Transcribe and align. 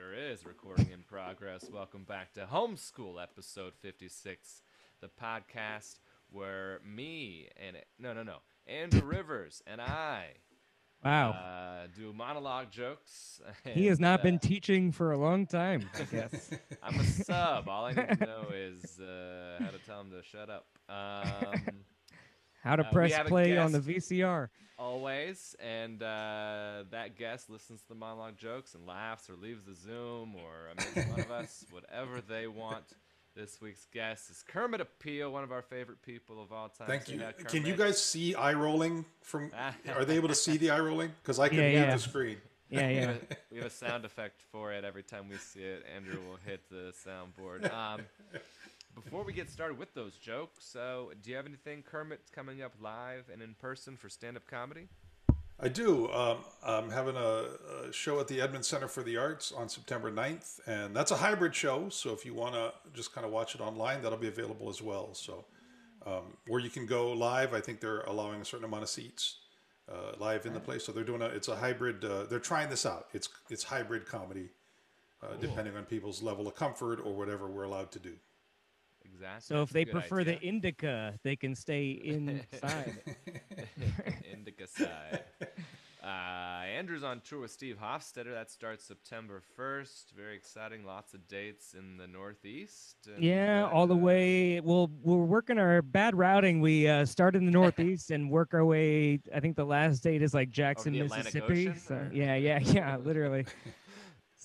Sure 0.00 0.14
is 0.14 0.46
recording 0.46 0.90
in 0.92 1.02
progress. 1.02 1.68
Welcome 1.70 2.04
back 2.04 2.32
to 2.34 2.46
Homeschool 2.50 3.22
episode 3.22 3.74
56, 3.82 4.62
the 5.02 5.08
podcast 5.08 5.98
where 6.30 6.80
me 6.86 7.48
and 7.56 7.76
no, 7.98 8.14
no, 8.14 8.22
no, 8.22 8.36
Andrew 8.66 9.02
Rivers 9.04 9.62
and 9.66 9.78
I 9.78 10.28
Wow. 11.04 11.30
uh, 11.32 11.86
do 11.94 12.14
monologue 12.14 12.70
jokes. 12.70 13.42
he 13.74 13.86
has 13.86 14.00
not 14.00 14.20
uh, 14.20 14.22
been 14.22 14.38
teaching 14.38 14.90
for 14.90 15.12
a 15.12 15.18
long 15.18 15.46
time, 15.46 15.88
I 15.98 16.04
guess. 16.04 16.50
I'm 16.82 16.98
a 16.98 17.04
sub. 17.04 17.68
All 17.68 17.84
I 17.84 17.92
need 17.92 18.08
to 18.20 18.26
know 18.26 18.46
is 18.54 18.98
uh, 19.00 19.58
how 19.62 19.70
to 19.70 19.78
tell 19.86 20.00
him 20.00 20.10
to 20.12 20.22
shut 20.22 20.48
up. 20.48 20.66
Um, 20.88 21.60
How 22.62 22.76
to 22.76 22.86
Uh, 22.86 22.90
press 22.92 23.18
play 23.28 23.56
on 23.56 23.72
the. 23.72 23.80
VCR. 23.80 24.48
always, 24.78 25.54
and 25.60 26.02
uh, 26.02 26.84
that 26.90 27.16
guest 27.16 27.50
listens 27.50 27.82
to 27.82 27.88
the 27.88 27.94
monologue 27.94 28.36
jokes 28.36 28.74
and 28.74 28.86
laughs 28.86 29.28
or 29.28 29.36
leaves 29.36 29.64
the 29.64 29.74
Zoom 29.74 30.34
or 30.36 30.74
makes 30.76 31.06
fun 31.10 31.20
of 31.20 31.30
us, 31.30 31.64
whatever 31.70 32.20
they 32.20 32.46
want. 32.46 32.84
This 33.36 33.60
week's 33.60 33.86
guest 33.92 34.28
is 34.30 34.42
Kermit 34.46 34.80
Apio, 34.80 35.30
one 35.30 35.44
of 35.44 35.52
our 35.52 35.62
favorite 35.62 36.02
people 36.02 36.42
of 36.42 36.50
all 36.52 36.68
time. 36.68 36.88
Thank 36.88 37.06
Say 37.06 37.14
you. 37.14 37.20
hi, 37.20 37.32
Can 37.44 37.64
you 37.64 37.76
guys 37.76 38.02
see 38.02 38.34
eye 38.34 38.54
rolling 38.54 39.04
from? 39.22 39.52
Are 39.94 40.04
they 40.04 40.16
able 40.16 40.28
to 40.28 40.34
see 40.34 40.56
the 40.56 40.70
eye 40.70 40.80
rolling? 40.80 41.12
Because 41.22 41.38
I 41.38 41.48
can 41.48 41.58
Yeah, 41.58 41.68
be 41.68 41.72
yeah. 41.74 41.92
the 41.94 41.98
screen. 42.00 42.38
Yeah, 42.70 42.88
We 42.88 42.94
yeah. 42.94 43.00
have, 43.00 43.10
a, 43.10 43.36
we 43.52 43.56
have 43.58 43.66
a 43.66 43.70
sound 43.70 44.04
effect 44.04 44.42
for 44.50 44.72
it 44.72 44.84
every 44.84 45.02
time 45.04 45.28
we 45.28 45.36
see 45.36 45.60
it. 45.60 45.84
Andrew 45.94 46.18
will 46.28 46.38
hit 46.44 46.60
the 46.70 46.92
soundboard. 47.06 47.70
Um, 47.72 48.00
before 48.94 49.24
we 49.24 49.32
get 49.32 49.50
started 49.50 49.78
with 49.78 49.94
those 49.94 50.16
jokes, 50.16 50.64
so 50.64 51.12
do 51.22 51.30
you 51.30 51.36
have 51.36 51.46
anything, 51.46 51.82
Kermit, 51.82 52.20
coming 52.32 52.62
up 52.62 52.72
live 52.80 53.24
and 53.32 53.42
in 53.42 53.54
person 53.54 53.96
for 53.96 54.08
stand-up 54.08 54.46
comedy? 54.46 54.88
I 55.62 55.68
do. 55.68 56.10
Um, 56.10 56.38
I'm 56.64 56.90
having 56.90 57.16
a, 57.16 57.44
a 57.88 57.92
show 57.92 58.18
at 58.18 58.28
the 58.28 58.40
Edmonds 58.40 58.66
Center 58.66 58.88
for 58.88 59.02
the 59.02 59.18
Arts 59.18 59.52
on 59.52 59.68
September 59.68 60.10
9th, 60.10 60.60
and 60.66 60.96
that's 60.96 61.10
a 61.10 61.16
hybrid 61.16 61.54
show. 61.54 61.90
So 61.90 62.12
if 62.12 62.24
you 62.24 62.32
want 62.32 62.54
to 62.54 62.72
just 62.94 63.14
kind 63.14 63.26
of 63.26 63.32
watch 63.32 63.54
it 63.54 63.60
online, 63.60 64.02
that'll 64.02 64.18
be 64.18 64.28
available 64.28 64.70
as 64.70 64.80
well. 64.80 65.12
So 65.12 65.44
um, 66.06 66.36
where 66.46 66.60
you 66.60 66.70
can 66.70 66.86
go 66.86 67.12
live, 67.12 67.52
I 67.52 67.60
think 67.60 67.80
they're 67.80 68.00
allowing 68.00 68.40
a 68.40 68.44
certain 68.44 68.64
amount 68.64 68.84
of 68.84 68.88
seats 68.88 69.36
uh, 69.90 70.12
live 70.18 70.46
in 70.46 70.54
the 70.54 70.60
place. 70.60 70.84
So 70.84 70.92
they're 70.92 71.04
doing 71.04 71.20
a. 71.20 71.26
It's 71.26 71.48
a 71.48 71.56
hybrid. 71.56 72.04
Uh, 72.04 72.24
they're 72.24 72.38
trying 72.38 72.70
this 72.70 72.86
out. 72.86 73.08
It's 73.12 73.28
it's 73.50 73.64
hybrid 73.64 74.06
comedy, 74.06 74.48
uh, 75.22 75.34
depending 75.40 75.76
on 75.76 75.84
people's 75.84 76.22
level 76.22 76.48
of 76.48 76.54
comfort 76.54 77.00
or 77.04 77.14
whatever 77.14 77.48
we're 77.48 77.64
allowed 77.64 77.90
to 77.92 77.98
do. 77.98 78.14
Exactly. 79.12 79.56
So 79.56 79.62
if 79.62 79.70
they 79.70 79.84
prefer 79.84 80.20
idea. 80.20 80.38
the 80.38 80.46
indica, 80.46 81.18
they 81.22 81.36
can 81.36 81.54
stay 81.54 81.90
inside. 81.90 83.00
Indica 84.32 84.66
side. 84.66 85.24
Uh, 86.02 86.64
Andrew's 86.64 87.04
on 87.04 87.20
tour 87.20 87.40
with 87.40 87.50
Steve 87.50 87.76
Hofstetter. 87.82 88.32
That 88.32 88.50
starts 88.50 88.84
September 88.84 89.42
1st. 89.58 90.12
Very 90.16 90.34
exciting. 90.34 90.84
Lots 90.84 91.12
of 91.12 91.28
dates 91.28 91.74
in 91.74 91.98
the 91.98 92.06
Northeast. 92.06 92.96
and, 93.14 93.22
yeah, 93.22 93.68
all 93.70 93.86
the 93.86 93.94
uh, 93.94 93.98
way. 93.98 94.60
Well, 94.60 94.90
we're 95.02 95.16
working 95.16 95.58
our 95.58 95.82
bad 95.82 96.16
routing. 96.16 96.62
We 96.62 96.88
uh, 96.88 97.04
start 97.04 97.36
in 97.36 97.44
the 97.44 97.50
Northeast 97.52 98.10
and 98.10 98.30
work 98.30 98.54
our 98.54 98.64
way. 98.64 99.20
I 99.34 99.40
think 99.40 99.56
the 99.56 99.64
last 99.64 100.02
date 100.02 100.22
is 100.22 100.32
like 100.32 100.50
Jackson, 100.50 100.94
Mississippi. 100.94 101.68
Ocean, 101.68 101.78
So, 101.78 102.08
yeah, 102.12 102.34
yeah, 102.34 102.60
yeah, 102.60 102.96
literally. 102.96 103.44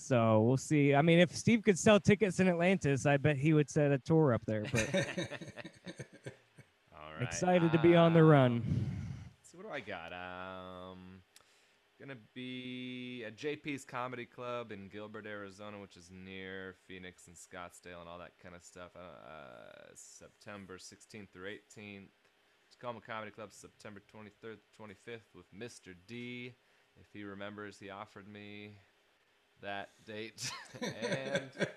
So 0.05 0.41
we'll 0.41 0.57
see. 0.57 0.93
I 0.93 1.01
mean, 1.01 1.17
if 1.17 1.35
Steve 1.35 1.63
could 1.63 1.79
sell 1.79 1.99
tickets 1.99 2.39
in 2.39 2.47
Atlantis, 2.47 3.07
I 3.07 3.17
bet 3.17 3.37
he 3.37 3.53
would 3.53 3.71
set 3.71 3.91
a 3.91 3.97
tour 3.97 4.35
up 4.35 4.43
there. 4.45 4.63
But 4.71 4.87
All 6.93 7.11
right. 7.15 7.23
excited 7.23 7.71
to 7.71 7.79
be 7.79 7.95
on 7.95 8.13
the 8.13 8.23
run. 8.23 8.61
Let's 9.39 9.51
see, 9.51 9.57
what 9.57 9.65
do 9.65 9.73
I 9.73 9.79
got? 9.79 10.13
Um, 10.13 11.21
gonna 11.99 12.19
be 12.35 13.23
at 13.25 13.35
JP's 13.35 13.83
Comedy 13.83 14.27
Club 14.27 14.71
in 14.71 14.89
Gilbert, 14.89 15.25
Arizona, 15.25 15.79
which 15.79 15.97
is 15.97 16.11
near 16.11 16.75
Phoenix 16.87 17.25
and 17.25 17.35
Scottsdale 17.35 18.01
and 18.01 18.07
all 18.07 18.19
that 18.19 18.33
kind 18.43 18.53
of 18.53 18.63
stuff. 18.63 18.91
Uh, 18.95 19.89
September 19.95 20.77
16th 20.77 21.29
through 21.31 21.49
18th. 21.75 22.09
Tacoma 22.71 22.99
Comedy 23.01 23.31
Club, 23.31 23.53
September 23.53 24.03
23rd, 24.13 24.57
25th 24.79 25.33
with 25.33 25.51
Mr. 25.51 25.95
D. 26.07 26.53
If 26.99 27.07
he 27.11 27.23
remembers, 27.23 27.79
he 27.79 27.89
offered 27.89 28.27
me 28.27 28.75
that 29.61 29.89
date. 30.05 30.51
and 30.81 31.67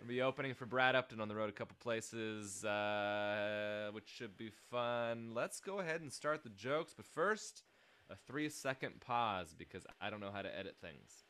We'll 0.00 0.08
be 0.08 0.22
opening 0.22 0.52
for 0.52 0.66
Brad 0.66 0.94
Upton 0.94 1.20
on 1.20 1.28
the 1.28 1.34
road 1.34 1.48
a 1.48 1.52
couple 1.52 1.76
places, 1.80 2.62
uh, 2.62 3.88
which 3.92 4.06
should 4.06 4.36
be 4.36 4.50
fun. 4.70 5.30
Let's 5.34 5.60
go 5.60 5.78
ahead 5.78 6.02
and 6.02 6.12
start 6.12 6.42
the 6.42 6.50
jokes, 6.50 6.92
but 6.94 7.06
first, 7.06 7.62
a 8.10 8.16
three 8.16 8.50
second 8.50 9.00
pause 9.00 9.54
because 9.56 9.86
I 10.02 10.10
don't 10.10 10.20
know 10.20 10.30
how 10.30 10.42
to 10.42 10.58
edit 10.58 10.76
things. 10.80 11.24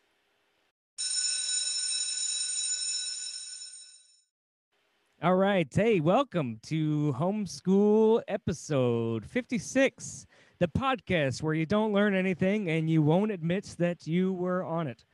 All 5.22 5.36
right. 5.36 5.68
Hey, 5.72 6.00
welcome 6.00 6.58
to 6.64 7.14
Homeschool 7.16 8.22
episode 8.26 9.24
56, 9.24 10.26
the 10.58 10.68
podcast 10.68 11.42
where 11.42 11.54
you 11.54 11.64
don't 11.64 11.92
learn 11.92 12.14
anything 12.14 12.68
and 12.68 12.90
you 12.90 13.02
won't 13.02 13.30
admit 13.30 13.76
that 13.78 14.06
you 14.06 14.32
were 14.32 14.64
on 14.64 14.88
it. 14.88 15.04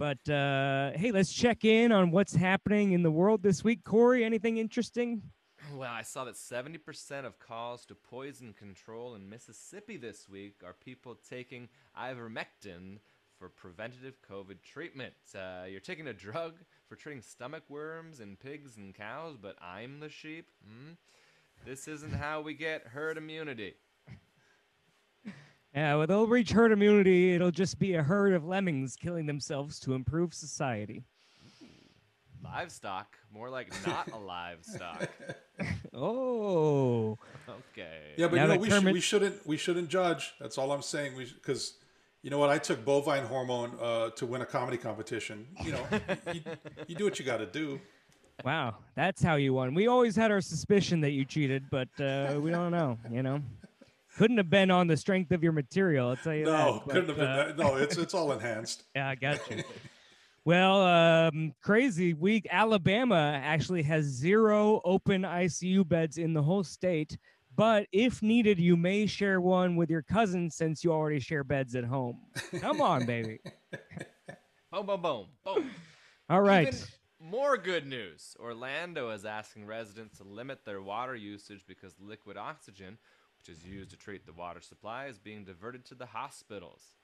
But 0.00 0.30
uh, 0.30 0.92
hey, 0.96 1.12
let's 1.12 1.30
check 1.30 1.62
in 1.62 1.92
on 1.92 2.10
what's 2.10 2.34
happening 2.34 2.92
in 2.92 3.02
the 3.02 3.10
world 3.10 3.42
this 3.42 3.62
week. 3.62 3.84
Corey, 3.84 4.24
anything 4.24 4.56
interesting? 4.56 5.20
Well, 5.76 5.92
I 5.92 6.00
saw 6.00 6.24
that 6.24 6.36
70% 6.36 7.26
of 7.26 7.38
calls 7.38 7.84
to 7.84 7.94
poison 7.94 8.54
control 8.54 9.14
in 9.14 9.28
Mississippi 9.28 9.98
this 9.98 10.26
week 10.26 10.62
are 10.64 10.72
people 10.72 11.18
taking 11.28 11.68
ivermectin 11.94 13.00
for 13.38 13.50
preventative 13.50 14.14
COVID 14.22 14.62
treatment. 14.62 15.12
Uh, 15.34 15.64
you're 15.68 15.80
taking 15.80 16.06
a 16.06 16.14
drug 16.14 16.54
for 16.88 16.96
treating 16.96 17.20
stomach 17.20 17.64
worms 17.68 18.20
in 18.20 18.36
pigs 18.36 18.78
and 18.78 18.94
cows, 18.94 19.36
but 19.36 19.56
I'm 19.60 20.00
the 20.00 20.08
sheep? 20.08 20.48
Hmm? 20.66 20.92
This 21.66 21.86
isn't 21.88 22.14
how 22.14 22.40
we 22.40 22.54
get 22.54 22.86
herd 22.86 23.18
immunity. 23.18 23.74
Yeah, 25.74 25.94
well, 25.96 26.06
they'll 26.06 26.26
reach 26.26 26.50
herd 26.50 26.72
immunity. 26.72 27.32
It'll 27.34 27.50
just 27.52 27.78
be 27.78 27.94
a 27.94 28.02
herd 28.02 28.32
of 28.32 28.44
lemmings 28.44 28.96
killing 28.96 29.26
themselves 29.26 29.78
to 29.80 29.94
improve 29.94 30.34
society. 30.34 31.04
Livestock, 32.42 33.16
more 33.32 33.50
like 33.50 33.68
not 33.86 34.10
a 34.12 34.16
livestock. 34.18 35.08
Oh, 35.92 37.18
Okay. 37.48 38.14
Yeah, 38.16 38.28
but 38.28 38.36
Now 38.36 38.42
you 38.44 38.48
know 38.48 38.56
we, 38.56 38.68
Kermit- 38.68 38.82
should, 38.82 38.92
we 38.94 39.00
shouldn't 39.00 39.46
we 39.46 39.56
shouldn't 39.58 39.88
judge. 39.90 40.32
That's 40.40 40.56
all 40.56 40.72
I'm 40.72 40.80
saying. 40.80 41.14
We 41.14 41.26
because 41.26 41.74
you 42.22 42.30
know 42.30 42.38
what 42.38 42.48
I 42.48 42.56
took 42.56 42.82
bovine 42.82 43.24
hormone 43.26 43.76
uh, 43.80 44.08
to 44.10 44.24
win 44.24 44.40
a 44.40 44.46
comedy 44.46 44.78
competition. 44.78 45.46
You 45.62 45.72
know, 45.72 45.86
you, 46.32 46.40
you 46.86 46.94
do 46.94 47.04
what 47.04 47.18
you 47.18 47.26
got 47.26 47.38
to 47.38 47.46
do. 47.46 47.78
wow. 48.42 48.76
That's 48.94 49.22
how 49.22 49.34
you 49.34 49.52
won. 49.52 49.74
We 49.74 49.86
always 49.88 50.16
had 50.16 50.30
our 50.30 50.40
suspicion 50.40 51.00
that 51.02 51.10
you 51.10 51.26
cheated, 51.26 51.64
but 51.70 51.88
uh, 52.00 52.38
we 52.40 52.50
don't 52.50 52.70
know, 52.70 52.96
you 53.10 53.22
know? 53.22 53.42
Couldn't 54.16 54.36
have 54.38 54.50
been 54.50 54.70
on 54.70 54.86
the 54.86 54.96
strength 54.96 55.30
of 55.32 55.42
your 55.42 55.52
material, 55.52 56.08
I'll 56.10 56.16
tell 56.16 56.34
you 56.34 56.44
No, 56.44 56.82
that. 56.86 56.92
couldn't 56.92 57.08
have 57.08 57.16
but, 57.16 57.16
been. 57.16 57.26
uh, 57.26 57.44
that. 57.46 57.58
No, 57.58 57.76
it's 57.76 57.96
it's 57.96 58.14
all 58.14 58.32
enhanced. 58.32 58.84
Yeah, 58.94 59.08
I 59.08 59.14
got 59.14 59.38
you. 59.50 59.62
well, 60.44 60.82
um, 60.82 61.54
crazy 61.62 62.12
week. 62.14 62.46
Alabama 62.50 63.40
actually 63.42 63.82
has 63.84 64.04
zero 64.04 64.80
open 64.84 65.22
ICU 65.22 65.86
beds 65.88 66.18
in 66.18 66.32
the 66.34 66.42
whole 66.42 66.64
state. 66.64 67.16
But 67.56 67.86
if 67.92 68.22
needed, 68.22 68.58
you 68.58 68.76
may 68.76 69.06
share 69.06 69.40
one 69.40 69.76
with 69.76 69.90
your 69.90 70.02
cousin 70.02 70.50
since 70.50 70.82
you 70.82 70.92
already 70.92 71.20
share 71.20 71.44
beds 71.44 71.74
at 71.74 71.84
home. 71.84 72.20
Come 72.60 72.80
on, 72.80 73.04
baby. 73.06 73.38
Boom, 74.72 74.86
boom, 74.86 75.02
boom, 75.02 75.26
boom. 75.44 75.70
All 76.28 76.42
right. 76.42 76.68
Even 76.68 76.78
more 77.20 77.56
good 77.58 77.86
news. 77.88 78.36
Orlando 78.38 79.10
is 79.10 79.24
asking 79.24 79.66
residents 79.66 80.18
to 80.18 80.24
limit 80.24 80.64
their 80.64 80.80
water 80.80 81.16
usage 81.16 81.64
because 81.66 81.92
liquid 81.98 82.36
oxygen, 82.36 82.96
which 83.40 83.56
is 83.56 83.64
used 83.64 83.90
to 83.90 83.96
treat 83.96 84.26
the 84.26 84.32
water 84.32 84.60
supply, 84.60 85.06
is 85.06 85.18
being 85.18 85.44
diverted 85.44 85.84
to 85.86 85.94
the 85.94 86.06
hospitals. 86.06 86.96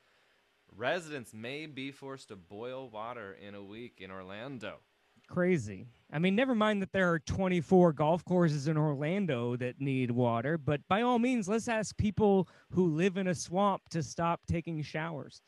Residents 0.77 1.33
may 1.33 1.67
be 1.67 1.91
forced 1.91 2.29
to 2.29 2.37
boil 2.37 2.91
water 2.91 3.37
in 3.41 3.55
a 3.55 3.63
week 3.63 4.01
in 4.01 4.11
Orlando. 4.11 4.81
Crazy. 5.29 5.87
I 6.13 6.19
mean, 6.19 6.37
never 6.37 6.55
mind 6.55 6.83
that 6.83 6.93
there 6.93 7.11
are 7.11 7.19
24 7.21 7.93
golf 7.95 8.25
courses 8.25 8.69
in 8.69 8.77
Orlando 8.77 9.57
that 9.57 9.81
need 9.81 10.11
water, 10.11 10.59
but 10.59 10.81
by 10.89 11.03
all 11.03 11.19
means, 11.19 11.49
let's 11.49 11.69
ask 11.69 11.97
people 11.97 12.49
who 12.71 12.89
live 12.89 13.17
in 13.17 13.29
a 13.29 13.35
swamp 13.35 13.89
to 13.91 14.03
stop 14.03 14.41
taking 14.47 14.83
showers. 14.83 15.41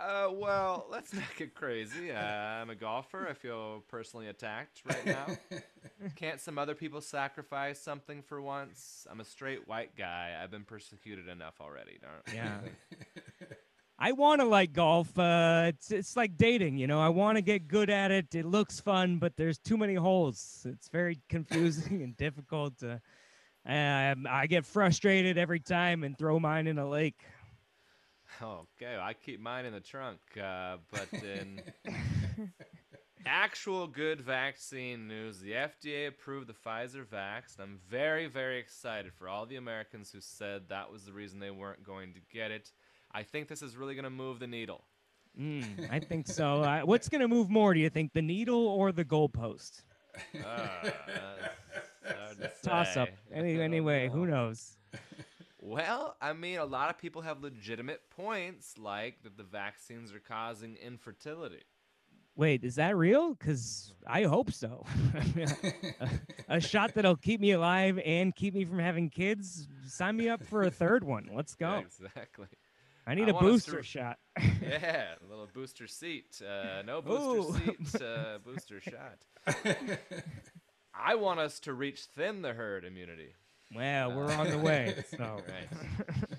Uh, 0.00 0.30
well, 0.32 0.86
let's 0.90 1.12
not 1.14 1.24
get 1.36 1.54
crazy. 1.54 2.10
Uh, 2.10 2.18
I'm 2.20 2.70
a 2.70 2.74
golfer. 2.74 3.26
I 3.28 3.34
feel 3.34 3.82
personally 3.88 4.28
attacked 4.28 4.82
right 4.86 5.06
now. 5.06 5.26
Can't 6.16 6.40
some 6.40 6.58
other 6.58 6.74
people 6.74 7.00
sacrifice 7.00 7.78
something 7.80 8.22
for 8.22 8.40
once? 8.40 9.06
I'm 9.10 9.20
a 9.20 9.24
straight 9.24 9.68
white 9.68 9.96
guy. 9.96 10.38
I've 10.42 10.50
been 10.50 10.64
persecuted 10.64 11.28
enough 11.28 11.54
already. 11.60 11.98
Darn. 12.00 12.22
Yeah. 12.34 12.60
I 13.98 14.12
want 14.12 14.40
to 14.40 14.46
like 14.46 14.72
golf. 14.72 15.18
Uh, 15.18 15.64
it's 15.66 15.90
it's 15.90 16.16
like 16.16 16.38
dating, 16.38 16.78
you 16.78 16.86
know. 16.86 16.98
I 16.98 17.10
want 17.10 17.36
to 17.36 17.42
get 17.42 17.68
good 17.68 17.90
at 17.90 18.10
it. 18.10 18.34
It 18.34 18.46
looks 18.46 18.80
fun, 18.80 19.18
but 19.18 19.36
there's 19.36 19.58
too 19.58 19.76
many 19.76 19.94
holes. 19.94 20.66
It's 20.66 20.88
very 20.88 21.18
confusing 21.28 22.02
and 22.02 22.16
difficult. 22.16 22.78
To, 22.78 22.92
um, 23.66 24.26
I 24.26 24.46
get 24.48 24.64
frustrated 24.64 25.36
every 25.36 25.60
time 25.60 26.02
and 26.02 26.16
throw 26.16 26.40
mine 26.40 26.66
in 26.66 26.78
a 26.78 26.88
lake. 26.88 27.20
Okay, 28.42 28.96
I 29.00 29.14
keep 29.14 29.40
mine 29.40 29.64
in 29.64 29.72
the 29.72 29.80
trunk, 29.80 30.20
uh, 30.42 30.76
but 30.90 31.08
in 31.22 31.60
Actual 33.26 33.86
good 33.86 34.20
vaccine 34.20 35.06
news. 35.06 35.40
The 35.40 35.52
FDA 35.52 36.08
approved 36.08 36.46
the 36.46 36.54
Pfizer 36.54 37.04
vax. 37.04 37.58
And 37.58 37.62
I'm 37.64 37.78
very, 37.88 38.26
very 38.26 38.58
excited 38.58 39.12
for 39.12 39.28
all 39.28 39.44
the 39.44 39.56
Americans 39.56 40.10
who 40.10 40.20
said 40.20 40.62
that 40.68 40.90
was 40.90 41.04
the 41.04 41.12
reason 41.12 41.38
they 41.38 41.50
weren't 41.50 41.84
going 41.84 42.14
to 42.14 42.20
get 42.32 42.50
it. 42.50 42.72
I 43.12 43.22
think 43.22 43.48
this 43.48 43.60
is 43.60 43.76
really 43.76 43.94
going 43.94 44.04
to 44.04 44.10
move 44.10 44.38
the 44.38 44.46
needle. 44.46 44.84
Mm, 45.38 45.92
I 45.92 46.00
think 46.00 46.28
so. 46.28 46.62
Uh, 46.62 46.80
what's 46.80 47.08
going 47.08 47.20
to 47.20 47.28
move 47.28 47.50
more? 47.50 47.74
Do 47.74 47.80
you 47.80 47.90
think 47.90 48.12
the 48.14 48.22
needle 48.22 48.66
or 48.66 48.90
the 48.90 49.04
goalpost? 49.04 49.82
Uh, 50.44 50.90
to 52.40 52.50
Toss 52.64 52.96
up. 52.96 53.10
Any, 53.32 53.52
I 53.52 53.56
don't 53.56 53.64
anyway, 53.64 54.08
who 54.08 54.26
knows? 54.26 54.78
Well, 55.62 56.16
I 56.22 56.32
mean, 56.32 56.58
a 56.58 56.64
lot 56.64 56.88
of 56.88 56.98
people 56.98 57.20
have 57.20 57.42
legitimate 57.42 58.00
points, 58.08 58.78
like 58.78 59.22
that 59.24 59.36
the 59.36 59.42
vaccines 59.42 60.12
are 60.12 60.18
causing 60.18 60.76
infertility. 60.76 61.62
Wait, 62.34 62.64
is 62.64 62.76
that 62.76 62.96
real? 62.96 63.34
Because 63.34 63.92
I 64.06 64.22
hope 64.22 64.50
so. 64.52 64.86
a, 66.00 66.08
a 66.56 66.60
shot 66.60 66.94
that'll 66.94 67.16
keep 67.16 67.40
me 67.40 67.50
alive 67.50 68.00
and 68.06 68.34
keep 68.34 68.54
me 68.54 68.64
from 68.64 68.78
having 68.78 69.10
kids. 69.10 69.68
Sign 69.86 70.16
me 70.16 70.30
up 70.30 70.42
for 70.46 70.62
a 70.62 70.70
third 70.70 71.04
one. 71.04 71.28
Let's 71.30 71.54
go. 71.54 71.84
Exactly. 71.84 72.46
I 73.06 73.14
need 73.14 73.28
I 73.28 73.32
a 73.32 73.40
booster 73.40 73.82
shot. 73.82 74.18
Yeah, 74.62 75.14
a 75.22 75.28
little 75.28 75.48
booster 75.52 75.86
seat. 75.86 76.40
Uh, 76.40 76.82
no 76.82 77.02
booster 77.02 77.68
Ooh. 77.70 77.74
seat, 77.84 78.02
uh, 78.02 78.38
booster 78.44 78.80
shot. 78.80 79.18
I 80.94 81.16
want 81.16 81.40
us 81.40 81.60
to 81.60 81.74
reach 81.74 82.04
thin 82.04 82.40
the 82.42 82.52
herd 82.52 82.84
immunity. 82.84 83.34
Well, 83.74 84.12
we're 84.12 84.32
on 84.32 84.48
the 84.48 84.58
uh, 84.58 84.62
way. 84.62 85.04
So 85.16 85.42
Right. 85.48 85.68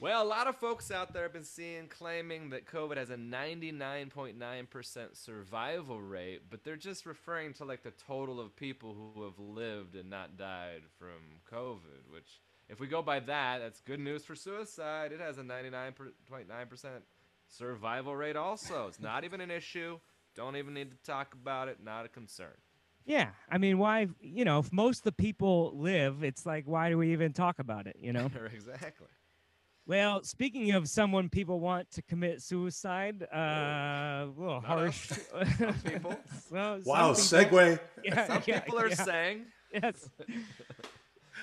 Well, 0.00 0.22
a 0.22 0.24
lot 0.24 0.46
of 0.46 0.56
folks 0.56 0.90
out 0.90 1.12
there 1.12 1.24
have 1.24 1.34
been 1.34 1.44
seeing 1.44 1.86
claiming 1.86 2.48
that 2.50 2.64
COVID 2.64 2.96
has 2.96 3.10
a 3.10 3.16
99.9% 3.16 4.98
survival 5.12 6.00
rate, 6.00 6.44
but 6.48 6.64
they're 6.64 6.76
just 6.76 7.04
referring 7.04 7.52
to 7.54 7.66
like 7.66 7.82
the 7.82 7.90
total 7.90 8.40
of 8.40 8.56
people 8.56 9.12
who 9.14 9.24
have 9.24 9.38
lived 9.38 9.96
and 9.96 10.08
not 10.08 10.38
died 10.38 10.84
from 10.98 11.42
COVID, 11.52 12.10
which 12.10 12.40
if 12.70 12.80
we 12.80 12.86
go 12.86 13.02
by 13.02 13.20
that, 13.20 13.58
that's 13.58 13.82
good 13.82 14.00
news 14.00 14.24
for 14.24 14.34
suicide. 14.34 15.12
It 15.12 15.20
has 15.20 15.36
a 15.36 15.42
99.9% 15.42 16.04
survival 17.48 18.16
rate 18.16 18.36
also. 18.36 18.86
It's 18.86 19.00
not 19.00 19.24
even 19.24 19.42
an 19.42 19.50
issue. 19.50 19.98
Don't 20.34 20.56
even 20.56 20.72
need 20.72 20.92
to 20.92 20.96
talk 21.04 21.34
about 21.34 21.68
it. 21.68 21.76
Not 21.84 22.06
a 22.06 22.08
concern. 22.08 22.56
Yeah, 23.06 23.30
I 23.50 23.58
mean, 23.58 23.78
why? 23.78 24.08
You 24.20 24.44
know, 24.44 24.58
if 24.60 24.72
most 24.72 24.98
of 24.98 25.04
the 25.04 25.12
people 25.12 25.72
live, 25.76 26.22
it's 26.22 26.46
like, 26.46 26.64
why 26.66 26.90
do 26.90 26.98
we 26.98 27.12
even 27.12 27.32
talk 27.32 27.58
about 27.58 27.86
it? 27.86 27.96
You 28.00 28.12
know. 28.12 28.30
exactly. 28.52 29.06
Well, 29.86 30.22
speaking 30.22 30.70
of 30.72 30.88
someone 30.88 31.28
people 31.28 31.58
want 31.58 31.90
to 31.92 32.02
commit 32.02 32.42
suicide, 32.42 33.26
uh, 33.34 33.36
a 33.36 34.28
little 34.36 34.54
Not 34.60 34.64
harsh. 34.64 35.10
people. 35.84 36.14
Well, 36.50 36.76
some 36.80 36.82
Wow, 36.84 37.14
people- 37.14 37.14
segue. 37.14 37.80
Yeah, 38.04 38.26
Some 38.28 38.42
yeah, 38.46 38.60
people 38.60 38.78
are 38.78 38.88
yeah. 38.88 38.94
saying 38.94 39.46
yes. 39.72 40.08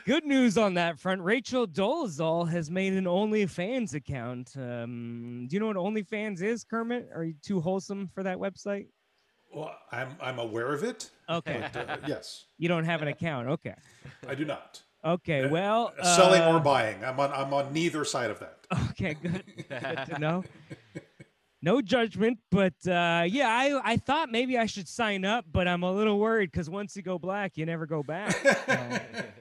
Good 0.05 0.23
news 0.23 0.57
on 0.57 0.75
that 0.75 0.97
front. 0.99 1.21
Rachel 1.21 1.67
Dolezal 1.67 2.47
has 2.49 2.71
made 2.71 2.93
an 2.93 3.03
OnlyFans 3.05 3.93
account. 3.93 4.53
Um, 4.55 5.47
do 5.49 5.55
you 5.55 5.59
know 5.59 5.67
what 5.67 5.75
OnlyFans 5.75 6.41
is, 6.41 6.63
Kermit? 6.63 7.09
Are 7.13 7.25
you 7.25 7.33
too 7.41 7.59
wholesome 7.59 8.09
for 8.13 8.23
that 8.23 8.37
website? 8.37 8.85
Well, 9.53 9.75
I'm 9.91 10.15
I'm 10.21 10.39
aware 10.39 10.73
of 10.73 10.83
it. 10.83 11.09
Okay. 11.29 11.67
But, 11.73 11.89
uh, 11.89 11.97
yes, 12.07 12.45
You 12.57 12.67
don't 12.67 12.85
have 12.85 13.01
an 13.01 13.07
account. 13.07 13.47
Okay. 13.49 13.75
I 14.27 14.35
do 14.35 14.45
not. 14.45 14.81
Okay. 15.03 15.47
Well, 15.47 15.93
Selling 16.03 16.41
or 16.41 16.57
uh, 16.57 16.59
buying. 16.59 17.03
I'm 17.03 17.19
on 17.19 17.31
I'm 17.31 17.53
on 17.53 17.73
neither 17.73 18.03
side 18.05 18.29
of 18.31 18.39
that. 18.39 18.65
Okay, 18.91 19.15
good. 19.15 19.43
good 19.69 20.05
to 20.07 20.19
know. 20.19 20.43
No 21.61 21.81
judgment, 21.81 22.39
but 22.51 22.75
uh, 22.87 23.23
yeah, 23.27 23.49
I 23.49 23.79
I 23.83 23.97
thought 23.97 24.29
maybe 24.31 24.57
I 24.57 24.67
should 24.67 24.87
sign 24.87 25.25
up, 25.25 25.45
but 25.51 25.67
I'm 25.67 25.83
a 25.83 25.91
little 25.91 26.19
worried 26.19 26.51
because 26.51 26.69
once 26.69 26.95
you 26.95 27.01
go 27.01 27.17
black, 27.17 27.57
you 27.57 27.65
never 27.65 27.85
go 27.85 28.03
back. 28.03 28.35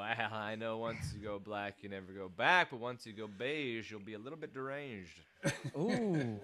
Wow, 0.00 0.30
I 0.32 0.54
know 0.54 0.78
once 0.78 1.12
you 1.14 1.22
go 1.22 1.38
black, 1.38 1.74
you 1.82 1.90
never 1.90 2.10
go 2.12 2.30
back, 2.30 2.70
but 2.70 2.80
once 2.80 3.04
you 3.04 3.12
go 3.12 3.26
beige, 3.26 3.90
you'll 3.90 4.00
be 4.00 4.14
a 4.14 4.18
little 4.18 4.38
bit 4.38 4.54
deranged. 4.54 5.20
ooh, 5.76 6.40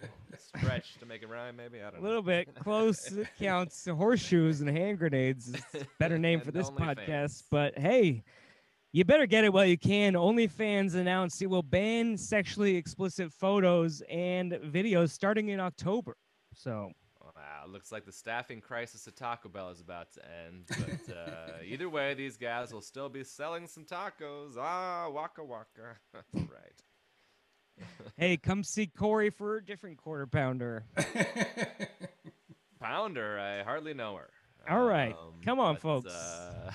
Stretch 0.59 0.99
to 0.99 1.07
make 1.07 1.23
it 1.23 1.29
rhyme, 1.31 1.57
maybe? 1.57 1.81
I 1.81 1.89
a 1.89 1.91
don't 1.91 2.03
know. 2.03 2.07
A 2.07 2.07
little 2.07 2.23
bit 2.23 2.55
close. 2.55 3.15
Counts. 3.39 3.87
Horseshoes 3.87 4.61
and 4.61 4.69
hand 4.69 4.99
grenades. 4.99 5.55
It's 5.55 5.85
a 5.85 5.87
better 5.99 6.19
name 6.19 6.43
for 6.43 6.51
this 6.51 6.69
podcast. 6.69 7.45
But 7.51 7.79
hey, 7.79 8.25
you 8.93 9.07
better 9.07 9.25
get 9.25 9.45
it 9.45 9.55
while 9.55 9.65
you 9.65 9.79
can. 9.79 10.13
OnlyFans 10.13 10.95
announced 10.95 11.41
it 11.41 11.47
will 11.47 11.63
ban 11.63 12.19
sexually 12.19 12.77
explicit 12.77 13.33
photos 13.33 14.03
and 14.11 14.53
videos 14.53 15.13
starting 15.13 15.49
in 15.49 15.61
October. 15.61 16.15
So 16.53 16.91
Wow, 17.47 17.71
looks 17.71 17.93
like 17.93 18.05
the 18.05 18.13
staffing 18.13 18.61
crisis 18.61 19.07
at 19.07 19.15
Taco 19.15 19.49
Bell 19.49 19.71
is 19.71 19.81
about 19.81 20.13
to 20.15 20.21
end. 20.47 20.65
But 20.69 21.17
uh, 21.17 21.53
either 21.65 21.89
way, 21.89 22.15
these 22.15 22.37
guys 22.37 22.73
will 22.73 22.81
still 22.81 23.09
be 23.09 23.23
selling 23.23 23.69
some 23.69 23.85
tacos. 23.85 24.57
Ah, 24.59 25.09
waka 25.09 25.45
waka. 25.45 25.97
right. 26.35 26.83
hey, 28.17 28.37
come 28.37 28.65
see 28.65 28.87
Corey 28.87 29.31
for 29.31 29.59
a 29.59 29.65
different 29.65 29.99
quarter 29.99 30.27
pounder. 30.27 30.85
Pounder, 32.81 33.39
I 33.39 33.63
hardly 33.63 33.95
know 33.95 34.17
her. 34.17 34.31
All 34.69 34.85
right. 34.85 35.15
Come 35.45 35.61
on, 35.61 35.75
but, 35.75 35.83
folks. 35.83 36.13
Uh, 36.13 36.73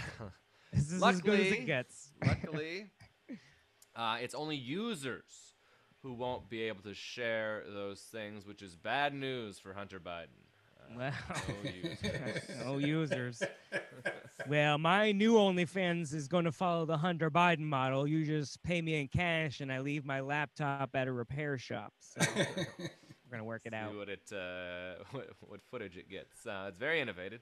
This 0.72 0.92
is 0.92 1.04
as 1.04 1.20
good 1.20 1.40
as 1.40 1.52
it 1.52 1.66
gets. 1.66 2.12
luckily, 2.26 2.92
uh, 3.94 4.18
it's 4.22 4.34
only 4.34 4.56
users 4.56 5.56
who 6.02 6.14
won't 6.14 6.50
be 6.50 6.62
able 6.64 6.82
to 6.84 6.94
share 6.94 7.64
those 7.68 8.00
things, 8.00 8.46
which 8.46 8.62
is 8.62 8.76
bad 8.76 9.14
news 9.14 9.60
for 9.60 9.74
Hunter 9.74 10.00
Biden. 10.00 10.41
Wow. 10.98 11.12
no 11.48 11.70
users. 11.70 12.42
no 12.66 12.78
users. 12.78 13.44
Well, 14.48 14.78
my 14.78 15.12
new 15.12 15.34
OnlyFans 15.34 16.14
is 16.14 16.28
going 16.28 16.46
to 16.46 16.52
follow 16.52 16.86
the 16.86 16.98
Hunter 16.98 17.30
Biden 17.30 17.60
model. 17.60 18.08
You 18.08 18.26
just 18.26 18.62
pay 18.64 18.82
me 18.82 19.00
in 19.00 19.08
cash, 19.08 19.62
and 19.62 19.72
I 19.72 19.80
leave 19.80 20.06
my 20.06 20.22
laptop 20.22 20.96
at 20.96 21.08
a 21.08 21.12
repair 21.12 21.58
shop. 21.58 21.94
So 22.00 22.22
we're 22.36 23.32
gonna 23.32 23.44
work 23.44 23.62
it 23.66 23.74
See 23.74 23.78
out. 23.78 23.96
what 23.96 24.10
it 24.10 24.32
uh, 24.32 25.04
what, 25.12 25.30
what 25.42 25.62
footage 25.70 25.98
it 25.98 26.10
gets. 26.10 26.46
Uh, 26.46 26.66
it's 26.68 26.78
very 26.78 27.00
innovative. 27.00 27.42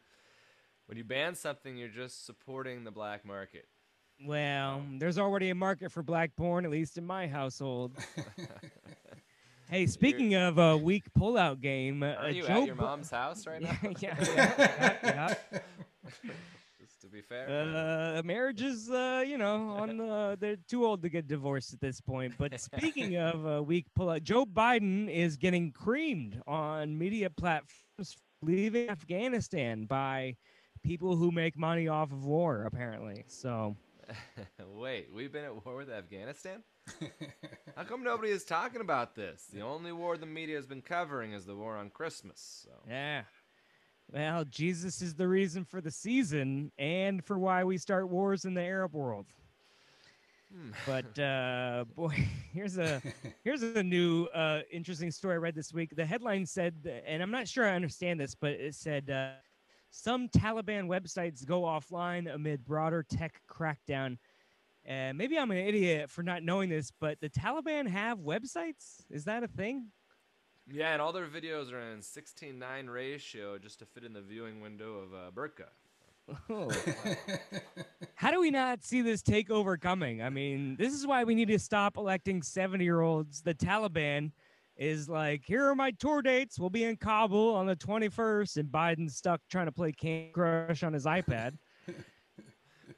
When 0.87 0.97
you 0.97 1.03
ban 1.03 1.35
something, 1.35 1.77
you're 1.77 1.87
just 1.87 2.25
supporting 2.25 2.83
the 2.83 2.91
black 2.91 3.23
market. 3.25 3.67
Well, 4.25 4.81
there's 4.97 5.17
already 5.17 5.49
a 5.49 5.55
market 5.55 5.91
for 5.91 6.03
black 6.03 6.35
porn, 6.35 6.65
at 6.65 6.71
least 6.71 6.97
in 6.97 7.05
my 7.05 7.27
household. 7.27 7.93
hey, 9.69 9.85
speaking 9.85 10.35
of 10.35 10.57
a 10.57 10.75
weak 10.77 11.05
pullout 11.17 11.61
game, 11.61 12.03
uh, 12.03 12.13
Are 12.13 12.29
you 12.29 12.43
Joe 12.45 12.61
at 12.61 12.65
your 12.65 12.75
mom's 12.75 13.09
house 13.09 13.45
right 13.47 13.61
now? 13.61 13.77
yeah, 13.99 14.15
yeah, 14.35 14.53
yeah, 14.57 14.95
yeah. 15.03 15.33
Just 16.79 17.01
to 17.01 17.07
be 17.07 17.21
fair. 17.21 17.47
Uh, 17.49 18.21
marriages, 18.23 18.89
uh, 18.89 19.23
you 19.25 19.37
know, 19.37 19.69
on 19.69 19.97
the 19.97 20.37
they're 20.39 20.57
too 20.67 20.85
old 20.85 21.01
to 21.03 21.09
get 21.09 21.27
divorced 21.27 21.73
at 21.73 21.79
this 21.79 22.01
point. 22.01 22.33
But 22.37 22.59
speaking 22.59 23.15
of 23.17 23.45
uh, 23.45 23.63
weak 23.63 23.85
pullout, 23.97 24.23
Joe 24.23 24.45
Biden 24.45 25.09
is 25.09 25.37
getting 25.37 25.71
creamed 25.71 26.41
on 26.47 26.97
media 26.97 27.29
platforms 27.29 28.15
leaving 28.41 28.89
Afghanistan 28.89 29.85
by 29.85 30.35
people 30.83 31.15
who 31.15 31.29
make 31.31 31.57
money 31.57 31.87
off 31.87 32.11
of 32.11 32.25
war, 32.25 32.63
apparently. 32.63 33.23
So 33.27 33.75
Wait, 34.75 35.09
we've 35.13 35.31
been 35.31 35.45
at 35.45 35.65
war 35.65 35.77
with 35.77 35.89
Afghanistan? 35.89 36.63
How 37.75 37.83
come 37.83 38.03
nobody 38.03 38.31
is 38.31 38.43
talking 38.43 38.81
about 38.81 39.15
this? 39.15 39.47
The 39.53 39.61
only 39.61 39.91
war 39.91 40.17
the 40.17 40.25
media 40.25 40.55
has 40.55 40.65
been 40.65 40.81
covering 40.81 41.33
is 41.33 41.45
the 41.45 41.55
war 41.55 41.77
on 41.77 41.89
Christmas. 41.89 42.65
So 42.65 42.71
yeah. 42.87 43.23
Well, 44.11 44.43
Jesus 44.45 45.01
is 45.01 45.13
the 45.13 45.27
reason 45.27 45.63
for 45.63 45.81
the 45.81 45.91
season 45.91 46.71
and 46.79 47.23
for 47.23 47.37
why 47.37 47.63
we 47.63 47.77
start 47.77 48.09
wars 48.09 48.45
in 48.45 48.55
the 48.55 48.61
Arab 48.61 48.93
world. 48.95 49.27
Hmm. 50.51 50.71
But 50.85 51.19
uh, 51.19 51.85
boy, 51.95 52.27
here's 52.51 52.77
a 52.77 53.01
here's 53.43 53.61
a 53.61 53.83
new 53.83 54.25
uh, 54.33 54.61
interesting 54.71 55.11
story 55.11 55.35
I 55.35 55.37
read 55.37 55.55
this 55.55 55.73
week. 55.73 55.95
The 55.95 56.05
headline 56.05 56.45
said, 56.45 56.73
and 57.05 57.21
I'm 57.21 57.31
not 57.31 57.47
sure 57.47 57.67
I 57.67 57.75
understand 57.75 58.19
this, 58.19 58.33
but 58.33 58.51
it 58.53 58.73
said 58.73 59.09
uh, 59.11 59.33
some 59.89 60.29
Taliban 60.29 60.87
websites 60.87 61.45
go 61.45 61.63
offline 61.63 62.33
amid 62.33 62.65
broader 62.65 63.03
tech 63.03 63.41
crackdown. 63.49 64.17
And 64.85 65.17
maybe 65.17 65.37
I'm 65.37 65.51
an 65.51 65.57
idiot 65.57 66.09
for 66.09 66.23
not 66.23 66.43
knowing 66.43 66.69
this, 66.69 66.91
but 66.99 67.19
the 67.19 67.29
Taliban 67.29 67.87
have 67.87 68.19
websites. 68.19 69.03
Is 69.09 69.25
that 69.25 69.43
a 69.43 69.47
thing? 69.47 69.87
yeah, 70.71 70.93
and 70.93 71.01
all 71.01 71.11
their 71.11 71.27
videos 71.27 71.71
are 71.71 71.79
in 71.79 71.99
16:9 71.99 72.89
ratio 72.89 73.57
just 73.57 73.79
to 73.79 73.85
fit 73.85 74.03
in 74.03 74.13
the 74.13 74.21
viewing 74.21 74.61
window 74.61 74.97
of 74.97 75.13
uh, 75.13 75.31
Burqa. 75.31 75.69
Oh. 76.49 76.69
How 78.15 78.29
do 78.29 78.39
we 78.39 78.51
not 78.51 78.83
see 78.83 79.01
this 79.01 79.23
takeover 79.23 79.79
coming? 79.79 80.21
I 80.21 80.29
mean, 80.29 80.75
this 80.77 80.93
is 80.93 81.07
why 81.07 81.23
we 81.23 81.33
need 81.33 81.47
to 81.47 81.57
stop 81.57 81.97
electing 81.97 82.43
70 82.43 82.83
year 82.83 83.01
olds. 83.01 83.41
The 83.41 83.55
Taliban 83.55 84.31
is 84.79 85.07
like, 85.09 85.43
here 85.45 85.67
are 85.67 85.75
my 85.75 85.91
tour 85.91 86.21
dates. 86.23 86.57
We'll 86.57 86.69
be 86.71 86.85
in 86.85 86.95
Kabul 86.97 87.53
on 87.53 87.67
the 87.67 87.75
21st, 87.75 88.57
and 88.57 88.69
Biden's 88.69 89.15
stuck 89.17 89.41
trying 89.51 89.65
to 89.67 89.71
play 89.71 89.91
Candy 89.91 90.31
Crush 90.33 90.81
on 90.83 90.93
his 90.93 91.05
iPad. 91.05 91.57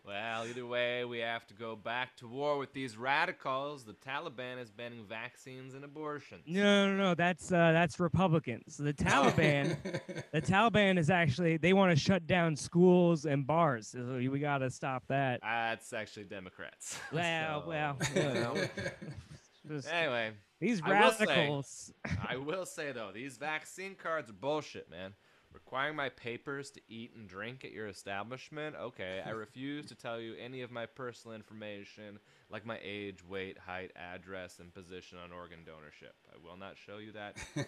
Well, 0.04 0.46
either 0.46 0.66
way, 0.66 1.06
we 1.06 1.20
have 1.20 1.46
to 1.48 1.54
go 1.54 1.76
back 1.76 2.18
to 2.18 2.28
war 2.28 2.58
with 2.58 2.74
these 2.74 2.98
radicals. 2.98 3.86
The 3.86 3.94
Taliban 3.94 4.60
is 4.60 4.70
banning 4.72 5.06
vaccines 5.08 5.74
and 5.74 5.86
abortions. 5.86 6.42
No, 6.48 6.88
no, 6.88 6.96
no. 6.98 7.16
That's 7.16 7.52
uh, 7.52 7.72
that's 7.72 8.00
Republicans. 8.00 8.78
The 8.78 8.94
Taliban, 8.94 9.78
the 10.34 10.42
Taliban 10.42 10.98
is 10.98 11.10
actually 11.10 11.58
they 11.58 11.72
want 11.74 11.92
to 11.92 11.96
shut 11.96 12.26
down 12.26 12.56
schools 12.56 13.26
and 13.26 13.46
bars. 13.46 13.90
So 13.90 14.00
we 14.18 14.40
got 14.40 14.58
to 14.60 14.72
stop 14.72 15.04
that. 15.08 15.40
That's 15.44 15.94
actually 15.94 16.26
Democrats. 16.26 16.98
Well, 17.14 17.62
So, 17.62 17.70
well, 17.70 17.98
you 18.16 18.22
you 18.22 18.28
know. 18.34 18.54
know. 18.54 18.68
Just- 19.68 19.94
Anyway, 19.94 20.32
these 20.62 20.82
I 20.82 21.02
will 21.02 21.12
say- 21.12 21.26
radicals. 21.26 21.94
I 22.30 22.38
will 22.38 22.66
say 22.66 22.94
though, 22.94 23.12
these 23.14 23.36
vaccine 23.38 23.96
cards 23.96 24.30
are 24.30 24.34
bullshit, 24.34 24.90
man. 24.90 25.14
Requiring 25.54 25.98
my 25.98 26.08
papers 26.08 26.72
to 26.72 26.82
eat 26.88 27.12
and 27.14 27.28
drink 27.28 27.66
at 27.66 27.74
your 27.74 27.88
establishment? 27.88 28.74
Okay, 28.80 29.22
I 29.26 29.30
refuse 29.32 29.86
to 29.88 29.96
tell 29.96 30.18
you 30.22 30.34
any 30.42 30.62
of 30.62 30.72
my 30.72 30.86
personal 30.86 31.36
information, 31.36 32.20
like 32.50 32.66
my 32.66 32.80
age, 32.82 33.18
weight, 33.28 33.58
height, 33.58 33.92
address, 33.98 34.60
and 34.60 34.74
position 34.74 35.18
on 35.22 35.34
organ 35.34 35.60
donorship. 35.68 36.14
I 36.34 36.38
will 36.42 36.56
not 36.56 36.76
show 36.78 37.00
you 37.00 37.12
that 37.12 37.36
to 37.56 37.66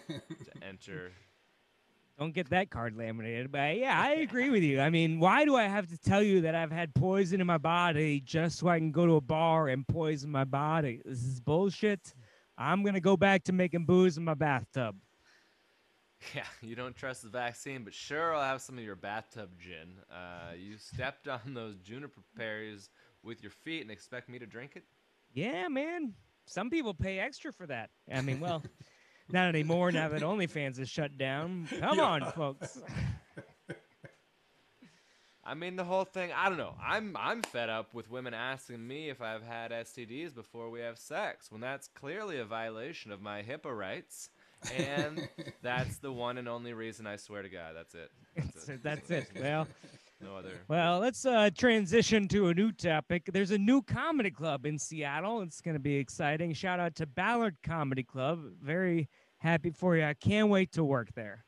enter. 0.66 1.12
Don't 2.18 2.32
get 2.32 2.48
that 2.50 2.70
card 2.70 2.96
laminated. 2.96 3.50
But 3.52 3.76
yeah, 3.76 4.00
I 4.00 4.12
agree 4.12 4.48
with 4.48 4.62
you. 4.62 4.80
I 4.80 4.88
mean, 4.88 5.18
why 5.18 5.44
do 5.44 5.56
I 5.56 5.64
have 5.64 5.88
to 5.88 5.98
tell 5.98 6.22
you 6.22 6.42
that 6.42 6.54
I've 6.54 6.70
had 6.72 6.94
poison 6.94 7.40
in 7.40 7.46
my 7.46 7.58
body 7.58 8.20
just 8.24 8.58
so 8.60 8.68
I 8.68 8.78
can 8.78 8.92
go 8.92 9.04
to 9.04 9.16
a 9.16 9.20
bar 9.20 9.68
and 9.68 9.86
poison 9.86 10.30
my 10.30 10.44
body? 10.44 11.02
This 11.04 11.22
is 11.24 11.40
bullshit. 11.40 12.14
I'm 12.56 12.82
gonna 12.84 13.00
go 13.00 13.16
back 13.16 13.44
to 13.44 13.52
making 13.52 13.84
booze 13.86 14.16
in 14.16 14.24
my 14.24 14.34
bathtub. 14.34 14.96
Yeah, 16.34 16.44
you 16.62 16.74
don't 16.74 16.96
trust 16.96 17.22
the 17.22 17.28
vaccine, 17.28 17.84
but 17.84 17.92
sure, 17.92 18.34
I'll 18.34 18.42
have 18.42 18.62
some 18.62 18.78
of 18.78 18.84
your 18.84 18.96
bathtub 18.96 19.50
gin. 19.60 19.98
Uh, 20.10 20.54
you 20.56 20.78
stepped 20.78 21.28
on 21.28 21.52
those 21.52 21.76
juniper 21.84 22.22
berries 22.34 22.88
with 23.22 23.42
your 23.42 23.50
feet 23.50 23.82
and 23.82 23.90
expect 23.90 24.30
me 24.30 24.38
to 24.38 24.46
drink 24.46 24.72
it? 24.74 24.84
Yeah, 25.34 25.68
man. 25.68 26.14
Some 26.46 26.70
people 26.70 26.94
pay 26.94 27.18
extra 27.18 27.52
for 27.52 27.66
that. 27.66 27.90
I 28.10 28.22
mean, 28.22 28.40
well, 28.40 28.62
not 29.32 29.48
anymore 29.48 29.92
now 29.92 30.08
that 30.08 30.22
OnlyFans 30.22 30.78
is 30.78 30.88
shut 30.88 31.18
down. 31.18 31.68
Come 31.78 31.98
Yeah. 31.98 32.04
on, 32.04 32.32
folks. 32.32 32.78
I 35.46 35.54
mean, 35.54 35.76
the 35.76 35.84
whole 35.84 36.04
thing. 36.04 36.30
I 36.34 36.48
don't 36.48 36.58
know. 36.58 36.74
I'm 36.82 37.16
I'm 37.18 37.42
fed 37.42 37.68
up 37.68 37.92
with 37.92 38.10
women 38.10 38.32
asking 38.34 38.86
me 38.86 39.10
if 39.10 39.20
I've 39.20 39.42
had 39.42 39.70
STDs 39.72 40.34
before 40.34 40.70
we 40.70 40.80
have 40.80 40.98
sex, 40.98 41.52
when 41.52 41.60
that's 41.60 41.88
clearly 41.88 42.38
a 42.38 42.44
violation 42.44 43.12
of 43.12 43.20
my 43.20 43.42
HIPAA 43.42 43.76
rights, 43.76 44.30
and 44.76 45.28
that's 45.62 45.98
the 45.98 46.10
one 46.12 46.38
and 46.38 46.48
only 46.48 46.72
reason. 46.72 47.06
I 47.06 47.16
swear 47.16 47.42
to 47.42 47.48
God, 47.50 47.74
that's 47.76 47.94
it. 47.94 48.10
That's 48.36 48.68
it. 48.68 48.82
that's 48.82 49.10
it. 49.10 49.26
Well, 49.38 49.68
No 50.22 50.36
other. 50.36 50.52
well, 50.68 50.98
let's 51.00 51.26
uh, 51.26 51.50
transition 51.56 52.26
to 52.28 52.48
a 52.48 52.54
new 52.54 52.72
topic. 52.72 53.28
There's 53.32 53.50
a 53.50 53.58
new 53.58 53.82
comedy 53.82 54.30
club 54.30 54.64
in 54.64 54.78
Seattle. 54.78 55.42
It's 55.42 55.60
going 55.60 55.74
to 55.76 55.80
be 55.80 55.96
exciting. 55.96 56.54
Shout 56.54 56.80
out 56.80 56.94
to 56.96 57.06
Ballard 57.06 57.56
Comedy 57.62 58.02
Club. 58.02 58.40
Very 58.62 59.08
happy 59.38 59.70
for 59.70 59.94
you. 59.96 60.04
I 60.04 60.14
can't 60.14 60.48
wait 60.48 60.72
to 60.72 60.84
work 60.84 61.12
there. 61.14 61.44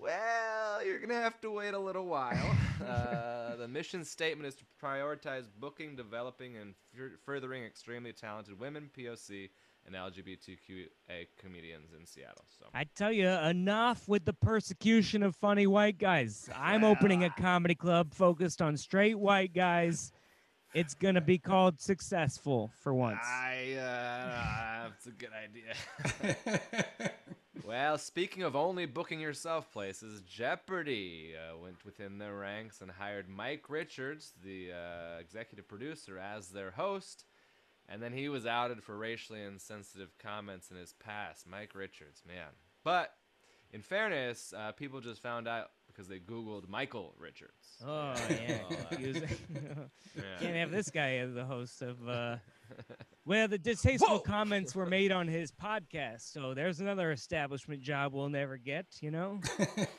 Well, 0.00 0.84
you're 0.84 1.00
gonna 1.00 1.20
have 1.20 1.40
to 1.40 1.50
wait 1.50 1.74
a 1.74 1.78
little 1.78 2.06
while. 2.06 2.56
uh, 2.88 3.56
the 3.56 3.66
mission 3.66 4.04
statement 4.04 4.46
is 4.46 4.54
to 4.56 4.64
prioritize 4.82 5.46
booking, 5.58 5.96
developing, 5.96 6.56
and 6.56 6.74
fur- 6.94 7.18
furthering 7.24 7.64
extremely 7.64 8.12
talented 8.12 8.58
women, 8.58 8.90
POC, 8.96 9.50
and 9.86 9.96
LGBTQA 9.96 11.26
comedians 11.38 11.92
in 11.98 12.06
Seattle. 12.06 12.44
So. 12.58 12.66
I 12.74 12.84
tell 12.94 13.10
you, 13.10 13.28
enough 13.28 14.06
with 14.06 14.24
the 14.24 14.34
persecution 14.34 15.24
of 15.24 15.34
funny 15.34 15.66
white 15.66 15.98
guys. 15.98 16.48
I'm 16.54 16.84
opening 16.84 17.24
a 17.24 17.30
comedy 17.30 17.74
club 17.74 18.14
focused 18.14 18.62
on 18.62 18.76
straight 18.76 19.18
white 19.18 19.52
guys. 19.52 20.12
It's 20.74 20.94
gonna 20.94 21.22
be 21.22 21.38
called 21.38 21.80
Successful 21.80 22.70
for 22.80 22.94
once. 22.94 23.24
I, 23.24 23.72
uh, 23.72 24.88
that's 24.90 25.06
a 25.06 25.10
good 25.10 25.30
idea. 25.32 27.12
well, 27.68 27.98
speaking 27.98 28.42
of 28.42 28.56
only 28.56 28.86
booking 28.86 29.20
yourself 29.20 29.70
places, 29.70 30.22
Jeopardy 30.22 31.34
uh, 31.36 31.58
went 31.58 31.84
within 31.84 32.16
their 32.18 32.34
ranks 32.34 32.80
and 32.80 32.90
hired 32.90 33.28
Mike 33.28 33.68
Richards, 33.68 34.32
the 34.42 34.70
uh, 34.72 35.18
executive 35.20 35.68
producer, 35.68 36.18
as 36.18 36.48
their 36.48 36.70
host. 36.70 37.24
And 37.90 38.02
then 38.02 38.12
he 38.12 38.28
was 38.30 38.46
outed 38.46 38.82
for 38.82 38.96
racially 38.96 39.42
insensitive 39.42 40.16
comments 40.18 40.70
in 40.70 40.76
his 40.78 40.94
past. 40.94 41.46
Mike 41.46 41.74
Richards, 41.74 42.22
man. 42.26 42.48
But 42.84 43.12
in 43.72 43.82
fairness, 43.82 44.54
uh, 44.56 44.72
people 44.72 45.00
just 45.00 45.22
found 45.22 45.46
out 45.46 45.70
because 45.86 46.08
they 46.08 46.18
Googled 46.20 46.68
Michael 46.68 47.14
Richards. 47.18 47.52
Oh 47.86 48.14
yeah, 48.30 48.58
So, 48.70 48.76
uh, 48.92 48.98
Using- 48.98 49.28
yeah. 50.16 50.22
can't 50.40 50.56
have 50.56 50.70
this 50.70 50.90
guy 50.90 51.16
as 51.16 51.34
the 51.34 51.44
host 51.44 51.82
of. 51.82 51.96
Well, 53.24 53.46
the 53.48 53.58
distasteful 53.58 54.16
Whoa! 54.16 54.20
comments 54.20 54.74
were 54.74 54.86
made 54.86 55.12
on 55.12 55.28
his 55.28 55.52
podcast, 55.52 56.32
so 56.32 56.54
there's 56.54 56.80
another 56.80 57.12
establishment 57.12 57.82
job 57.82 58.14
we'll 58.14 58.28
never 58.30 58.56
get. 58.56 58.86
You 59.00 59.10
know. 59.10 59.40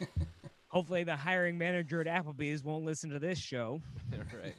Hopefully, 0.68 1.04
the 1.04 1.16
hiring 1.16 1.58
manager 1.58 2.02
at 2.02 2.08
Applebee's 2.08 2.64
won't 2.64 2.86
listen 2.86 3.10
to 3.12 3.20
this 3.20 3.38
show. 3.40 3.82
right. 4.12 4.56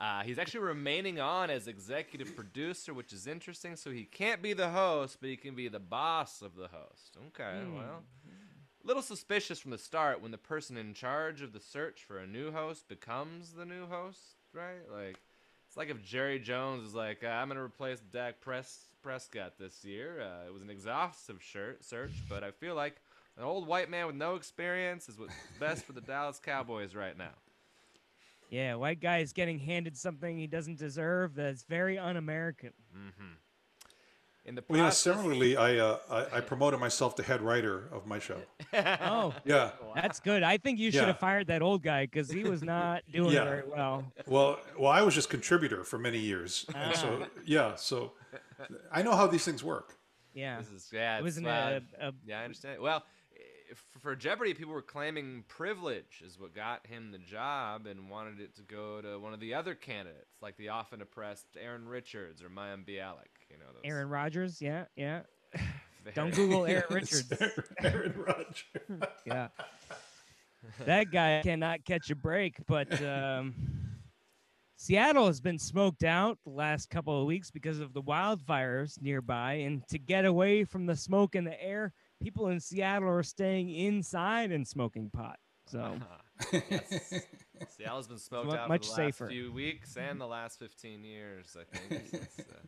Uh, 0.00 0.22
he's 0.22 0.38
actually 0.38 0.60
remaining 0.60 1.18
on 1.18 1.50
as 1.50 1.66
executive 1.66 2.36
producer, 2.36 2.94
which 2.94 3.12
is 3.12 3.26
interesting. 3.26 3.74
So 3.76 3.90
he 3.90 4.04
can't 4.04 4.40
be 4.40 4.52
the 4.52 4.68
host, 4.68 5.18
but 5.20 5.28
he 5.28 5.36
can 5.36 5.54
be 5.56 5.66
the 5.68 5.80
boss 5.80 6.40
of 6.40 6.54
the 6.54 6.68
host. 6.68 7.16
Okay, 7.28 7.60
Hmm. 7.64 7.74
well, 7.76 8.02
a 8.84 8.86
little 8.86 9.02
suspicious 9.02 9.58
from 9.58 9.72
the 9.72 9.78
start 9.78 10.22
when 10.22 10.30
the 10.30 10.38
person 10.38 10.76
in 10.76 10.94
charge 10.94 11.42
of 11.42 11.52
the 11.52 11.60
search 11.60 12.04
for 12.04 12.18
a 12.18 12.26
new 12.26 12.52
host 12.52 12.86
becomes 12.88 13.54
the 13.54 13.64
new 13.66 13.86
host, 13.86 14.36
right? 14.52 14.88
Like, 14.90 15.18
it's 15.68 15.76
like 15.76 15.90
if 15.90 16.02
Jerry 16.02 16.38
Jones 16.40 16.84
is 16.88 16.94
like, 16.94 17.22
uh, 17.22 17.28
"I'm 17.28 17.48
gonna 17.48 17.62
replace 17.62 18.00
Dak 18.00 18.40
Pres- 18.40 18.88
Prescott 19.02 19.58
this 19.58 19.84
year." 19.84 20.20
Uh, 20.20 20.46
it 20.46 20.52
was 20.52 20.62
an 20.62 20.70
exhaustive 20.70 21.42
shir- 21.42 21.76
search, 21.80 22.12
but 22.28 22.42
I 22.42 22.50
feel 22.50 22.74
like 22.74 22.96
an 23.36 23.44
old 23.44 23.66
white 23.68 23.90
man 23.90 24.06
with 24.06 24.16
no 24.16 24.34
experience 24.34 25.08
is 25.08 25.18
what's 25.18 25.34
best 25.60 25.84
for 25.84 25.92
the 25.92 26.00
Dallas 26.00 26.40
Cowboys 26.42 26.94
right 26.94 27.16
now. 27.16 27.34
Yeah, 28.50 28.76
white 28.76 29.00
guy 29.00 29.18
is 29.18 29.34
getting 29.34 29.58
handed 29.58 29.96
something 29.96 30.38
he 30.38 30.46
doesn't 30.46 30.78
deserve. 30.78 31.34
That's 31.34 31.64
very 31.64 31.98
un-American. 31.98 32.72
Mm-hmm. 32.96 33.32
In 34.48 34.54
the 34.54 34.64
Well, 34.66 34.78
you 34.78 34.84
know, 34.84 34.90
similarly, 34.90 35.58
I, 35.58 35.76
uh, 35.76 35.98
I 36.10 36.38
I 36.38 36.40
promoted 36.40 36.80
myself 36.80 37.14
to 37.16 37.22
head 37.22 37.42
writer 37.42 37.86
of 37.92 38.06
my 38.06 38.18
show. 38.18 38.40
Oh, 38.72 39.34
Yeah. 39.44 39.72
that's 39.94 40.20
good. 40.20 40.42
I 40.42 40.56
think 40.56 40.78
you 40.78 40.90
should 40.90 41.02
Yeah. 41.02 41.06
have 41.08 41.18
fired 41.18 41.48
that 41.48 41.60
old 41.60 41.82
guy 41.82 42.06
because 42.06 42.30
he 42.30 42.44
was 42.44 42.62
not 42.62 43.02
doing 43.12 43.32
Yeah. 43.32 43.44
very 43.44 43.64
well. 43.68 44.10
Well, 44.26 44.58
well, 44.78 44.90
I 44.90 45.02
was 45.02 45.14
just 45.14 45.28
contributor 45.28 45.84
for 45.84 45.98
many 45.98 46.18
years, 46.18 46.64
and 46.74 46.96
so 46.96 47.26
yeah, 47.44 47.74
so 47.76 48.12
I 48.90 49.02
know 49.02 49.14
how 49.14 49.26
these 49.26 49.44
things 49.44 49.62
work. 49.62 49.98
Yeah, 50.32 50.58
This 50.60 50.70
is 50.70 50.90
yeah. 50.92 51.18
it 51.18 51.22
wasn't 51.22 51.46
uh, 51.46 51.80
a, 52.00 52.08
a 52.08 52.12
yeah, 52.24 52.40
I 52.40 52.44
understand. 52.44 52.80
Well, 52.80 53.04
for 54.00 54.16
Jeopardy, 54.16 54.54
people 54.54 54.72
were 54.72 54.80
claiming 54.80 55.44
privilege 55.46 56.22
is 56.24 56.38
what 56.40 56.54
got 56.54 56.86
him 56.86 57.10
the 57.12 57.18
job, 57.18 57.86
and 57.86 58.08
wanted 58.08 58.40
it 58.40 58.54
to 58.56 58.62
go 58.62 59.02
to 59.02 59.18
one 59.18 59.34
of 59.34 59.40
the 59.40 59.52
other 59.52 59.74
candidates, 59.74 60.36
like 60.40 60.56
the 60.56 60.70
often 60.70 61.02
oppressed 61.02 61.48
Aaron 61.60 61.86
Richards 61.86 62.42
or 62.42 62.48
Mayim 62.48 62.86
Bialik. 62.86 63.37
You 63.50 63.58
know, 63.58 63.64
those 63.72 63.82
Aaron 63.84 64.08
Rodgers. 64.08 64.60
Yeah, 64.60 64.84
yeah. 64.96 65.20
very- 66.04 66.14
Don't 66.14 66.34
Google 66.34 66.66
Aaron 66.66 66.84
Richards. 66.90 67.32
Aaron 67.82 68.14
Rodgers. 68.16 68.64
Yeah, 69.26 69.48
that 70.84 71.10
guy 71.10 71.40
cannot 71.42 71.84
catch 71.84 72.10
a 72.10 72.16
break. 72.16 72.56
But 72.66 73.02
um, 73.02 73.54
Seattle 74.76 75.26
has 75.26 75.40
been 75.40 75.58
smoked 75.58 76.04
out 76.04 76.38
the 76.44 76.50
last 76.52 76.88
couple 76.90 77.20
of 77.20 77.26
weeks 77.26 77.50
because 77.50 77.80
of 77.80 77.92
the 77.92 78.02
wildfires 78.02 79.00
nearby, 79.00 79.54
and 79.54 79.86
to 79.88 79.98
get 79.98 80.24
away 80.24 80.64
from 80.64 80.86
the 80.86 80.96
smoke 80.96 81.34
in 81.34 81.44
the 81.44 81.60
air, 81.62 81.92
people 82.22 82.48
in 82.48 82.60
Seattle 82.60 83.08
are 83.08 83.22
staying 83.22 83.70
inside 83.70 84.52
and 84.52 84.66
smoking 84.66 85.10
pot. 85.10 85.38
So. 85.66 85.80
Uh-huh. 85.80 86.60
yes. 86.70 87.14
Seattle's 87.76 88.06
been 88.06 88.18
smoked 88.18 88.54
out 88.54 88.68
much 88.68 88.86
for 88.88 88.94
the 88.96 89.02
last 89.02 89.16
safer. 89.18 89.28
few 89.28 89.52
weeks 89.52 89.96
and 89.96 90.20
the 90.20 90.26
last 90.26 90.58
15 90.60 91.02
years, 91.04 91.56
I 91.60 91.64
think. 91.76 92.06
since, 92.08 92.38
uh, 92.38 92.58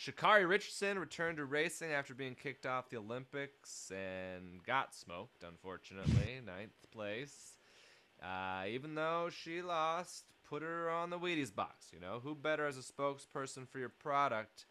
Sha'Carri 0.00 0.48
Richardson 0.48 0.98
returned 0.98 1.36
to 1.36 1.44
racing 1.44 1.92
after 1.92 2.14
being 2.14 2.34
kicked 2.34 2.64
off 2.64 2.88
the 2.88 2.96
Olympics 2.96 3.92
and 3.94 4.64
got 4.64 4.94
smoked, 4.94 5.44
unfortunately, 5.46 6.40
ninth 6.46 6.72
place. 6.90 7.58
Uh, 8.22 8.64
even 8.66 8.94
though 8.94 9.28
she 9.30 9.60
lost, 9.60 10.24
put 10.48 10.62
her 10.62 10.88
on 10.88 11.10
the 11.10 11.18
Wheaties 11.18 11.54
box. 11.54 11.88
You 11.92 12.00
know, 12.00 12.20
who 12.22 12.34
better 12.34 12.66
as 12.66 12.78
a 12.78 12.80
spokesperson 12.80 13.68
for 13.68 13.78
your 13.78 13.90
product? 13.90 14.64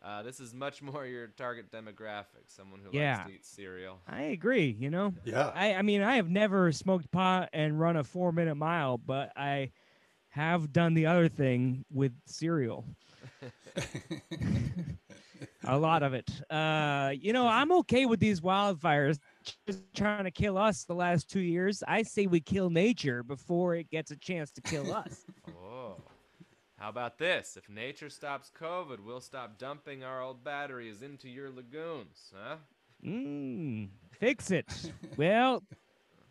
Uh, 0.00 0.22
this 0.22 0.38
is 0.38 0.54
much 0.54 0.80
more 0.82 1.04
your 1.04 1.26
target 1.26 1.72
demographic, 1.72 2.46
someone 2.46 2.78
who 2.80 2.96
Yeah. 2.96 3.16
likes 3.16 3.28
to 3.28 3.34
eat 3.34 3.44
cereal. 3.46 3.98
I 4.06 4.22
agree. 4.22 4.76
You 4.78 4.90
know, 4.90 5.12
Yeah. 5.24 5.50
I, 5.56 5.74
I 5.74 5.82
mean, 5.82 6.02
I 6.02 6.16
have 6.16 6.30
never 6.30 6.70
smoked 6.70 7.10
pot 7.10 7.48
and 7.52 7.80
run 7.80 7.96
a 7.96 8.04
four 8.04 8.30
minute 8.30 8.54
mile, 8.54 8.96
but 8.96 9.32
I 9.36 9.72
have 10.28 10.72
done 10.72 10.94
the 10.94 11.06
other 11.06 11.28
thing 11.28 11.84
with 11.92 12.12
cereal. 12.26 12.84
a 15.64 15.78
lot 15.78 16.02
of 16.02 16.14
it. 16.14 16.28
Uh, 16.50 17.12
you 17.18 17.32
know, 17.32 17.46
I'm 17.46 17.72
okay 17.72 18.06
with 18.06 18.20
these 18.20 18.40
wildfires 18.40 19.18
just 19.66 19.82
trying 19.94 20.24
to 20.24 20.30
kill 20.30 20.58
us 20.58 20.84
the 20.84 20.94
last 20.94 21.28
two 21.30 21.40
years. 21.40 21.82
I 21.86 22.02
say 22.02 22.26
we 22.26 22.40
kill 22.40 22.70
nature 22.70 23.22
before 23.22 23.74
it 23.74 23.90
gets 23.90 24.10
a 24.10 24.16
chance 24.16 24.50
to 24.52 24.60
kill 24.60 24.92
us. 24.92 25.24
Oh, 25.70 25.96
How 26.76 26.88
about 26.90 27.18
this? 27.18 27.56
If 27.56 27.68
nature 27.68 28.10
stops 28.10 28.50
COVID, 28.60 29.00
we'll 29.00 29.20
stop 29.20 29.58
dumping 29.58 30.04
our 30.04 30.22
old 30.22 30.44
batteries 30.44 31.02
into 31.02 31.28
your 31.28 31.50
lagoons, 31.50 32.32
huh? 32.34 32.56
Mm, 33.04 33.88
fix 34.18 34.50
it. 34.50 34.92
well, 35.16 35.62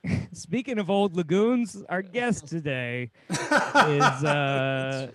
speaking 0.33 0.79
of 0.79 0.89
old 0.89 1.15
lagoons, 1.15 1.83
our 1.89 2.01
guest 2.01 2.47
today 2.47 3.11
is 3.29 4.23
uh, 4.23 5.11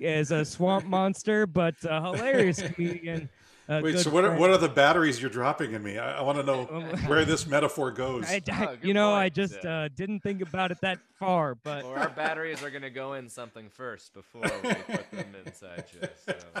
is, 0.00 0.32
uh, 0.32 0.36
a 0.36 0.44
swamp 0.44 0.86
monster, 0.86 1.46
but 1.46 1.74
a 1.84 2.00
hilarious 2.00 2.60
comedian. 2.74 3.28
a 3.68 3.80
Wait, 3.82 3.98
so 3.98 4.10
what 4.10 4.24
are, 4.24 4.36
what 4.36 4.50
are 4.50 4.58
the 4.58 4.68
batteries 4.68 5.20
you're 5.20 5.30
dropping 5.30 5.72
in 5.72 5.82
me? 5.82 5.98
I, 5.98 6.18
I 6.18 6.22
want 6.22 6.38
to 6.38 6.44
know 6.44 6.64
where 7.06 7.24
this 7.24 7.46
metaphor 7.46 7.90
goes. 7.90 8.24
I, 8.28 8.40
I- 8.50 8.66
Oh, 8.66 8.70
you 8.72 8.78
good 8.78 8.94
know, 8.94 9.12
I 9.12 9.28
just 9.28 9.56
yeah. 9.64 9.70
uh, 9.84 9.88
didn't 9.94 10.20
think 10.20 10.40
about 10.42 10.70
it 10.70 10.78
that 10.82 10.98
far, 11.18 11.54
but 11.54 11.84
Or 11.84 11.98
our 11.98 12.10
batteries 12.10 12.62
are 12.62 12.70
gonna 12.70 12.90
go 12.90 13.14
in 13.14 13.28
something 13.28 13.68
first 13.70 14.12
before 14.14 14.42
we 14.42 14.74
put 14.74 15.10
them 15.10 15.34
inside 15.44 15.84
you. 15.92 16.08
So, 16.26 16.34
uh, 16.54 16.60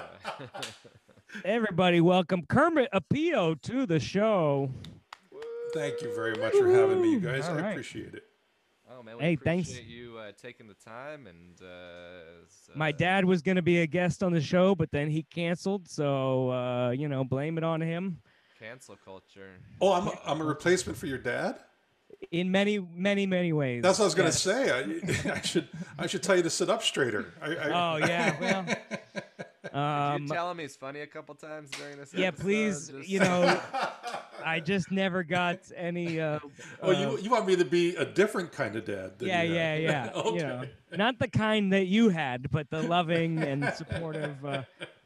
everybody, 1.44 2.00
welcome 2.00 2.44
Kermit 2.46 2.88
Apio 2.92 3.60
to 3.62 3.86
the 3.86 4.00
show. 4.00 4.70
Thank 5.74 6.00
you 6.00 6.14
very 6.14 6.34
much 6.36 6.52
for 6.54 6.68
having 6.70 7.02
me, 7.02 7.10
you 7.12 7.20
guys. 7.20 7.48
All 7.48 7.58
I 7.58 7.60
right. 7.60 7.70
appreciate 7.72 8.14
it. 8.14 8.24
Oh 8.96 9.02
man, 9.02 9.16
we 9.18 9.24
Hey, 9.24 9.36
thanks. 9.36 9.70
you 9.88 10.16
uh, 10.18 10.32
taking 10.40 10.66
the 10.66 10.74
time 10.74 11.26
and 11.26 11.60
uh, 11.62 12.44
s- 12.46 12.70
My 12.74 12.90
uh, 12.90 12.92
dad 12.92 13.24
was 13.24 13.42
going 13.42 13.56
to 13.56 13.62
be 13.62 13.80
a 13.80 13.86
guest 13.86 14.22
on 14.22 14.32
the 14.32 14.40
show, 14.40 14.74
but 14.74 14.90
then 14.90 15.10
he 15.10 15.22
canceled, 15.22 15.88
so 15.88 16.50
uh, 16.50 16.90
you 16.90 17.08
know, 17.08 17.24
blame 17.24 17.58
it 17.58 17.64
on 17.64 17.80
him. 17.80 18.18
cancel 18.58 18.96
culture. 18.96 19.50
Oh, 19.80 19.92
I'm 19.92 20.06
a, 20.08 20.18
I'm 20.24 20.40
a 20.40 20.44
replacement 20.44 20.98
for 20.98 21.06
your 21.06 21.18
dad. 21.18 21.56
In 22.30 22.50
many, 22.50 22.78
many, 22.78 23.26
many 23.26 23.52
ways. 23.52 23.82
That's 23.82 23.98
what 23.98 24.04
I 24.04 24.06
was 24.06 24.14
gonna 24.14 24.28
Yes. 24.28 24.40
say. 24.42 24.70
I, 24.70 25.32
I 25.34 25.40
should 25.40 25.68
I 25.98 26.06
should 26.06 26.22
tell 26.22 26.36
you 26.36 26.42
to 26.42 26.50
sit 26.50 26.70
up 26.70 26.82
straighter. 26.82 27.34
I, 27.42 27.56
I, 27.56 27.92
Oh 27.94 27.96
yeah, 27.96 28.40
well. 28.40 28.64
Did 29.72 29.78
Um, 29.78 30.22
you 30.22 30.28
tell 30.28 30.50
him 30.50 30.58
he's 30.58 30.76
funny 30.76 31.00
a 31.00 31.06
couple 31.06 31.34
times 31.34 31.70
during 31.70 31.96
this? 31.98 32.12
yeah, 32.14 32.26
episode? 32.28 32.42
please. 32.42 32.88
Just- 32.88 33.08
You 33.08 33.20
know, 33.20 33.60
I 34.44 34.60
just 34.60 34.90
never 34.90 35.22
got 35.22 35.58
any. 35.74 36.20
Uh, 36.20 36.38
oh, 36.82 36.88
uh, 36.88 36.92
you 36.92 37.18
you 37.22 37.30
want 37.30 37.46
me 37.46 37.56
to 37.56 37.64
be 37.64 37.96
a 37.96 38.04
different 38.04 38.52
kind 38.52 38.76
of 38.76 38.84
dad? 38.84 39.18
than 39.18 39.28
yeah, 39.28 39.42
you 39.42 39.54
yeah, 39.54 39.74
yeah. 39.76 40.10
okay. 40.14 40.30
You 40.36 40.42
know, 40.42 40.64
not 40.96 41.18
the 41.18 41.28
kind 41.28 41.72
that 41.72 41.86
you 41.86 42.08
had, 42.10 42.50
but 42.50 42.70
the 42.70 42.82
loving 42.82 43.38
and 43.42 43.72
supportive. 43.74 44.44
Uh, 44.44 44.62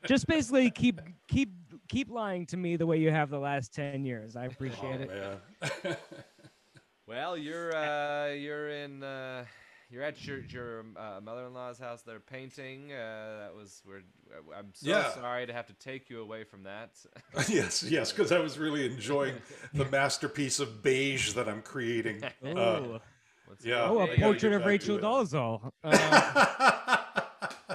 just 0.06 0.26
basically 0.26 0.70
keep 0.70 1.00
keep 1.28 1.50
keep 1.88 2.10
lying 2.10 2.46
to 2.46 2.56
me 2.56 2.76
the 2.76 2.86
way 2.86 2.98
you 2.98 3.10
have 3.10 3.30
the 3.30 3.38
last 3.38 3.72
ten 3.74 4.04
years. 4.04 4.36
I 4.36 4.44
appreciate 4.46 5.00
it. 5.02 5.10
Man. 5.10 5.96
Well, 7.06 7.36
you're 7.36 7.74
uh, 7.74 8.28
you're 8.34 8.68
in 8.68 9.02
uh, 9.02 9.44
you're 9.90 10.02
at 10.02 10.24
your 10.26 10.38
your 10.48 10.84
uh, 10.96 11.20
mother-in-law's 11.22 11.78
house. 11.78 12.02
They're 12.02 12.20
painting. 12.20 12.92
Uh, 12.92 13.40
that 13.48 13.54
was 13.54 13.82
where 13.84 14.02
I'm 14.56 14.70
so 14.72 14.88
Yeah. 14.88 15.12
sorry 15.14 15.46
to 15.46 15.52
have 15.52 15.66
to 15.66 15.72
take 15.74 16.08
you 16.08 16.20
away 16.22 16.44
from 16.44 16.62
that. 16.62 16.90
yes, 17.48 17.82
yes, 17.82 18.12
because 18.12 18.32
I 18.32 18.38
was 18.38 18.58
really 18.58 18.86
enjoying 18.86 19.34
the 19.74 19.84
masterpiece 19.86 20.60
of 20.60 20.82
beige 20.82 21.32
that 21.32 21.48
I'm 21.48 21.62
creating. 21.62 22.22
Uh, 22.44 22.98
Yeah. 23.64 23.82
Oh, 23.90 23.98
a 24.00 24.06
gotta 24.06 24.20
portrait 24.20 24.52
of 24.52 24.64
Rachel 24.64 24.96
it. 24.96 25.02
Dolezal. 25.02 25.72
Uh, 25.82 26.96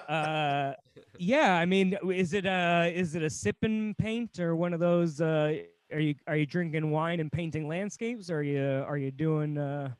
uh, 0.08 0.74
yeah, 1.18 1.56
I 1.56 1.66
mean, 1.66 1.98
is 2.14 2.34
it 2.34 2.46
a 2.46 2.92
is 2.96 3.16
it 3.16 3.24
a 3.24 3.30
sip 3.30 3.58
and 3.64 3.98
paint 3.98 4.40
or 4.40 4.56
one 4.56 4.74
of 4.74 4.80
those? 4.80 5.20
Uh, 5.22 5.58
are 5.92 6.00
you 6.00 6.16
are 6.28 6.38
you 6.38 6.46
drinking 6.46 6.92
wine 6.92 7.20
and 7.20 7.32
painting 7.32 7.68
landscapes? 7.68 8.30
Or 8.30 8.38
are 8.38 8.44
you 8.44 8.86
are 8.88 8.98
you 8.98 9.12
doing 9.12 9.58
uh, 9.58 9.92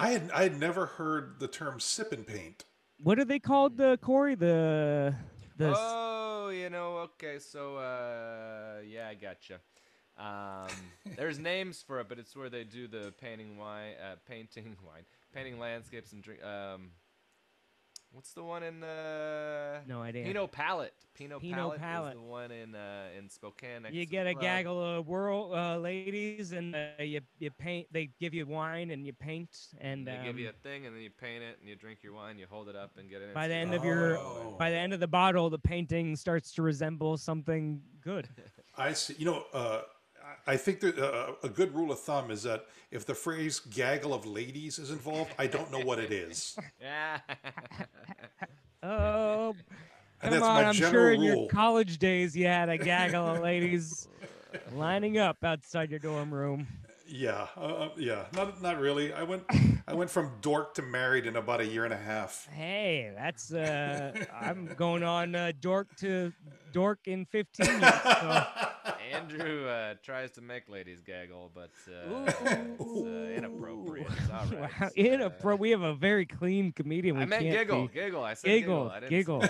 I 0.00 0.08
had 0.08 0.30
I 0.32 0.42
had 0.44 0.58
never 0.58 0.86
heard 0.86 1.40
the 1.40 1.48
term 1.48 1.78
sip 1.78 2.12
and 2.12 2.26
paint. 2.26 2.64
what 3.02 3.18
are 3.18 3.24
they 3.24 3.38
called? 3.38 3.76
The 3.76 3.98
Corey 4.00 4.34
the 4.34 5.14
the 5.58 5.74
Oh, 5.76 6.48
you 6.48 6.70
know, 6.70 6.98
okay, 6.98 7.38
so 7.38 7.76
uh, 7.76 8.80
yeah, 8.86 9.08
I 9.08 9.14
gotcha. 9.14 9.60
Um, 10.16 10.68
there's 11.16 11.38
names 11.38 11.84
for 11.86 12.00
it, 12.00 12.08
but 12.08 12.18
it's 12.18 12.34
where 12.34 12.48
they 12.48 12.64
do 12.64 12.88
the 12.88 13.12
painting 13.20 13.58
wine, 13.58 13.94
uh, 14.02 14.16
painting 14.26 14.76
wine, 14.86 15.04
painting 15.34 15.58
landscapes 15.58 16.12
and 16.12 16.22
drink. 16.22 16.42
Um, 16.42 16.90
what's 18.12 18.32
the 18.32 18.42
one 18.42 18.62
in 18.62 18.82
uh, 18.82 19.80
no 19.86 20.02
idea. 20.02 20.24
Pinot 20.24 20.52
Palette? 20.52 20.94
Pinot, 21.14 21.40
Pinot 21.40 21.56
Palette, 21.56 21.80
Palette. 21.80 22.14
is 22.14 22.20
the 22.20 22.26
one 22.26 22.50
in 22.50 22.74
uh, 22.74 23.06
in 23.16 23.28
Spokane. 23.28 23.82
Next 23.82 23.94
you 23.94 24.06
get 24.06 24.26
a 24.26 24.32
club. 24.32 24.42
gaggle 24.42 24.98
of 24.98 25.06
world 25.06 25.54
uh, 25.54 25.76
ladies 25.78 26.52
and 26.52 26.74
uh, 26.74 27.02
you 27.02 27.20
you 27.38 27.50
paint. 27.50 27.88
They 27.92 28.10
give 28.18 28.34
you 28.34 28.46
wine 28.46 28.90
and 28.90 29.06
you 29.06 29.12
paint 29.12 29.50
and 29.80 30.06
They 30.06 30.18
give 30.24 30.34
um, 30.34 30.38
you 30.38 30.48
a 30.48 30.52
thing, 30.52 30.86
and 30.86 30.94
then 30.94 31.02
you 31.02 31.10
paint 31.10 31.42
it, 31.42 31.58
and 31.60 31.68
you 31.68 31.76
drink 31.76 32.02
your 32.02 32.14
wine, 32.14 32.38
you 32.38 32.46
hold 32.48 32.68
it 32.68 32.76
up, 32.76 32.92
and 32.98 33.08
get 33.08 33.22
it. 33.22 33.34
by 33.34 33.48
the 33.48 33.54
into 33.54 33.66
end 33.66 33.74
of 33.74 33.84
your 33.84 34.18
Oh. 34.18 34.56
by 34.58 34.70
the 34.70 34.76
end 34.76 34.92
of 34.92 35.00
the 35.00 35.08
bottle, 35.08 35.50
the 35.50 35.58
painting 35.58 36.16
starts 36.16 36.52
to 36.52 36.62
resemble 36.62 37.16
something 37.16 37.82
good. 38.02 38.28
I 38.76 38.92
see. 38.92 39.14
You 39.18 39.26
know, 39.26 39.44
uh, 39.52 39.82
I 40.46 40.56
think 40.56 40.80
that 40.80 40.98
uh, 40.98 41.32
a 41.42 41.48
good 41.48 41.74
rule 41.74 41.92
of 41.92 42.00
thumb 42.00 42.30
is 42.30 42.42
that 42.44 42.66
if 42.90 43.04
the 43.06 43.14
phrase 43.14 43.60
"gaggle 43.60 44.12
of 44.14 44.26
ladies" 44.26 44.78
is 44.78 44.90
involved, 44.90 45.32
I 45.38 45.46
don't 45.46 45.70
know 45.70 45.80
what 45.80 45.98
it 45.98 46.12
is. 46.12 46.56
Yeah. 46.80 47.18
Oh, 48.82 49.54
And 50.22 50.32
come 50.32 50.42
on! 50.42 50.64
I'm 50.64 50.72
sure 50.72 51.12
in 51.12 51.20
your 51.22 51.46
college 51.48 51.98
days 51.98 52.34
you 52.34 52.46
had 52.46 52.70
a 52.70 52.78
gaggle 52.78 53.26
of 53.26 53.42
ladies 53.42 54.08
lining 54.72 55.18
up 55.18 55.44
outside 55.44 55.90
your 55.90 55.98
dorm 55.98 56.32
room. 56.32 56.66
Yeah, 57.06 57.48
uh, 57.56 57.60
uh, 57.60 57.88
yeah, 57.98 58.24
not 58.34 58.62
not 58.62 58.80
really. 58.80 59.12
I 59.12 59.22
went 59.24 59.42
I 59.86 59.94
went 59.94 60.08
from 60.10 60.30
dork 60.40 60.74
to 60.76 60.82
married 60.82 61.26
in 61.26 61.36
about 61.36 61.60
a 61.60 61.66
year 61.66 61.84
and 61.84 61.92
a 61.92 61.96
half. 61.98 62.48
Hey, 62.52 63.12
that's 63.16 63.52
uh, 63.52 64.12
I'm 64.40 64.66
going 64.76 65.02
on 65.02 65.34
uh, 65.34 65.52
dork 65.60 65.94
to 65.96 66.32
dork 66.72 67.00
in 67.06 67.26
15 67.26 67.66
years. 67.66 67.80
So. 67.80 68.46
Andrew 69.12 69.66
uh, 69.68 69.94
tries 70.02 70.30
to 70.32 70.40
make 70.40 70.68
ladies 70.68 71.00
gaggle, 71.00 71.50
but 71.54 71.70
uh, 71.88 72.24
it's 72.24 72.40
uh, 72.42 73.32
inappropriate. 73.36 74.06
It's 74.10 74.30
all 74.30 74.46
right. 74.46 74.60
Wow, 74.80 74.90
It's, 74.94 74.96
inappro- 74.96 75.54
uh, 75.54 75.56
we 75.56 75.70
have 75.70 75.82
a 75.82 75.94
very 75.94 76.26
clean 76.26 76.72
comedian. 76.72 77.16
We 77.16 77.22
I 77.22 77.26
meant 77.26 77.42
can't 77.42 77.56
giggle, 77.58 77.86
be- 77.88 77.94
giggle. 77.94 78.22
I 78.24 78.34
said 78.34 78.46
Giggle, 78.48 78.90
giggle. 78.90 78.90
I 78.90 79.00
didn't 79.00 79.10
giggle. 79.10 79.44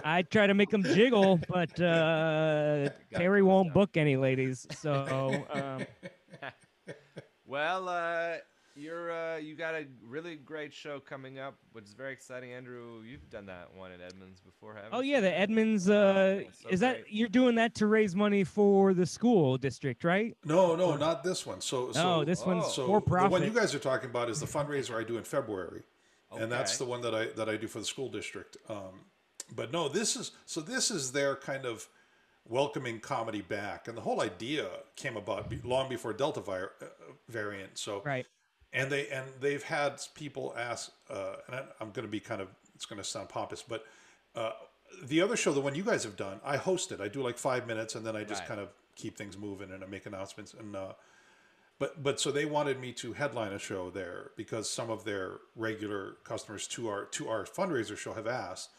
I 0.04 0.22
try 0.22 0.46
to 0.46 0.54
make 0.54 0.70
them 0.70 0.82
jiggle, 0.82 1.38
but 1.48 1.78
uh, 1.80 2.88
Terry 3.14 3.42
won't 3.42 3.68
down. 3.68 3.74
book 3.74 3.96
any 3.96 4.16
ladies. 4.16 4.66
So 4.70 5.44
um, 5.52 5.84
Well, 7.46 7.88
uh, 7.88 8.36
you're 8.78 9.10
uh, 9.10 9.36
you 9.36 9.54
got 9.54 9.74
a 9.74 9.86
really 10.06 10.36
great 10.36 10.72
show 10.72 11.00
coming 11.00 11.38
up, 11.38 11.56
which 11.72 11.84
is 11.84 11.92
very 11.92 12.12
exciting. 12.12 12.52
Andrew, 12.52 13.02
you've 13.04 13.28
done 13.30 13.46
that 13.46 13.74
one 13.74 13.90
at 13.92 14.00
Edmonds 14.00 14.40
before, 14.40 14.74
haven't 14.74 14.90
Oh 14.92 15.00
you? 15.00 15.12
yeah, 15.12 15.20
the 15.20 15.36
Edmonds. 15.36 15.88
Uh, 15.88 16.42
That's 16.44 16.62
so 16.62 16.68
is 16.68 16.80
that 16.80 17.02
great. 17.02 17.12
you're 17.12 17.28
doing 17.28 17.56
that 17.56 17.74
to 17.76 17.86
raise 17.86 18.14
money 18.14 18.44
for 18.44 18.94
the 18.94 19.06
school 19.06 19.58
district, 19.58 20.04
right? 20.04 20.36
No, 20.44 20.76
no, 20.76 20.96
not 20.96 21.24
this 21.24 21.44
one. 21.44 21.60
So, 21.60 21.92
so 21.92 22.20
oh, 22.20 22.24
this 22.24 22.44
one's 22.44 22.64
oh. 22.66 22.68
so 22.68 23.00
for 23.00 23.20
the 23.20 23.28
one 23.28 23.42
you 23.42 23.50
guys 23.50 23.74
are 23.74 23.80
talking 23.80 24.10
about 24.10 24.30
is 24.30 24.40
the 24.40 24.46
fundraiser 24.46 24.98
I 24.98 25.04
do 25.04 25.18
in 25.18 25.24
February, 25.24 25.82
and 26.32 26.50
that's 26.50 26.78
the 26.78 26.84
one 26.84 27.02
that 27.02 27.14
I 27.14 27.26
that 27.36 27.48
I 27.48 27.56
do 27.56 27.66
for 27.66 27.80
the 27.80 27.86
school 27.86 28.08
district. 28.08 28.56
Um, 28.68 29.06
but 29.54 29.72
no, 29.72 29.88
this 29.88 30.16
is 30.16 30.32
so 30.46 30.60
this 30.60 30.90
is 30.90 31.12
their 31.12 31.36
kind 31.36 31.64
of 31.64 31.88
welcoming 32.48 32.98
comedy 32.98 33.42
back, 33.42 33.88
and 33.88 33.96
the 33.96 34.00
whole 34.00 34.20
idea 34.20 34.66
came 34.96 35.16
about 35.16 35.52
long 35.64 35.88
before 35.88 36.12
Delta 36.12 36.40
vi- 36.40 36.62
uh, 36.62 36.86
variant. 37.28 37.78
So 37.78 38.02
right. 38.04 38.26
And 38.72 38.90
they 38.90 39.08
and 39.08 39.26
they've 39.40 39.62
had 39.62 40.00
people 40.14 40.54
ask, 40.56 40.90
uh, 41.10 41.36
and 41.46 41.56
I, 41.56 41.64
I'm 41.80 41.90
going 41.90 42.06
to 42.06 42.10
be 42.10 42.20
kind 42.20 42.40
of 42.40 42.48
it's 42.74 42.86
going 42.86 43.00
to 43.00 43.04
sound 43.08 43.28
pompous, 43.28 43.62
but 43.62 43.84
uh, 44.34 44.52
the 45.04 45.20
other 45.20 45.36
show, 45.36 45.52
the 45.52 45.60
one 45.60 45.74
you 45.74 45.82
guys 45.84 46.04
have 46.04 46.16
done, 46.16 46.40
I 46.44 46.56
host 46.56 46.92
it. 46.92 47.00
I 47.00 47.08
do 47.08 47.22
like 47.22 47.38
five 47.38 47.66
minutes, 47.66 47.94
and 47.94 48.06
then 48.06 48.16
I 48.16 48.24
just 48.24 48.40
Right. 48.42 48.48
kind 48.48 48.60
of 48.60 48.68
keep 48.94 49.16
things 49.16 49.36
moving 49.36 49.70
and 49.70 49.82
I 49.82 49.86
make 49.86 50.06
announcements. 50.06 50.54
And 50.54 50.74
uh, 50.76 50.92
but 51.78 52.02
but 52.02 52.20
so 52.20 52.30
they 52.30 52.44
wanted 52.44 52.80
me 52.80 52.92
to 52.94 53.12
headline 53.12 53.52
a 53.52 53.58
show 53.58 53.90
there 53.90 54.30
because 54.36 54.68
some 54.68 54.90
of 54.90 55.04
their 55.04 55.38
regular 55.56 56.16
customers 56.24 56.66
to 56.68 56.88
our 56.88 57.04
to 57.06 57.28
our 57.28 57.44
fundraiser 57.44 57.96
show 57.96 58.12
have 58.14 58.26
asked. 58.26 58.70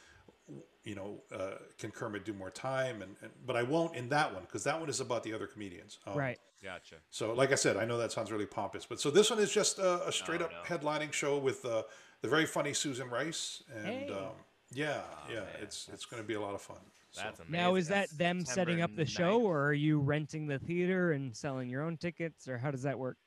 You 0.83 0.95
know, 0.95 1.21
uh, 1.33 1.57
can 1.77 1.91
Kermit 1.91 2.25
do 2.25 2.33
more 2.33 2.49
time? 2.49 3.01
And, 3.01 3.15
and 3.21 3.31
but 3.45 3.55
I 3.55 3.63
won't 3.63 3.95
in 3.95 4.09
that 4.09 4.33
one 4.33 4.43
because 4.43 4.63
that 4.63 4.79
one 4.79 4.89
is 4.89 4.99
about 4.99 5.23
the 5.23 5.33
other 5.33 5.45
comedians. 5.45 5.99
Um, 6.07 6.15
Right. 6.17 6.39
Gotcha. 6.63 6.95
so, 7.09 7.33
like 7.33 7.51
I 7.51 7.55
said, 7.55 7.77
I 7.77 7.85
know 7.85 7.97
that 7.97 8.11
sounds 8.11 8.31
really 8.31 8.45
pompous, 8.45 8.85
but 8.85 8.99
so 8.99 9.09
this 9.09 9.29
one 9.29 9.39
is 9.39 9.51
just 9.51 9.79
a, 9.79 10.07
a 10.07 10.11
straight 10.11 10.41
No, 10.41 10.47
up 10.47 10.51
no. 10.69 10.77
headlining 10.77 11.13
show 11.13 11.37
with 11.37 11.63
uh, 11.65 11.83
the 12.21 12.27
very 12.27 12.45
funny 12.45 12.73
Susan 12.73 13.09
Rice, 13.09 13.63
and 13.73 13.85
Hey. 13.85 14.09
um, 14.11 14.31
yeah, 14.71 15.01
yeah, 15.29 15.35
man, 15.35 15.47
it's 15.61 15.87
it's 15.91 16.05
going 16.05 16.21
to 16.21 16.27
be 16.27 16.33
a 16.35 16.41
lot 16.41 16.53
of 16.53 16.61
fun. 16.61 16.77
So, 17.11 17.21
amazing. 17.21 17.45
Now 17.49 17.75
is 17.75 17.87
that 17.87 18.01
That's 18.09 18.11
them 18.17 18.45
setting 18.45 18.81
up 18.81 18.95
the 18.95 19.05
show, 19.05 19.39
or 19.41 19.65
are 19.65 19.73
you 19.73 19.99
renting 19.99 20.47
the 20.47 20.59
theater 20.59 21.13
and 21.13 21.35
selling 21.35 21.69
your 21.69 21.81
own 21.83 21.97
tickets, 21.97 22.47
or 22.47 22.57
how 22.57 22.71
does 22.71 22.83
that 22.83 22.99
work? 22.99 23.17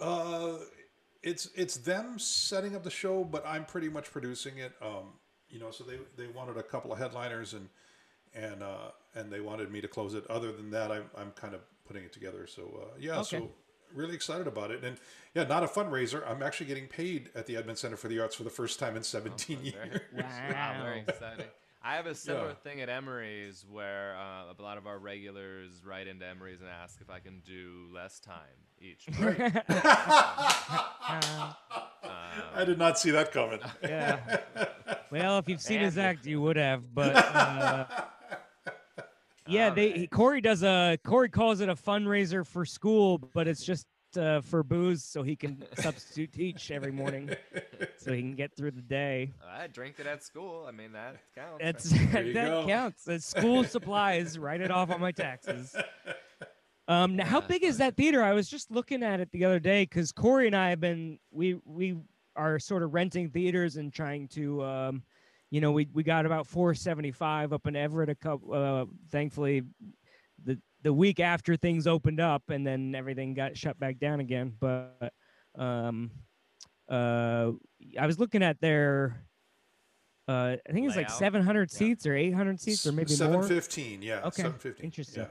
uh, 0.00 0.54
it's 1.22 1.50
it's 1.54 1.76
them 1.76 2.18
setting 2.18 2.74
up 2.76 2.82
the 2.84 2.90
show, 2.90 3.24
but 3.24 3.44
I'm 3.46 3.64
pretty 3.64 3.88
much 3.88 4.10
producing 4.10 4.58
it. 4.58 4.72
Um, 4.80 5.14
you 5.50 5.58
know, 5.58 5.70
so 5.70 5.84
they 5.84 5.98
they 6.16 6.28
wanted 6.28 6.56
a 6.56 6.62
couple 6.62 6.92
of 6.92 6.98
headliners 6.98 7.52
and 7.52 7.68
and 8.34 8.62
uh, 8.62 8.90
and 9.14 9.30
they 9.30 9.40
wanted 9.40 9.70
me 9.70 9.80
to 9.80 9.88
close 9.88 10.14
it. 10.14 10.24
Other 10.30 10.52
than 10.52 10.70
that, 10.70 10.90
I'm 10.92 11.10
I'm 11.16 11.32
kind 11.32 11.54
of 11.54 11.60
putting 11.86 12.04
it 12.04 12.12
together. 12.12 12.46
So 12.46 12.80
uh, 12.82 12.94
yeah, 12.98 13.18
Okay. 13.20 13.38
so 13.38 13.50
really 13.94 14.14
excited 14.14 14.46
about 14.46 14.70
it. 14.70 14.84
And 14.84 14.98
yeah, 15.34 15.44
not 15.44 15.62
a 15.62 15.66
fundraiser. 15.66 16.28
I'm 16.28 16.42
actually 16.42 16.66
getting 16.66 16.86
paid 16.86 17.30
at 17.34 17.46
the 17.46 17.56
Edmonds 17.56 17.80
Center 17.80 17.96
for 17.96 18.08
the 18.08 18.18
Arts 18.20 18.34
for 18.34 18.44
the 18.44 18.50
first 18.50 18.78
time 18.78 18.96
in 18.96 19.02
17 19.02 19.64
years. 19.64 20.00
Wow, 20.16 20.80
very 20.82 21.00
exciting. 21.00 21.46
I 21.82 21.94
have 21.94 22.06
a 22.06 22.16
similar 22.16 22.48
Yeah. 22.48 22.54
thing 22.54 22.80
at 22.80 22.88
Emory's 22.88 23.64
where 23.70 24.16
uh, 24.16 24.52
a 24.58 24.62
lot 24.62 24.76
of 24.76 24.88
our 24.88 24.98
regulars 24.98 25.82
write 25.86 26.08
into 26.08 26.26
Emory's 26.26 26.60
and 26.60 26.68
ask 26.68 27.00
if 27.00 27.08
I 27.10 27.20
can 27.20 27.40
do 27.46 27.86
less 27.94 28.18
time 28.18 28.40
each. 28.80 29.08
month. 29.20 29.38
Uh, 29.38 31.52
I 32.54 32.64
did 32.64 32.78
not 32.78 32.98
see 32.98 33.10
that 33.12 33.32
coming. 33.32 33.60
yeah. 33.82 34.38
Well, 35.10 35.38
if 35.38 35.48
you've 35.48 35.60
seen 35.60 35.80
his 35.80 35.98
act, 35.98 36.26
you 36.26 36.40
would 36.40 36.56
have. 36.56 36.94
But 36.94 37.14
uh, 37.16 37.84
yeah, 39.46 39.70
they 39.70 39.92
he- 39.92 40.06
Corey 40.06 40.40
does 40.40 40.62
a 40.62 40.98
Corey 41.04 41.28
calls 41.28 41.60
it 41.60 41.68
a 41.68 41.74
fundraiser 41.74 42.46
for 42.46 42.64
school, 42.64 43.18
but 43.18 43.48
it's 43.48 43.64
just 43.64 43.86
uh, 44.16 44.40
for 44.40 44.62
booze, 44.62 45.04
so 45.04 45.22
he 45.22 45.36
can 45.36 45.62
substitute 45.78 46.32
teach 46.32 46.70
every 46.70 46.92
morning, 46.92 47.30
so 47.98 48.12
he 48.12 48.20
can 48.20 48.34
get 48.34 48.56
through 48.56 48.70
the 48.70 48.82
day. 48.82 49.32
I 49.46 49.66
drank 49.66 49.98
it 49.98 50.06
at 50.06 50.22
school. 50.22 50.64
I 50.68 50.72
mean 50.72 50.92
that 50.92 51.16
counts. 51.34 51.62
That's 51.62 51.92
right? 52.14 52.34
That 52.34 52.48
go. 52.48 52.66
counts. 52.66 53.06
It's 53.08 53.26
school 53.26 53.64
supplies. 53.64 54.38
Write 54.38 54.60
it 54.60 54.70
off 54.70 54.90
on 54.90 55.00
my 55.00 55.12
taxes. 55.12 55.74
Um, 56.88 57.16
now, 57.16 57.24
how 57.26 57.40
big 57.40 57.64
is 57.64 57.78
that 57.78 57.96
theater? 57.96 58.22
I 58.22 58.32
was 58.32 58.48
just 58.48 58.70
looking 58.70 59.02
at 59.02 59.18
it 59.18 59.28
the 59.32 59.44
other 59.44 59.58
day 59.58 59.82
because 59.82 60.12
Corey 60.12 60.46
and 60.46 60.54
I 60.54 60.70
have 60.70 60.78
been 60.80 61.18
we 61.32 61.58
we 61.64 61.96
are 62.36 62.60
sort 62.60 62.84
of 62.84 62.94
renting 62.94 63.28
theaters 63.30 63.76
and 63.76 63.92
trying 63.92 64.28
to, 64.28 64.62
um, 64.62 65.02
you 65.50 65.60
know, 65.60 65.72
we 65.72 65.88
we 65.92 66.02
got 66.02 66.26
about 66.26 66.46
four 66.46 66.74
seventy 66.74 67.12
five 67.12 67.52
up 67.52 67.66
in 67.66 67.76
Everett. 67.76 68.08
A 68.08 68.14
couple, 68.14 68.52
uh, 68.52 68.84
thankfully, 69.10 69.62
the 70.44 70.58
the 70.82 70.92
week 70.92 71.20
after 71.20 71.56
things 71.56 71.86
opened 71.86 72.20
up 72.20 72.50
and 72.50 72.66
then 72.66 72.94
everything 72.94 73.34
got 73.34 73.56
shut 73.56 73.78
back 73.78 73.98
down 73.98 74.20
again. 74.20 74.52
But 74.58 75.12
um, 75.56 76.10
uh, 76.88 77.52
I 77.98 78.06
was 78.06 78.18
looking 78.18 78.42
at 78.42 78.60
their. 78.60 79.22
Uh, 80.28 80.56
I 80.68 80.72
think 80.72 80.86
it's 80.86 80.96
like 80.96 81.08
700 81.08 81.70
Yeah. 81.72 81.78
seats 81.78 82.04
or 82.04 82.16
800 82.16 82.60
seats 82.60 82.84
or 82.84 82.90
maybe 82.90 83.10
more. 83.10 83.16
715, 83.16 84.02
yeah. 84.02 84.18
Okay, 84.24 84.42
715. 84.42 84.84
interesting. 84.84 85.22
Yeah. 85.22 85.28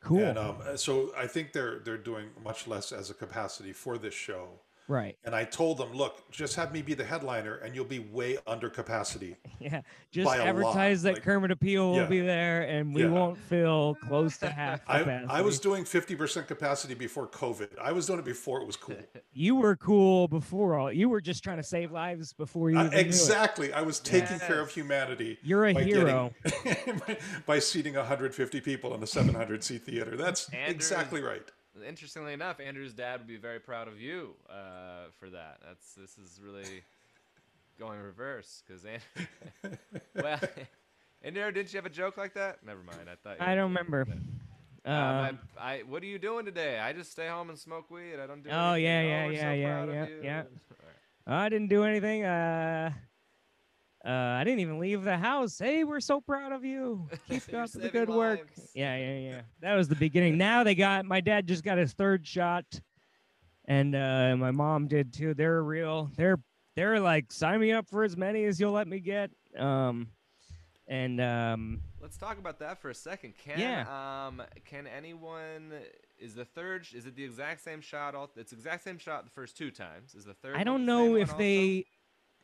Cool. 0.00 0.18
And 0.18 0.38
um, 0.38 0.56
so 0.76 1.10
I 1.16 1.26
think 1.26 1.52
they're 1.54 1.78
they're 1.78 1.96
doing 1.96 2.28
much 2.44 2.66
less 2.66 2.92
as 2.92 3.08
a 3.08 3.14
capacity 3.14 3.72
for 3.72 3.96
this 3.96 4.12
show. 4.12 4.60
Right. 4.86 5.16
And 5.24 5.34
I 5.34 5.44
told 5.44 5.78
them, 5.78 5.92
look, 5.94 6.30
just 6.30 6.56
have 6.56 6.70
me 6.72 6.82
be 6.82 6.92
the 6.92 7.04
headliner, 7.04 7.54
and 7.56 7.74
you'll 7.74 7.86
be 7.86 8.00
way 8.00 8.36
under 8.46 8.68
capacity. 8.68 9.36
Yeah. 9.60 9.80
Just 10.10 10.26
by 10.26 10.36
a 10.36 10.38
lot, 10.40 10.48
advertise 10.48 11.02
that 11.04 11.14
like- 11.14 11.22
Kermit 11.22 11.50
Apio 11.58 11.92
will 11.92 11.96
Yeah. 11.96 12.04
be 12.06 12.20
there 12.20 12.62
and 12.68 12.94
we 12.94 13.02
Yeah. 13.04 13.08
won't 13.08 13.38
fill 13.38 13.96
close 14.06 14.36
to 14.38 14.50
half 14.50 14.82
I, 14.86 14.98
capacity. 14.98 15.30
I 15.32 15.40
was 15.40 15.58
doing 15.58 15.84
50% 15.84 16.46
capacity 16.46 16.92
before 16.92 17.26
COVID. 17.28 17.78
I 17.80 17.92
was 17.92 18.04
doing 18.06 18.18
it 18.18 18.26
before 18.26 18.60
it 18.60 18.66
was 18.66 18.76
cool. 18.76 18.98
you 19.32 19.54
were 19.56 19.74
cool 19.76 20.28
before 20.28 20.78
all. 20.78 20.92
You 20.92 21.08
were 21.08 21.22
just 21.22 21.42
trying 21.42 21.56
to 21.56 21.62
save 21.62 21.92
lives 21.92 22.34
before 22.34 22.70
you 22.70 22.76
Uh, 22.76 22.82
even 22.82 22.92
knew 22.92 22.98
it. 22.98 23.06
exactly. 23.06 23.72
I 23.72 23.80
was 23.80 24.00
taking 24.00 24.38
care 24.38 24.60
of 24.60 24.70
humanity. 24.70 25.38
You're 25.42 25.64
a 25.66 25.72
by 25.72 25.82
hero. 25.84 26.34
Getting, 26.62 26.98
by, 27.06 27.16
by 27.46 27.58
seating 27.58 27.94
150 27.94 28.60
people 28.60 28.94
in 28.94 29.02
a 29.02 29.06
700 29.06 29.64
seat 29.64 29.84
theater. 29.84 30.14
That's 30.16 30.50
Andrew- 30.52 30.74
exactly 30.74 31.22
right. 31.22 31.50
Interestingly 31.86 32.32
enough, 32.32 32.60
Andrew's 32.60 32.92
dad 32.92 33.20
would 33.20 33.26
be 33.26 33.36
very 33.36 33.58
proud 33.58 33.88
of 33.88 34.00
you 34.00 34.34
uh, 34.48 35.06
for 35.18 35.28
that. 35.30 35.58
That's 35.66 35.94
this 35.94 36.16
is 36.18 36.40
really 36.42 36.82
going 37.78 37.98
reverse 38.00 38.62
because 38.66 38.84
well, 40.14 40.38
Andrew, 41.22 41.50
didn't 41.50 41.72
you 41.72 41.78
have 41.78 41.86
a 41.86 41.90
joke 41.90 42.16
like 42.16 42.34
that? 42.34 42.64
Never 42.64 42.82
mind. 42.82 43.08
I 43.10 43.16
thought 43.16 43.40
you 43.40 43.46
I 43.46 43.54
don't 43.54 43.70
remember. 43.74 44.06
Um, 44.86 44.94
Um, 44.94 45.38
I, 45.58 45.76
I, 45.76 45.82
what 45.88 46.02
are 46.02 46.06
you 46.06 46.18
doing 46.18 46.44
today? 46.44 46.78
I 46.78 46.92
just 46.92 47.10
stay 47.10 47.26
home 47.26 47.48
and 47.48 47.58
smoke 47.58 47.90
weed. 47.90 48.20
I 48.22 48.26
don't 48.26 48.42
do. 48.44 48.50
Oh, 48.52 48.72
anything. 48.74 48.84
yeah, 48.84 49.00
Oh, 49.00 49.02
yeah, 49.08 49.26
we're 49.26 49.32
yeah, 49.32 49.40
so 49.40 49.52
yeah, 49.52 49.66
proud 49.74 49.88
of 49.88 49.94
yeah, 49.94 50.06
you." 50.06 50.20
yeah. 50.22 50.42
Alright. 50.42 51.44
I 51.44 51.48
didn't 51.48 51.68
do 51.68 51.84
anything. 51.84 52.22
Uh, 52.24 52.90
uh, 54.06 54.10
I 54.10 54.44
didn't 54.44 54.60
even 54.60 54.78
leave 54.78 55.02
the 55.02 55.16
house. 55.16 55.58
Hey, 55.58 55.82
we're 55.84 56.00
so 56.00 56.20
proud 56.20 56.52
of 56.52 56.64
you. 56.64 57.08
Keep 57.28 57.54
up 57.54 57.70
the 57.70 57.88
good 57.88 58.08
work. 58.10 58.52
Yeah, 58.74 58.96
yeah, 58.96 59.18
yeah. 59.18 59.40
That 59.60 59.74
was 59.76 59.88
the 59.88 59.94
beginning. 59.94 60.36
Now 60.36 60.62
they 60.62 60.74
got 60.74 61.06
my 61.06 61.20
dad 61.20 61.46
just 61.46 61.64
got 61.64 61.78
his 61.78 61.92
third 61.94 62.26
shot, 62.26 62.64
and 63.66 63.94
uh, 63.96 64.36
my 64.36 64.50
mom 64.50 64.88
did 64.88 65.12
too. 65.14 65.32
They're 65.32 65.62
real. 65.62 66.10
They're 66.16 66.38
they're 66.76 67.00
like 67.00 67.32
sign 67.32 67.60
me 67.60 67.72
up 67.72 67.88
for 67.88 68.04
as 68.04 68.16
many 68.16 68.44
as 68.44 68.60
you'll 68.60 68.72
let 68.72 68.88
me 68.88 69.00
get. 69.00 69.30
Um, 69.58 70.08
and 70.86 71.18
um, 71.20 71.80
Let's 72.02 72.18
talk 72.18 72.38
about 72.38 72.58
that 72.58 72.82
for 72.82 72.90
a 72.90 72.94
second. 72.94 73.34
Can 73.42 73.58
Yeah. 73.58 74.26
um 74.26 74.42
can 74.66 74.86
anyone 74.86 75.72
is 76.18 76.34
the 76.34 76.44
third 76.44 76.86
is 76.94 77.06
it 77.06 77.16
the 77.16 77.24
exact 77.24 77.62
same 77.62 77.80
shot 77.80 78.14
all 78.14 78.30
it's 78.36 78.52
exact 78.52 78.84
same 78.84 78.98
shot 78.98 79.24
the 79.24 79.30
first 79.30 79.56
two 79.56 79.70
times. 79.70 80.14
Is 80.14 80.26
the 80.26 80.34
third 80.34 80.56
I 80.56 80.64
don't 80.64 80.84
know 80.84 81.16
if 81.16 81.34
they. 81.38 81.86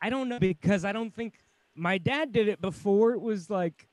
I 0.00 0.08
don't 0.08 0.30
know 0.30 0.38
because 0.38 0.86
I 0.86 0.92
don't 0.92 1.14
think 1.14 1.34
my 1.74 1.98
dad 1.98 2.32
did 2.32 2.48
it 2.48 2.60
before. 2.60 3.12
It 3.12 3.20
was 3.20 3.48
like 3.50 3.88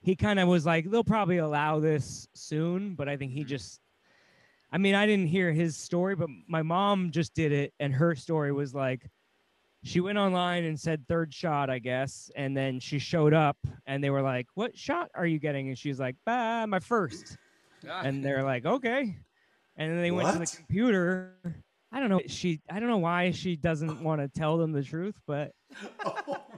he 0.00 0.16
kind 0.16 0.38
of 0.40 0.48
was 0.48 0.66
like 0.66 0.90
they'll 0.90 1.04
probably 1.04 1.38
allow 1.38 1.78
this 1.80 2.26
soon, 2.34 2.94
but 2.94 3.08
I 3.08 3.16
think 3.16 3.32
he 3.32 3.44
Mhm. 3.44 3.48
just. 3.48 3.80
I 4.74 4.78
mean, 4.78 4.94
I 4.94 5.04
didn't 5.06 5.26
hear 5.26 5.52
his 5.52 5.76
story, 5.76 6.14
but 6.16 6.30
my 6.48 6.62
mom 6.62 7.10
just 7.10 7.34
did 7.34 7.52
it, 7.52 7.74
and 7.78 7.92
her 7.92 8.14
story 8.14 8.52
was 8.52 8.74
like, 8.74 9.06
she 9.84 10.00
went 10.00 10.16
online 10.16 10.64
and 10.64 10.80
said 10.80 11.06
third 11.06 11.34
shot, 11.34 11.68
I 11.68 11.78
guess, 11.78 12.30
and 12.36 12.56
then 12.56 12.80
she 12.80 12.98
showed 12.98 13.34
up, 13.34 13.58
and 13.86 14.02
they 14.02 14.08
were 14.10 14.22
like, 14.22 14.46
"What 14.54 14.76
shot 14.78 15.10
are 15.14 15.26
you 15.26 15.38
getting?" 15.38 15.68
And 15.68 15.76
she's 15.78 16.00
like, 16.00 16.16
"Bah, 16.24 16.64
my 16.66 16.78
first. 16.78 17.36
Ah, 17.86 18.00
and 18.02 18.24
they're 18.24 18.44
like, 18.44 18.64
okay. 18.64 19.18
And 19.76 19.90
then 19.92 20.00
they 20.00 20.10
went 20.12 20.30
to 20.32 20.38
the 20.38 20.46
computer. 20.46 21.34
I 21.90 21.98
don't 22.00 22.08
know. 22.10 22.20
She, 22.26 22.60
I 22.70 22.78
don't 22.80 22.88
know 22.88 22.98
why 22.98 23.32
she 23.32 23.56
doesn't 23.56 24.02
want 24.02 24.20
to 24.22 24.28
tell 24.28 24.56
them 24.56 24.72
the 24.72 24.82
truth, 24.84 25.16
but 25.26 25.52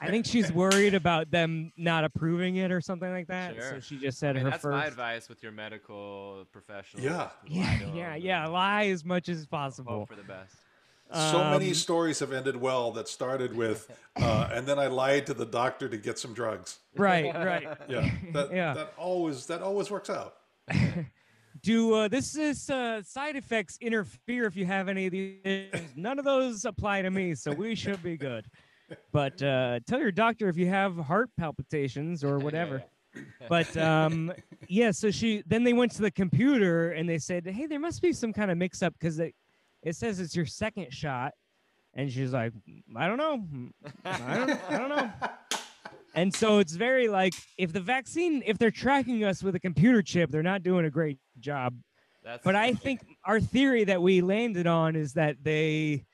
I 0.00 0.08
think 0.08 0.26
she's 0.26 0.52
worried 0.52 0.94
about 0.94 1.30
them 1.30 1.72
not 1.76 2.04
approving 2.04 2.56
it 2.56 2.70
or 2.70 2.80
something 2.80 3.10
like 3.10 3.26
that. 3.28 3.60
So 3.60 3.80
she 3.80 3.98
just 3.98 4.18
I 4.18 4.26
said 4.28 4.34
mean, 4.36 4.44
her 4.44 4.50
that's 4.50 4.62
first. 4.62 4.72
my 4.76 4.86
advice 4.86 5.28
with 5.28 5.42
your 5.42 5.52
medical 5.52 6.46
professional. 6.52 7.02
Yeah. 7.02 7.30
Yeah, 7.46 7.78
yeah, 7.94 8.14
yeah. 8.14 8.46
Lie 8.46 8.86
as 8.86 9.04
much 9.04 9.28
as 9.28 9.46
possible. 9.46 9.92
Hope 9.92 10.08
for 10.08 10.14
the 10.16 10.22
best. 10.22 10.54
so 11.12 11.42
many 11.50 11.68
Um, 11.68 11.74
stories 11.74 12.20
have 12.20 12.32
ended 12.32 12.54
well 12.56 12.92
that 12.92 13.08
started 13.08 13.56
with, 13.56 13.90
uh, 14.16 14.48
and 14.52 14.66
then 14.66 14.78
I 14.78 14.86
lied 14.86 15.26
to 15.26 15.34
the 15.34 15.46
doctor 15.46 15.88
to 15.88 15.96
get 15.96 16.18
some 16.18 16.32
drugs. 16.32 16.78
Right, 16.96 17.34
right. 17.34 17.66
Yeah, 17.88 18.08
that, 18.34 18.52
Yeah. 18.60 18.74
that 18.74 18.92
always 18.96 19.46
that 19.46 19.62
always 19.62 19.90
works 19.90 20.10
out. 20.10 20.34
Do 21.60 21.92
uh, 21.94 22.08
this 22.08 22.36
is 22.36 22.70
uh, 22.70 23.02
side 23.02 23.34
effects 23.34 23.78
interfere 23.80 24.44
if 24.44 24.54
you 24.54 24.64
have 24.64 24.88
any 24.88 25.06
of 25.06 25.12
these? 25.12 25.72
None 25.96 26.18
of 26.20 26.24
those 26.24 26.64
apply 26.64 27.02
to 27.02 27.10
me, 27.10 27.34
so 27.34 27.50
we 27.52 27.74
should 27.74 28.00
be 28.00 28.16
good. 28.16 28.46
But 29.12 29.42
uh, 29.42 29.80
tell 29.86 30.00
your 30.00 30.12
doctor 30.12 30.48
if 30.48 30.56
you 30.56 30.66
have 30.68 30.96
heart 30.96 31.30
palpitations 31.36 32.24
or 32.24 32.38
Yeah, 32.38 32.44
whatever. 32.44 32.82
yeah. 33.14 33.22
But 33.48 33.76
um, 33.76 34.32
yeah, 34.68 34.90
so 34.92 35.10
she 35.10 35.42
then 35.46 35.64
they 35.64 35.72
went 35.72 35.92
to 35.92 36.02
the 36.02 36.10
computer 36.10 36.90
and 36.92 37.08
they 37.08 37.18
said, 37.18 37.46
"Hey, 37.46 37.66
there 37.66 37.80
must 37.80 38.00
be 38.02 38.12
some 38.12 38.32
kind 38.32 38.50
of 38.50 38.58
mix-up 38.58 38.94
because 38.94 39.18
it 39.18 39.34
it 39.82 39.96
says 39.96 40.20
it's 40.20 40.36
your 40.36 40.46
second 40.46 40.92
shot," 40.92 41.32
and 41.94 42.10
she's 42.12 42.32
like, 42.32 42.52
"I 42.96 43.06
don't 43.06 43.16
know, 43.18 43.44
I 44.04 44.36
don't, 44.36 44.60
I 44.70 44.78
don't 44.78 44.88
know." 44.88 45.10
And 46.14 46.34
so 46.34 46.58
it's 46.58 46.72
very 46.72 47.06
like 47.06 47.34
if 47.58 47.72
the 47.72 47.80
vaccine, 47.80 48.42
if 48.44 48.58
they're 48.58 48.72
tracking 48.72 49.22
us 49.24 49.40
with 49.42 49.54
a 49.54 49.60
computer 49.60 50.02
chip, 50.02 50.30
they're 50.30 50.42
not 50.42 50.64
doing 50.64 50.84
a 50.84 50.90
great 50.90 51.18
job. 51.38 51.76
That's 52.24 52.42
But 52.42 52.56
I 52.56 52.72
think 52.84 53.00
our 53.24 53.38
theory 53.40 53.84
that 53.84 54.02
we 54.02 54.20
landed 54.20 54.66
on 54.66 54.96
is 54.96 55.12
that 55.12 55.36
they, 55.44 56.06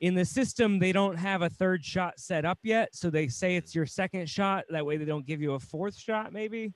in 0.00 0.14
the 0.14 0.24
system, 0.24 0.78
they 0.78 0.92
don't 0.92 1.16
have 1.16 1.42
a 1.42 1.48
third 1.48 1.84
shot 1.84 2.18
set 2.20 2.44
up 2.44 2.58
yet. 2.62 2.94
So 2.94 3.10
they 3.10 3.28
say 3.28 3.56
it's 3.56 3.74
your 3.74 3.86
second 3.86 4.28
shot. 4.28 4.64
That 4.70 4.86
way 4.86 4.96
they 4.96 5.04
don't 5.04 5.26
give 5.26 5.42
you 5.42 5.54
a 5.54 5.60
fourth 5.60 5.96
shot, 5.96 6.32
maybe. 6.32 6.72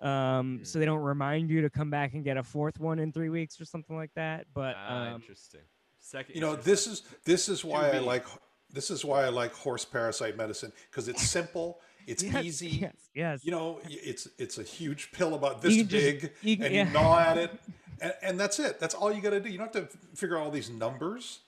Um, 0.00 0.60
so 0.62 0.78
they 0.78 0.84
don't 0.84 1.02
remind 1.02 1.50
you 1.50 1.62
to 1.62 1.70
come 1.70 1.90
back 1.90 2.14
and 2.14 2.22
get 2.22 2.36
a 2.36 2.42
fourth 2.42 2.78
one 2.78 2.98
in 2.98 3.12
three 3.12 3.28
weeks 3.28 3.60
or 3.60 3.64
something 3.64 3.96
like 3.96 4.10
that. 4.14 4.46
But 4.54 4.76
Ah, 4.78 5.08
um, 5.08 5.14
interesting. 5.14 5.60
Second. 5.98 6.34
You 6.34 6.42
know, 6.42 6.54
this 6.56 6.86
is 6.86 7.02
this 7.24 7.48
is 7.48 7.64
why 7.64 7.90
I 7.90 7.98
like 7.98 8.26
this 8.70 8.90
is 8.90 9.04
why 9.04 9.24
I 9.24 9.30
like 9.30 9.54
horse 9.54 9.84
parasite 9.84 10.36
medicine 10.36 10.72
because 10.90 11.08
it's 11.08 11.22
simple, 11.22 11.80
it's 12.06 12.22
yes, 12.22 12.44
easy. 12.44 12.68
Yes, 12.68 12.94
yes. 13.14 13.44
You 13.44 13.52
know, 13.52 13.80
it's 13.88 14.28
it's 14.38 14.58
a 14.58 14.62
huge 14.62 15.10
pill 15.12 15.34
about 15.34 15.62
this 15.62 15.76
can 15.76 15.88
just- 15.88 16.04
big, 16.04 16.32
you 16.42 16.58
and 16.62 16.74
yeah. 16.74 16.86
you 16.86 16.92
gnaw 16.92 17.18
at 17.18 17.38
it, 17.38 17.58
and, 18.02 18.12
and 18.22 18.40
that's 18.40 18.58
it. 18.58 18.78
That's 18.78 18.94
all 18.94 19.10
you 19.12 19.22
got 19.22 19.30
to 19.30 19.40
do. 19.40 19.48
You 19.48 19.58
don't 19.58 19.74
have 19.74 19.90
to 19.90 19.98
figure 20.14 20.36
out 20.36 20.44
all 20.44 20.50
these 20.50 20.68
numbers. 20.70 21.40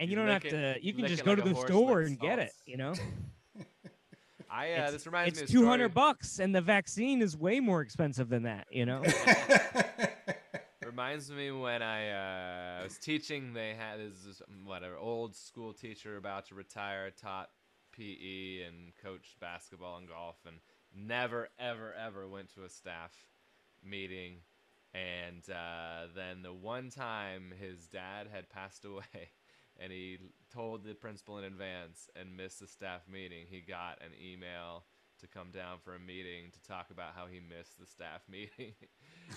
And 0.00 0.10
you 0.10 0.16
you 0.16 0.16
don't 0.16 0.32
have 0.32 0.44
it- 0.44 0.50
to. 0.50 0.76
You 0.82 0.94
can 0.94 1.06
just 1.06 1.24
go 1.24 1.32
like 1.34 1.44
to 1.44 1.50
the 1.50 1.54
store 1.54 1.98
licks 1.98 2.10
and 2.10 2.18
get 2.18 2.40
it. 2.40 2.52
You 2.66 2.78
know, 2.78 2.94
I 4.50 4.72
uh, 4.74 4.82
it's, 4.84 4.92
this 4.92 5.06
reminds 5.06 5.36
me 5.36 5.42
it's 5.44 5.52
two 5.52 5.66
hundred 5.66 5.94
bucks, 5.94 6.40
and 6.40 6.54
the 6.54 6.60
vaccine 6.62 7.22
is 7.22 7.36
way 7.36 7.60
more 7.60 7.82
expensive 7.82 8.28
than 8.28 8.44
that. 8.44 8.66
You 8.72 8.86
know. 8.86 9.02
Reminds 10.84 11.30
me 11.30 11.52
when 11.52 11.82
I 11.82 12.80
uh, 12.80 12.82
was 12.84 12.98
teaching, 12.98 13.52
they 13.52 13.74
had 13.78 14.00
this 14.00 14.24
this, 14.24 14.42
um, 14.48 14.66
whatever 14.66 14.96
old 14.96 15.36
school 15.36 15.72
teacher 15.72 16.16
about 16.16 16.46
to 16.46 16.54
retire, 16.56 17.10
taught 17.10 17.50
PE 17.92 18.62
and 18.66 18.92
coached 19.02 19.38
basketball 19.40 19.98
and 19.98 20.08
golf, 20.08 20.36
and 20.46 20.56
never 20.94 21.48
ever 21.60 21.94
ever 21.94 22.26
went 22.28 22.52
to 22.54 22.64
a 22.64 22.68
staff 22.68 23.12
meeting 23.84 24.38
And 24.92 25.48
uh, 25.48 26.06
then 26.16 26.42
the 26.42 26.52
one 26.52 26.90
time 26.90 27.52
his 27.60 27.86
dad 27.86 28.26
had 28.32 28.48
passed 28.50 28.84
away, 28.84 29.30
and 29.80 29.90
he 29.92 30.18
told 30.52 30.84
the 30.84 30.94
principal 30.94 31.38
in 31.38 31.44
advance 31.44 32.08
and 32.14 32.36
missed 32.36 32.60
the 32.60 32.66
staff 32.66 33.02
meeting, 33.10 33.46
he 33.48 33.60
got 33.60 33.98
an 34.02 34.10
email 34.22 34.84
to 35.20 35.26
come 35.26 35.50
down 35.50 35.78
for 35.84 35.94
a 35.94 35.98
meeting 35.98 36.50
to 36.52 36.62
talk 36.68 36.90
about 36.90 37.12
how 37.14 37.26
he 37.26 37.40
missed 37.40 37.78
the 37.78 37.86
staff 37.86 38.22
meeting. 38.30 38.74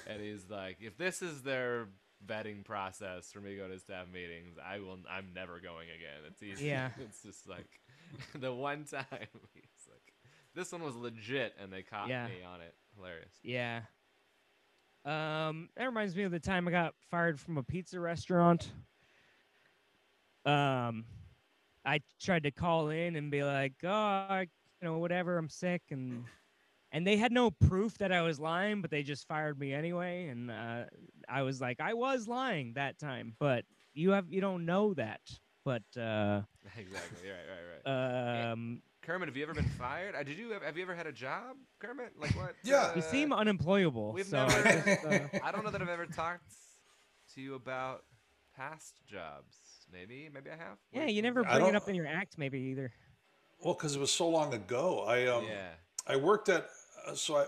and 0.07 0.21
he's 0.21 0.49
like, 0.49 0.77
if 0.81 0.97
this 0.97 1.21
is 1.21 1.41
their 1.41 1.87
vetting 2.25 2.63
process 2.63 3.31
for 3.31 3.39
me 3.41 3.51
to 3.51 3.57
go 3.57 3.67
to 3.67 3.77
staff 3.79 4.05
meetings, 4.13 4.55
I 4.63 4.79
will. 4.79 4.97
I'm 5.09 5.33
never 5.33 5.59
going 5.59 5.89
again. 5.89 6.23
It's 6.27 6.41
easy. 6.43 6.65
Yeah. 6.67 6.89
it's 6.99 7.21
just 7.23 7.47
like 7.49 7.81
the 8.35 8.53
one 8.53 8.85
time 8.85 9.05
he's 9.53 9.87
like, 9.89 10.13
this 10.55 10.71
one 10.71 10.83
was 10.83 10.95
legit, 10.95 11.53
and 11.61 11.71
they 11.73 11.81
caught 11.83 12.07
Yeah. 12.09 12.27
me 12.27 12.43
on 12.45 12.61
it. 12.61 12.73
Hilarious. 12.95 13.33
Yeah. 13.43 13.81
Um, 15.05 15.67
that 15.75 15.85
reminds 15.85 16.15
me 16.15 16.23
of 16.23 16.31
the 16.31 16.39
time 16.39 16.67
I 16.67 16.71
got 16.71 16.93
fired 17.11 17.39
from 17.39 17.57
a 17.57 17.63
pizza 17.63 17.99
restaurant. 17.99 18.71
Um, 20.45 21.05
I 21.85 21.99
tried 22.21 22.43
to 22.43 22.51
call 22.51 22.89
in 22.89 23.15
and 23.15 23.31
be 23.31 23.43
like, 23.43 23.73
"Oh, 23.83 23.89
I, 23.89 24.41
you 24.81 24.87
know, 24.87 24.97
whatever, 24.99 25.37
I'm 25.37 25.49
sick," 25.49 25.81
and 25.91 26.25
and 26.91 27.05
they 27.07 27.17
had 27.17 27.31
no 27.31 27.51
proof 27.51 27.97
that 27.97 28.11
I 28.11 28.21
was 28.21 28.39
lying, 28.39 28.81
but 28.81 28.91
they 28.91 29.03
just 29.03 29.27
fired 29.27 29.59
me 29.59 29.73
anyway. 29.73 30.27
And 30.27 30.51
uh, 30.51 30.83
I 31.27 31.41
was 31.41 31.59
like, 31.59 31.79
I 31.79 31.93
was 31.93 32.27
lying 32.27 32.73
that 32.75 32.99
time, 32.99 33.35
but 33.39 33.65
you 33.93 34.11
have 34.11 34.25
you 34.29 34.41
don't 34.41 34.65
know 34.65 34.93
that. 34.93 35.21
But 35.65 35.83
uh, 35.97 36.41
exactly. 36.77 37.29
Right. 37.29 37.37
Right. 37.49 37.85
Right. 37.85 38.51
um, 38.51 38.81
Kermit, 39.01 39.27
have 39.27 39.35
you 39.35 39.43
ever 39.43 39.53
been 39.53 39.65
fired? 39.65 40.15
Uh, 40.15 40.23
did 40.23 40.37
you 40.37 40.51
have, 40.51 40.63
have 40.63 40.77
you 40.77 40.83
ever 40.83 40.95
had 40.95 41.07
a 41.07 41.11
job, 41.11 41.57
Kermit? 41.79 42.13
Like 42.17 42.31
what? 42.31 42.55
Yeah. 42.63 42.95
you 42.95 43.01
seem 43.01 43.33
unemployable. 43.33 44.13
we've 44.13 44.25
so 44.25 44.37
I 44.37 44.47
never- 44.47 44.81
just, 44.81 45.05
uh, 45.05 45.39
I 45.43 45.51
don't 45.51 45.65
know 45.65 45.71
that 45.71 45.81
I've 45.81 45.89
ever 45.89 46.05
talked 46.05 46.53
to 47.33 47.41
you 47.41 47.55
about 47.55 48.05
past 48.55 49.01
jobs. 49.05 49.57
Maybe, 49.93 50.29
maybe 50.33 50.49
I 50.49 50.55
have. 50.55 50.77
yeah, 50.91 51.05
you 51.05 51.21
never 51.21 51.43
bring 51.43 51.67
it 51.67 51.75
up 51.75 51.87
in 51.87 51.95
your 51.95 52.07
act, 52.07 52.37
maybe 52.37 52.59
either. 52.59 52.91
Well, 53.63 53.75
because 53.75 53.95
it 53.95 53.99
was 53.99 54.11
so 54.11 54.27
long 54.27 54.53
ago. 54.53 55.05
I 55.07 55.27
um, 55.27 55.45
yeah. 55.45 55.69
I 56.07 56.15
worked 56.15 56.49
at 56.49 56.67
uh, 57.07 57.13
so 57.13 57.37
I. 57.37 57.45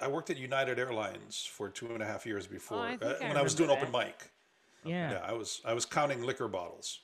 I 0.00 0.08
worked 0.08 0.28
at 0.28 0.36
United 0.36 0.80
Airlines 0.80 1.48
for 1.48 1.68
two 1.68 1.86
and 1.94 2.02
a 2.02 2.04
half 2.04 2.26
years 2.26 2.48
before 2.48 2.78
I 2.78 2.94
uh, 3.00 3.14
I 3.22 3.28
when 3.28 3.36
I 3.36 3.42
was 3.42 3.54
doing 3.54 3.70
remember 3.70 3.96
open 3.96 4.08
mic. 4.08 4.30
Yeah. 4.84 5.12
Yeah, 5.12 5.20
I 5.24 5.32
was 5.32 5.60
I 5.64 5.72
was 5.72 5.86
counting 5.86 6.22
liquor 6.22 6.48
bottles. 6.48 6.98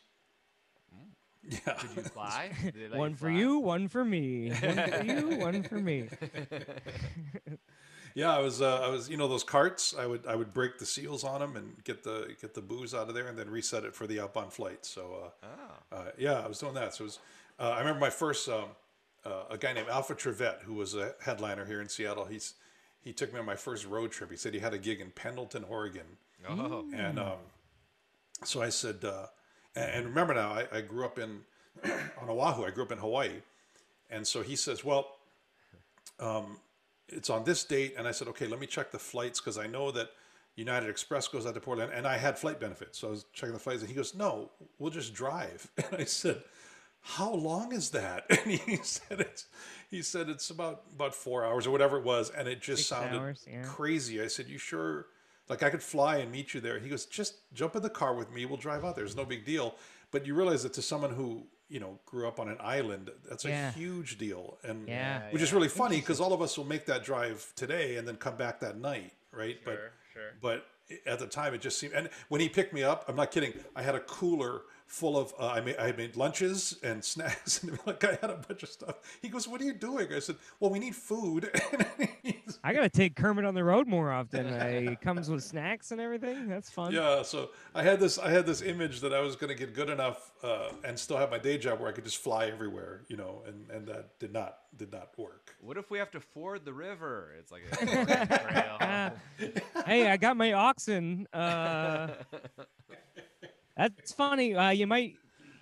Yeah. 1.42 1.58
Did 1.80 1.96
you 1.96 2.02
fly? 2.02 2.50
Did 2.62 2.74
they 2.74 2.88
let 2.88 2.98
one 2.98 3.14
for 3.14 3.30
fly? 3.30 3.38
you, 3.38 3.58
one 3.58 3.88
for 3.88 4.04
me. 4.04 4.50
One 4.50 4.90
for 4.90 5.04
you, 5.04 5.36
one 5.38 5.62
for 5.62 5.76
me. 5.76 6.08
Yeah, 8.14 8.34
I 8.34 8.40
was 8.40 8.60
uh, 8.60 8.80
I 8.80 8.88
was 8.88 9.08
you 9.08 9.16
know 9.16 9.28
those 9.28 9.44
carts. 9.44 9.94
I 9.98 10.06
would 10.06 10.26
I 10.26 10.34
would 10.34 10.52
break 10.52 10.78
the 10.78 10.86
seals 10.86 11.22
on 11.24 11.40
them 11.40 11.56
and 11.56 11.82
get 11.84 12.02
the 12.02 12.34
get 12.40 12.54
the 12.54 12.60
booze 12.60 12.94
out 12.94 13.08
of 13.08 13.14
there 13.14 13.28
and 13.28 13.38
then 13.38 13.48
reset 13.50 13.84
it 13.84 13.94
for 13.94 14.06
the 14.06 14.20
up 14.20 14.36
on 14.36 14.50
flight. 14.50 14.84
So 14.84 15.30
uh, 15.42 15.46
Oh. 15.92 15.96
uh, 15.96 16.04
yeah, 16.18 16.40
I 16.40 16.46
was 16.48 16.58
doing 16.58 16.74
that. 16.74 16.94
So 16.94 17.04
it 17.04 17.06
was. 17.06 17.18
Uh, 17.58 17.70
I 17.70 17.78
remember 17.78 18.00
my 18.00 18.10
first 18.10 18.48
um, 18.48 18.64
uh, 19.24 19.44
a 19.50 19.58
guy 19.58 19.72
named 19.72 19.88
Alpha 19.88 20.14
Trivette 20.14 20.62
who 20.62 20.74
was 20.74 20.94
a 20.94 21.14
headliner 21.22 21.64
here 21.66 21.80
in 21.80 21.88
Seattle. 21.88 22.24
He's 22.24 22.54
he 23.02 23.12
took 23.12 23.32
me 23.32 23.38
on 23.38 23.46
my 23.46 23.56
first 23.56 23.86
road 23.86 24.10
trip. 24.12 24.30
He 24.30 24.36
said 24.36 24.54
he 24.54 24.60
had 24.60 24.74
a 24.74 24.78
gig 24.78 25.00
in 25.00 25.10
Pendleton, 25.10 25.64
Oregon, 25.68 26.06
Oh. 26.48 26.84
and 26.94 27.18
um, 27.18 27.38
so 28.44 28.60
I 28.62 28.70
said, 28.70 29.04
uh, 29.04 29.26
and, 29.76 29.90
and 29.90 30.06
remember 30.06 30.34
now, 30.34 30.50
I, 30.52 30.66
I 30.72 30.80
grew 30.80 31.04
up 31.04 31.18
in 31.18 31.40
on 31.84 32.28
Oahu. 32.28 32.64
I 32.64 32.70
grew 32.70 32.82
up 32.84 32.92
in 32.92 32.98
Hawaii, 32.98 33.40
and 34.10 34.26
so 34.26 34.42
he 34.42 34.56
says, 34.56 34.84
well, 34.84 35.16
um, 36.18 36.58
it's 37.12 37.30
on 37.30 37.44
this 37.44 37.64
date, 37.64 37.94
and 37.98 38.06
I 38.06 38.10
said, 38.10 38.28
okay, 38.28 38.46
let 38.46 38.60
me 38.60 38.66
check 38.66 38.90
the 38.90 38.98
flights 38.98 39.40
because 39.40 39.58
I 39.58 39.66
know 39.66 39.90
that 39.92 40.10
United 40.56 40.88
Express 40.88 41.28
goes 41.28 41.46
out 41.46 41.54
to 41.54 41.60
Portland, 41.60 41.92
and 41.94 42.06
I 42.06 42.16
had 42.16 42.38
flight 42.38 42.60
benefits, 42.60 42.98
so 42.98 43.08
I 43.08 43.10
was 43.10 43.24
checking 43.32 43.52
the 43.52 43.58
flights, 43.60 43.80
and 43.80 43.88
he 43.88 43.94
goes, 43.94 44.14
no, 44.14 44.50
we'll 44.78 44.90
just 44.90 45.14
drive, 45.14 45.70
and 45.76 46.00
I 46.00 46.04
said. 46.04 46.42
How 47.02 47.32
long 47.32 47.72
is 47.72 47.88
that? 47.92 48.26
And 48.30 48.52
he 48.52 48.76
said 48.82 49.20
it's 49.20 49.46
he 49.90 50.02
said 50.02 50.28
it's 50.28 50.50
about 50.50 50.82
about 50.94 51.14
four 51.14 51.46
hours 51.46 51.66
or 51.66 51.70
whatever 51.70 51.96
it 51.96 52.04
was, 52.04 52.28
and 52.28 52.46
it 52.46 52.60
just 52.60 52.86
Six 52.86 52.88
sounded 52.88 53.18
hours, 53.18 53.46
yeah. 53.50 53.62
crazy. 53.62 54.20
I 54.20 54.26
said, 54.26 54.48
"You 54.48 54.58
sure? 54.58 55.06
Like 55.48 55.62
I 55.62 55.70
could 55.70 55.82
fly 55.82 56.18
and 56.18 56.30
meet 56.30 56.52
you 56.52 56.60
there?" 56.60 56.78
He 56.78 56.90
goes, 56.90 57.06
"Just 57.06 57.50
jump 57.54 57.74
in 57.74 57.80
the 57.80 57.88
car 57.88 58.14
with 58.14 58.30
me. 58.30 58.44
We'll 58.44 58.58
drive 58.58 58.84
out 58.84 58.96
there. 58.96 59.06
It's 59.06 59.16
no 59.16 59.24
big 59.24 59.46
deal." 59.46 59.76
But 60.10 60.26
you 60.26 60.34
realize 60.34 60.62
that 60.64 60.74
to 60.74 60.82
someone 60.82 61.14
who 61.14 61.46
you 61.70 61.80
know 61.80 61.98
grew 62.04 62.28
up 62.28 62.38
on 62.40 62.48
an 62.48 62.58
island, 62.60 63.10
that's 63.28 63.44
Yeah. 63.44 63.68
a 63.68 63.72
huge 63.72 64.18
deal, 64.18 64.58
and 64.62 64.86
Yeah. 64.88 65.30
which 65.30 65.40
is 65.42 65.52
really 65.52 65.68
funny 65.68 65.96
because 66.00 66.20
all 66.20 66.32
of 66.32 66.42
us 66.42 66.58
will 66.58 66.66
make 66.66 66.84
that 66.86 67.04
drive 67.04 67.52
today 67.56 67.96
and 67.96 68.06
then 68.06 68.16
come 68.16 68.36
back 68.36 68.60
that 68.60 68.76
night, 68.76 69.12
right? 69.32 69.58
Sure, 69.64 69.74
but 69.74 69.92
sure. 70.12 70.32
but 70.42 70.66
at 71.06 71.20
the 71.20 71.26
time 71.28 71.54
it 71.54 71.60
just 71.60 71.78
seemed 71.78 71.94
and 71.94 72.10
when 72.28 72.40
he 72.40 72.48
picked 72.48 72.72
me 72.72 72.82
up 72.82 73.04
i'm 73.06 73.14
not 73.14 73.30
kidding 73.30 73.52
i 73.76 73.82
had 73.82 73.94
a 73.94 74.00
cooler 74.00 74.62
full 74.90 75.16
of 75.16 75.32
uh, 75.38 75.46
I 75.46 75.60
made 75.60 75.76
I 75.78 75.92
made 75.92 76.16
lunches 76.16 76.76
and 76.82 77.02
snacks 77.12 77.62
and 77.62 77.78
like 77.86 78.02
I 78.04 78.18
had 78.20 78.30
a 78.30 78.42
bunch 78.46 78.64
of 78.64 78.68
stuff. 78.68 78.96
He 79.22 79.28
goes, 79.28 79.46
"What 79.46 79.60
are 79.60 79.64
you 79.64 79.72
doing?" 79.72 80.12
I 80.12 80.18
said, 80.18 80.36
"Well, 80.58 80.70
we 80.70 80.78
need 80.80 80.96
food." 80.96 81.48
I 82.64 82.74
gotta 82.74 82.88
take 82.88 83.14
Kermit 83.14 83.44
on 83.44 83.54
the 83.54 83.64
road 83.64 83.86
more 83.86 84.10
often. 84.10 84.46
Uh, 84.46 84.80
he 84.80 84.96
comes 84.96 85.30
with 85.30 85.44
snacks 85.44 85.92
and 85.92 86.00
everything. 86.00 86.48
That's 86.48 86.68
fun. 86.68 86.92
yeah, 86.92 87.22
so 87.22 87.50
I 87.74 87.82
had 87.82 88.00
this 88.00 88.18
I 88.18 88.30
had 88.30 88.46
this 88.46 88.62
image 88.62 89.00
that 89.00 89.14
I 89.14 89.20
was 89.20 89.36
going 89.36 89.48
to 89.48 89.58
get 89.58 89.74
good 89.74 89.88
enough 89.88 90.32
uh, 90.42 90.70
and 90.84 90.98
still 90.98 91.16
have 91.16 91.30
my 91.30 91.38
day 91.38 91.56
job 91.56 91.78
where 91.80 91.88
I 91.88 91.92
could 91.92 92.04
just 92.04 92.18
fly 92.18 92.46
everywhere, 92.46 93.02
you 93.08 93.16
know, 93.16 93.42
and 93.46 93.70
and 93.70 93.86
that 93.86 94.18
did 94.18 94.32
not 94.32 94.58
did 94.76 94.92
not 94.92 95.16
work. 95.16 95.54
What 95.60 95.76
if 95.76 95.90
we 95.90 95.98
have 95.98 96.10
to 96.10 96.20
ford 96.20 96.64
the 96.64 96.72
river? 96.72 97.32
It's 97.38 97.52
like 97.52 97.62
a 97.70 97.76
trail. 98.48 98.76
Uh, 98.80 99.10
hey, 99.86 100.10
I 100.10 100.16
got 100.16 100.36
my 100.36 100.52
oxen. 100.52 101.28
That's 103.80 104.12
funny. 104.12 104.54
Uh, 104.54 104.68
you 104.68 104.86
might 104.86 105.14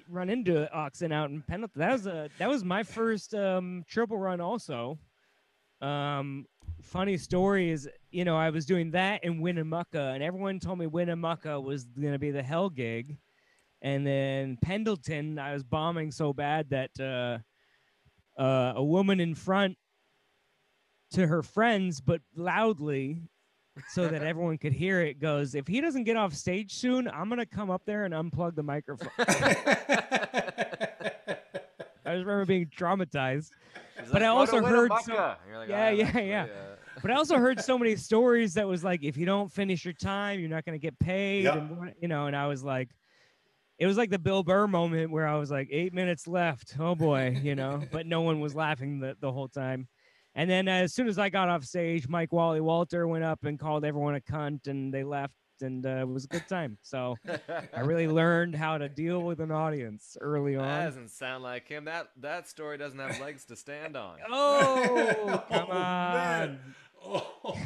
run 0.08 0.28
into 0.28 0.68
oxen 0.74 1.12
out 1.12 1.30
in 1.30 1.40
Pendleton. 1.40 1.78
That 1.78 1.92
was 1.92 2.06
a 2.08 2.28
that 2.38 2.48
was 2.48 2.64
my 2.64 2.82
first 2.82 3.32
um, 3.32 3.84
triple 3.88 4.18
run. 4.18 4.40
Also, 4.40 4.98
um, 5.80 6.44
funny 6.82 7.16
story 7.16 7.70
is 7.70 7.88
you 8.10 8.24
know 8.24 8.36
I 8.36 8.50
was 8.50 8.66
doing 8.66 8.90
that 8.90 9.22
in 9.22 9.40
Winnemucca, 9.40 10.10
and 10.14 10.22
everyone 10.24 10.58
told 10.58 10.80
me 10.80 10.88
Winnemucca 10.88 11.60
was 11.60 11.84
gonna 11.84 12.18
be 12.18 12.32
the 12.32 12.42
hell 12.42 12.68
gig, 12.70 13.16
and 13.82 14.04
then 14.04 14.58
Pendleton 14.62 15.38
I 15.38 15.52
was 15.54 15.62
bombing 15.62 16.10
so 16.10 16.32
bad 16.32 16.70
that 16.70 16.90
uh, 16.98 17.38
uh, 18.42 18.72
a 18.74 18.82
woman 18.82 19.20
in 19.20 19.36
front 19.36 19.78
to 21.12 21.24
her 21.24 21.44
friends, 21.44 22.00
but 22.00 22.20
loudly, 22.34 23.22
so 23.88 24.08
that 24.08 24.22
everyone 24.22 24.58
could 24.58 24.72
hear 24.72 25.00
it, 25.00 25.20
goes, 25.20 25.54
If 25.54 25.66
he 25.66 25.80
doesn't 25.80 26.04
get 26.04 26.16
off 26.16 26.34
stage 26.34 26.72
soon, 26.74 27.08
I'm 27.08 27.28
going 27.28 27.38
to 27.38 27.46
come 27.46 27.70
up 27.70 27.82
there 27.86 28.04
and 28.04 28.14
unplug 28.14 28.54
the 28.54 28.62
microphone. 28.62 29.08
I 32.06 32.14
just 32.14 32.24
remember 32.26 32.44
being 32.46 32.66
traumatized. 32.66 33.50
She's 34.00 34.10
But 34.10 34.14
like, 34.14 34.22
I 34.22 34.26
also 34.26 34.62
heard 34.62 34.90
Winnemucca." 34.90 35.04
some- 35.04 35.14
And 35.16 35.36
you're 35.48 35.58
like, 35.58 35.68
Yeah, 35.68 35.86
"I'm 35.88 35.96
yeah, 35.98 36.18
yeah. 36.20 36.42
uh, 36.44 36.74
But 37.02 37.10
I 37.12 37.14
also 37.14 37.36
heard 37.36 37.60
so 37.60 37.78
many 37.78 37.94
stories 37.96 38.54
that 38.54 38.66
was 38.66 38.82
like, 38.82 39.04
if 39.04 39.16
you 39.16 39.24
don't 39.26 39.52
finish 39.52 39.84
your 39.84 39.94
time, 39.94 40.40
you're 40.40 40.48
not 40.48 40.64
going 40.64 40.74
to 40.78 40.82
get 40.82 40.98
paid. 40.98 41.44
Yeah. 41.44 41.56
And, 41.58 41.78
what- 41.78 41.94
you 42.00 42.08
know, 42.08 42.26
and 42.26 42.34
I 42.34 42.46
was 42.46 42.64
like, 42.64 42.88
it 43.78 43.86
was 43.86 43.96
like 43.96 44.10
the 44.10 44.18
Bill 44.18 44.42
Burr 44.42 44.66
moment 44.66 45.12
where 45.12 45.26
I 45.26 45.36
was 45.36 45.50
like, 45.50 45.68
eight 45.70 45.94
minutes 45.94 46.26
left. 46.26 46.74
Oh 46.80 46.96
boy, 46.96 47.38
you 47.42 47.54
know, 47.54 47.80
but 47.92 48.06
no 48.06 48.22
one 48.22 48.40
was 48.40 48.54
laughing 48.56 48.98
the, 48.98 49.16
the 49.20 49.30
whole 49.30 49.46
time. 49.48 49.86
And 50.34 50.48
then 50.48 50.68
as 50.68 50.94
soon 50.94 51.08
as 51.08 51.18
I 51.18 51.28
got 51.30 51.48
off 51.48 51.64
stage, 51.64 52.08
Mike 52.08 52.32
Wally 52.32 52.60
Walter 52.60 53.08
went 53.08 53.24
up 53.24 53.44
and 53.44 53.58
called 53.58 53.84
everyone 53.84 54.14
a 54.14 54.20
cunt 54.20 54.66
and 54.68 54.92
they 54.94 55.02
left 55.04 55.34
and 55.60 55.84
uh, 55.84 55.88
it 56.02 56.08
was 56.08 56.24
a 56.24 56.28
good 56.28 56.46
time. 56.48 56.78
So 56.82 57.16
I 57.74 57.80
really 57.80 58.06
learned 58.20 58.54
how 58.54 58.78
to 58.78 58.88
deal 58.88 59.20
with 59.22 59.40
an 59.40 59.50
audience 59.50 60.16
early 60.20 60.54
on. 60.54 60.62
That 60.62 60.84
doesn't 60.84 61.10
sound 61.10 61.42
like 61.42 61.66
him. 61.66 61.86
That 61.86 62.10
that 62.20 62.48
story 62.48 62.78
doesn't 62.78 62.98
have 62.98 63.20
legs 63.20 63.44
to 63.46 63.56
stand 63.56 63.96
on. 63.96 64.18
Oh, 64.30 65.42
come 65.50 65.66
Oh, 65.68 65.72
on. 65.72 66.14
man. 66.14 66.58
Oh. 67.04 67.56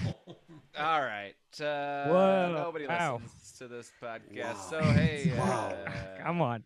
All 0.78 1.00
right. 1.02 1.34
Uh, 1.60 2.06
Whoa, 2.08 2.52
Nobody 2.56 2.86
wow. 2.86 3.20
listens 3.22 3.58
to 3.58 3.68
this 3.68 3.92
podcast. 4.02 4.54
Wow. 4.54 4.66
So 4.70 4.82
hey, 4.82 5.30
uh, 5.38 6.22
Come 6.22 6.40
on. 6.40 6.64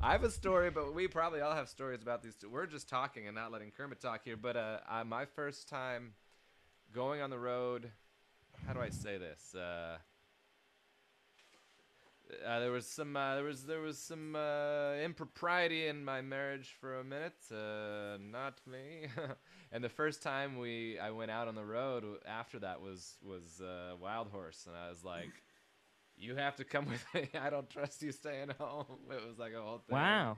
I 0.00 0.12
have 0.12 0.22
a 0.22 0.30
story, 0.30 0.70
but 0.70 0.94
we 0.94 1.08
probably 1.08 1.40
all 1.40 1.56
have 1.56 1.68
stories 1.68 2.02
about 2.02 2.22
these. 2.22 2.36
Two. 2.36 2.48
We're 2.48 2.66
just 2.66 2.88
talking 2.88 3.26
and 3.26 3.34
not 3.34 3.50
letting 3.50 3.72
Kermit 3.72 4.00
talk 4.00 4.20
here. 4.24 4.36
But 4.36 4.56
uh, 4.56 4.78
I, 4.88 5.02
my 5.02 5.24
first 5.24 5.68
time 5.68 6.12
going 6.94 7.20
on 7.20 7.30
the 7.30 7.38
road. 7.38 7.90
How 8.64 8.74
do 8.74 8.80
I 8.80 8.90
say 8.90 9.18
this? 9.18 9.56
Uh, 9.56 9.96
uh, 12.46 12.60
there 12.60 12.70
was 12.70 12.86
some 12.86 13.16
uh, 13.16 13.34
there 13.34 13.44
was 13.44 13.64
there 13.64 13.80
was 13.80 13.98
some 13.98 14.36
uh, 14.36 14.94
impropriety 15.02 15.88
in 15.88 16.04
my 16.04 16.20
marriage 16.20 16.76
for 16.80 17.00
a 17.00 17.04
minute. 17.04 17.34
Uh, 17.50 18.18
not 18.20 18.60
me. 18.66 19.08
and 19.72 19.82
the 19.82 19.88
first 19.88 20.22
time 20.22 20.58
we 20.58 20.96
I 21.00 21.10
went 21.10 21.32
out 21.32 21.48
on 21.48 21.56
the 21.56 21.64
road 21.64 22.04
after 22.24 22.60
that 22.60 22.80
was 22.80 23.16
was 23.20 23.60
uh, 23.60 23.96
Wild 24.00 24.28
Horse, 24.28 24.64
and 24.68 24.76
I 24.76 24.90
was 24.90 25.02
like, 25.04 25.42
"You 26.18 26.36
have 26.36 26.56
to 26.56 26.64
come 26.64 26.86
with 26.86 27.04
me. 27.14 27.28
I 27.40 27.50
don't 27.50 27.68
trust 27.68 28.02
you 28.02 28.12
staying 28.12 28.50
home." 28.58 28.86
It 29.10 29.26
was 29.28 29.38
like 29.38 29.52
a 29.54 29.62
whole 29.62 29.78
thing. 29.88 29.96
Wow. 29.96 30.36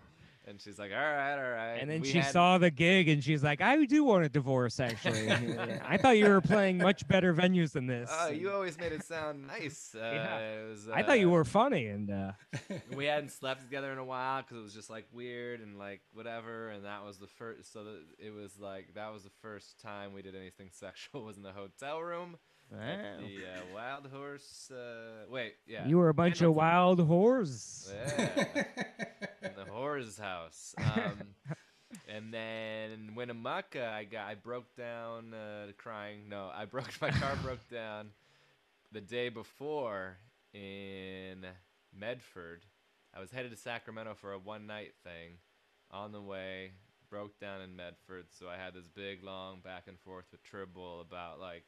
And 0.48 0.58
she's 0.58 0.78
like, 0.78 0.90
all 0.90 0.98
right, 0.98 1.34
all 1.34 1.50
right. 1.52 1.76
And 1.76 1.88
then 1.90 2.00
we 2.00 2.08
she 2.10 2.18
had- 2.18 2.32
saw 2.32 2.56
the 2.56 2.70
gig 2.70 3.08
and 3.10 3.22
she's 3.22 3.44
like, 3.44 3.60
I 3.60 3.84
do 3.84 4.02
want 4.02 4.24
a 4.24 4.28
divorce, 4.30 4.80
actually. 4.80 5.30
I 5.84 5.98
thought 5.98 6.16
you 6.16 6.28
were 6.30 6.40
playing 6.40 6.78
much 6.78 7.06
better 7.06 7.34
venues 7.34 7.72
than 7.72 7.86
this. 7.86 8.10
Oh, 8.10 8.30
you 8.30 8.50
always 8.50 8.78
made 8.78 8.92
it 8.92 9.04
sound 9.04 9.46
nice. 9.46 9.94
Uh, 9.94 9.98
Yeah. 10.00 10.38
it 10.38 10.68
was, 10.70 10.88
I 10.88 11.02
thought 11.02 11.20
you 11.20 11.28
uh, 11.28 11.32
were 11.34 11.44
funny. 11.44 11.86
And 11.88 12.10
uh, 12.10 12.32
we 12.96 13.04
hadn't 13.04 13.32
slept 13.32 13.60
together 13.60 13.92
in 13.92 13.98
a 13.98 14.04
while 14.04 14.40
because 14.40 14.56
it 14.56 14.62
was 14.62 14.74
just 14.74 14.88
like 14.88 15.06
weird 15.12 15.60
and 15.60 15.78
like 15.78 16.00
whatever 16.14 16.70
and 16.70 16.86
that 16.86 17.04
was 17.04 17.18
the 17.18 17.26
first 17.26 17.70
so 17.70 17.84
that 17.84 18.00
it 18.18 18.32
was 18.34 18.58
like 18.58 18.94
that 18.94 19.12
was 19.12 19.24
the 19.24 19.30
first 19.42 19.78
time 19.78 20.14
we 20.14 20.22
did 20.22 20.34
anything 20.34 20.70
sexual 20.72 21.22
was 21.22 21.36
in 21.36 21.42
the 21.42 21.52
hotel 21.52 22.00
room. 22.00 22.38
The 22.70 22.76
uh, 22.76 23.74
wild 23.74 24.06
horse 24.12 24.70
uh, 24.72 25.24
wait 25.28 25.54
yeah. 25.66 25.87
You 25.87 25.98
were 25.98 26.09
a 26.09 26.14
bunch 26.14 26.40
of 26.40 26.54
wild 26.54 27.00
whores. 27.00 27.92
yeah. 27.92 28.64
In 29.42 29.52
the 29.56 29.70
horse 29.70 30.18
house. 30.18 30.74
Um, 30.78 31.35
and 32.09 32.33
then 32.33 32.90
in 32.92 33.14
Winnemucca 33.14 33.85
I 33.87 34.04
got 34.04 34.28
I 34.28 34.35
broke 34.35 34.76
down 34.76 35.35
uh, 35.35 35.72
crying 35.76 36.28
no 36.28 36.50
I 36.54 36.64
broke 36.64 36.92
my 37.00 37.11
car 37.11 37.37
broke 37.42 37.68
down 37.68 38.11
the 38.92 39.00
day 39.00 39.28
before 39.28 40.18
in 40.52 41.46
Medford. 41.96 42.64
I 43.14 43.20
was 43.20 43.30
headed 43.30 43.50
to 43.50 43.56
Sacramento 43.56 44.14
for 44.14 44.33
a 44.33 44.38
one 44.38 44.66
night 44.66 44.94
thing. 45.02 45.38
On 45.92 46.12
the 46.12 46.20
way, 46.20 46.70
broke 47.09 47.38
down 47.40 47.61
in 47.61 47.74
Medford, 47.74 48.26
so 48.30 48.48
I 48.48 48.56
had 48.56 48.74
this 48.74 48.87
big 48.87 49.24
long 49.24 49.61
back 49.61 49.85
and 49.88 49.98
forth 49.98 50.26
with 50.30 50.42
Tribble 50.44 51.00
about 51.00 51.40
like, 51.40 51.64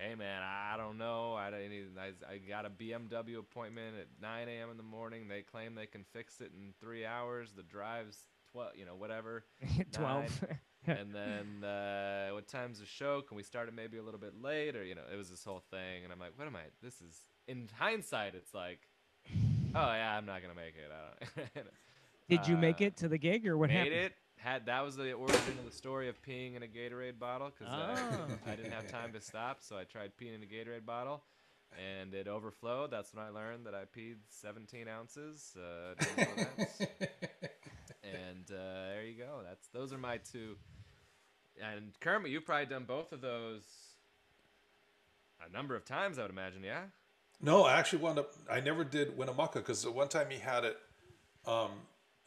hey 0.00 0.14
man, 0.14 0.42
I 0.42 0.76
don't 0.76 0.98
know, 0.98 1.34
I 1.34 1.50
need, 1.68 1.86
I, 1.98 2.32
I 2.32 2.38
got 2.38 2.64
a 2.66 2.70
BMW 2.70 3.38
appointment 3.38 3.96
at 4.00 4.06
9 4.20 4.48
a.m. 4.48 4.70
in 4.70 4.76
the 4.76 4.82
morning. 4.82 5.28
They 5.28 5.42
claim 5.42 5.74
they 5.74 5.86
can 5.86 6.04
fix 6.12 6.40
it 6.40 6.52
in 6.58 6.72
three 6.80 7.04
hours. 7.04 7.50
The 7.54 7.62
drive's 7.62 8.18
12, 8.52 8.72
you 8.76 8.86
know, 8.86 8.94
whatever. 8.94 9.44
12. 9.92 10.44
and 10.86 11.14
then 11.14 11.62
uh, 11.68 12.30
what 12.30 12.48
time's 12.48 12.80
the 12.80 12.86
show? 12.86 13.20
Can 13.22 13.36
we 13.36 13.42
start 13.42 13.68
it 13.68 13.74
maybe 13.74 13.98
a 13.98 14.02
little 14.02 14.20
bit 14.20 14.40
late? 14.40 14.74
Or 14.76 14.82
you 14.84 14.94
know, 14.94 15.02
it 15.12 15.16
was 15.16 15.28
this 15.28 15.44
whole 15.44 15.62
thing, 15.70 16.04
and 16.04 16.12
I'm 16.12 16.18
like, 16.18 16.32
what 16.36 16.46
am 16.46 16.56
I? 16.56 16.62
This 16.82 16.94
is 17.02 17.26
in 17.46 17.68
hindsight, 17.78 18.34
it's 18.34 18.54
like, 18.54 18.88
oh 19.28 19.92
yeah, 19.92 20.16
I'm 20.16 20.24
not 20.26 20.40
gonna 20.42 20.54
make 20.54 20.74
it. 20.76 20.90
I 20.90 21.50
don't. 21.54 21.66
Did 22.28 22.46
you 22.48 22.56
make 22.56 22.80
Uh, 22.80 22.84
it 22.86 22.96
to 22.98 23.08
the 23.08 23.18
gig 23.18 23.46
or 23.46 23.58
what 23.58 23.68
made 23.68 23.76
happened? 23.76 23.94
it. 23.94 24.12
Had 24.42 24.66
that 24.66 24.82
was 24.84 24.96
the 24.96 25.12
origin 25.12 25.58
of 25.58 25.64
the 25.66 25.76
story 25.76 26.08
of 26.08 26.20
peeing 26.22 26.56
in 26.56 26.62
a 26.62 26.66
Gatorade 26.66 27.18
bottle 27.18 27.50
because 27.56 27.72
Oh. 27.72 28.26
I 28.50 28.56
didn't 28.56 28.72
have 28.72 28.88
time 28.90 29.12
to 29.12 29.20
stop, 29.20 29.58
so 29.60 29.76
I 29.76 29.84
tried 29.84 30.12
peeing 30.20 30.34
in 30.34 30.42
a 30.42 30.46
Gatorade 30.46 30.86
bottle, 30.86 31.22
and 31.78 32.14
it 32.14 32.26
overflowed. 32.26 32.90
That's 32.90 33.12
when 33.14 33.22
I 33.24 33.28
learned 33.28 33.66
that 33.66 33.74
I 33.74 33.84
peed 33.84 34.16
17 34.30 34.88
ounces. 34.88 35.54
Uh, 35.56 35.94
didn't 36.16 36.36
know 36.38 36.44
that. 36.56 37.52
and 38.02 38.50
uh, 38.50 38.88
there 38.92 39.04
you 39.04 39.18
go. 39.18 39.40
That's 39.46 39.68
those 39.68 39.92
are 39.92 39.98
my 39.98 40.16
two. 40.18 40.56
And 41.62 41.92
Kermit, 42.00 42.30
you've 42.30 42.46
probably 42.46 42.64
done 42.66 42.84
both 42.84 43.12
of 43.12 43.20
those 43.20 43.62
a 45.46 45.52
number 45.52 45.74
of 45.76 45.84
times, 45.84 46.18
I 46.18 46.22
would 46.22 46.30
imagine. 46.30 46.62
Yeah. 46.64 46.84
No, 47.42 47.64
I 47.64 47.74
actually 47.78 48.02
wound 48.02 48.18
up. 48.18 48.32
I 48.50 48.60
never 48.60 48.84
did 48.84 49.16
Winnemucca 49.18 49.58
because 49.58 49.82
the 49.82 49.90
one 49.90 50.08
time 50.08 50.26
he 50.30 50.38
had 50.38 50.64
it, 50.64 50.78
um, 51.46 51.70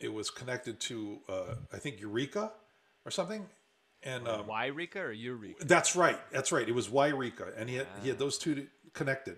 it 0.03 0.13
was 0.13 0.29
connected 0.29 0.79
to 0.81 1.19
uh, 1.29 1.55
I 1.71 1.77
think 1.77 1.99
Eureka 1.99 2.51
or 3.05 3.11
something, 3.11 3.45
and 4.03 4.27
um, 4.27 4.45
Yreka 4.45 4.97
or 4.97 5.11
Eureka? 5.11 5.65
that's 5.65 5.95
right. 5.95 6.19
That's 6.31 6.51
right. 6.51 6.67
It 6.67 6.75
was 6.75 6.89
Yreka, 6.89 7.53
and 7.57 7.69
he 7.69 7.77
had 7.77 7.87
he 8.01 8.09
had 8.09 8.19
those 8.19 8.37
two 8.37 8.67
connected, 8.93 9.37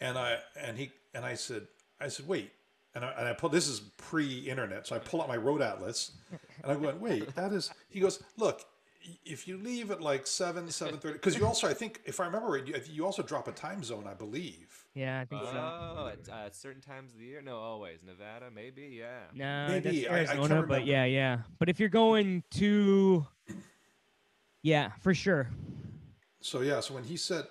and 0.00 0.18
I 0.18 0.38
and 0.60 0.76
he 0.76 0.90
and 1.14 1.24
I 1.24 1.34
said 1.34 1.66
I 2.00 2.08
said 2.08 2.26
wait, 2.26 2.50
and 2.94 3.04
I, 3.04 3.12
and 3.18 3.28
I 3.28 3.32
pull 3.32 3.48
this 3.48 3.68
is 3.68 3.80
pre-internet, 3.96 4.86
so 4.86 4.96
I 4.96 4.98
pull 4.98 5.22
out 5.22 5.28
my 5.28 5.36
road 5.36 5.62
atlas, 5.62 6.12
and 6.62 6.72
I 6.72 6.76
went 6.76 7.00
wait 7.00 7.34
that 7.34 7.52
is. 7.52 7.70
He 7.88 8.00
goes 8.00 8.22
look. 8.36 8.64
If 9.24 9.48
you 9.48 9.56
leave 9.56 9.90
at 9.90 10.02
like 10.02 10.26
seven, 10.26 10.68
seven 10.70 10.98
thirty, 10.98 11.14
because 11.14 11.36
you 11.38 11.46
also, 11.46 11.66
I 11.66 11.74
think, 11.74 12.02
if 12.04 12.20
I 12.20 12.26
remember 12.26 12.48
right, 12.48 12.66
you, 12.66 12.74
you 12.90 13.06
also 13.06 13.22
drop 13.22 13.48
a 13.48 13.52
time 13.52 13.82
zone, 13.82 14.06
I 14.06 14.14
believe. 14.14 14.84
Yeah, 14.94 15.20
I 15.20 15.24
think 15.24 15.42
so. 15.42 15.50
Oh, 15.54 16.10
at 16.12 16.28
uh, 16.28 16.50
certain 16.50 16.82
times 16.82 17.12
of 17.12 17.18
the 17.18 17.24
year? 17.24 17.40
No, 17.40 17.56
always. 17.56 18.02
Nevada, 18.04 18.50
maybe. 18.54 18.98
Yeah. 18.98 19.20
No, 19.32 19.68
Maybe, 19.68 20.02
that's 20.02 20.30
I- 20.30 20.34
I 20.34 20.36
Arizona, 20.36 20.66
but 20.66 20.84
yeah, 20.86 21.04
yeah. 21.04 21.38
But 21.58 21.68
if 21.68 21.80
you're 21.80 21.88
going 21.88 22.42
to, 22.52 23.26
yeah, 24.62 24.90
for 25.00 25.14
sure. 25.14 25.48
So 26.40 26.60
yeah, 26.60 26.80
so 26.80 26.94
when 26.94 27.04
he 27.04 27.16
said, 27.16 27.46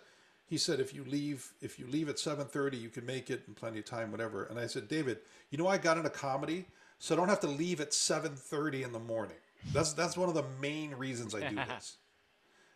he 0.46 0.58
said 0.58 0.80
if 0.80 0.94
you 0.94 1.04
leave 1.06 1.52
if 1.62 1.80
you 1.80 1.88
leave 1.88 2.10
at 2.10 2.20
seven 2.20 2.46
thirty, 2.46 2.78
you 2.78 2.90
can 2.90 3.06
make 3.06 3.30
it 3.30 3.44
in 3.48 3.54
plenty 3.54 3.80
of 3.80 3.86
time, 3.86 4.12
whatever. 4.12 4.46
And 4.46 4.60
I 4.60 4.68
said, 4.68 4.88
David, 4.88 5.20
you 5.50 5.58
know 5.58 5.68
I 5.68 5.78
got 5.78 5.98
into 5.98 6.10
comedy, 6.10 6.66
so 6.98 7.16
I 7.16 7.18
don't 7.18 7.30
have 7.30 7.40
to 7.42 7.48
leave 7.48 7.82
at 7.82 7.94
seven 7.94 8.36
thirty 8.36 8.84
in 8.84 8.92
the 8.92 9.00
morning. 9.00 9.38
That's 9.74 9.94
that's 9.94 10.18
one 10.18 10.30
of 10.30 10.36
the 10.36 10.46
main 10.62 10.92
reasons 10.96 11.36
I 11.36 11.48
do 11.50 11.56
this. 11.68 11.98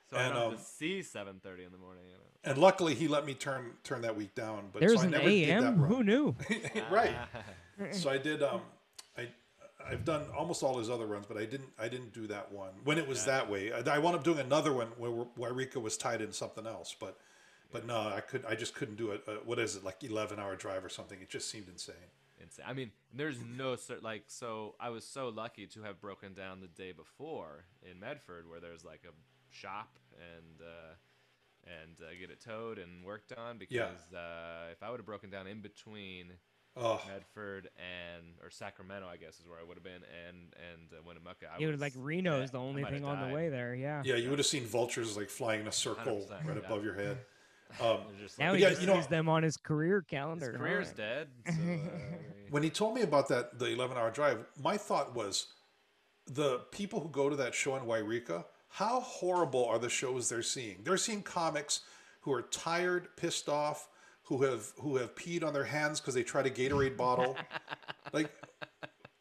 So 0.09 0.17
I 0.17 0.23
And, 0.23 0.33
don't 0.33 0.43
have 0.43 0.51
um, 0.53 0.57
to 0.57 0.63
see 0.63 0.99
7:30 0.99 1.65
in 1.65 1.71
the 1.71 1.77
morning. 1.77 2.03
You 2.07 2.13
know. 2.13 2.19
And 2.43 2.57
luckily, 2.57 2.93
he 2.93 3.07
let 3.07 3.25
me 3.25 3.33
turn 3.33 3.71
turn 3.83 4.01
that 4.01 4.15
week 4.15 4.35
down. 4.35 4.69
But 4.71 4.81
There's 4.81 4.95
so 4.95 5.01
I 5.01 5.05
an 5.05 5.11
never 5.11 5.29
did 5.29 5.49
that 5.49 5.63
AM. 5.63 5.77
Who 5.77 6.03
knew? 6.03 6.35
right. 6.91 7.15
So 7.91 8.11
I 8.11 8.19
did. 8.19 8.43
Um, 8.43 8.61
I 9.17 9.27
I've 9.83 10.05
done 10.05 10.25
almost 10.37 10.61
all 10.61 10.77
his 10.77 10.91
other 10.91 11.07
runs, 11.07 11.25
but 11.25 11.37
I 11.37 11.45
didn't 11.45 11.69
I 11.79 11.87
didn't 11.87 12.13
do 12.13 12.27
that 12.27 12.51
one 12.51 12.69
when 12.83 12.99
it 12.99 13.07
was 13.07 13.25
that 13.25 13.49
way. 13.49 13.71
I, 13.73 13.95
I 13.95 13.97
wound 13.97 14.15
up 14.15 14.23
doing 14.23 14.37
another 14.37 14.71
one 14.71 14.89
where 14.97 15.25
Yreka 15.51 15.81
was 15.81 15.97
tied 15.97 16.21
in 16.21 16.31
something 16.31 16.67
else, 16.67 16.95
but 16.99 17.17
but 17.71 17.87
no, 17.87 17.97
I 17.97 18.21
could 18.21 18.45
I 18.45 18.53
just 18.53 18.75
couldn't 18.75 18.97
do 18.97 19.09
it. 19.09 19.23
Uh, 19.27 19.37
what 19.43 19.57
is 19.57 19.75
it 19.75 19.83
like 19.83 20.03
eleven 20.03 20.39
hour 20.39 20.55
drive 20.55 20.85
or 20.85 20.89
something? 20.89 21.19
It 21.19 21.29
just 21.29 21.49
seemed 21.49 21.67
insane. 21.67 21.95
Insane. 22.43 22.65
I 22.67 22.73
mean, 22.73 22.91
there's 23.13 23.37
no 23.41 23.75
cer- 23.75 23.99
like. 24.01 24.23
So 24.27 24.75
I 24.79 24.89
was 24.89 25.05
so 25.05 25.29
lucky 25.29 25.65
to 25.67 25.81
have 25.83 25.99
broken 26.01 26.33
down 26.33 26.59
the 26.61 26.67
day 26.67 26.91
before 26.91 27.65
in 27.89 27.99
Medford, 27.99 28.49
where 28.49 28.59
there's 28.59 28.83
like 28.83 29.01
a 29.07 29.13
shop 29.49 29.97
and 30.13 30.61
uh, 30.61 30.93
and 31.65 31.97
uh, 32.01 32.11
get 32.19 32.29
it 32.29 32.41
towed 32.41 32.77
and 32.79 33.05
worked 33.05 33.31
on. 33.33 33.57
Because 33.57 33.75
Yeah. 33.75 34.17
uh, 34.19 34.71
if 34.71 34.83
I 34.83 34.89
would 34.91 34.99
have 34.99 35.05
broken 35.05 35.29
down 35.29 35.47
in 35.47 35.61
between 35.61 36.33
Oh, 36.75 36.99
Medford 37.07 37.69
and 37.77 38.23
or 38.43 38.49
Sacramento, 38.49 39.07
I 39.07 39.17
guess 39.17 39.39
is 39.39 39.47
where 39.47 39.59
I 39.59 39.63
would 39.63 39.77
have 39.77 39.83
been, 39.83 40.01
and 40.27 40.37
and 40.71 40.91
uh, 40.91 41.03
Winnemucca. 41.07 41.45
I 41.55 41.59
You 41.59 41.67
would 41.67 41.73
was- 41.75 41.81
like 41.81 41.93
Reno's 41.95 42.47
yeah, 42.47 42.51
the 42.53 42.59
only 42.59 42.83
thing 42.83 43.05
on 43.05 43.27
the 43.29 43.33
way 43.33 43.49
there. 43.49 43.75
Yeah. 43.75 44.01
yeah, 44.03 44.15
you 44.15 44.29
would 44.31 44.39
have 44.39 44.45
seen 44.47 44.65
vultures 44.65 45.15
like 45.15 45.29
flying 45.29 45.61
in 45.61 45.67
a 45.67 45.71
circle 45.71 46.27
right 46.31 46.41
yeah. 46.47 46.65
above 46.65 46.83
your 46.83 46.95
head. 46.95 47.19
Um, 47.81 47.87
It 47.87 48.07
was 48.07 48.15
just 48.21 48.39
Now 48.39 48.49
like, 48.49 48.57
he 48.57 48.61
yeah, 48.63 48.69
just 48.69 48.81
you 48.81 48.87
know- 48.87 48.95
sees 48.95 49.07
them 49.07 49.27
on 49.29 49.43
his 49.43 49.57
career 49.57 49.97
his 49.99 50.09
calendar. 50.09 50.53
career's 50.57 50.89
huh? 50.89 50.93
dead. 50.97 51.27
So, 51.47 51.51
uh, 51.53 51.77
when 52.49 52.61
he 52.63 52.69
told 52.69 52.93
me 52.95 53.01
about 53.01 53.27
that 53.29 53.57
the 53.57 53.65
11 53.67 53.97
hour 53.97 54.11
drive 54.11 54.45
my 54.61 54.77
thought 54.77 55.15
was 55.15 55.47
the 56.27 56.59
people 56.71 56.99
who 56.99 57.09
go 57.09 57.29
to 57.29 57.35
that 57.37 57.55
show 57.55 57.75
in 57.75 57.83
Yreka 57.83 58.45
how 58.69 58.99
horrible 58.99 59.65
are 59.65 59.79
the 59.79 59.89
shows 59.89 60.29
they're 60.29 60.43
seeing 60.43 60.77
they're 60.83 60.97
seeing 60.97 61.23
comics 61.23 61.81
who 62.21 62.31
are 62.31 62.43
tired 62.43 63.07
pissed 63.17 63.49
off 63.49 63.87
who 64.25 64.43
have 64.43 64.71
who 64.79 64.97
have 64.97 65.15
peed 65.15 65.43
on 65.43 65.51
their 65.53 65.63
hands 65.65 65.99
because 65.99 66.13
they 66.13 66.21
tried 66.23 66.45
a 66.45 66.51
Gatorade 66.51 66.95
bottle 66.95 67.35
like 68.13 68.31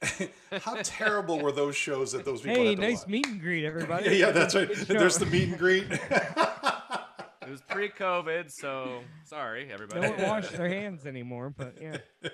how 0.60 0.76
terrible 0.82 1.40
were 1.40 1.52
those 1.52 1.74
shows 1.76 2.12
that 2.12 2.24
those 2.26 2.42
people 2.42 2.56
Hey, 2.62 2.68
had 2.70 2.76
to 2.76 2.82
nice 2.82 2.98
watch? 3.00 3.08
meet 3.08 3.26
and 3.26 3.40
greet, 3.40 3.64
everybody. 3.64 4.04
yeah, 4.10 4.26
yeah 4.26 4.30
that's 4.30 4.54
right 4.54 4.68
Good 4.68 4.86
there's 4.88 5.16
the 5.16 5.26
meet 5.26 5.48
and 5.48 5.58
greet 5.58 5.86
it 7.42 7.50
was 7.50 7.62
pre-COVID, 7.62 8.50
so 8.50 9.00
sorry 9.24 9.68
everybody. 9.72 10.00
They 10.00 10.08
don't 10.08 10.28
wash 10.28 10.48
their 10.50 10.68
hands 10.68 11.06
anymore, 11.06 11.52
but 11.56 11.76
yeah. 11.80 11.98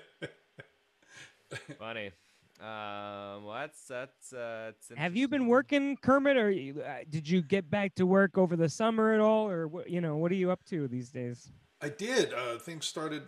Funny. 1.79 2.11
Um, 2.59 3.45
well, 3.45 3.53
that's 3.53 3.85
that's. 3.87 4.33
Uh, 4.33 4.71
Have 4.97 5.15
you 5.15 5.27
been 5.29 5.47
working, 5.47 5.95
Kermit, 6.01 6.35
or 6.35 6.51
you- 6.51 6.81
uh, 6.81 6.97
did 7.09 7.27
you 7.27 7.41
get 7.41 7.69
back 7.69 7.95
to 7.95 8.05
work 8.05 8.37
over 8.37 8.55
the 8.57 8.67
summer 8.67 9.13
at 9.13 9.21
all, 9.21 9.49
or 9.49 9.67
what? 9.67 9.89
You 9.89 10.01
know, 10.01 10.17
what 10.17 10.31
are 10.31 10.35
you 10.35 10.51
up 10.51 10.63
to 10.65 10.87
these 10.89 11.09
days? 11.09 11.51
I 11.81 11.87
did. 11.89 12.33
Uh, 12.33 12.57
things 12.59 12.85
started 12.85 13.23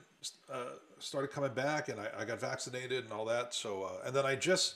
uh, 0.52 0.65
started 1.00 1.32
coming 1.32 1.54
back, 1.54 1.88
and 1.88 2.00
I, 2.00 2.08
I 2.20 2.26
got 2.26 2.41
vaccinated 2.41 3.06
and 3.06 3.13
all 3.13 3.24
that. 3.26 3.54
So, 3.54 3.84
uh, 3.84 4.06
and 4.06 4.13
then 4.13 4.26
I 4.26 4.36
just 4.36 4.76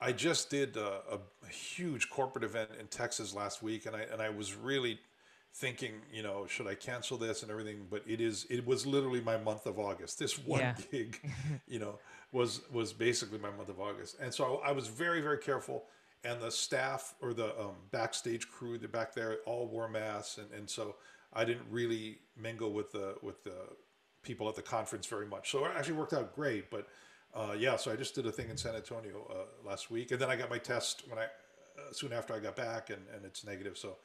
I 0.00 0.10
just 0.10 0.50
did 0.50 0.76
uh, 0.76 0.98
a, 1.12 1.18
a 1.46 1.48
huge 1.48 2.10
corporate 2.10 2.42
event 2.44 2.70
in 2.80 2.88
Texas 2.88 3.32
last 3.34 3.62
week, 3.62 3.86
and 3.86 3.94
I 3.94 4.00
and 4.12 4.20
I 4.20 4.30
was 4.30 4.56
really 4.56 4.98
thinking, 5.56 5.94
you 6.12 6.22
know, 6.22 6.46
should 6.46 6.66
I 6.66 6.74
cancel 6.74 7.16
this 7.16 7.42
and 7.42 7.50
everything? 7.50 7.86
But 7.90 8.02
it 8.06 8.20
is 8.20 8.46
it 8.50 8.66
was 8.66 8.86
literally 8.86 9.20
my 9.20 9.38
month 9.38 9.66
of 9.66 9.78
August. 9.78 10.18
This 10.18 10.38
one 10.38 10.60
Yeah. 10.60 10.74
gig, 10.90 11.20
you 11.68 11.78
know, 11.78 11.98
was 12.32 12.60
was 12.70 12.92
basically 12.92 13.38
my 13.38 13.50
month 13.50 13.68
of 13.68 13.80
August, 13.80 14.16
and 14.20 14.32
so 14.32 14.60
I, 14.64 14.68
I 14.68 14.72
was 14.72 14.88
very 14.88 15.20
very 15.20 15.38
careful. 15.38 15.84
And 16.24 16.40
the 16.40 16.50
staff 16.50 17.14
or 17.20 17.32
the 17.32 17.56
um, 17.60 17.76
backstage 17.92 18.48
crew, 18.50 18.78
they're 18.78 18.88
back 18.88 19.14
there, 19.14 19.38
all 19.46 19.68
wore 19.68 19.88
masks, 19.88 20.38
and, 20.38 20.50
and 20.50 20.68
so 20.68 20.96
I 21.32 21.44
didn't 21.44 21.66
really 21.70 22.18
mingle 22.36 22.72
with 22.72 22.90
the 22.90 23.14
with 23.22 23.44
the 23.44 23.54
people 24.22 24.48
at 24.48 24.56
the 24.56 24.62
conference 24.62 25.06
very 25.06 25.26
much. 25.26 25.50
So 25.50 25.64
it 25.64 25.72
actually 25.76 25.94
worked 25.94 26.14
out 26.14 26.34
great. 26.34 26.68
But 26.70 26.88
uh, 27.34 27.54
yeah, 27.56 27.76
so 27.76 27.92
I 27.92 27.96
just 27.96 28.14
did 28.14 28.26
a 28.26 28.32
thing 28.32 28.50
in 28.50 28.56
San 28.56 28.74
Antonio 28.74 29.30
uh, 29.30 29.68
last 29.68 29.90
week, 29.90 30.10
and 30.10 30.20
then 30.20 30.30
I 30.30 30.36
got 30.36 30.50
my 30.50 30.58
test 30.58 31.04
when 31.08 31.18
I 31.18 31.24
uh, 31.24 31.92
soon 31.92 32.12
after 32.12 32.34
I 32.34 32.40
got 32.40 32.56
back, 32.56 32.90
and, 32.90 33.02
and 33.14 33.24
it's 33.24 33.44
negative. 33.44 33.78
So 33.78 33.98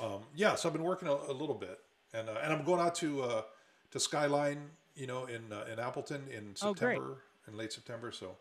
um, 0.00 0.22
yeah, 0.34 0.54
so 0.54 0.68
I've 0.68 0.72
been 0.72 0.84
working 0.84 1.08
a, 1.08 1.12
a 1.12 1.32
little 1.32 1.54
bit, 1.54 1.78
and 2.14 2.28
uh, 2.28 2.34
and 2.42 2.52
I'm 2.52 2.64
going 2.64 2.80
out 2.80 2.94
to 2.96 3.22
uh, 3.22 3.42
to 3.90 4.00
Skyline, 4.00 4.70
you 4.94 5.06
know, 5.06 5.24
in 5.26 5.52
uh, 5.52 5.64
in 5.72 5.78
Appleton 5.78 6.22
in 6.30 6.54
Oh. 6.62 6.74
September, 6.74 7.18
in 7.46 7.56
late 7.56 7.72
September. 7.72 8.12
So 8.12 8.36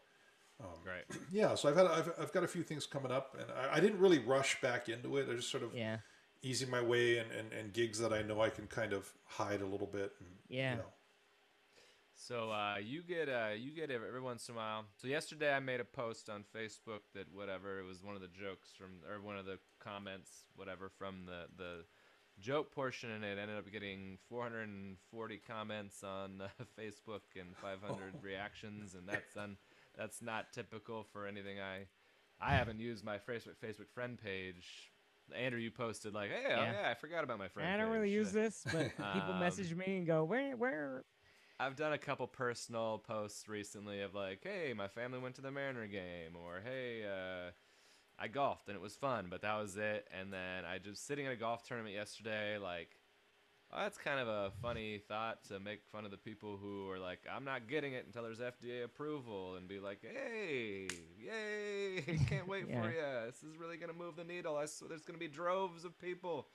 Right. 0.86 1.04
yeah, 1.32 1.54
so 1.56 1.70
I've 1.70 1.76
had 1.76 1.86
I've, 1.88 2.12
I've 2.20 2.32
got 2.34 2.44
a 2.44 2.48
few 2.48 2.64
things 2.64 2.86
coming 2.86 3.12
up, 3.12 3.36
and 3.40 3.46
I, 3.52 3.76
I 3.78 3.80
didn't 3.80 4.00
really 4.00 4.20
rush 4.20 4.60
back 4.62 4.90
into 4.90 5.18
it. 5.18 5.28
I 5.30 5.36
just 5.36 5.52
sort 5.52 5.64
of 5.64 5.74
Yeah. 5.76 5.98
easing 6.42 6.70
my 6.70 6.82
way 6.82 7.18
and, 7.20 7.32
and, 7.32 7.52
and 7.54 7.74
gigs 7.74 8.00
that 8.00 8.12
I 8.14 8.22
know 8.24 8.42
I 8.42 8.50
can 8.50 8.66
kind 8.68 8.94
of 8.94 9.12
hide 9.26 9.62
a 9.62 9.66
little 9.66 9.86
bit. 9.88 10.14
And, 10.20 10.30
Yeah. 10.50 10.72
You 10.72 10.78
know, 10.78 10.84
So 12.20 12.52
uh, 12.52 12.78
you 12.84 13.04
get 13.04 13.30
uh, 13.30 13.50
you 13.56 13.72
get 13.72 13.92
every, 13.92 14.20
once 14.20 14.50
in 14.50 14.56
a 14.56 14.58
while. 14.58 14.86
So 14.96 15.08
yesterday 15.08 15.54
I 15.54 15.60
made 15.60 15.80
a 15.80 15.86
post 15.86 16.30
on 16.30 16.44
Facebook 16.56 17.02
that 17.14 17.32
whatever 17.32 17.80
it 17.80 17.86
was 17.86 18.04
one 18.04 18.16
of 18.16 18.22
the 18.22 18.28
jokes 18.28 18.70
from 18.76 18.90
or 19.10 19.22
one 19.22 19.38
of 19.38 19.46
the 19.46 19.60
comments 19.80 20.48
whatever 20.56 20.90
from 20.90 21.26
the 21.26 21.46
the 21.56 21.86
joke 22.40 22.72
portion 22.72 23.12
and 23.12 23.24
it 23.24 23.38
ended 23.40 23.58
up 23.58 23.72
getting 23.72 24.18
440 24.30 25.42
comments 25.48 26.04
on 26.04 26.42
uh, 26.42 26.48
Facebook 26.80 27.22
and 27.40 27.56
500 27.62 28.22
reactions 28.22 28.94
and 28.94 29.08
that's 29.08 29.36
un, 29.38 29.58
that's 29.98 30.22
not 30.22 30.52
typical 30.54 31.04
for 31.14 31.28
anything 31.28 31.60
I 31.60 31.86
I 32.40 32.56
haven't 32.56 32.80
used 32.80 33.06
my 33.06 33.18
Facebook 33.18 33.58
Facebook 33.64 33.90
friend 33.94 34.18
page. 34.20 34.92
Andrew, 35.36 35.60
you 35.60 35.72
posted 35.72 36.14
like, 36.14 36.30
"Hey, 36.30 36.54
oh, 36.54 36.62
Yeah. 36.62 36.72
yeah, 36.72 36.90
I 36.90 36.94
forgot 36.94 37.24
about 37.24 37.38
my 37.38 37.48
friend." 37.48 37.70
I 37.70 37.78
don't 37.78 37.92
really 37.92 38.12
use 38.12 38.32
this, 38.32 38.66
but 38.72 38.96
people 39.14 39.34
Um, 39.34 39.40
message 39.40 39.76
me 39.76 39.98
and 39.98 40.08
go, 40.08 40.24
"Where, 40.24 40.56
where?" 40.56 41.04
I've 41.60 41.76
done 41.76 41.94
a 41.94 41.98
couple 41.98 42.28
personal 42.28 43.00
posts 43.00 43.50
recently 43.50 44.02
of 44.02 44.14
like, 44.14 44.42
hey, 44.44 44.74
my 44.76 44.88
family 44.88 45.20
went 45.20 45.36
to 45.36 45.42
the 45.42 45.52
Mariner 45.52 45.88
game, 45.88 46.36
or 46.36 46.62
hey, 46.64 47.04
uh, 47.04 47.52
I 48.20 48.28
golfed 48.28 48.68
and 48.68 48.76
it 48.76 48.82
was 48.82 48.96
fun, 48.96 49.28
but 49.30 49.42
that 49.42 49.56
was 49.60 49.76
it. 49.76 50.08
And 50.18 50.32
then 50.32 50.66
I 50.66 50.78
just 50.78 51.08
sitting 51.08 51.26
at 51.26 51.34
a 51.34 51.36
golf 51.36 51.64
tournament 51.68 51.96
yesterday, 51.96 52.60
like, 52.60 53.00
oh, 53.74 53.80
that's 53.82 53.98
kind 53.98 54.20
of 54.20 54.28
a 54.28 54.52
funny 54.62 55.00
thought 55.08 55.44
to 55.46 55.60
make 55.60 55.84
fun 55.92 56.06
of 56.06 56.12
the 56.12 56.18
people 56.18 56.58
who 56.62 56.90
are 56.92 57.00
like, 57.00 57.22
I'm 57.32 57.44
not 57.44 57.68
getting 57.68 57.94
it 57.94 58.06
until 58.06 58.22
there's 58.24 58.40
FDA 58.40 58.84
approval, 58.84 59.56
and 59.56 59.68
be 59.68 59.80
like, 59.80 60.02
hey, 60.04 60.88
yay, 61.20 62.18
can't 62.30 62.48
wait 62.48 62.66
Yeah. 62.70 62.82
for 62.84 62.90
you. 62.90 63.26
This 63.26 63.42
is 63.42 63.58
really 63.58 63.78
gonna 63.78 63.94
move 63.94 64.16
the 64.16 64.24
needle. 64.24 64.58
I 64.58 64.64
s 64.64 64.84
there's 64.88 65.04
gonna 65.06 65.18
be 65.20 65.28
droves 65.28 65.86
of 65.86 65.98
people. 66.00 66.50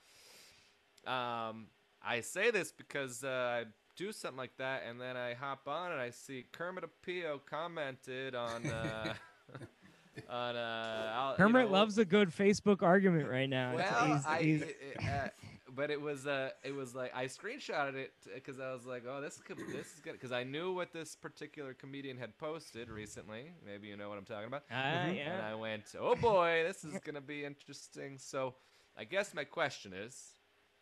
Um, 1.05 1.67
I 2.01 2.21
say 2.21 2.51
this 2.51 2.71
because 2.71 3.23
uh, 3.23 3.63
I 3.63 3.65
do 3.95 4.11
something 4.11 4.37
like 4.37 4.55
that, 4.57 4.83
and 4.89 4.99
then 4.99 5.15
I 5.17 5.33
hop 5.33 5.67
on 5.67 5.91
and 5.91 6.01
I 6.01 6.09
see 6.09 6.45
Kermit 6.51 6.83
Apio 6.85 7.39
commented 7.45 8.35
on. 8.35 8.65
Uh, 8.65 9.13
on 10.29 10.55
uh, 10.55 11.11
I'll- 11.15 11.31
you 11.31 11.37
Kermit 11.37 11.65
know, 11.67 11.71
loves 11.71 11.97
a 11.97 12.05
good 12.05 12.29
Facebook 12.29 12.81
argument 12.83 13.29
right 13.29 13.49
now. 13.49 13.73
It's- 13.73 13.91
Well, 13.91 14.05
he's- 14.07 14.25
I, 14.25 14.41
he's- 14.43 14.63
uh, 15.07 15.27
but 15.75 15.89
it 15.89 15.99
was 15.99 16.27
uh, 16.27 16.51
it 16.63 16.75
was 16.75 16.93
like 16.93 17.15
I 17.15 17.25
screenshotted 17.25 17.95
it 17.95 18.13
because 18.35 18.59
I 18.59 18.71
was 18.73 18.85
like, 18.85 19.05
oh, 19.09 19.21
this 19.21 19.39
could, 19.39 19.57
this 19.57 19.87
is 19.95 20.01
good 20.03 20.13
because 20.13 20.31
I 20.31 20.43
knew 20.43 20.71
what 20.71 20.93
this 20.93 21.15
particular 21.15 21.73
comedian 21.73 22.15
had 22.17 22.37
posted 22.37 22.89
recently. 22.89 23.53
Maybe 23.65 23.87
you 23.87 23.97
know 23.97 24.07
what 24.07 24.19
I'm 24.19 24.25
talking 24.25 24.47
about. 24.47 24.65
Ah, 24.69 24.75
And 24.75 25.17
yeah. 25.17 25.49
I 25.51 25.55
went, 25.55 25.83
oh 25.99 26.13
boy, 26.15 26.63
this 26.67 26.83
is 26.83 26.99
gonna 27.03 27.21
be 27.21 27.43
interesting. 27.43 28.19
So, 28.19 28.53
I 28.95 29.03
guess 29.03 29.33
my 29.33 29.45
question 29.45 29.93
is, 29.93 30.33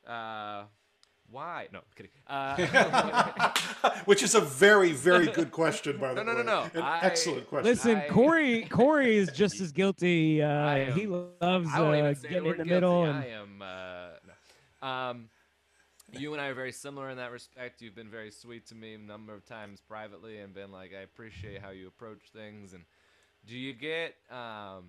uh, 0.05 0.63
why? 1.31 1.67
No, 1.71 1.79
kidding. 1.95 2.11
Uh, 2.27 3.51
which 4.05 4.21
is 4.23 4.35
a 4.35 4.41
very, 4.41 4.91
very 4.91 5.27
good 5.27 5.51
question, 5.51 5.97
by 5.97 6.09
the 6.13 6.21
way. 6.21 6.25
No, 6.25 6.31
no, 6.33 6.37
way. 6.39 6.43
no, 6.43 6.63
no. 6.63 6.69
An 6.73 6.81
I- 6.81 6.99
excellent 7.03 7.47
question. 7.47 7.71
Listen, 7.71 7.95
I- 7.97 8.07
Corey. 8.09 8.63
Corey 8.69 9.17
is 9.17 9.29
just 9.33 9.59
as 9.61 9.71
guilty. 9.71 10.43
I 10.43 10.83
Uh, 10.83 10.93
he 10.93 11.03
am- 11.03 11.11
loves 11.41 11.69
I 11.73 11.79
won't 11.81 11.95
uh, 11.95 11.97
even 11.99 12.15
say 12.15 12.29
getting 12.29 12.43
word 12.45 12.51
in 12.53 12.57
the 12.59 12.63
guilty. 12.65 12.73
middle. 12.75 13.03
And, 13.05 13.17
I 13.17 13.25
am. 13.27 13.61
Uh, 13.61 14.07
no. 14.81 14.87
Um, 14.87 15.29
you 16.17 16.33
and 16.33 16.41
I 16.41 16.47
are 16.47 16.53
very 16.53 16.73
similar 16.73 17.09
in 17.09 17.17
that 17.17 17.31
respect. 17.31 17.81
You've 17.81 17.95
been 17.95 18.09
very 18.09 18.31
sweet 18.31 18.65
to 18.67 18.75
me 18.75 18.95
a 18.95 18.97
number 18.97 19.33
of 19.33 19.45
times 19.45 19.79
privately, 19.87 20.39
and 20.39 20.53
been 20.53 20.71
like, 20.71 20.91
I 20.97 21.01
appreciate 21.03 21.61
how 21.61 21.69
you 21.69 21.87
approach 21.87 22.19
things. 22.35 22.73
And 22.73 22.83
do 23.47 23.55
you 23.55 23.71
get, 23.73 24.15
um, 24.29 24.83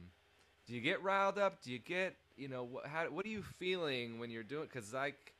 do 0.66 0.74
you 0.74 0.80
get 0.80 1.01
riled 1.03 1.38
up? 1.38 1.62
Do 1.62 1.70
you 1.70 1.78
get, 1.78 2.16
you 2.36 2.49
know, 2.49 2.64
what? 2.64 2.86
How? 2.86 3.05
What 3.05 3.24
are 3.24 3.28
you 3.28 3.43
feeling 3.61 4.18
when 4.18 4.30
you're 4.30 4.43
doing? 4.43 4.64
Because 4.64 4.93
like, 4.93 5.32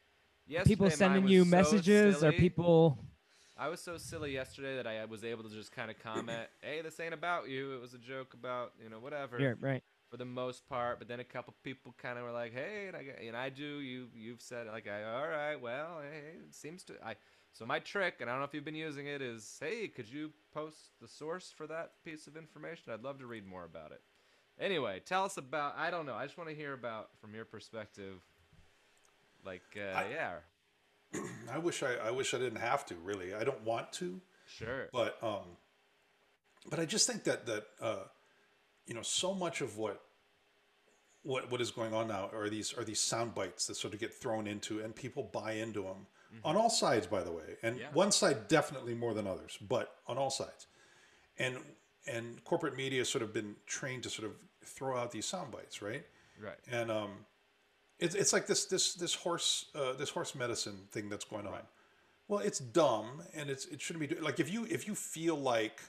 yesterday 0.47 0.75
people 0.75 0.91
sending 0.91 1.29
you 1.29 1.45
so 1.45 1.51
messages 1.51 2.25
or 2.25 2.33
people. 2.33 2.99
I 3.57 3.69
was 3.69 3.81
so 3.81 3.97
silly 3.99 4.33
yesterday 4.33 4.77
that 4.77 4.87
I 4.87 5.05
was 5.05 5.25
able 5.25 5.45
to 5.45 5.51
just 5.51 5.73
kind 5.73 5.91
of 5.91 5.99
comment, 5.99 6.49
"Hey, 6.63 6.81
this 6.83 6.99
ain't 7.01 7.15
about 7.15 7.49
you. 7.49 7.75
It 7.75 7.81
was 7.81 7.95
a 7.95 7.99
joke 7.99 8.35
about 8.35 8.73
you 8.83 8.89
know 8.89 8.99
whatever." 8.99 9.39
Yeah, 9.39 9.55
right. 9.61 9.83
for 10.11 10.17
the 10.17 10.25
most 10.25 10.69
part. 10.69 10.99
But 10.99 11.09
then 11.09 11.21
a 11.21 11.25
couple 11.25 11.55
people 11.63 11.95
kind 12.01 12.19
of 12.19 12.25
were 12.25 12.33
like, 12.33 12.53
"Hey," 12.53 12.89
and 12.89 12.97
I 12.97 13.05
and 13.25 13.37
I 13.37 13.51
do. 13.51 13.81
You 13.81 14.09
you've 14.15 14.41
said 14.41 14.67
like, 14.67 14.89
I, 14.89 15.05
"All 15.05 15.29
right, 15.29 15.57
well, 15.57 16.01
hey, 16.03 16.39
it 16.39 16.55
seems 16.55 16.83
to." 16.85 16.95
I 17.05 17.17
so 17.53 17.67
my 17.67 17.79
trick, 17.79 18.17
and 18.21 18.31
I 18.31 18.33
don't 18.33 18.41
know 18.41 18.47
if 18.47 18.55
you've 18.55 18.65
been 18.65 18.75
using 18.75 19.07
it, 19.07 19.21
is, 19.21 19.59
"Hey, 19.61 19.87
could 19.89 20.09
you 20.09 20.33
post 20.53 20.99
the 21.01 21.09
source 21.09 21.53
for 21.55 21.67
that 21.67 22.03
piece 22.05 22.27
of 22.27 22.37
information? 22.37 22.93
I'd 22.93 23.03
love 23.03 23.19
to 23.19 23.27
read 23.27 23.47
more 23.47 23.65
about 23.65 23.93
it." 23.93 24.01
Anyway, 24.59 25.01
tell 25.05 25.25
us 25.25 25.37
about. 25.37 25.77
I 25.77 25.91
don't 25.91 26.07
know. 26.07 26.15
I 26.15 26.25
just 26.25 26.39
want 26.39 26.51
to 26.51 26.57
hear 26.57 26.73
about 26.73 27.11
from 27.21 27.35
your 27.35 27.45
perspective. 27.45 28.23
Like, 29.45 29.63
uh, 29.77 29.97
I- 29.97 30.09
yeah, 30.11 31.21
I 31.53 31.59
wish 31.59 31.83
I, 31.83 31.95
I 31.97 32.11
wish 32.11 32.33
I 32.35 32.39
didn't 32.39 32.61
have 32.61 32.87
to. 32.87 32.95
Really, 32.97 33.35
I 33.35 33.45
don't 33.45 33.63
want 33.65 33.93
to. 33.95 34.21
sure. 34.47 34.89
but 34.93 35.19
um 35.23 35.57
but 36.71 36.79
i 36.79 36.85
just 36.85 37.07
think 37.09 37.25
that 37.25 37.45
that 37.47 37.65
uh 37.81 38.05
you 38.87 38.95
know 38.95 39.03
so 39.03 39.35
much 39.35 39.61
of 39.63 39.79
what 39.79 40.01
what 41.23 41.51
what 41.51 41.61
is 41.61 41.71
going 41.71 41.95
on 41.95 42.09
now 42.09 42.29
are 42.33 42.49
these 42.49 42.73
are 42.77 42.85
these 42.85 43.01
sound 43.01 43.35
bites 43.35 43.67
that 43.67 43.77
sort 43.77 43.95
of 43.95 44.01
get 44.01 44.13
thrown 44.13 44.47
into 44.47 44.81
and 44.81 44.95
people 44.95 45.23
buy 45.33 45.53
into 45.53 45.83
them 45.83 46.07
on 46.45 46.57
all 46.57 46.71
sides 46.71 47.07
by 47.07 47.23
the 47.23 47.31
way 47.33 47.57
and 47.63 47.79
Yeah. 47.79 47.87
one 47.93 48.11
side 48.13 48.49
definitely 48.49 48.95
more 48.95 49.13
than 49.15 49.27
others 49.27 49.59
but 49.69 49.97
on 50.07 50.19
all 50.19 50.31
sides 50.31 50.67
and 51.39 51.57
and 52.07 52.43
corporate 52.45 52.77
media 52.77 53.01
has 53.01 53.09
sort 53.09 53.23
of 53.23 53.33
been 53.33 53.55
trained 53.67 54.03
to 54.05 54.11
sort 54.11 54.27
of 54.29 54.35
throw 54.65 54.97
out 54.97 55.11
these 55.13 55.27
sound 55.27 55.51
bites 55.53 55.83
right 55.83 56.05
right. 56.41 56.59
and 56.71 56.91
um, 56.91 57.11
it's 58.03 58.15
it's 58.15 58.33
like 58.33 58.47
this 58.47 58.65
this 58.67 58.95
this 58.95 59.15
horse 59.15 59.67
uh, 59.75 59.93
this 59.95 60.11
horse 60.11 60.35
medicine 60.35 60.79
thing 60.91 61.09
that's 61.09 61.25
going 61.25 61.47
on. 61.47 61.61
Well, 62.29 62.41
it's 62.41 62.59
dumb, 62.59 63.23
and 63.35 63.51
it's 63.51 63.67
it 63.67 63.81
shouldn't 63.81 64.01
be 64.09 64.15
do- 64.15 64.21
like 64.23 64.41
if 64.41 64.53
you 64.53 64.65
if 64.71 64.87
you 64.89 64.95
feel 64.95 65.37
like 65.37 65.81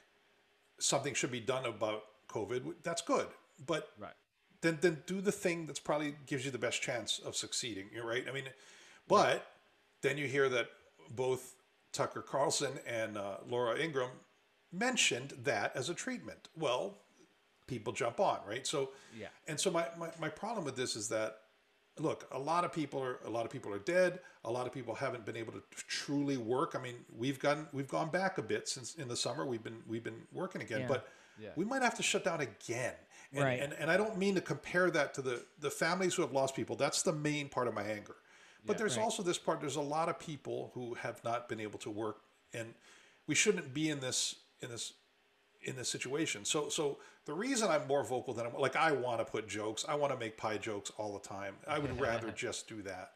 something 0.80 1.14
should 1.14 1.32
be 1.32 1.40
done 1.40 1.66
about 1.66 2.04
COVID, 2.30 2.74
that's 2.84 3.02
good, 3.02 3.28
but 3.66 3.90
Right. 4.00 4.14
then 4.62 4.78
then 4.82 5.04
do 5.06 5.22
the 5.22 5.32
thing 5.32 5.66
that's 5.68 5.80
probably 5.80 6.16
gives 6.26 6.44
you 6.46 6.52
the 6.52 6.58
best 6.58 6.82
chance 6.82 7.20
of 7.20 7.36
succeeding. 7.36 7.90
You're 7.94 8.06
right. 8.08 8.26
I 8.28 8.32
mean, 8.32 8.46
but 9.08 9.46
then 10.02 10.18
you 10.18 10.28
hear 10.28 10.50
that 10.50 10.68
both 11.16 11.56
Tucker 11.92 12.22
Carlson 12.22 12.74
and 12.88 13.18
uh, 13.18 13.38
Laura 13.48 13.78
Ingraham 13.78 14.12
mentioned 14.72 15.34
that 15.44 15.76
as 15.76 15.90
a 15.90 15.94
treatment. 15.94 16.50
Well, 16.58 16.98
people 17.68 17.94
jump 17.94 18.20
on, 18.20 18.40
right? 18.48 18.66
So 18.68 18.90
Yeah. 19.18 19.28
and 19.48 19.60
so 19.60 19.70
my, 19.72 19.86
my, 19.98 20.10
my 20.20 20.30
problem 20.30 20.66
with 20.66 20.76
this 20.76 20.96
is 20.96 21.08
that 21.10 21.40
look, 22.00 22.28
a 22.32 22.40
lot 22.40 22.66
of 22.66 22.72
people 22.74 23.02
are 23.02 23.20
a 23.26 23.30
lot 23.30 23.46
of 23.46 23.52
people 23.52 23.74
are 23.74 23.80
dead. 23.80 24.20
A 24.46 24.52
lot 24.52 24.66
of 24.68 24.74
people 24.74 24.96
haven't 24.96 25.26
been 25.26 25.38
able 25.38 25.54
to 25.54 25.62
truly 25.76 26.38
work. 26.38 26.76
I 26.78 26.82
mean, 26.82 26.96
we've 27.16 27.40
gone 27.40 27.68
we've 27.72 27.88
gone 27.88 28.10
back 28.10 28.38
a 28.38 28.42
bit 28.42 28.68
since 28.68 28.96
in 28.96 29.08
the 29.08 29.16
summer. 29.18 29.46
We've 29.46 29.64
been 29.64 29.82
we've 29.88 30.04
been 30.04 30.22
working 30.32 30.62
again, 30.62 30.82
Yeah. 30.82 30.88
but 30.88 31.08
Yeah. 31.40 31.50
we 31.56 31.66
might 31.66 31.82
have 31.82 31.96
to 31.96 32.04
shut 32.04 32.24
down 32.24 32.42
again. 32.42 32.96
And, 33.32 33.44
Right. 33.44 33.60
and 33.60 33.74
and 33.74 33.90
I 33.92 33.98
don't 33.98 34.18
mean 34.18 34.36
to 34.36 34.42
compare 34.42 34.90
that 34.92 35.14
to 35.16 35.22
the 35.22 35.46
the 35.60 35.72
families 35.72 36.16
who 36.16 36.22
have 36.24 36.32
lost 36.32 36.56
people. 36.56 36.76
That's 36.76 37.02
the 37.04 37.14
main 37.14 37.50
part 37.50 37.68
of 37.68 37.74
my 37.74 37.84
anger. 37.84 38.16
But 38.66 38.74
Yeah. 38.76 38.78
there's 38.80 38.98
Right. 38.98 39.04
also 39.04 39.24
this 39.24 39.38
part. 39.38 39.60
There's 39.60 39.76
a 39.76 39.82
lot 39.82 40.10
of 40.10 40.18
people 40.20 40.72
who 40.74 40.96
have 40.96 41.24
not 41.24 41.48
been 41.50 41.60
able 41.60 41.80
to 41.80 41.90
work, 41.92 42.22
and 42.54 42.74
we 43.28 43.36
shouldn't 43.36 43.74
be 43.74 43.90
in 43.90 44.00
this 44.00 44.36
in 44.62 44.70
this 44.70 44.94
in 45.64 45.76
this 45.76 45.90
situation. 45.90 46.46
So 46.46 46.70
so 46.70 46.98
the 47.26 47.34
reason 47.34 47.70
I'm 47.70 47.88
more 47.88 48.04
vocal 48.04 48.34
than 48.34 48.46
I'm 48.46 48.54
like 48.60 48.76
I 48.76 48.92
want 48.92 49.20
to 49.20 49.26
put 49.26 49.48
jokes, 49.48 49.86
I 49.88 49.96
want 49.96 50.14
to 50.14 50.20
make 50.20 50.38
pie 50.38 50.58
jokes 50.58 50.92
all 50.98 51.14
the 51.14 51.28
time. 51.28 51.56
I 51.68 51.80
would 51.80 52.00
rather 52.00 52.32
just 52.36 52.68
do 52.68 52.82
that. 52.84 53.12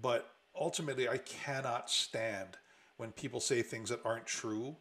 But 0.00 0.30
ultimately 0.58 1.08
I 1.08 1.18
cannot 1.18 1.90
stand 1.90 2.56
when 2.96 3.12
people 3.12 3.40
say 3.40 3.62
things 3.62 3.90
that 3.90 4.00
aren't 4.04 4.26
true, 4.26 4.76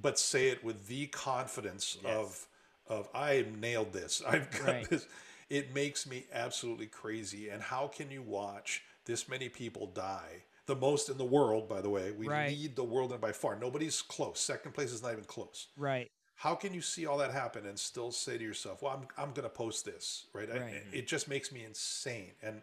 but 0.00 0.18
say 0.18 0.48
it 0.48 0.62
with 0.64 0.86
the 0.88 1.06
confidence 1.08 1.96
of 2.04 2.46
of 2.88 3.08
I 3.14 3.44
nailed 3.58 3.92
this. 3.92 4.22
I've 4.26 4.50
got 4.50 4.60
Right. 4.66 4.88
this. 4.88 5.06
It 5.50 5.74
makes 5.74 6.06
me 6.06 6.26
absolutely 6.32 6.86
crazy. 6.86 7.48
And 7.48 7.62
how 7.62 7.88
can 7.88 8.10
you 8.10 8.22
watch 8.22 8.82
this 9.04 9.28
many 9.28 9.48
people 9.48 9.86
die? 9.88 10.42
The 10.66 10.74
most 10.76 11.08
in 11.08 11.18
the 11.18 11.24
world, 11.24 11.68
by 11.68 11.80
the 11.80 11.90
way. 11.90 12.10
We 12.10 12.28
Right. 12.28 12.48
lead 12.48 12.74
the 12.76 12.84
world 12.84 13.12
and 13.12 13.20
by 13.20 13.32
far. 13.32 13.56
Nobody's 13.56 14.02
close. 14.02 14.40
Second 14.40 14.72
place 14.72 14.92
is 14.92 15.02
not 15.02 15.12
even 15.12 15.24
close 15.24 15.68
Right. 15.76 16.10
How 16.36 16.54
can 16.54 16.74
you 16.74 16.82
see 16.82 17.06
all 17.06 17.18
that 17.18 17.32
happen 17.32 17.64
and 17.66 17.78
still 17.78 18.12
say 18.12 18.36
to 18.38 18.44
yourself, 18.44 18.82
"Well, 18.82 18.92
I'm 18.92 19.08
I'm 19.16 19.32
going 19.32 19.44
to 19.44 19.48
post 19.54 19.84
this," 19.84 20.26
right? 20.32 20.48
I- 20.50 20.58
it 20.92 21.06
just 21.06 21.28
makes 21.28 21.50
me 21.50 21.64
insane, 21.64 22.32
and 22.42 22.62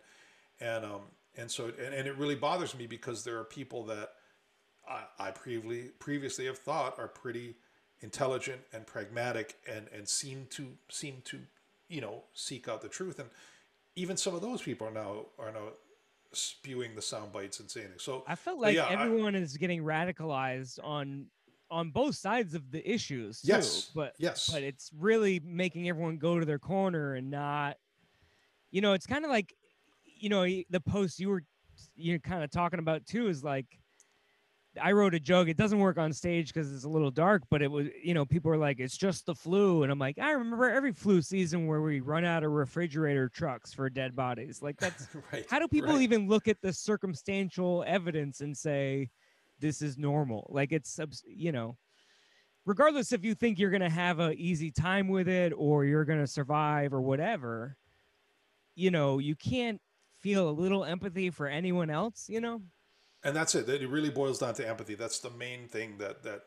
and 0.59 0.85
um 0.85 1.01
and 1.35 1.49
so 1.49 1.65
and, 1.65 1.93
and 1.93 2.07
it 2.07 2.15
really 2.17 2.35
bothers 2.35 2.75
me 2.75 2.85
because 2.87 3.23
there 3.23 3.37
are 3.39 3.43
people 3.43 3.83
that 3.85 4.13
I, 4.87 5.03
I 5.19 5.31
previously 5.31 5.89
previously 5.99 6.45
have 6.45 6.59
thought 6.59 6.99
are 6.99 7.07
pretty 7.07 7.55
intelligent 8.01 8.61
and 8.73 8.85
pragmatic 8.85 9.55
and 9.67 9.87
and 9.95 10.07
seem 10.07 10.45
to 10.51 10.67
seem 10.89 11.21
to 11.25 11.39
you 11.89 12.01
know 12.01 12.23
seek 12.33 12.67
out 12.67 12.81
the 12.81 12.89
truth, 12.89 13.17
and 13.19 13.29
even 13.95 14.17
some 14.17 14.35
of 14.35 14.41
those 14.41 14.61
people 14.61 14.87
are 14.87 14.91
now 14.91 15.25
are 15.39 15.51
now 15.51 15.69
spewing 16.31 16.95
the 16.95 17.01
sound 17.01 17.31
bites 17.31 17.59
and 17.59 17.69
saying. 17.69 17.87
So 17.97 18.23
I 18.27 18.35
felt 18.35 18.59
like 18.59 18.75
yeah, 18.75 18.85
I- 18.85 19.03
everyone 19.05 19.35
is 19.35 19.57
getting 19.57 19.83
radicalized 19.83 20.79
on 20.83 21.27
on 21.73 21.89
both 21.89 22.15
sides 22.15 22.53
of 22.53 22.71
the 22.71 22.87
issues 22.89 23.41
too. 23.41 23.47
Yes. 23.47 23.91
But 23.93 24.13
yes. 24.19 24.49
but 24.53 24.61
it's 24.61 24.91
really 24.97 25.41
making 25.43 25.89
everyone 25.89 26.17
go 26.17 26.39
to 26.39 26.45
their 26.45 26.59
corner 26.59 27.15
and 27.15 27.31
not 27.31 27.77
you 28.73 28.81
know 28.81 28.93
it's 28.93 29.07
kind 29.07 29.23
of 29.23 29.31
like 29.31 29.53
you 30.19 30.29
know 30.29 30.43
the 30.43 30.81
post 30.85 31.19
you 31.19 31.29
were 31.29 31.43
you're 31.95 32.19
kind 32.19 32.43
of 32.43 32.51
talking 32.51 32.79
about 32.79 33.05
too 33.05 33.27
is 33.27 33.43
like 33.43 33.65
i 34.81 34.91
wrote 34.91 35.13
a 35.13 35.19
joke 35.19 35.47
it 35.47 35.57
doesn't 35.57 35.79
work 35.79 35.97
on 35.97 36.11
stage 36.11 36.51
because 36.51 36.73
it's 36.73 36.83
a 36.83 36.89
little 36.89 37.11
dark 37.11 37.43
but 37.51 37.61
it 37.61 37.69
was 37.69 37.87
you 38.03 38.13
know 38.15 38.25
people 38.25 38.51
are 38.51 38.57
like 38.57 38.79
it's 38.79 38.97
just 38.97 39.25
the 39.27 39.35
flu 39.35 39.83
and 39.83 39.91
i'm 39.91 39.99
like 39.99 40.17
i 40.17 40.31
remember 40.31 40.69
every 40.69 40.91
flu 40.91 41.21
season 41.21 41.67
where 41.67 41.81
we 41.81 41.99
run 41.99 42.25
out 42.25 42.43
of 42.43 42.51
refrigerator 42.51 43.29
trucks 43.29 43.71
for 43.71 43.89
dead 43.89 44.15
bodies 44.15 44.61
like 44.61 44.77
that's 44.77 45.07
right. 45.31 45.45
how 45.49 45.59
do 45.59 45.67
people 45.67 45.93
right. 45.93 46.01
even 46.01 46.27
look 46.27 46.47
at 46.47 46.59
the 46.61 46.73
circumstantial 46.73 47.83
evidence 47.85 48.41
and 48.41 48.57
say 48.57 49.07
this 49.63 49.81
is 49.81 49.97
normal 49.97 50.47
like 50.51 50.71
it's 50.71 50.99
you 51.25 51.51
know 51.51 51.77
regardless 52.65 53.11
if 53.11 53.23
you 53.23 53.33
think 53.33 53.57
you're 53.57 53.71
going 53.71 53.81
to 53.81 53.89
have 53.89 54.19
a 54.19 54.33
easy 54.33 54.69
time 54.71 55.07
with 55.07 55.27
it 55.27 55.53
or 55.55 55.85
you're 55.85 56.05
going 56.05 56.19
to 56.19 56.27
survive 56.27 56.93
or 56.93 57.01
whatever 57.01 57.77
you 58.75 58.91
know 58.91 59.19
you 59.19 59.35
can't 59.35 59.81
feel 60.19 60.49
a 60.49 60.51
little 60.51 60.85
empathy 60.85 61.29
for 61.29 61.47
anyone 61.47 61.89
else 61.89 62.25
you 62.27 62.41
know 62.41 62.61
and 63.23 63.35
that's 63.35 63.55
it. 63.55 63.69
It 63.69 63.87
really 63.89 64.09
boils 64.09 64.39
down 64.39 64.53
to 64.55 64.67
empathy. 64.67 64.95
That's 64.95 65.19
the 65.19 65.29
main 65.31 65.67
thing 65.67 65.97
that 65.97 66.23
that 66.23 66.43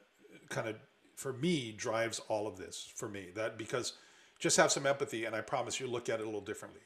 kind 0.51 0.69
of 0.69 0.77
for 1.17 1.33
me 1.33 1.73
drives 1.73 2.21
all 2.29 2.47
of 2.47 2.59
this 2.59 2.93
for 2.95 3.09
me. 3.09 3.31
That 3.35 3.57
because 3.57 3.95
just 4.39 4.57
have 4.59 4.71
some 4.71 4.87
empathy, 4.87 5.25
and 5.25 5.35
I 5.35 5.41
promise 5.41 5.81
you 5.81 5.87
look 5.87 6.09
at 6.09 6.21
it 6.21 6.23
a 6.23 6.27
little 6.27 6.43
differently. 6.43 6.83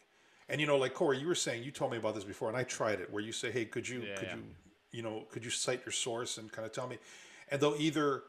And 0.48 0.60
you 0.60 0.66
know, 0.66 0.76
like 0.76 0.94
Corey, 0.94 1.18
you 1.18 1.26
were 1.26 1.34
saying, 1.34 1.64
you 1.64 1.70
told 1.70 1.90
me 1.90 1.98
about 1.98 2.14
this 2.14 2.24
before, 2.24 2.48
and 2.48 2.56
I 2.56 2.62
tried 2.62 3.00
it. 3.00 3.12
Where 3.12 3.22
you 3.22 3.32
say, 3.32 3.50
"Hey, 3.50 3.64
could 3.64 3.88
you 3.88 4.02
Yeah, 4.02 4.14
could 4.14 4.28
yeah. 4.28 4.36
you 4.36 4.44
you 4.92 5.02
know 5.02 5.24
could 5.30 5.44
you 5.44 5.50
cite 5.50 5.82
your 5.84 5.92
source 5.92 6.38
and 6.38 6.50
kind 6.52 6.66
of 6.66 6.72
tell 6.72 6.86
me?" 6.88 6.98
And 7.50 7.60
they'll 7.60 7.76
either 7.78 8.22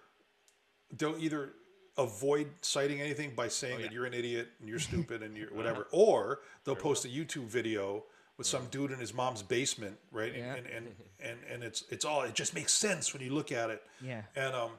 they'll 0.98 1.18
either 1.20 1.54
avoid 1.98 2.48
citing 2.62 3.02
anything 3.02 3.34
by 3.36 3.48
saying 3.48 3.78
Oh, 3.80 3.82
that 3.84 3.92
you're 3.92 4.06
an 4.06 4.14
idiot 4.14 4.48
and 4.60 4.70
you're 4.70 4.80
stupid 4.90 5.22
and 5.24 5.36
you're 5.38 5.54
whatever, 5.54 5.88
or 5.92 6.40
they'll 6.64 6.76
post 6.76 7.06
a 7.06 7.08
YouTube 7.10 7.46
video 7.48 8.04
with 8.38 8.48
some 8.48 8.66
dude 8.72 8.92
in 8.92 8.98
his 9.00 9.14
mom's 9.14 9.44
basement, 9.44 9.98
right? 10.12 10.34
Yeah. 10.36 10.56
And, 10.56 10.66
and 10.68 10.88
and 11.20 11.38
and 11.52 11.64
it's 11.64 11.84
it's 11.90 12.06
all 12.06 12.22
it 12.24 12.34
just 12.34 12.56
makes 12.56 12.74
sense 12.74 13.14
when 13.14 13.22
you 13.22 13.32
look 13.34 13.52
at 13.52 13.70
it. 13.70 13.82
yeah 14.02 14.22
And 14.36 14.56
um, 14.56 14.72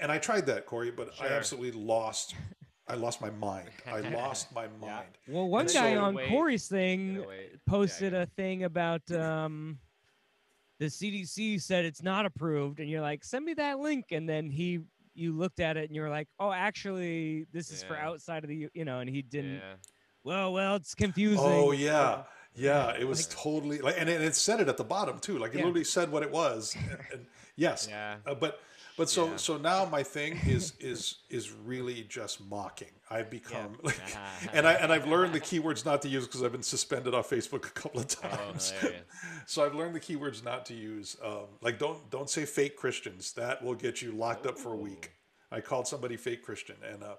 and 0.00 0.12
I 0.12 0.18
tried 0.18 0.46
that, 0.46 0.64
Corey, 0.66 0.90
but 0.90 1.10
I 1.20 1.26
absolutely 1.28 1.72
lost. 1.80 2.34
I 2.86 2.94
lost 2.94 3.20
my 3.20 3.30
mind. 3.30 3.68
I 3.86 4.00
lost 4.00 4.50
my 4.54 4.66
mind. 4.80 5.08
well 5.26 5.46
one 5.48 5.66
And 5.66 5.74
guy 5.74 5.94
so- 5.94 6.00
on 6.04 6.14
Wait, 6.14 6.28
corey's 6.30 6.68
thing 6.68 7.16
Gotta 7.16 7.36
posted 7.66 8.12
Yeah, 8.14 8.22
a 8.22 8.26
thing 8.26 8.64
about 8.64 9.10
um 9.12 9.78
the 10.78 10.86
cdc 10.86 11.60
said 11.60 11.84
it's 11.84 12.02
not 12.02 12.24
approved 12.26 12.80
and 12.80 12.88
you're 12.88 13.00
like 13.00 13.24
send 13.24 13.44
me 13.44 13.54
that 13.54 13.78
link 13.78 14.06
and 14.12 14.28
then 14.28 14.48
he 14.50 14.80
you 15.14 15.32
looked 15.32 15.58
at 15.60 15.76
it 15.76 15.86
and 15.88 15.96
you 15.96 16.02
were 16.02 16.08
like 16.10 16.28
oh 16.38 16.52
actually 16.52 17.46
this 17.52 17.70
is 17.70 17.82
for 17.82 17.96
outside 17.96 18.44
of 18.44 18.48
the 18.48 18.68
you 18.74 18.84
know 18.84 19.00
and 19.00 19.10
he 19.10 19.22
didn't 19.22 19.54
Yeah. 19.56 19.74
well 20.24 20.52
well 20.52 20.76
it's 20.76 20.94
confusing 20.94 21.44
Oh 21.44 21.72
yeah, 21.72 22.22
yeah. 22.54 22.92
It 22.98 23.06
was 23.06 23.28
Like- 23.28 23.36
totally 23.42 23.78
like, 23.80 23.96
and 23.98 24.08
it, 24.08 24.20
it 24.20 24.34
said 24.36 24.60
it 24.60 24.68
at 24.68 24.76
the 24.76 24.84
bottom 24.84 25.18
too. 25.18 25.38
Like 25.38 25.52
it 25.54 25.58
Yeah. 25.58 25.64
literally 25.64 25.84
said 25.84 26.10
what 26.12 26.22
it 26.22 26.30
was. 26.30 26.76
And, 26.76 26.98
and 27.12 27.26
yes, 27.56 27.86
Yeah. 27.90 28.16
Uh, 28.26 28.34
but 28.34 28.60
but 28.98 29.08
so 29.08 29.26
Yeah. 29.28 29.36
so 29.36 29.56
now 29.56 29.86
my 29.86 30.02
thing 30.02 30.38
is 30.46 30.74
is 30.80 31.16
is 31.30 31.50
really 31.52 32.04
just 32.08 32.40
mocking. 32.44 32.88
I've 33.10 33.30
become 33.30 33.78
like, 33.82 33.98
and 34.52 34.66
I 34.68 34.74
and 34.74 34.92
I've 34.92 35.06
learned 35.06 35.32
the 35.32 35.40
keywords 35.40 35.86
not 35.86 36.02
to 36.02 36.08
use 36.08 36.26
because 36.26 36.42
I've 36.42 36.52
been 36.52 36.62
suspended 36.62 37.14
off 37.14 37.30
Facebook 37.30 37.64
a 37.66 37.70
couple 37.70 38.00
of 38.00 38.06
Oh, 38.22 38.28
times. 38.28 38.70
hilarious. 38.80 39.04
so 39.46 39.64
I've 39.64 39.74
learned 39.74 39.94
the 39.94 40.00
keywords 40.00 40.44
not 40.44 40.66
to 40.66 40.74
use. 40.74 41.16
Um, 41.24 41.46
like 41.62 41.78
don't 41.78 42.10
don't 42.10 42.28
say 42.28 42.44
fake 42.44 42.76
Christians. 42.76 43.32
That 43.32 43.64
will 43.64 43.74
get 43.74 44.02
you 44.02 44.12
locked 44.12 44.46
up 44.46 44.58
for 44.58 44.74
a 44.74 44.76
week. 44.76 45.12
I 45.50 45.62
called 45.62 45.86
somebody 45.88 46.18
fake 46.18 46.42
Christian, 46.42 46.76
and 46.86 47.02
uh, 47.02 47.06
and 47.06 47.16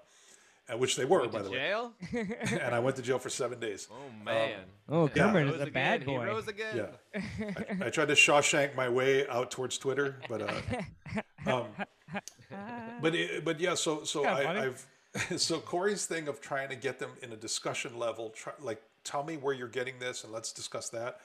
which 0.78 0.96
they 0.96 1.04
were 1.04 1.20
Went 1.20 1.32
by 1.32 1.38
to 1.38 1.44
the 1.44 1.50
way. 1.50 1.56
jail? 1.56 1.92
And 2.60 2.74
I 2.74 2.78
went 2.78 2.96
to 2.96 3.02
jail 3.02 3.18
for 3.18 3.30
seven 3.30 3.58
days. 3.60 3.88
Oh 3.90 4.24
man. 4.24 4.60
Oh, 4.88 5.06
He 5.06 5.14
Cameron 5.14 5.46
rose 5.46 5.54
is 5.56 5.60
a 5.60 5.62
again. 5.64 5.72
bad 5.72 6.00
He 6.00 6.06
boy. 6.06 6.24
rose 6.26 6.48
again. 6.48 6.76
Yeah. 7.14 7.20
I, 7.82 7.86
I 7.86 7.90
tried 7.90 8.08
to 8.08 8.14
Shawshank 8.14 8.74
my 8.74 8.88
way 8.88 9.26
out 9.28 9.50
towards 9.50 9.78
Twitter, 9.78 10.16
but 10.28 10.42
uh, 10.42 10.52
um, 11.46 11.64
but 13.00 13.14
it, 13.14 13.44
but 13.44 13.60
yeah. 13.60 13.74
So 13.74 14.04
so 14.04 14.22
Kinda. 14.24 14.48
I, 14.48 14.64
I've 14.66 14.86
so 15.40 15.58
Corey's 15.58 16.06
thing 16.06 16.28
of 16.28 16.40
trying 16.40 16.68
to 16.68 16.76
get 16.76 16.98
them 16.98 17.10
in 17.22 17.32
a 17.32 17.36
discussion 17.36 17.98
level, 17.98 18.30
try, 18.30 18.52
like 18.60 18.82
tell 19.04 19.24
me 19.24 19.36
where 19.36 19.54
you're 19.54 19.68
getting 19.68 19.98
this 19.98 20.24
and 20.24 20.32
let's 20.32 20.52
discuss 20.52 20.88
that. 20.90 21.20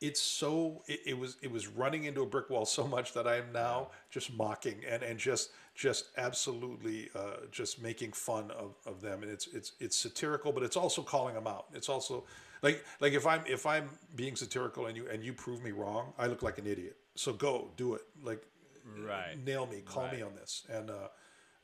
It's 0.00 0.20
so 0.20 0.82
it, 0.86 1.00
it 1.06 1.18
was 1.18 1.36
it 1.42 1.50
was 1.50 1.68
running 1.68 2.04
into 2.04 2.22
a 2.22 2.26
brick 2.26 2.48
wall 2.50 2.64
so 2.64 2.86
much 2.86 3.12
that 3.12 3.26
I 3.26 3.36
am 3.36 3.52
now 3.52 3.90
just 4.10 4.32
mocking 4.32 4.82
and 4.88 5.02
and 5.02 5.18
just 5.18 5.50
just 5.74 6.06
absolutely 6.16 7.10
uh, 7.14 7.46
just 7.50 7.80
making 7.82 8.12
fun 8.12 8.50
of, 8.52 8.74
of 8.86 9.00
them 9.00 9.22
and 9.22 9.30
it's 9.30 9.46
it's 9.48 9.72
it's 9.78 9.96
satirical 9.96 10.52
but 10.52 10.62
it's 10.62 10.76
also 10.76 11.02
calling 11.02 11.34
them 11.34 11.46
out. 11.46 11.66
It's 11.74 11.88
also 11.88 12.24
like 12.62 12.84
like 13.00 13.12
if 13.12 13.26
I'm 13.26 13.42
if 13.46 13.66
I'm 13.66 13.88
being 14.16 14.36
satirical 14.36 14.86
and 14.86 14.96
you 14.96 15.08
and 15.08 15.22
you 15.22 15.32
prove 15.32 15.62
me 15.62 15.72
wrong, 15.72 16.12
I 16.18 16.26
look 16.26 16.42
like 16.42 16.58
an 16.58 16.66
idiot. 16.66 16.96
So 17.14 17.32
go 17.32 17.70
do 17.76 17.94
it. 17.94 18.02
Like 18.22 18.42
Right. 18.84 19.36
nail 19.44 19.66
me, 19.66 19.82
call 19.84 20.08
me 20.08 20.22
on 20.22 20.34
this, 20.34 20.66
and 20.68 20.90
uh, 20.90 21.08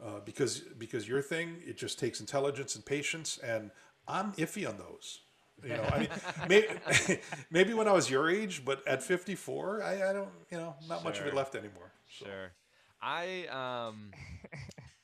uh, 0.05 0.21
because 0.25 0.61
because 0.79 1.09
your 1.09 1.23
thing 1.23 1.57
it 1.67 1.77
just 1.77 1.99
takes 1.99 2.21
intelligence 2.21 2.77
and 2.77 2.85
patience, 2.85 3.39
and 3.39 3.71
I'm 4.07 4.33
iffy 4.33 4.69
on 4.69 4.77
those. 4.79 5.21
You 5.63 5.71
know, 5.71 5.83
I 5.91 5.99
mean, 6.01 6.09
maybe, 6.49 7.21
maybe 7.51 7.75
when 7.75 7.89
I 7.89 7.93
was 7.93 8.11
your 8.11 8.29
age, 8.31 8.65
but 8.65 8.87
at 8.87 9.03
54, 9.03 9.83
I, 9.83 10.11
I 10.11 10.13
don't, 10.13 10.29
you 10.51 10.59
know, 10.59 10.75
not 10.89 11.03
much 11.03 11.19
of 11.19 11.27
it 11.27 11.35
left 11.35 11.55
anymore. 11.55 11.93
So. 12.19 12.27
Sure. 12.27 12.53
I 13.01 13.47
um 13.51 14.11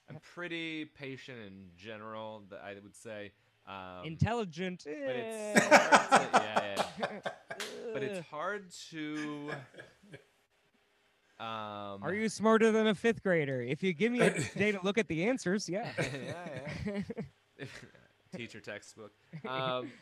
I'm 0.08 0.18
pretty 0.34 0.86
patient 0.86 1.38
in 1.46 1.70
general, 1.76 2.42
I 2.62 2.74
would 2.82 2.96
say. 2.96 3.32
Um 3.66 4.04
intelligent 4.04 4.82
but 4.84 4.92
eh. 4.94 5.52
it's 5.54 5.68
hard 5.68 6.10
to, 6.10 6.28
yeah, 6.32 6.84
yeah. 6.98 7.18
But 7.92 8.02
it's 8.02 8.26
hard 8.28 8.64
to 8.90 9.50
um 11.38 12.02
Are 12.02 12.14
you 12.14 12.28
smarter 12.28 12.72
than 12.72 12.88
a 12.88 12.94
fifth 12.94 13.22
grader? 13.22 13.62
If 13.62 13.82
you 13.82 13.92
give 13.92 14.10
me 14.10 14.20
a 14.20 14.30
day 14.56 14.72
to 14.72 14.80
look 14.82 14.98
at 14.98 15.08
the 15.08 15.24
answers, 15.24 15.68
yeah. 15.68 15.90
yeah, 15.98 17.02
yeah. 17.58 17.66
teacher 18.34 18.60
textbook. 18.60 19.12
Um, 19.46 19.92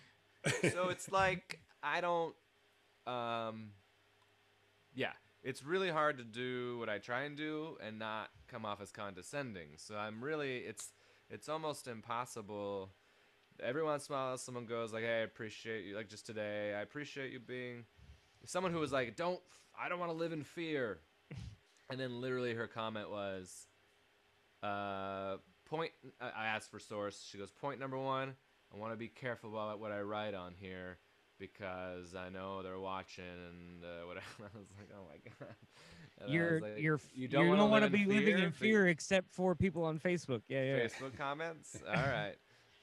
so 0.73 0.89
it's 0.89 1.11
like 1.11 1.61
I 1.83 2.01
don't. 2.01 2.35
Um, 3.07 3.71
yeah, 4.95 5.13
it's 5.43 5.65
really 5.65 5.91
hard 5.91 6.19
to 6.19 6.25
do 6.25 6.79
what 6.79 6.89
I 6.89 6.99
try 6.99 7.23
and 7.23 7.37
do 7.37 7.77
and 7.85 7.99
not 7.99 8.31
come 8.49 8.65
off 8.65 8.81
as 8.81 8.91
condescending. 8.91 9.71
So 9.77 9.97
I'm 9.97 10.23
really 10.23 10.59
it's 10.59 10.93
it's 11.29 11.49
almost 11.49 11.87
impossible. 11.87 12.91
Every 13.63 13.83
once 13.83 14.09
in 14.09 14.15
a 14.15 14.19
while, 14.19 14.39
someone 14.39 14.67
goes 14.67 14.93
like, 14.93 15.03
"Hey, 15.03 15.21
I 15.21 15.23
appreciate 15.23 15.85
you." 15.85 15.97
Like 15.97 16.09
just 16.09 16.27
today, 16.27 16.75
I 16.77 16.83
appreciate 16.83 17.33
you 17.33 17.41
being 17.41 17.85
someone 18.45 18.73
who 18.73 18.79
was 18.79 18.93
like, 18.93 19.17
"Don't, 19.17 19.41
I 19.79 19.89
don't 19.89 19.99
want 19.99 20.11
to 20.11 20.17
live 20.17 20.33
in 20.33 20.45
fear," 20.45 21.01
and 21.91 22.01
then 22.01 22.21
literally 22.21 22.55
her 22.55 22.67
comment 22.67 23.11
was, 23.11 23.67
uh, 24.63 25.37
point. 25.67 25.93
I 26.21 26.31
I 26.31 26.47
asked 26.47 26.71
for 26.71 26.79
source. 26.79 27.27
She 27.31 27.39
goes, 27.39 27.51
point 27.51 27.81
number 27.81 27.99
one. 27.99 28.35
I 28.75 28.79
want 28.79 28.93
to 28.93 28.97
be 28.97 29.09
careful 29.09 29.51
about 29.51 29.81
what 29.81 29.93
I 29.93 30.01
write 30.01 30.35
on 30.35 30.55
here 30.59 30.99
because 31.39 32.15
I 32.15 32.29
know 32.29 32.63
they're 32.63 32.79
watching 32.79 33.25
and 33.25 33.85
uh, 33.85 34.07
whatever. 34.07 34.27
I 34.55 34.59
was 34.59 34.69
like, 34.79 34.89
oh 34.95 35.07
my 35.09 35.17
god. 35.39 35.55
And 36.23 36.35
You're 36.35 36.61
like, 36.61 36.73
you're 36.79 37.01
you 37.15 37.23
you 37.23 37.29
don't 37.29 37.49
wanna 37.49 37.65
want 37.65 37.83
to 37.85 37.89
be 37.91 38.03
in 38.03 38.09
living 38.09 38.39
in 38.39 38.53
fear 38.53 38.89
except 38.89 39.33
for 39.33 39.55
people 39.55 39.85
on 39.85 39.99
Facebook. 39.99 40.43
Yeah, 40.49 40.65
yeah. 40.65 40.79
Facebook 40.81 41.17
comments. 41.17 41.79
All 41.89 41.95
right. 41.95 42.35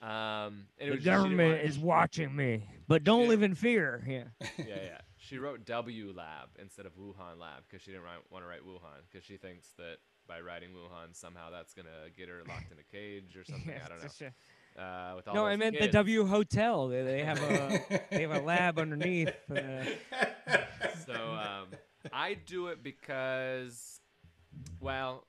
Um, 0.01 0.65
The 0.79 0.89
was 0.89 0.95
just- 0.95 1.03
she 1.03 1.03
didn't 1.03 1.03
government 1.03 1.61
is 1.63 1.77
watching 1.77 2.35
me, 2.35 2.67
but 2.87 3.03
don't 3.03 3.23
Yeah. 3.23 3.27
live 3.29 3.43
in 3.43 3.53
fear. 3.53 4.03
Yeah. 4.07 4.23
yeah, 4.57 4.65
yeah. 4.67 4.97
She 5.17 5.37
wrote 5.37 5.65
W 5.65 6.13
Lab 6.15 6.49
instead 6.57 6.87
of 6.87 6.93
Wuhan 6.95 7.39
Lab 7.39 7.61
because 7.69 7.83
she 7.83 7.91
didn't 7.91 8.05
want 8.31 8.43
to 8.43 8.47
write 8.47 8.61
Wuhan 8.65 9.03
because 9.11 9.23
she 9.23 9.37
thinks 9.37 9.67
that 9.77 9.97
by 10.27 10.41
writing 10.41 10.69
Wuhan 10.69 11.15
somehow 11.15 11.51
that's 11.51 11.75
gonna 11.75 12.09
get 12.17 12.29
her 12.29 12.41
locked 12.47 12.71
in 12.71 12.79
a 12.79 12.83
cage 12.91 13.37
or 13.37 13.43
something. 13.43 13.69
Yeah, 13.69 13.83
I 13.85 13.89
don't 13.89 14.01
know. 14.01 14.29
Uh, 14.77 15.13
with 15.15 15.27
all 15.27 15.35
No, 15.35 15.45
I 15.45 15.51
those 15.51 15.59
meant 15.59 15.79
the. 15.79 15.87
W 15.87 16.25
Hotel. 16.25 16.87
They, 16.87 17.03
they 17.03 17.23
have 17.23 17.41
a 17.41 17.81
they 18.11 18.21
have 18.21 18.31
a 18.31 18.41
lab 18.41 18.79
underneath. 18.79 19.33
Uh, 19.49 19.85
so 21.05 21.13
um, 21.13 21.67
I 22.11 22.35
do 22.35 22.67
it 22.67 22.83
because, 22.83 23.99
well, 24.79 25.25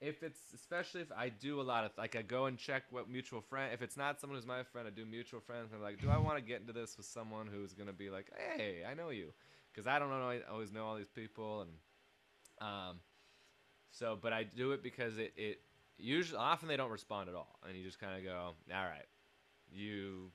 if 0.00 0.22
it's 0.22 0.40
especially 0.54 1.00
if 1.00 1.10
I 1.16 1.30
do 1.30 1.60
a 1.60 1.62
lot 1.62 1.84
of 1.84 1.92
like 1.96 2.16
I 2.16 2.22
go 2.22 2.46
and 2.46 2.58
check 2.58 2.84
what 2.90 3.08
mutual 3.08 3.40
friend. 3.40 3.72
If 3.72 3.82
it's 3.82 3.96
not 3.96 4.20
someone 4.20 4.38
who's 4.38 4.46
my 4.46 4.62
friend, 4.62 4.86
I 4.86 4.90
do 4.90 5.06
mutual 5.06 5.40
friends. 5.40 5.70
I'm 5.74 5.82
like, 5.82 6.00
do 6.00 6.10
I 6.10 6.18
want 6.18 6.36
to 6.36 6.42
get 6.42 6.60
into 6.60 6.72
this 6.72 6.96
with 6.96 7.06
someone 7.06 7.46
who's 7.46 7.72
gonna 7.72 7.92
be 7.92 8.10
like, 8.10 8.30
hey, 8.36 8.82
I 8.88 8.94
know 8.94 9.10
you, 9.10 9.32
because 9.72 9.86
I 9.86 9.98
don't 9.98 10.10
know 10.10 10.28
I 10.28 10.40
always 10.50 10.72
know 10.72 10.84
all 10.84 10.96
these 10.96 11.08
people 11.14 11.62
and 11.62 11.70
um, 12.68 12.96
so 13.90 14.18
but 14.20 14.32
I 14.32 14.44
do 14.44 14.72
it 14.72 14.82
because 14.82 15.18
it 15.18 15.32
it 15.36 15.60
usually 15.98 16.38
often 16.38 16.68
they 16.68 16.76
don't 16.76 16.90
respond 16.90 17.28
at 17.28 17.34
all, 17.34 17.58
and 17.66 17.76
you 17.76 17.84
just 17.84 18.00
kind 18.00 18.16
of 18.16 18.24
go, 18.24 18.54
all 18.74 18.84
right, 18.84 19.06
you 19.72 20.30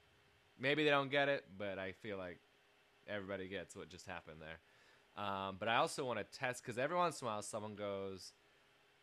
maybe 0.59 0.83
they 0.83 0.89
don't 0.89 1.11
get 1.11 1.29
it, 1.29 1.45
but 1.57 1.79
I 1.79 1.91
feel 1.91 2.17
like 2.17 2.39
everybody 3.07 3.47
gets 3.47 3.75
what 3.75 3.89
just 3.89 4.05
happened 4.07 4.37
there. 4.39 5.23
Um, 5.23 5.57
but 5.59 5.67
I 5.67 5.77
also 5.77 6.05
want 6.05 6.19
to 6.19 6.39
test 6.39 6.63
because 6.63 6.77
every 6.77 6.95
once 6.95 7.21
in 7.21 7.27
a 7.27 7.31
while 7.31 7.41
someone 7.41 7.75
goes, 7.75 8.33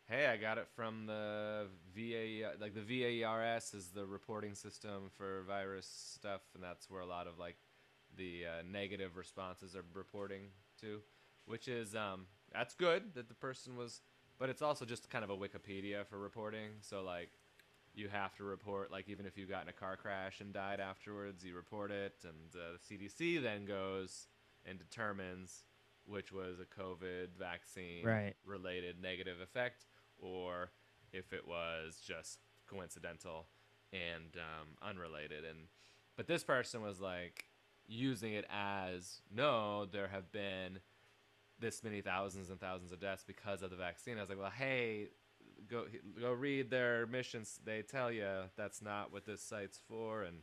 hey, 0.07 0.25
I 0.25 0.37
got 0.37 0.57
it 0.57 0.67
from 0.75 1.05
the 1.05 1.67
VA, 1.95 2.49
like 2.59 2.73
the 2.73 2.81
VAERS 2.81 3.75
is 3.75 3.89
the 3.89 4.05
reporting 4.05 4.55
system 4.55 5.11
for 5.15 5.43
virus 5.47 5.87
stuff, 6.15 6.41
and 6.55 6.63
that's 6.63 6.89
where 6.89 7.01
a 7.01 7.05
lot 7.05 7.27
of 7.27 7.37
like 7.37 7.57
the 8.17 8.45
uh, 8.45 8.63
negative 8.69 9.17
responses 9.17 9.75
are 9.75 9.85
reporting 9.93 10.47
to, 10.81 11.01
which 11.45 11.67
is 11.67 11.95
um, 11.95 12.25
that's 12.51 12.73
good 12.73 13.13
that 13.13 13.27
the 13.27 13.35
person 13.35 13.75
was, 13.77 14.01
but 14.39 14.49
it's 14.49 14.61
also 14.61 14.85
just 14.85 15.09
kind 15.09 15.23
of 15.23 15.29
a 15.29 15.37
Wikipedia 15.37 16.05
for 16.07 16.17
reporting. 16.17 16.69
So 16.81 17.03
like, 17.03 17.29
you 17.93 18.07
have 18.07 18.35
to 18.35 18.43
report 18.43 18.91
like 18.91 19.09
even 19.09 19.25
if 19.25 19.37
you 19.37 19.45
got 19.45 19.63
in 19.63 19.69
a 19.69 19.73
car 19.73 19.97
crash 19.97 20.41
and 20.41 20.53
died 20.53 20.79
afterwards, 20.79 21.43
you 21.43 21.55
report 21.55 21.91
it, 21.91 22.15
and 22.23 22.55
uh, 22.55 22.77
the 22.89 22.97
CDC 22.97 23.41
then 23.41 23.65
goes 23.65 24.27
and 24.65 24.79
determines 24.79 25.63
which 26.05 26.31
was 26.31 26.57
a 26.59 26.81
COVID 26.81 27.29
vaccine 27.37 28.05
Right. 28.05 28.35
related 28.45 29.01
negative 29.01 29.41
effect 29.41 29.85
or 30.17 30.71
if 31.13 31.33
it 31.33 31.47
was 31.47 32.01
just 32.05 32.39
coincidental 32.67 33.47
and 33.93 34.35
um, 34.35 34.67
unrelated. 34.81 35.43
And 35.45 35.67
but 36.15 36.27
this 36.27 36.43
person 36.43 36.81
was 36.81 36.99
like 36.99 37.45
using 37.87 38.33
it 38.33 38.45
as 38.49 39.21
no, 39.33 39.85
there 39.85 40.07
have 40.07 40.31
been 40.31 40.79
this 41.59 41.83
many 41.83 42.01
thousands 42.01 42.49
and 42.49 42.59
thousands 42.59 42.91
of 42.91 42.99
deaths 42.99 43.23
because 43.25 43.61
of 43.61 43.69
the 43.69 43.75
vaccine. 43.75 44.17
I 44.17 44.21
was 44.21 44.29
like, 44.29 44.39
well, 44.39 44.51
hey, 44.55 45.07
go 45.69 45.85
go 46.19 46.31
read 46.31 46.69
their 46.69 47.07
missions. 47.07 47.59
They 47.63 47.81
tell 47.81 48.11
you 48.11 48.27
that's 48.57 48.81
not 48.81 49.11
what 49.11 49.25
this 49.25 49.41
site's 49.41 49.79
for, 49.87 50.23
and 50.23 50.37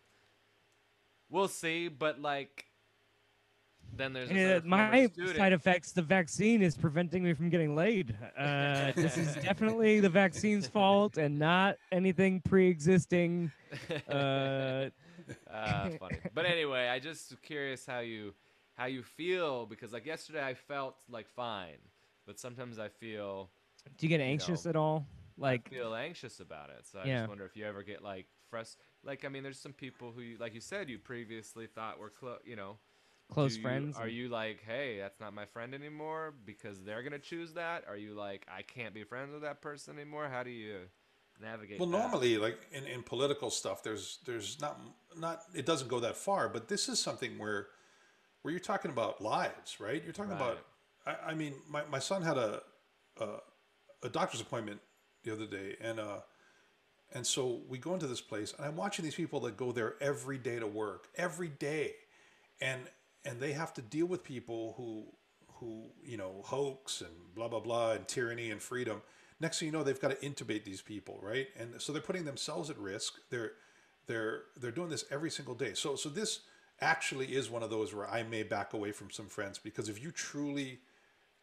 we'll 1.30 1.48
see. 1.48 1.88
But 1.88 2.20
like, 2.20 2.66
then 3.94 4.12
there's 4.12 4.30
uh, 4.30 4.60
my 4.64 5.06
student- 5.06 5.36
side 5.36 5.52
effects, 5.52 5.92
the 5.92 6.02
vaccine 6.02 6.62
is 6.62 6.76
preventing 6.76 7.24
me 7.24 7.34
from 7.34 7.48
getting 7.48 7.74
laid. 7.74 8.16
Uh, 8.36 8.92
this 8.96 9.16
is 9.16 9.34
definitely 9.36 10.00
the 10.00 10.10
vaccine's 10.10 10.66
fault 10.66 11.16
and 11.16 11.38
not 11.38 11.76
anything 11.92 12.40
pre-existing. 12.40 13.50
Uh, 14.08 14.88
uh, 15.52 15.90
funny. 15.98 16.18
But 16.32 16.46
anyway, 16.46 16.88
I 16.88 17.00
just 17.00 17.42
curious 17.42 17.84
how 17.84 17.98
you 17.98 18.32
how 18.76 18.86
you 18.86 19.02
feel 19.02 19.66
because 19.66 19.92
like 19.92 20.06
yesterday 20.06 20.44
I 20.44 20.54
felt 20.54 20.96
like 21.08 21.28
fine, 21.28 21.78
but 22.26 22.38
sometimes 22.38 22.78
I 22.78 22.88
feel 22.88 23.50
do 23.98 24.06
you 24.06 24.08
get 24.08 24.20
anxious 24.20 24.64
know, 24.64 24.70
at 24.70 24.76
all? 24.76 25.06
Like, 25.38 25.68
I 25.70 25.76
feel 25.76 25.94
anxious 25.94 26.40
about 26.40 26.70
it. 26.70 26.84
So 26.90 26.98
I 27.00 27.04
Yeah. 27.06 27.18
just 27.20 27.28
wonder 27.28 27.44
if 27.44 27.56
you 27.56 27.64
ever 27.66 27.82
get 27.82 28.02
like 28.02 28.26
frust. 28.52 28.76
Like 29.04 29.24
I 29.24 29.28
mean, 29.28 29.42
there's 29.42 29.58
some 29.60 29.72
people 29.72 30.12
who, 30.12 30.20
you, 30.22 30.36
like 30.38 30.54
you 30.54 30.60
said, 30.60 30.88
you 30.88 30.98
previously 30.98 31.66
thought 31.66 31.98
were 31.98 32.10
close. 32.10 32.40
You 32.44 32.56
know, 32.56 32.78
close 33.30 33.56
you- 33.56 33.62
friends. 33.62 33.96
Are 33.96 34.04
and- 34.04 34.12
you 34.12 34.28
like, 34.28 34.62
hey, 34.66 34.98
that's 34.98 35.20
not 35.20 35.34
my 35.34 35.46
friend 35.46 35.74
anymore 35.74 36.34
because 36.44 36.82
they're 36.84 37.02
gonna 37.02 37.18
choose 37.18 37.52
that? 37.54 37.84
Are 37.88 37.96
you 37.96 38.14
like, 38.14 38.46
I 38.48 38.62
can't 38.62 38.92
be 38.94 39.04
friends 39.04 39.32
with 39.32 39.42
that 39.42 39.60
person 39.60 39.96
anymore? 39.98 40.28
How 40.28 40.42
do 40.42 40.50
you 40.50 40.88
navigate? 41.40 41.78
Well, 41.78 41.88
that? 41.88 41.98
normally, 41.98 42.38
like 42.38 42.58
in, 42.72 42.84
in 42.86 43.02
political 43.02 43.50
stuff, 43.50 43.82
there's 43.82 44.18
there's 44.24 44.60
not 44.60 44.80
not 45.16 45.42
it 45.54 45.64
doesn't 45.66 45.88
go 45.88 46.00
that 46.00 46.16
far, 46.16 46.48
but 46.48 46.68
this 46.68 46.88
is 46.88 46.98
something 46.98 47.38
where 47.38 47.68
where 48.42 48.52
you're 48.52 48.60
talking 48.60 48.90
about 48.90 49.20
lives, 49.20 49.80
right? 49.80 50.02
You're 50.02 50.12
talking 50.12 50.32
about. 50.32 50.58
I, 51.06 51.30
I 51.30 51.34
mean, 51.34 51.54
my, 51.68 51.82
my 51.90 51.98
son 51.98 52.22
had 52.22 52.38
a, 52.38 52.62
a 53.20 53.26
a 54.02 54.08
doctor's 54.08 54.40
appointment 54.40 54.80
the 55.24 55.32
other 55.32 55.46
day, 55.46 55.76
and 55.80 56.00
uh, 56.00 56.20
and 57.12 57.26
so 57.26 57.60
we 57.68 57.78
go 57.78 57.94
into 57.94 58.06
this 58.06 58.20
place, 58.20 58.54
and 58.56 58.66
I'm 58.66 58.76
watching 58.76 59.04
these 59.04 59.14
people 59.14 59.40
that 59.40 59.56
go 59.56 59.72
there 59.72 59.94
every 60.00 60.38
day 60.38 60.58
to 60.58 60.66
work, 60.66 61.08
every 61.16 61.48
day, 61.48 61.94
and 62.60 62.82
and 63.24 63.40
they 63.40 63.52
have 63.52 63.74
to 63.74 63.82
deal 63.82 64.06
with 64.06 64.22
people 64.22 64.74
who 64.76 65.06
who 65.54 65.84
you 66.04 66.16
know 66.16 66.42
hoax 66.44 67.00
and 67.00 67.10
blah 67.34 67.48
blah 67.48 67.60
blah 67.60 67.92
and 67.92 68.06
tyranny 68.08 68.50
and 68.50 68.62
freedom. 68.62 69.02
Next 69.38 69.58
thing 69.58 69.66
you 69.66 69.72
know, 69.72 69.82
they've 69.82 70.00
got 70.00 70.18
to 70.18 70.26
intubate 70.26 70.64
these 70.64 70.80
people, 70.80 71.18
right? 71.22 71.48
And 71.58 71.80
so 71.80 71.92
they're 71.92 72.00
putting 72.00 72.24
themselves 72.24 72.70
at 72.70 72.78
risk. 72.78 73.14
They're 73.30 73.52
they're 74.06 74.42
they're 74.56 74.70
doing 74.70 74.88
this 74.88 75.04
every 75.10 75.30
single 75.30 75.54
day. 75.54 75.74
So 75.74 75.96
so 75.96 76.08
this 76.08 76.40
actually 76.80 77.34
is 77.34 77.50
one 77.50 77.62
of 77.62 77.70
those 77.70 77.94
where 77.94 78.08
I 78.08 78.22
may 78.22 78.42
back 78.42 78.72
away 78.72 78.92
from 78.92 79.10
some 79.10 79.28
friends 79.28 79.58
because 79.58 79.88
if 79.88 80.02
you 80.02 80.10
truly 80.10 80.80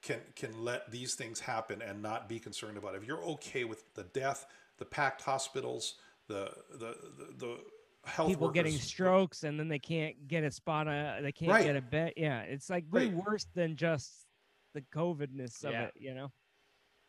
can 0.01 0.19
can 0.35 0.63
let 0.63 0.91
these 0.91 1.15
things 1.15 1.39
happen 1.39 1.81
and 1.81 2.01
not 2.01 2.27
be 2.29 2.39
concerned 2.39 2.77
about 2.77 2.93
it. 2.93 2.97
If 2.97 3.07
you're 3.07 3.23
okay 3.23 3.63
with 3.63 3.93
the 3.95 4.03
death, 4.03 4.45
the 4.77 4.85
packed 4.85 5.21
hospitals, 5.21 5.95
the 6.27 6.51
the 6.71 6.95
the, 7.17 7.33
the 7.37 7.57
health 8.05 8.27
people 8.27 8.49
getting 8.49 8.73
strokes 8.73 9.43
and 9.43 9.57
then 9.57 9.69
they 9.69 9.79
can't 9.79 10.27
get 10.27 10.43
a 10.43 10.51
spot 10.51 10.89
on 10.89 11.23
they 11.23 11.31
can't 11.31 11.51
Right. 11.51 11.63
get 11.63 11.75
a 11.77 11.81
bed 11.81 12.11
yeah 12.17 12.41
it's 12.41 12.69
like 12.69 12.83
way 12.91 13.07
Right. 13.07 13.13
worse 13.25 13.47
than 13.55 13.77
just 13.77 14.25
the 14.73 14.83
covidness 14.93 15.63
of 15.63 15.71
Yeah. 15.71 15.83
it 15.85 15.93
you 15.95 16.13
know 16.13 16.29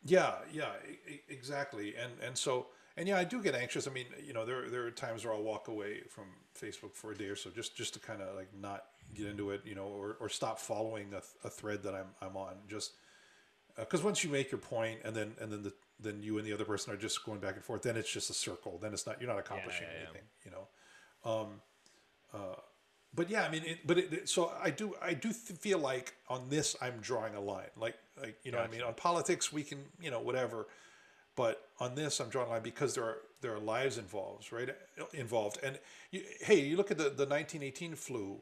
Yeah, 0.03 0.35
yeah, 0.53 0.71
exactly. 1.27 1.95
And 1.95 2.13
and 2.21 2.37
so 2.37 2.67
and 2.97 3.07
yeah, 3.07 3.17
I 3.17 3.23
do 3.23 3.41
get 3.41 3.55
anxious. 3.55 3.87
I 3.87 3.91
mean, 3.91 4.05
you 4.25 4.33
know, 4.33 4.45
there 4.45 4.69
there 4.69 4.85
are 4.85 4.91
times 4.91 5.25
where 5.25 5.33
I'll 5.33 5.43
walk 5.43 5.67
away 5.67 6.01
from 6.09 6.25
Facebook 6.59 6.95
for 6.95 7.11
a 7.11 7.15
day 7.15 7.25
or 7.25 7.35
so 7.35 7.49
just 7.49 7.75
just 7.75 7.93
to 7.93 7.99
kind 7.99 8.21
of 8.21 8.35
like 8.35 8.49
not 8.59 8.85
get 9.13 9.27
into 9.27 9.51
it, 9.51 9.61
you 9.65 9.75
know, 9.75 9.85
or, 9.85 10.17
or 10.19 10.29
stop 10.29 10.59
following 10.59 11.13
a, 11.13 11.47
a 11.47 11.49
thread 11.49 11.83
that 11.83 11.93
I'm 11.93 12.07
I'm 12.21 12.37
on. 12.37 12.55
Just 12.69 12.93
because 13.77 14.03
once 14.03 14.23
you 14.23 14.29
make 14.29 14.51
your 14.51 14.59
point 14.59 14.99
and 15.03 15.15
then 15.15 15.33
and 15.39 15.51
then 15.51 15.63
the 15.63 15.73
then 15.99 16.21
you 16.21 16.37
and 16.37 16.45
the 16.45 16.53
other 16.53 16.65
person 16.65 16.93
are 16.93 16.97
just 16.97 17.23
going 17.25 17.39
back 17.39 17.55
and 17.55 17.63
forth, 17.63 17.81
then 17.81 17.97
it's 17.97 18.11
just 18.11 18.29
a 18.29 18.33
circle. 18.33 18.77
Then 18.81 18.93
it's 18.93 19.05
not 19.05 19.19
you're 19.19 19.29
not 19.29 19.39
accomplishing 19.39 19.87
yeah, 19.87 19.99
yeah. 19.99 20.03
anything, 20.05 20.27
you 20.45 20.51
know. 20.51 21.31
Um, 21.31 21.61
uh, 22.33 22.55
but 23.15 23.29
yeah, 23.29 23.43
I 23.43 23.49
mean, 23.49 23.63
it, 23.65 23.87
but 23.87 23.97
it, 23.97 24.29
so 24.29 24.51
I 24.61 24.69
do, 24.69 24.93
I 25.01 25.13
do 25.13 25.29
th- 25.29 25.59
feel 25.59 25.79
like 25.79 26.13
on 26.27 26.49
this 26.49 26.75
I'm 26.81 26.99
drawing 26.99 27.35
a 27.35 27.39
line. 27.39 27.69
Like, 27.77 27.95
like 28.21 28.37
you 28.43 28.51
know, 28.51 28.57
what 28.57 28.67
I 28.67 28.71
mean, 28.71 28.81
on 28.81 28.93
politics 28.93 29.53
we 29.53 29.63
can, 29.63 29.79
you 30.01 30.11
know, 30.11 30.19
whatever, 30.19 30.67
but 31.35 31.69
on 31.79 31.95
this 31.95 32.19
I'm 32.19 32.29
drawing 32.29 32.47
a 32.47 32.51
line 32.51 32.63
because 32.63 32.95
there 32.95 33.03
are 33.03 33.17
there 33.41 33.53
are 33.53 33.59
lives 33.59 33.97
involved, 33.97 34.51
right? 34.51 34.69
Involved, 35.13 35.59
and 35.61 35.77
you, 36.11 36.23
hey, 36.41 36.61
you 36.61 36.77
look 36.77 36.91
at 36.91 36.97
the 36.97 37.05
the 37.05 37.25
1918 37.25 37.95
flu. 37.95 38.41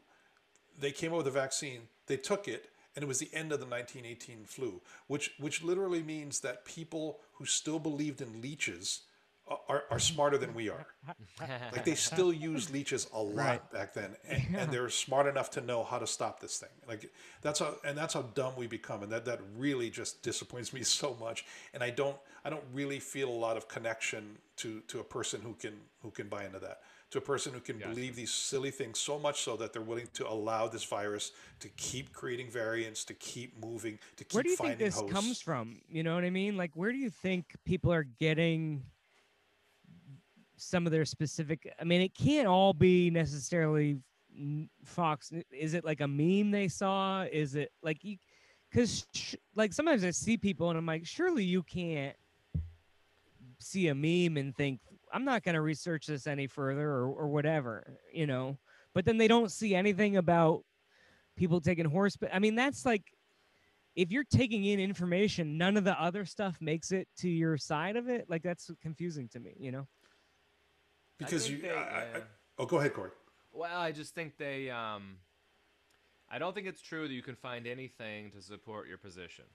They 0.80 0.92
came 0.92 1.12
up 1.12 1.18
with 1.18 1.28
a 1.28 1.32
vaccine. 1.32 1.82
They 2.08 2.18
took 2.18 2.48
it, 2.48 2.70
and 2.96 3.04
it 3.04 3.08
was 3.08 3.20
the 3.20 3.30
end 3.34 3.52
of 3.52 3.60
the 3.60 3.66
1918 3.66 4.46
flu, 4.46 4.82
which 5.08 5.32
which 5.40 5.64
literally 5.64 6.04
means 6.04 6.40
that 6.42 6.66
people 6.66 7.20
who 7.34 7.46
still 7.46 7.80
believed 7.80 8.22
in 8.22 8.42
leeches 8.42 9.02
are, 9.48 9.84
are 9.92 10.00
smarter 10.00 10.38
than 10.38 10.54
we 10.54 10.70
are. 10.70 10.86
Like 11.72 11.84
they 11.84 11.96
still 11.96 12.32
use 12.32 12.72
leeches 12.72 13.08
a 13.14 13.22
lot 13.22 13.36
Right. 13.36 13.72
back 13.72 13.94
then, 13.94 14.16
and, 14.28 14.42
and 14.56 14.72
they're 14.72 14.90
smart 14.90 15.28
enough 15.28 15.50
to 15.52 15.62
know 15.62 15.84
how 15.84 16.00
to 16.00 16.08
stop 16.08 16.40
this 16.40 16.58
thing. 16.58 16.70
Like 16.88 17.12
that's 17.42 17.60
how 17.60 17.76
and 17.84 17.98
that's 17.98 18.14
how 18.14 18.22
dumb 18.34 18.54
we 18.56 18.68
become, 18.68 19.04
and 19.04 19.12
that 19.12 19.26
that 19.26 19.40
really 19.58 19.90
just 19.90 20.22
disappoints 20.22 20.74
me 20.74 20.84
so 20.84 21.16
much. 21.20 21.46
And 21.74 21.84
I 21.84 21.90
don't 21.90 22.18
I 22.46 22.50
don't 22.50 22.64
really 22.74 23.00
feel 23.00 23.30
a 23.30 23.32
lot 23.32 23.58
of 23.58 23.68
connection 23.68 24.38
to 24.58 24.82
to 24.88 25.00
a 25.00 25.04
person 25.04 25.42
who 25.42 25.54
can 25.56 25.74
who 26.02 26.12
can 26.12 26.28
buy 26.28 26.46
into 26.46 26.60
that. 26.60 26.82
To 27.12 27.20
a 27.20 27.22
person 27.22 27.54
who 27.54 27.60
can 27.60 27.78
believe 27.78 28.16
these 28.16 28.34
silly 28.34 28.72
things 28.72 28.98
so 28.98 29.20
much 29.20 29.42
so 29.42 29.56
that 29.58 29.72
they're 29.72 29.84
willing 29.84 30.08
to 30.14 30.28
allow 30.28 30.68
this 30.68 30.84
virus 30.84 31.32
to 31.60 31.70
keep 31.70 32.12
creating 32.12 32.50
variants, 32.50 33.04
to 33.06 33.14
keep 33.14 33.64
moving, 33.64 34.00
to 34.18 34.24
keep 34.24 34.34
where 34.34 34.44
do 34.44 34.50
you 34.50 34.56
think 34.56 34.80
this 34.80 34.96
hosts. 34.96 35.12
comes 35.12 35.42
from 35.42 35.82
you 35.90 36.02
know 36.04 36.16
what 36.16 36.24
i 36.24 36.30
mean 36.32 36.58
like 36.58 36.72
where 36.74 36.92
do 36.92 36.98
you 36.98 37.10
think 37.12 37.56
people 37.66 37.94
are 37.94 38.04
getting 38.04 38.84
some 40.64 40.86
of 40.86 40.92
their 40.92 41.06
specific 41.06 41.72
i 41.80 41.84
mean 41.84 42.02
it 42.02 42.16
can't 42.16 42.48
all 42.48 42.74
be 42.74 43.10
necessarily 43.10 44.00
fox. 44.84 45.32
Is 45.52 45.74
it 45.74 45.86
like 45.86 46.02
a 46.02 46.08
meme 46.08 46.52
they 46.52 46.68
saw? 46.68 47.24
Is 47.32 47.56
it 47.56 47.72
like 47.82 48.04
you 48.04 48.18
because 48.70 49.06
sh- 49.14 49.36
like 49.56 49.72
sometimes 49.72 50.04
i 50.04 50.10
see 50.10 50.36
people 50.36 50.70
and 50.70 50.78
i'm 50.80 50.86
like 50.88 51.06
surely 51.06 51.44
you 51.44 51.62
can't 51.62 52.16
see 53.60 53.90
a 53.90 53.96
meme 53.96 54.38
and 54.38 54.56
think 54.56 54.80
i'm 55.14 55.24
not 55.24 55.44
going 55.44 55.54
to 55.54 55.62
research 55.62 56.08
this 56.08 56.26
any 56.26 56.48
further 56.48 56.90
or, 56.90 57.08
or 57.08 57.28
whatever 57.28 57.98
you 58.12 58.26
know? 58.26 58.58
But 58.96 59.06
then 59.06 59.18
they 59.18 59.28
don't 59.28 59.52
see 59.52 59.74
anything 59.74 60.18
about 60.18 60.64
people 61.36 61.62
taking 61.62 61.86
horse 61.86 62.16
but 62.16 62.34
i 62.34 62.40
mean 62.40 62.56
that's 62.56 62.84
like 62.86 63.04
if 63.96 64.12
you're 64.12 64.24
taking 64.24 64.66
in 64.66 64.80
information 64.80 65.56
none 65.58 65.78
of 65.78 65.84
the 65.84 66.02
other 66.02 66.26
stuff 66.26 66.58
makes 66.60 66.92
it 66.92 67.08
to 67.18 67.30
your 67.30 67.58
side 67.58 67.96
of 67.96 68.10
it. 68.10 68.26
Like 68.28 68.42
that's 68.42 68.72
confusing 68.82 69.30
to 69.30 69.40
me 69.40 69.56
you 69.60 69.72
know 69.72 69.88
because 71.26 71.50
you. 71.50 71.58
they- 71.62 71.72
I, 71.72 71.74
I, 71.76 72.02
I, 72.02 72.22
oh, 72.60 72.66
go 72.66 72.78
ahead, 72.78 72.94
Corey. 72.94 73.12
Well, 73.52 73.80
I 73.80 73.92
just 73.92 74.16
think 74.16 74.38
they. 74.38 74.70
Um, 74.70 75.18
I 76.30 76.40
don't 76.40 76.56
think 76.56 76.68
it's 76.68 76.82
true 76.82 77.08
that 77.08 77.14
you 77.14 77.22
can 77.22 77.36
find 77.36 77.68
anything 77.68 78.32
to 78.32 78.42
support 78.42 78.88
your 78.88 78.98
position. 78.98 79.46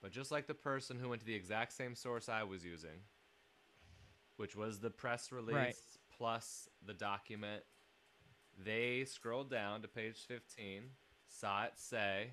But 0.00 0.12
just 0.12 0.30
like 0.30 0.46
the 0.46 0.54
person 0.54 0.98
who 0.98 1.08
went 1.08 1.20
to 1.20 1.26
the 1.26 1.34
exact 1.34 1.72
same 1.72 1.94
source 1.94 2.28
I 2.28 2.44
was 2.44 2.64
using, 2.64 3.02
which 4.36 4.54
was 4.56 4.78
the 4.78 4.90
press 4.90 5.32
release 5.32 5.98
plus 6.16 6.68
the 6.86 6.94
document, 6.94 7.62
they 8.64 9.04
scrolled 9.04 9.50
down 9.50 9.82
to 9.82 9.88
page 9.88 10.18
15, 10.26 10.82
saw 11.28 11.64
it 11.64 11.72
say 11.76 12.30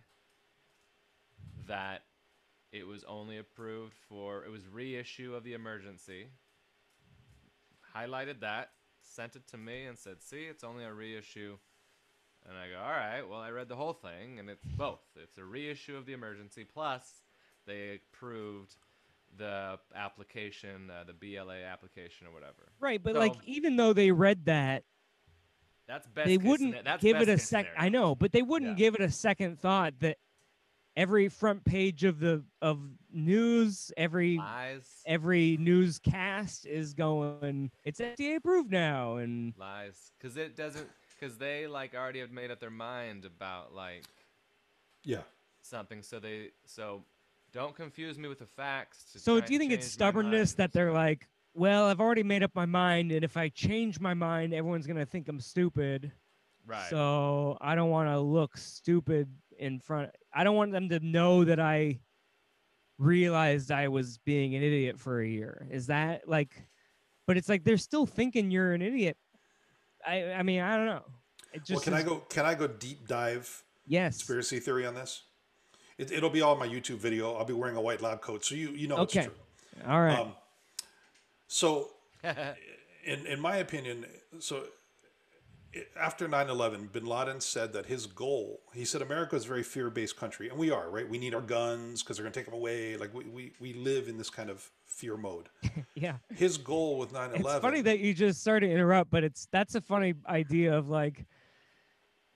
that 1.68 2.04
it 2.72 2.86
was 2.86 3.04
only 3.06 3.38
approved 3.38 3.96
for, 4.08 4.44
it 4.46 4.52
was 4.52 4.68
reissue 4.68 5.34
of 5.36 5.44
the 5.44 5.54
emergency, 5.54 6.28
highlighted 7.96 8.42
that, 8.42 8.72
sent 9.02 9.36
it 9.36 9.48
to 9.48 9.58
me, 9.58 9.86
and 9.86 9.98
said, 9.98 10.22
"See, 10.22 10.44
it's 10.46 10.64
only 10.64 10.84
a 10.84 10.94
reissue." 10.94 11.58
And 12.48 12.58
I 12.58 12.70
go, 12.70 12.78
"All 12.80 12.92
right. 12.92 13.22
Well, 13.24 13.40
I 13.40 13.50
read 13.52 13.70
the 13.70 13.76
whole 13.76 13.94
thing, 13.94 14.40
and 14.40 14.50
it's 14.50 14.66
both. 14.66 15.02
It's 15.16 15.38
a 15.38 15.44
reissue 15.46 15.96
of 15.98 16.06
the 16.06 16.14
emergency 16.14 16.64
plus 16.64 17.22
they 17.66 17.96
approved 17.96 18.76
the 19.38 19.80
application, 19.96 20.90
uh, 20.92 21.04
the 21.04 21.14
BLA 21.14 21.64
application 21.64 22.28
or 22.28 22.32
whatever. 22.32 22.72
Right, 22.80 23.02
but 23.02 23.14
So- 23.16 23.20
like 23.20 23.34
even 23.46 23.76
though 23.76 23.92
they 23.94 24.12
read 24.12 24.46
that, 24.46 24.86
That's 25.88 26.08
best. 26.08 26.28
they 26.28 26.38
wouldn't 26.38 26.84
that's 26.84 27.02
give 27.02 27.18
it 27.18 27.28
a 27.30 27.34
case 27.34 27.50
sec. 27.50 27.68
I 27.78 27.90
know, 27.90 28.16
but 28.16 28.32
they 28.32 28.42
wouldn't 28.44 28.72
Yeah. 28.72 28.76
give 28.86 28.96
it 28.96 29.02
a 29.02 29.10
second 29.12 29.60
thought 29.60 30.00
that 30.00 30.18
every 30.96 31.30
front 31.30 31.64
page 31.66 32.04
of 32.04 32.20
the 32.20 32.44
of 32.62 32.80
news, 33.12 33.92
every 33.98 34.38
Lies. 34.38 35.04
every 35.06 35.58
newscast 35.58 36.66
is 36.66 36.94
going. 36.94 37.56
It's 37.84 37.84
FDA 37.84 38.36
approved 38.38 38.72
now, 38.72 39.18
and 39.18 39.54
lies 39.58 40.12
because 40.18 40.38
it 40.38 40.56
doesn't 40.56 40.90
because 41.18 41.38
they 41.38 41.68
like 41.68 41.94
already 41.96 42.20
have 42.20 42.32
made 42.32 42.52
up 42.52 42.60
their 42.60 42.70
mind 42.70 43.26
about 43.26 43.74
like 43.74 44.06
Yeah. 45.04 45.24
something 45.62 46.02
so 46.02 46.20
they 46.20 46.52
so 46.66 47.04
don't 47.52 47.76
confuse 47.76 48.18
me 48.18 48.28
with 48.28 48.40
the 48.40 48.46
facts 48.46 49.16
so 49.16 49.40
do 49.42 49.54
you 49.54 49.60
think 49.60 49.72
it's 49.72 49.86
stubbornness 49.86 50.54
that 50.56 50.72
they're 50.74 50.92
like, 50.92 51.28
well, 51.54 51.86
I've 51.86 52.00
already 52.02 52.24
made 52.24 52.44
up 52.44 52.52
my 52.56 52.66
mind, 52.66 53.12
and 53.12 53.24
if 53.24 53.38
I 53.38 53.50
change 53.50 54.00
my 54.00 54.14
mind, 54.14 54.54
everyone's 54.54 54.88
gonna 54.88 55.06
think 55.06 55.28
I'm 55.28 55.40
stupid. 55.40 56.12
right 56.66 56.98
So 57.00 57.58
I 57.62 57.76
don't 57.76 57.90
want 57.90 58.10
to 58.10 58.20
look 58.20 58.58
stupid 58.58 59.30
in 59.60 59.80
front. 59.80 60.12
I 60.34 60.44
don't 60.44 60.56
want 60.56 60.72
them 60.72 60.90
to 60.90 61.00
know 61.00 61.44
that 61.44 61.60
I 61.60 62.00
realized 62.98 63.72
I 63.72 63.88
was 63.88 64.18
being 64.20 64.56
an 64.56 64.64
idiot 64.64 65.00
for 65.00 65.22
a 65.22 65.28
year. 65.28 65.68
Is 65.72 65.88
that 65.88 66.28
like? 66.28 66.68
But 67.28 67.38
it's 67.38 67.50
like 67.50 67.64
they're 67.64 67.78
still 67.78 68.06
thinking 68.06 68.52
you're 68.52 68.74
an 68.74 68.82
idiot. 68.82 69.18
I 70.06 70.34
I 70.34 70.44
mean 70.44 70.62
I 70.62 70.78
don't 70.78 70.86
know. 70.86 71.04
It 71.54 71.60
just 71.60 71.72
well, 71.72 71.80
can 71.82 71.94
I 71.94 72.04
go? 72.04 72.18
Can 72.30 72.46
I 72.46 72.56
go 72.56 72.68
deep 72.68 73.08
dive 73.08 73.64
Yes. 73.88 74.18
conspiracy 74.18 74.60
theory 74.60 74.86
on 74.86 74.96
this? 74.96 75.24
It, 75.98 76.12
it'll 76.12 76.30
be 76.30 76.42
all 76.42 76.54
in 76.54 76.60
my 76.60 76.68
YouTube 76.68 76.98
video. 76.98 77.36
I'll 77.36 77.46
be 77.46 77.54
wearing 77.54 77.78
a 77.78 77.82
white 77.82 78.02
lab 78.02 78.22
coat, 78.22 78.44
so 78.44 78.56
you 78.56 78.70
you 78.72 78.88
know 78.88 79.00
Okay. 79.00 79.20
it's 79.20 79.26
true. 79.28 79.36
All 79.88 80.02
right. 80.02 80.20
Um, 80.20 80.36
so, 81.48 81.90
in 83.06 83.26
in 83.26 83.40
my 83.40 83.58
opinion, 83.58 84.06
so 84.40 84.64
after 86.00 86.28
9/11, 86.28 86.92
Bin 86.92 87.06
Laden 87.06 87.42
said 87.42 87.74
that 87.74 87.86
his 87.86 88.06
goal. 88.08 88.62
He 88.74 88.86
said 88.86 89.02
America 89.02 89.36
is 89.36 89.46
a 89.46 89.48
very 89.48 89.64
fear-based 89.64 90.16
country, 90.18 90.50
and 90.50 90.58
we 90.58 90.72
are 90.72 90.90
right. 90.90 91.08
We 91.08 91.18
need 91.18 91.34
our 91.34 91.42
guns 91.42 92.04
because 92.04 92.18
they're 92.18 92.24
going 92.24 92.34
to 92.34 92.40
take 92.40 92.46
them 92.46 92.54
away. 92.54 92.98
Like 92.98 93.14
we, 93.14 93.26
we 93.26 93.52
we 93.60 93.74
live 93.74 94.08
in 94.08 94.18
this 94.18 94.30
kind 94.30 94.50
of 94.50 94.70
fear 94.86 95.18
mode. 95.18 95.50
yeah. 95.96 96.18
His 96.34 96.58
goal 96.58 96.98
with 96.98 97.14
9/11. 97.14 97.40
It's 97.40 97.60
funny 97.60 97.82
that 97.82 98.00
you 98.00 98.14
just 98.14 98.42
started 98.42 98.68
to 98.68 98.74
interrupt, 98.74 99.10
but 99.12 99.24
it's 99.24 99.48
that's 99.52 99.76
a 99.76 99.82
funny 99.82 100.14
idea 100.28 100.78
of 100.78 100.90
like, 100.90 101.26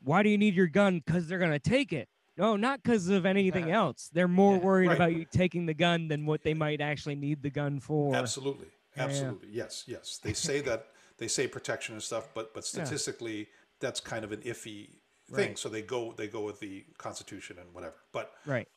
why 0.03 0.23
do 0.23 0.29
you 0.29 0.37
need 0.37 0.55
your 0.55 0.67
gun? 0.67 1.01
Because 1.05 1.27
they're 1.27 1.39
gonna 1.39 1.59
take 1.59 1.93
it. 1.93 2.09
No, 2.37 2.55
not 2.55 2.81
because 2.81 3.09
of 3.09 3.25
anything 3.25 3.69
else. 3.81 4.09
They're 4.13 4.27
more 4.29 4.57
worried 4.57 4.87
Right. 4.87 4.95
about 4.95 5.15
you 5.15 5.25
taking 5.25 5.65
the 5.65 5.73
gun 5.73 6.07
than 6.07 6.25
what 6.25 6.41
they 6.43 6.53
might 6.53 6.79
actually 6.81 7.15
need 7.15 7.41
the 7.41 7.49
gun 7.49 7.79
for. 7.79 8.15
Absolutely. 8.15 8.67
Yeah, 8.95 9.03
yeah. 9.03 9.09
Absolutely. 9.09 9.49
Yes. 9.51 9.83
Yes. 9.87 10.19
They 10.23 10.33
say 10.33 10.61
that 10.61 10.87
they 11.19 11.27
say 11.27 11.47
protection 11.47 11.93
and 11.93 12.03
stuff, 12.03 12.29
but 12.33 12.53
but 12.53 12.65
statistically, 12.65 13.47
that's 13.79 13.99
kind 13.99 14.23
of 14.23 14.31
an 14.31 14.41
iffy 14.41 14.89
thing. 15.31 15.49
Right. 15.49 15.59
So 15.59 15.69
they 15.69 15.81
go 15.81 16.13
they 16.13 16.27
go 16.27 16.41
with 16.41 16.59
the 16.59 16.85
Constitution 16.97 17.57
and 17.59 17.73
whatever. 17.73 17.95
But 18.11 18.33
Right. 18.45 18.67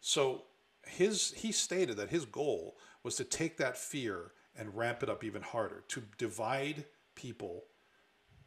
so 0.00 0.42
his 0.86 1.32
he 1.32 1.52
stated 1.52 1.96
that 1.98 2.10
his 2.10 2.24
goal 2.24 2.76
was 3.02 3.16
to 3.16 3.24
take 3.24 3.56
that 3.58 3.76
fear 3.76 4.32
and 4.56 4.76
ramp 4.76 5.02
it 5.02 5.08
up 5.08 5.22
even 5.22 5.42
harder 5.42 5.84
to 5.88 6.02
divide 6.18 6.84
people 7.14 7.64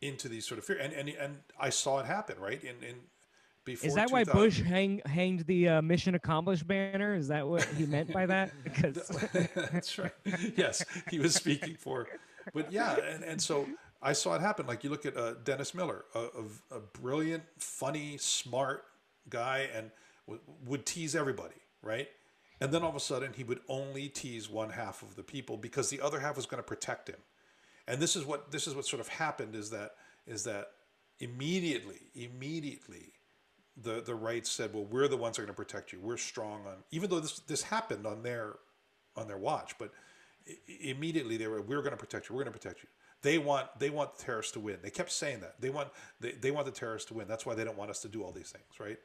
into 0.02 0.28
these 0.28 0.46
sort 0.46 0.58
of 0.58 0.66
fear. 0.66 0.78
And 0.78 0.94
and 0.94 1.10
and 1.10 1.38
I 1.60 1.70
saw 1.70 2.00
it 2.00 2.06
happen 2.06 2.40
right 2.40 2.62
in 2.64 2.84
in 2.84 2.96
before. 3.66 3.88
Is 3.88 3.96
that 3.96 4.12
why 4.12 4.24
Bush 4.24 4.62
hang, 4.62 5.02
hanged 5.06 5.42
the 5.42 5.70
uh, 5.70 5.82
mission 5.82 6.16
accomplished 6.16 6.68
banner? 6.68 7.16
Is 7.16 7.30
that 7.30 7.48
what 7.48 7.64
he 7.64 7.86
meant 7.86 8.12
by 8.12 8.26
that? 8.26 8.52
Because 8.64 8.96
That's 9.56 9.98
right. 9.98 10.12
Yes, 10.56 10.84
he 11.10 11.20
was 11.20 11.36
speaking 11.36 11.76
for. 11.76 12.08
But 12.54 12.72
yeah, 12.72 12.96
and, 12.96 13.24
and 13.24 13.42
so 13.42 13.68
I 14.02 14.14
saw 14.14 14.36
it 14.36 14.42
happen. 14.42 14.68
Like 14.68 14.84
you 14.84 14.90
look 14.90 15.06
at 15.06 15.16
uh, 15.16 15.36
Dennis 15.44 15.74
Miller, 15.74 16.06
a, 16.14 16.20
a, 16.20 16.78
a 16.78 16.80
brilliant, 16.80 17.44
funny, 17.58 18.18
smart 18.18 18.86
guy, 19.30 19.70
and 19.74 19.92
w- 20.28 20.42
would 20.66 20.86
tease 20.86 21.16
everybody, 21.16 21.56
right? 21.82 22.10
And 22.60 22.72
then 22.72 22.84
all 22.84 22.90
of 22.90 22.96
a 22.96 23.00
sudden, 23.00 23.34
he 23.34 23.44
would 23.44 23.60
only 23.68 24.08
tease 24.10 24.50
one 24.50 24.70
half 24.72 25.02
of 25.02 25.16
the 25.16 25.24
people 25.24 25.58
because 25.58 25.90
the 25.90 26.02
other 26.02 26.20
half 26.20 26.36
was 26.36 26.46
going 26.46 26.62
to 26.62 26.68
protect 26.68 27.10
him. 27.10 27.20
And 27.88 28.02
this 28.02 28.16
is 28.16 28.26
what 28.26 28.52
this 28.52 28.68
is 28.68 28.76
what 28.76 28.86
sort 28.86 29.00
of 29.02 29.08
happened 29.08 29.56
is 29.56 29.70
that 29.72 29.96
is 30.26 30.44
that 30.46 30.72
immediately, 31.20 32.00
immediately, 32.16 33.14
the 33.76 34.02
the 34.02 34.16
right 34.16 34.46
said, 34.46 34.74
"Well, 34.74 34.86
we're 34.86 35.08
the 35.08 35.18
ones 35.18 35.36
that 35.36 35.44
are 35.44 35.46
going 35.46 35.56
to 35.56 35.62
protect 35.62 35.92
you. 35.92 36.00
We're 36.00 36.18
strong 36.18 36.66
on." 36.66 36.76
Even 36.92 37.10
though 37.10 37.20
this 37.20 37.40
this 37.40 37.64
happened 37.64 38.06
on 38.06 38.24
their 38.24 38.54
on 39.16 39.28
their 39.28 39.38
watch, 39.38 39.78
but 39.78 39.92
immediately 40.68 41.38
they 41.38 41.48
were, 41.48 41.62
"We're 41.62 41.82
going 41.82 41.92
to 41.92 41.98
protect 41.98 42.30
you. 42.30 42.36
We're 42.36 42.44
going 42.44 42.54
to 42.54 42.60
protect 42.60 42.84
you." 42.84 42.90
They 43.22 43.38
want 43.38 43.68
they 43.80 43.90
want 43.90 44.18
the 44.18 44.24
terrorists 44.24 44.52
to 44.54 44.60
win. 44.60 44.78
They 44.82 44.90
kept 44.90 45.12
saying 45.12 45.40
that 45.42 45.60
they 45.60 45.70
want 45.70 45.90
they, 46.20 46.32
they 46.34 46.52
want 46.52 46.66
the 46.66 46.72
terrorists 46.72 47.08
to 47.10 47.14
win. 47.14 47.28
That's 47.28 47.46
why 47.46 47.56
they 47.56 47.64
don't 47.64 47.78
want 47.78 47.90
us 47.90 48.02
to 48.02 48.10
do 48.10 48.24
all 48.24 48.32
these 48.32 48.52
things, 48.52 48.80
right? 48.80 49.00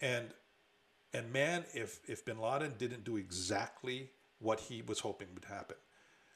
And 0.00 0.32
and 1.12 1.32
man, 1.32 1.64
if 1.74 2.00
if 2.06 2.24
Bin 2.24 2.38
Laden 2.38 2.74
didn't 2.78 3.04
do 3.04 3.16
exactly 3.16 4.10
what 4.38 4.60
he 4.60 4.82
was 4.82 5.00
hoping 5.00 5.28
would 5.34 5.44
happen, 5.44 5.76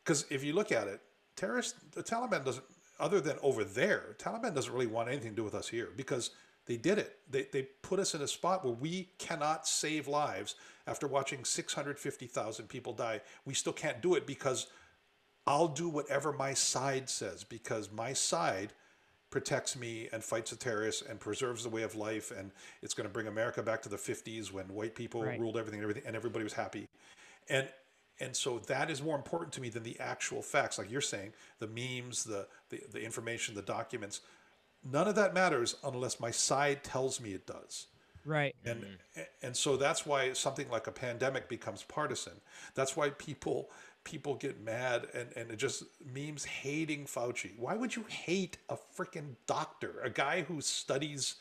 because 0.05 0.27
if 0.29 0.43
you 0.43 0.53
look 0.53 0.73
at 0.73 0.89
it, 0.89 1.01
terrorists, 1.37 1.79
the 1.93 2.03
Taliban 2.03 2.45
doesn't, 2.45 2.65
other 2.99 3.21
than 3.21 3.37
over 3.43 3.65
there, 3.65 4.17
Taliban 4.19 4.55
doesn't 4.55 4.73
really 4.73 4.87
want 4.87 5.09
anything 5.09 5.31
to 5.31 5.37
do 5.37 5.45
with 5.45 5.55
us 5.55 5.69
here 5.69 5.91
because 5.97 6.31
they 6.67 6.77
did 6.77 6.99
it. 6.99 7.19
They, 7.31 7.47
they 7.53 7.63
put 7.83 7.99
us 8.01 8.15
in 8.15 8.23
a 8.23 8.29
spot 8.29 8.65
where 8.65 8.75
we 8.75 9.11
cannot 9.19 9.67
save 9.67 10.09
lives 10.09 10.55
after 10.87 11.07
watching 11.07 11.45
650,000 11.45 12.69
people 12.69 12.93
die. 12.93 13.21
We 13.45 13.55
still 13.55 13.73
can't 13.73 14.01
do 14.01 14.15
it 14.15 14.27
because 14.27 14.67
I'll 15.47 15.69
do 15.69 15.89
whatever 15.89 16.33
my 16.33 16.55
side 16.55 17.11
says 17.11 17.45
because 17.45 17.91
my 17.93 18.13
side 18.15 18.73
protects 19.31 19.77
me 19.77 20.09
and 20.13 20.23
fights 20.23 20.51
the 20.51 20.57
terrorists 20.57 21.03
and 21.03 21.19
preserves 21.21 21.65
the 21.65 21.69
way 21.69 21.83
of 21.83 21.97
life 21.97 22.31
and 22.31 22.53
it's 22.83 22.95
going 22.95 23.07
to 23.07 23.13
bring 23.13 23.27
America 23.27 23.63
back 23.63 23.83
to 23.83 23.89
the 23.89 23.97
50s 23.97 24.53
when 24.53 24.67
white 24.69 24.95
people 24.95 25.23
Right. 25.25 25.39
ruled 25.41 25.57
everything 25.57 25.81
and 25.81 25.85
everything 25.91 26.07
and 26.07 26.17
everybody 26.17 26.45
was 26.45 26.53
happy. 26.55 26.87
And 27.49 27.69
and 28.21 28.35
so 28.37 28.61
that 28.61 28.91
is 28.91 29.03
more 29.03 29.17
important 29.17 29.53
to 29.55 29.61
me 29.61 29.69
than 29.71 29.83
the 29.83 29.99
actual 29.99 30.41
facts 30.41 30.79
like 30.79 30.89
you're 30.91 31.01
saying 31.01 31.33
the 31.59 31.67
memes 31.67 32.23
the 32.25 32.47
the, 32.71 32.81
the 32.93 33.03
information 33.05 33.57
the 33.57 33.63
documents 33.63 34.21
none 34.85 35.09
of 35.09 35.15
that 35.15 35.35
matters 35.35 35.77
unless 35.85 36.21
my 36.21 36.31
side 36.31 36.85
tells 36.85 37.21
me 37.21 37.33
it 37.33 37.47
does. 37.47 37.87
Right. 38.27 38.55
and 38.65 38.83
mm-hmm. 38.83 39.21
and 39.43 39.57
so 39.57 39.77
that's 39.77 40.07
why 40.07 40.33
something 40.33 40.71
like 40.71 40.87
a 40.87 40.93
pandemic 40.93 41.49
becomes 41.49 41.83
partisan. 41.83 42.33
That's 42.75 42.97
why 42.97 43.11
people 43.11 43.71
people 44.05 44.35
get 44.35 44.63
mad 44.63 45.07
and 45.13 45.29
and 45.37 45.51
it 45.51 45.57
just 45.57 45.85
memes 46.15 46.45
hating 46.45 47.05
fauci. 47.05 47.51
Why 47.59 47.75
would 47.77 47.95
you 47.97 48.05
hate 48.09 48.59
a 48.69 48.77
freaking 48.97 49.35
doctor 49.47 50.01
a 50.03 50.11
guy 50.11 50.43
who 50.43 50.61
studies 50.63 51.37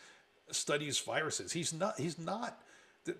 studies 0.52 1.00
viruses? 1.00 1.54
He's 1.54 1.74
not 1.74 1.98
he's 1.98 2.20
not 2.20 2.62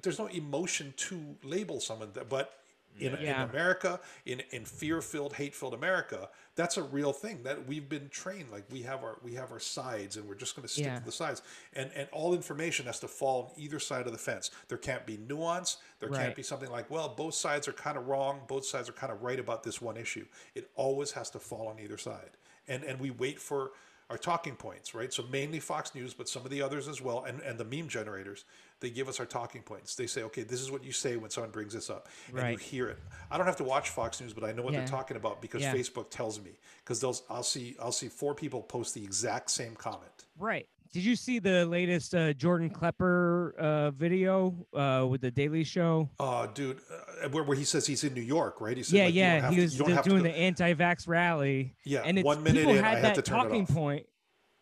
there's 0.02 0.20
no 0.20 0.28
emotion 0.28 0.94
to 0.96 1.36
label 1.44 1.80
someone 1.80 2.10
that 2.14 2.28
but 2.28 2.63
in, 3.00 3.18
Yeah. 3.22 3.44
in 3.44 3.50
America, 3.50 4.00
in, 4.26 4.42
in 4.52 4.66
fear-filled, 4.66 5.34
hate-filled 5.34 5.74
America, 5.74 6.30
that's 6.56 6.78
a 6.78 6.84
real 6.84 7.12
thing 7.12 7.44
that 7.44 7.68
we've 7.68 7.90
been 7.90 8.10
trained. 8.10 8.52
Like 8.52 8.66
we 8.72 8.84
have 8.84 9.04
our 9.04 9.18
we 9.24 9.34
have 9.34 9.52
our 9.52 9.60
sides, 9.60 10.18
and 10.18 10.28
we're 10.28 10.36
just 10.36 10.56
going 10.56 10.68
to 10.68 10.72
stick 10.74 10.86
Yeah. 10.86 11.00
to 11.00 11.06
the 11.06 11.12
sides. 11.12 11.42
And 11.74 11.92
and 11.96 12.08
all 12.12 12.34
information 12.34 12.86
has 12.86 13.00
to 13.00 13.08
fall 13.08 13.52
on 13.56 13.62
either 13.62 13.80
side 13.80 14.06
of 14.06 14.12
the 14.12 14.18
fence. 14.20 14.52
There 14.68 14.78
can't 14.78 15.06
be 15.06 15.18
nuance. 15.18 15.78
There 16.00 16.10
Right. 16.10 16.20
can't 16.22 16.36
be 16.36 16.44
something 16.44 16.70
like, 16.70 16.90
well, 16.90 17.10
both 17.10 17.34
sides 17.34 17.68
are 17.68 17.74
kind 17.74 17.98
of 17.98 18.08
wrong. 18.08 18.42
Both 18.48 18.66
sides 18.66 18.88
are 18.90 18.94
kind 18.94 19.12
of 19.12 19.24
right 19.24 19.40
about 19.40 19.64
this 19.64 19.82
one 19.82 19.98
issue. 19.98 20.26
It 20.54 20.70
always 20.76 21.12
has 21.12 21.30
to 21.32 21.40
fall 21.40 21.68
on 21.68 21.80
either 21.80 21.98
side. 21.98 22.32
And 22.68 22.84
and 22.84 23.00
we 23.00 23.10
wait 23.12 23.40
for 23.40 23.72
our 24.10 24.18
talking 24.18 24.56
points, 24.56 24.94
right? 24.94 25.14
So 25.14 25.24
mainly 25.32 25.60
Fox 25.60 25.96
News, 25.96 26.14
but 26.14 26.28
some 26.30 26.44
of 26.44 26.52
the 26.52 26.62
others 26.62 26.88
as 26.88 27.02
well, 27.02 27.24
and, 27.24 27.42
and 27.42 27.58
the 27.58 27.66
meme 27.66 27.88
generators, 27.88 28.46
they 28.80 28.90
give 28.90 29.08
us 29.08 29.20
our 29.20 29.26
talking 29.26 29.62
points. 29.62 29.96
They 29.96 30.08
say, 30.08 30.24
okay, 30.24 30.44
this 30.44 30.62
is 30.62 30.70
what 30.72 30.84
you 30.84 30.92
say 30.92 31.16
when 31.16 31.30
someone 31.32 31.52
brings 31.52 31.74
this 31.74 31.90
up, 31.90 32.10
and 32.36 32.52
you 32.52 32.58
hear 32.58 32.88
it. 32.90 33.00
I 33.32 33.38
don't 33.38 33.46
have 33.48 33.56
to 33.58 33.64
watch 33.64 33.90
Fox 33.90 34.20
News, 34.22 34.34
but 34.34 34.44
I 34.44 34.52
know 34.52 34.62
what 34.62 34.74
Yeah. 34.74 34.80
they're 34.80 34.88
talking 34.88 35.18
about 35.18 35.42
because 35.42 35.62
Yeah. 35.62 35.74
Facebook 35.74 36.10
tells 36.10 36.40
me. 36.42 36.52
Because 36.84 37.00
they'll, 37.00 37.16
I'll 37.30 37.44
see, 37.44 37.76
I'll 37.82 37.92
see 37.92 38.10
four 38.10 38.36
people 38.36 38.62
post 38.62 38.94
the 38.94 39.04
exact 39.04 39.50
same 39.50 39.76
comment. 39.76 40.26
Right. 40.38 40.68
Did 40.94 41.04
you 41.04 41.16
see 41.16 41.40
the 41.40 41.66
latest 41.66 42.14
uh, 42.14 42.34
Jordan 42.34 42.70
Klepper 42.70 43.56
uh, 43.58 43.90
video 43.92 44.54
uh, 44.76 45.08
with 45.10 45.22
the 45.22 45.32
Daily 45.32 45.64
Show? 45.64 46.08
Uh, 46.20 46.46
dude, 46.46 46.78
uh, 47.24 47.30
where, 47.30 47.44
where 47.44 47.58
he 47.58 47.64
says 47.64 47.88
he's 47.88 48.04
in 48.04 48.14
New 48.14 48.22
York, 48.22 48.62
right? 48.62 48.78
He 48.78 48.84
said, 48.84 48.96
yeah, 48.96 49.06
like, 49.06 49.14
yeah. 49.16 49.50
He 49.50 49.56
to- 49.56 49.62
was 49.64 49.74
you 49.74 49.80
don't 49.80 49.88
do- 49.90 49.96
have 49.96 50.04
to 50.04 50.10
doing 50.12 50.22
go- 50.24 50.30
the 50.30 50.36
anti-vax 50.38 51.08
rally. 51.08 51.74
Yeah, 51.84 52.04
and 52.06 52.20
it's, 52.20 52.26
one 52.26 52.44
minute 52.44 52.60
people 52.60 52.76
in, 52.76 52.84
I 52.84 52.90
had 52.90 52.98
had 53.04 53.16
that 53.16 53.26
turn 53.26 53.40
talking 53.40 53.66
point. 53.66 54.06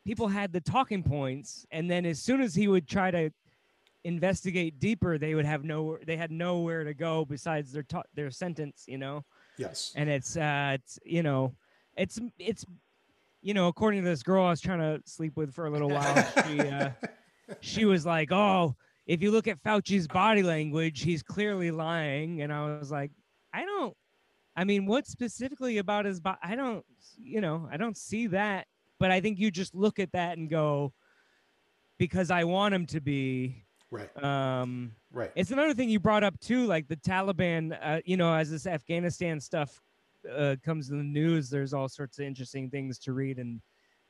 People 0.06 0.30
had 0.30 0.54
the 0.54 0.62
talking 0.62 1.04
points, 1.04 1.66
and 1.70 1.92
then 1.92 2.06
as 2.06 2.22
soon 2.22 2.42
as 2.42 2.56
he 2.56 2.70
would 2.70 2.88
try 2.88 3.12
to 3.12 3.30
investigate 4.06 4.80
deeper, 4.80 5.18
they 5.18 5.36
would 5.36 5.46
have 5.46 5.66
no. 5.66 5.98
They 6.08 6.16
had 6.16 6.32
nowhere 6.32 6.86
to 6.86 6.94
go 6.94 7.26
besides 7.26 7.74
their 7.74 7.84
ta- 7.84 8.04
their 8.16 8.32
sentence. 8.32 8.86
You 8.88 8.98
know. 9.00 9.26
Yes. 9.58 9.92
and 9.98 10.10
it's 10.10 10.38
uh 10.38 10.78
it's 10.80 10.98
you 11.06 11.22
know 11.24 11.54
it's 11.98 12.20
it's 12.40 12.66
you 13.42 13.54
know 13.54 13.68
according 13.68 14.04
to 14.04 14.10
this 14.10 14.24
girl 14.24 14.46
i 14.46 14.50
was 14.50 14.62
trying 14.62 14.80
to 14.80 15.02
sleep 15.06 15.36
with 15.36 15.54
for 15.54 15.66
a 15.66 15.70
little 15.70 15.90
while 15.90 16.24
she 16.48 16.60
uh 16.60 16.90
she 17.62 17.86
was 17.86 18.06
like 18.06 18.32
oh 18.32 18.76
if 19.08 19.22
you 19.22 19.32
look 19.32 19.48
at 19.48 19.62
Fauci's 19.62 20.08
body 20.08 20.44
language, 20.44 21.02
he's 21.02 21.24
clearly 21.24 21.70
lying. 21.72 22.42
And 22.42 22.54
I 22.54 22.78
was 22.78 22.92
like, 22.92 23.12
I 23.54 23.66
don't. 23.66 23.94
I 24.56 24.64
mean, 24.64 24.86
what 24.86 25.08
specifically 25.08 25.80
about 25.80 26.06
his 26.06 26.20
body? 26.20 26.38
I 26.44 26.56
don't. 26.56 26.86
You 27.18 27.42
know, 27.42 27.68
I 27.72 27.78
don't 27.78 27.98
see 27.98 28.28
that. 28.28 28.68
But 29.00 29.12
I 29.12 29.20
think 29.20 29.40
you 29.40 29.50
just 29.50 29.74
look 29.74 30.00
at 30.00 30.12
that 30.12 30.38
and 30.38 30.50
go, 30.50 30.94
because 31.98 32.32
I 32.32 32.44
want 32.44 32.74
him 32.74 32.86
to 32.88 33.02
be. 33.02 33.66
Right. 33.90 34.24
Um, 34.24 34.94
Right. 35.12 35.32
it's 35.36 35.52
another 35.52 35.74
thing 35.74 35.90
you 35.90 36.00
brought 36.00 36.24
up 36.24 36.40
too, 36.40 36.66
like 36.66 36.88
the 36.88 36.96
Taliban. 36.96 37.78
Uh, 37.82 38.00
you 38.06 38.16
know, 38.16 38.34
as 38.34 38.50
this 38.50 38.66
Afghanistan 38.66 39.42
stuff 39.42 39.82
uh, 40.30 40.56
comes 40.64 40.90
in 40.90 40.98
the 40.98 41.04
news, 41.04 41.50
there's 41.50 41.74
all 41.74 41.88
sorts 41.90 42.20
of 42.20 42.26
interesting 42.26 42.70
things 42.70 43.00
to 43.00 43.14
read, 43.14 43.38
and 43.40 43.62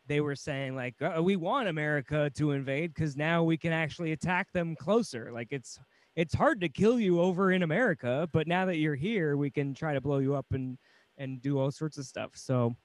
they 0.08 0.20
were 0.22 0.36
saying 0.36 0.76
like, 0.76 0.96
uh, 1.02 1.22
we 1.22 1.36
want 1.36 1.68
America 1.68 2.30
to 2.36 2.52
invade 2.52 2.94
because 2.94 3.16
now 3.16 3.44
we 3.44 3.58
can 3.58 3.72
actually 3.72 4.12
attack 4.12 4.52
them 4.52 4.76
closer. 4.76 5.32
Like 5.34 5.50
it's 5.52 5.80
it's 6.16 6.34
hard 6.34 6.60
to 6.62 6.70
kill 6.70 7.00
you 7.00 7.22
over 7.22 7.52
in 7.52 7.64
America, 7.64 8.28
but 8.34 8.46
now 8.48 8.66
that 8.66 8.78
you're 8.78 8.96
here, 8.96 9.38
we 9.38 9.50
can 9.50 9.74
try 9.74 9.94
to 9.94 10.02
blow 10.02 10.18
you 10.20 10.36
up 10.36 10.48
and 10.52 10.78
and 11.18 11.42
do 11.42 11.60
all 11.60 11.72
sorts 11.72 11.98
of 11.98 12.06
stuff. 12.06 12.32
So, 12.34 12.76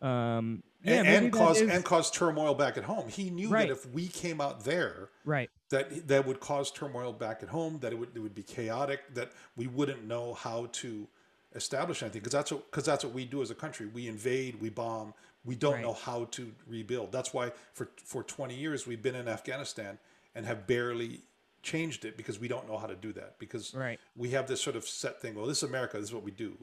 um, 0.00 0.62
yeah, 0.82 0.96
and, 1.00 1.08
and 1.26 1.32
cause 1.32 1.60
is- 1.60 1.70
and 1.70 1.84
cause 1.84 2.10
turmoil 2.10 2.54
back 2.54 2.76
at 2.76 2.84
home. 2.84 3.08
He 3.08 3.30
knew 3.30 3.48
Right. 3.48 3.68
that 3.68 3.74
if 3.74 3.86
we 3.90 4.08
came 4.08 4.40
out 4.40 4.64
there, 4.64 5.10
right, 5.24 5.50
that 5.70 6.08
that 6.08 6.26
would 6.26 6.40
cause 6.40 6.70
turmoil 6.72 7.12
back 7.12 7.42
at 7.42 7.48
home. 7.48 7.78
That 7.80 7.92
it 7.92 7.98
would 7.98 8.10
it 8.14 8.20
would 8.20 8.34
be 8.34 8.42
chaotic. 8.42 9.14
That 9.14 9.32
we 9.56 9.66
wouldn't 9.66 10.04
know 10.04 10.34
how 10.34 10.66
to 10.72 11.08
establish 11.54 12.02
anything 12.02 12.20
because 12.20 12.32
that's 12.32 12.50
what 12.52 12.70
because 12.70 12.84
that's 12.84 13.04
what 13.04 13.14
we 13.14 13.24
do 13.24 13.42
as 13.42 13.50
a 13.50 13.54
country. 13.54 13.86
We 13.86 14.08
invade, 14.08 14.60
we 14.60 14.70
bomb. 14.70 15.14
We 15.44 15.54
don't 15.54 15.74
Right. 15.74 15.82
know 15.82 15.92
how 15.92 16.24
to 16.32 16.52
rebuild. 16.66 17.12
That's 17.12 17.32
why 17.34 17.52
for 17.72 17.88
for 17.96 18.22
twenty 18.22 18.54
years 18.56 18.86
we've 18.86 19.02
been 19.02 19.14
in 19.14 19.28
Afghanistan 19.28 19.98
and 20.34 20.46
have 20.46 20.66
barely 20.66 21.22
changed 21.62 22.04
it 22.04 22.16
because 22.16 22.38
we 22.38 22.48
don't 22.48 22.66
know 22.68 22.76
how 22.76 22.86
to 22.86 22.94
do 22.96 23.12
that 23.14 23.38
because 23.38 23.72
Right. 23.74 23.98
we 24.16 24.30
have 24.30 24.46
this 24.48 24.60
sort 24.60 24.76
of 24.76 24.84
set 24.86 25.20
thing. 25.20 25.34
Well, 25.34 25.46
this 25.46 25.58
is 25.58 25.68
America. 25.68 25.96
This 25.98 26.08
is 26.08 26.14
what 26.14 26.22
we 26.24 26.30
do. 26.30 26.56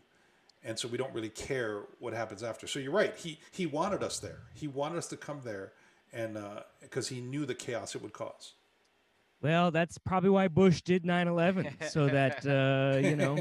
And 0.63 0.77
so 0.77 0.87
we 0.87 0.97
don't 0.97 1.13
really 1.13 1.29
care 1.29 1.81
what 1.99 2.13
happens 2.13 2.43
after. 2.43 2.67
So 2.67 2.77
you're 2.79 2.91
right. 2.91 3.15
He 3.15 3.39
he 3.51 3.65
wanted 3.65 4.03
us 4.03 4.19
there. 4.19 4.41
He 4.53 4.67
wanted 4.67 4.97
us 4.99 5.07
to 5.07 5.17
come 5.17 5.41
there, 5.43 5.73
and 6.13 6.37
uh, 6.37 6.63
because 6.81 7.07
he 7.07 7.19
knew 7.21 7.45
the 7.45 7.55
chaos 7.55 7.95
it 7.95 8.01
would 8.01 8.13
cause. 8.13 8.53
Well, 9.41 9.71
that's 9.71 9.97
probably 9.97 10.29
why 10.29 10.47
Bush 10.49 10.81
did 10.83 11.03
9/11, 11.03 11.89
so 11.89 12.07
that 12.07 12.45
uh, 12.45 12.99
you 12.99 13.15
know 13.15 13.37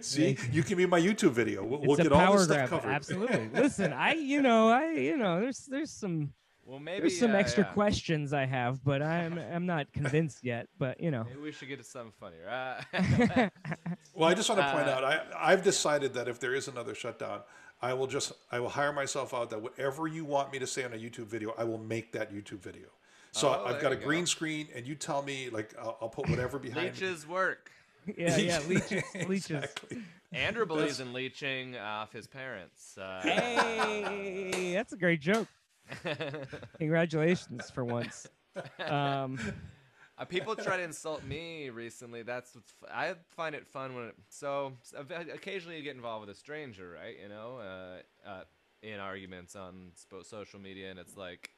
See, 0.00 0.36
you 0.50 0.62
can 0.62 0.76
be 0.76 0.86
my 0.86 1.00
YouTube 1.00 1.32
video. 1.32 1.64
We'll, 1.64 1.80
we'll 1.80 1.92
it's 1.92 2.00
a 2.00 2.02
get 2.04 2.12
all 2.12 2.18
power 2.20 2.36
this 2.38 2.44
stuff 2.46 2.68
grab. 2.68 2.70
covered. 2.70 2.90
Absolutely. 2.90 3.48
Listen, 3.54 3.92
I 3.92 4.14
you 4.14 4.42
know 4.42 4.68
I 4.68 4.92
you 4.92 5.16
know 5.16 5.40
there's 5.40 5.66
there's 5.66 5.90
some 5.92 6.32
Well, 6.64 6.80
maybe 6.80 7.02
there's 7.02 7.18
some 7.18 7.30
uh, 7.34 7.38
extra 7.38 7.64
yeah. 7.64 7.72
questions 7.74 8.32
I 8.32 8.44
have, 8.46 8.82
but 8.82 9.02
I'm 9.02 9.38
I'm 9.38 9.66
not 9.66 9.92
convinced 9.92 10.42
yet. 10.42 10.68
But 10.78 11.00
you 11.00 11.10
know, 11.12 11.24
Maybe 11.24 11.40
we 11.40 11.52
should 11.52 11.68
get 11.68 11.78
to 11.78 11.84
something 11.84 12.12
funnier. 12.18 12.48
Uh, 12.48 13.48
Well, 14.14 14.28
I 14.30 14.34
just 14.34 14.48
want 14.48 14.60
to 14.62 14.72
point 14.72 14.88
Uh, 14.88 14.92
out, 14.92 15.04
I, 15.04 15.20
I've 15.38 15.62
decided 15.62 16.14
that 16.14 16.26
if 16.26 16.40
there 16.40 16.54
is 16.54 16.68
another 16.68 16.94
shutdown, 16.94 17.42
I 17.82 17.92
will 17.94 18.06
just 18.06 18.32
I 18.50 18.58
will 18.60 18.70
hire 18.70 18.92
myself 18.92 19.32
out 19.34 19.50
that 19.50 19.60
whatever 19.62 20.08
you 20.08 20.24
want 20.24 20.52
me 20.52 20.58
to 20.58 20.66
say 20.66 20.84
on 20.84 20.92
a 20.92 20.96
YouTube 20.96 21.26
video, 21.26 21.54
I 21.58 21.64
will 21.64 21.78
make 21.78 22.12
that 22.12 22.32
YouTube 22.32 22.60
video. 22.60 22.88
So 23.36 23.48
Oh, 23.48 23.66
I've 23.66 23.82
got 23.82 23.92
a 23.92 23.96
you 23.96 24.00
go. 24.00 24.06
green 24.06 24.24
screen, 24.26 24.68
and 24.74 24.86
you 24.86 24.94
tell 24.94 25.22
me 25.22 25.50
like 25.50 25.74
I'll, 25.78 25.98
I'll 26.00 26.08
put 26.08 26.28
whatever 26.30 26.58
behind. 26.58 26.84
me. 26.86 26.90
leeches 26.90 27.26
work. 27.26 27.70
yeah, 28.16 28.36
yeah, 28.38 28.60
leeches, 28.68 29.02
leeches. 29.28 29.50
Exactly. 29.50 29.98
Andrew 30.32 30.64
believes 30.64 31.00
in 31.00 31.12
leeching 31.12 31.76
off 31.76 32.12
his 32.12 32.26
parents. 32.26 32.96
Uh, 32.96 33.20
Hey, 33.22 34.72
that's 34.74 34.92
a 34.92 34.96
great 34.96 35.20
joke. 35.20 35.48
Congratulations 36.78 37.70
for 37.70 37.84
once. 37.84 38.26
Um, 38.88 39.38
Uh, 40.18 40.24
people 40.24 40.56
try 40.56 40.78
to 40.78 40.82
insult 40.82 41.22
me 41.24 41.68
recently. 41.68 42.22
That's 42.22 42.54
what's 42.54 42.72
f- 42.82 42.88
I 42.90 43.14
find 43.36 43.54
it 43.54 43.66
fun 43.66 43.94
when 43.94 44.04
it, 44.04 44.14
so 44.30 44.72
occasionally 45.34 45.76
you 45.76 45.82
get 45.82 45.94
involved 45.94 46.26
with 46.26 46.34
a 46.34 46.38
stranger, 46.38 46.90
right? 46.90 47.16
You 47.22 47.28
know, 47.28 47.58
uh, 47.58 48.26
uh, 48.26 48.44
in 48.82 48.98
arguments 48.98 49.54
on 49.56 49.92
spo- 49.94 50.24
social 50.24 50.58
media, 50.58 50.88
and 50.90 50.98
it's 50.98 51.18
like 51.18 51.50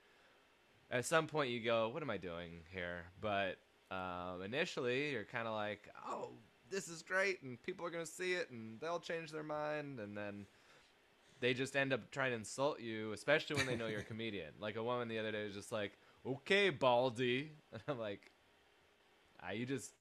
at 0.91 1.05
some 1.05 1.26
point 1.26 1.51
you 1.51 1.61
go, 1.61 1.89
"What 1.89 2.03
am 2.03 2.11
I 2.11 2.16
doing 2.16 2.61
here?" 2.72 3.05
But 3.20 3.59
um, 3.91 4.43
initially 4.43 5.11
you're 5.11 5.24
kind 5.24 5.47
of 5.47 5.55
like, 5.55 5.89
"Oh, 6.07 6.30
this 6.70 6.89
is 6.89 7.03
great," 7.03 7.43
and 7.43 7.62
people 7.62 7.86
are 7.86 7.91
gonna 7.91 8.07
see 8.07 8.34
it, 8.34 8.51
and 8.51 8.80
they'll 8.80 9.01
change 9.01 9.30
their 9.30 9.43
mind, 9.43 10.01
and 10.01 10.16
then 10.16 10.47
they 11.41 11.55
just 11.55 11.76
end 11.76 11.93
up 11.93 12.11
trying 12.11 12.30
to 12.30 12.36
insult 12.36 12.80
you, 12.80 13.12
especially 13.12 13.57
when 13.57 13.66
they 13.66 13.76
know 13.76 13.86
you're 13.86 14.01
a 14.01 14.05
comedian. 14.14 14.53
Like 14.61 14.76
a 14.76 14.82
woman 14.82 15.09
the 15.09 15.18
other 15.18 15.32
day 15.32 15.45
was 15.45 15.55
just 15.55 15.72
like, 15.72 15.93
"Okay, 16.26 16.70
Baldy," 16.70 17.53
and 17.72 17.82
I'm 17.89 17.99
like, 17.99 18.30
"Ah, 19.43 19.51
you 19.51 19.66
just 19.66 19.93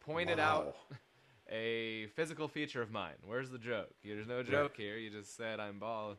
pointed 0.00 0.38
out 0.38 0.76
a 1.50 2.06
physical 2.14 2.48
feature 2.48 2.82
of 2.82 2.90
mine. 2.90 3.14
Where's 3.24 3.50
the 3.50 3.58
joke? 3.58 3.94
There's 4.04 4.26
no 4.26 4.42
joke 4.42 4.76
here. 4.76 4.96
You 4.96 5.10
just 5.10 5.36
said 5.36 5.60
I'm 5.60 5.78
bald, 5.78 6.18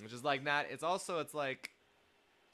which 0.00 0.12
is 0.12 0.24
like 0.24 0.42
not. 0.42 0.66
It's 0.70 0.82
also 0.82 1.20
it's 1.20 1.34
like 1.34 1.70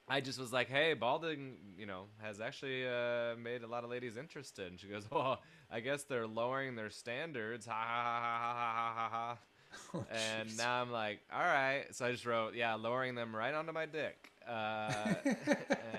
I 0.09 0.21
just 0.21 0.39
was 0.39 0.53
like, 0.53 0.69
hey, 0.69 0.95
balding, 0.95 1.57
you 1.77 1.87
know, 1.87 2.05
has 2.23 2.41
actually 2.41 2.87
uh, 2.87 3.35
made 3.43 3.63
a 3.65 3.67
lot 3.67 3.83
of 3.83 3.91
ladies 3.91 4.17
interested. 4.17 4.71
And 4.71 4.79
she 4.79 4.87
goes, 4.87 5.03
oh, 5.11 5.37
I 5.71 5.81
guess 5.81 6.05
they're 6.05 6.29
lowering 6.29 6.77
their 6.77 6.91
standards. 6.91 7.67
Ha 7.67 7.73
ha 7.73 8.21
ha 8.21 8.21
ha 8.21 8.55
ha 8.55 8.95
ha 8.95 8.95
ha 8.95 9.09
ha. 9.11 9.39
Oh, 9.95 10.05
And 10.11 10.49
jeez. 10.49 10.57
now 10.59 10.81
I'm 10.81 10.91
like, 10.91 11.21
all 11.33 11.41
right. 11.43 11.85
So 11.93 12.07
I 12.07 12.13
just 12.13 12.25
wrote, 12.25 12.55
yeah, 12.55 12.75
lowering 12.75 13.15
them 13.15 13.35
right 13.35 13.53
onto 13.53 13.73
my 13.73 13.85
dick. 13.87 14.31
Uh, 14.49 15.15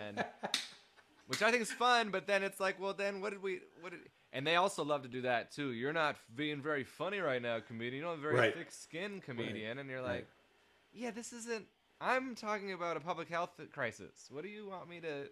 and 0.05 0.23
which 1.27 1.41
I 1.41 1.51
think 1.51 1.61
is 1.61 1.71
fun, 1.71 2.09
but 2.09 2.25
then 2.27 2.43
it's 2.43 2.59
like, 2.59 2.79
well, 2.79 2.93
then 2.93 3.21
what 3.21 3.31
did 3.31 3.43
we? 3.43 3.59
What 3.81 3.91
did? 3.91 3.99
And 4.33 4.47
they 4.47 4.55
also 4.55 4.83
love 4.83 5.03
to 5.03 5.07
do 5.09 5.21
that 5.21 5.51
too. 5.51 5.71
You're 5.73 5.93
not 5.93 6.15
being 6.35 6.61
very 6.61 6.83
funny 6.85 7.19
right 7.19 7.41
now, 7.41 7.59
comedian. 7.59 7.95
You 7.95 8.01
don't 8.01 8.11
have 8.11 8.19
a 8.19 8.21
very 8.21 8.35
Right. 8.35 8.53
thick 8.55 8.71
skin, 8.71 9.21
comedian, 9.21 9.77
and 9.79 9.89
you're 9.89 10.01
Right. 10.01 10.15
like, 10.15 10.27
yeah, 10.93 11.11
this 11.11 11.31
isn't. 11.33 11.65
I'm 11.99 12.35
talking 12.35 12.73
about 12.73 12.97
a 12.97 12.99
public 12.99 13.27
health 13.29 13.59
crisis. 13.73 14.27
What 14.29 14.43
do 14.43 14.49
you 14.49 14.67
want 14.69 14.89
me 14.89 14.99
to? 15.01 15.29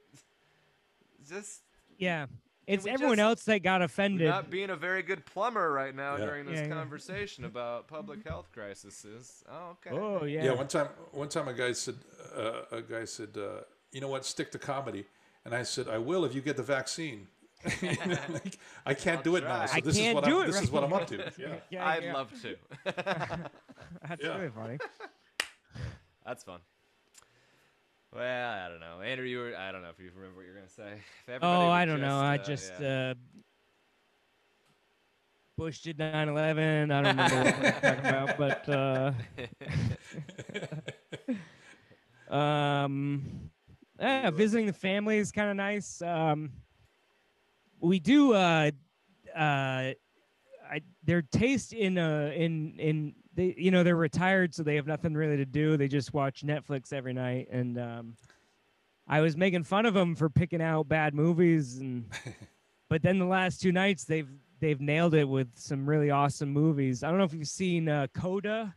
Just 1.29 1.61
yeah, 1.97 2.25
it's 2.67 2.85
everyone 2.85 3.17
just- 3.17 3.25
else 3.25 3.43
that 3.45 3.63
got 3.63 3.81
offended. 3.81 4.27
not 4.27 4.49
being 4.49 4.69
a 4.69 4.75
very 4.75 5.01
good 5.01 5.25
plumber 5.25 5.71
right 5.71 5.95
now 5.95 6.17
Yeah. 6.17 6.25
during 6.25 6.45
this 6.45 6.59
Yeah, 6.59 6.67
yeah. 6.67 6.73
conversation 6.73 7.45
about 7.51 7.87
public 7.87 8.27
health 8.27 8.49
crises. 8.53 9.43
Oh, 9.49 9.77
okay. 9.85 9.89
Oh 9.95 10.25
yeah. 10.25 10.43
Yeah, 10.45 10.53
one 10.53 10.67
time, 10.67 10.87
one 11.11 11.29
time, 11.29 11.47
a 11.47 11.53
guy 11.53 11.71
said, 11.71 11.95
uh, 12.35 12.61
a 12.71 12.81
guy 12.81 13.05
said, 13.05 13.29
uh, 13.37 13.61
"You 13.91 14.01
know 14.01 14.07
what? 14.09 14.25
Stick 14.25 14.51
to 14.51 14.59
comedy." 14.59 15.05
And 15.45 15.55
I 15.55 15.63
said, 15.63 15.87
"I 15.87 15.97
will 15.99 16.25
if 16.25 16.35
you 16.35 16.41
get 16.41 16.57
the 16.57 16.63
vaccine." 16.63 17.27
like, 17.81 18.59
I 18.85 18.93
can't 18.93 19.17
I'll 19.17 19.23
do 19.23 19.35
it 19.37 19.43
now, 19.43 19.65
so 19.65 19.73
I 19.77 19.81
this 19.81 19.95
is 19.95 20.01
can't 20.01 20.15
what 20.15 20.23
do 20.25 20.39
I'm, 20.41 20.43
it 20.43 20.51
this 20.51 20.61
is 20.61 20.69
what 20.71 20.83
I'm 20.83 20.93
up 20.93 21.07
to. 21.07 21.31
Yeah. 21.39 21.55
Yeah, 21.71 21.87
I'd 21.87 22.03
yeah. 22.03 22.13
love 22.13 22.31
to. 22.43 22.55
That's 24.07 24.23
really 24.23 24.49
funny. 24.49 24.77
That's 26.25 26.43
fun. 26.43 26.59
Well, 28.13 28.53
I 28.53 28.69
don't 28.69 28.79
know, 28.79 29.01
Andrew. 29.01 29.25
You 29.25 29.39
were. 29.39 29.55
I 29.55 29.71
don't 29.71 29.81
know 29.81 29.89
if 29.89 29.99
you 29.99 30.09
remember 30.15 30.37
what 30.37 30.45
you're 30.45 30.55
gonna 30.55 30.69
say. 30.69 31.01
If 31.27 31.39
Oh, 31.43 31.69
I 31.69 31.85
don't 31.85 31.99
know. 32.01 32.17
I 32.17 32.37
just, 32.37 32.69
just 32.69 32.81
uh, 32.81 32.83
yeah. 32.83 33.11
uh, 33.11 33.13
Bush 35.57 35.81
did 35.81 35.97
9/11. 35.97 36.91
I 36.91 37.01
don't 37.01 37.17
remember 37.17 37.43
what 37.43 37.59
we're 37.59 37.71
talking 37.81 38.05
about, 38.05 38.37
but 38.37 38.69
uh, 38.69 39.11
um, 42.33 43.51
yeah, 43.99 44.29
visiting 44.31 44.65
the 44.65 44.73
family 44.73 45.17
is 45.17 45.31
kind 45.31 45.49
of 45.49 45.55
nice. 45.57 46.01
Um, 46.01 46.51
we 47.79 47.99
do. 47.99 48.33
Uh, 48.33 48.71
uh, 49.35 49.93
I, 50.71 50.81
their 51.03 51.21
taste 51.21 51.73
in 51.73 51.97
uh 51.97 52.31
in 52.35 52.79
in 52.79 53.13
they 53.35 53.53
you 53.57 53.71
know 53.71 53.83
they're 53.83 53.95
retired 53.95 54.53
so 54.53 54.63
they 54.63 54.75
have 54.75 54.87
nothing 54.87 55.13
really 55.13 55.37
to 55.37 55.45
do. 55.45 55.77
They 55.77 55.87
just 55.87 56.13
watch 56.13 56.43
netflix 56.43 56.93
every 56.93 57.13
night 57.13 57.47
and 57.51 57.77
um 57.77 58.15
i 59.07 59.21
was 59.21 59.37
making 59.37 59.63
fun 59.63 59.85
of 59.85 59.93
them 59.93 60.15
for 60.15 60.29
picking 60.29 60.61
out 60.61 60.87
bad 60.87 61.13
movies 61.13 61.77
and 61.77 62.05
but 62.89 63.01
then 63.01 63.19
the 63.19 63.25
last 63.25 63.61
two 63.61 63.71
nights 63.71 64.03
they've 64.05 64.29
they've 64.59 64.81
nailed 64.81 65.13
it 65.13 65.27
with 65.27 65.49
some 65.55 65.87
really 65.87 66.09
awesome 66.09 66.49
movies. 66.49 67.03
I 67.03 67.09
don't 67.09 67.17
know 67.17 67.25
if 67.25 67.33
you've 67.33 67.47
seen 67.47 67.89
uh 67.89 68.07
coda 68.13 68.73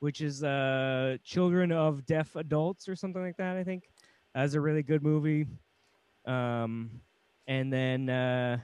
which 0.00 0.20
is 0.20 0.44
uh 0.44 1.16
children 1.24 1.72
of 1.72 2.04
deaf 2.04 2.36
adults 2.36 2.88
or 2.88 2.94
something 2.94 3.22
like 3.22 3.36
that 3.38 3.56
i 3.56 3.64
think. 3.64 3.84
That's 4.34 4.54
a 4.54 4.60
really 4.60 4.82
good 4.82 5.02
movie. 5.02 5.46
Um 6.26 7.00
and 7.46 7.72
then 7.72 8.08
uh 8.08 8.58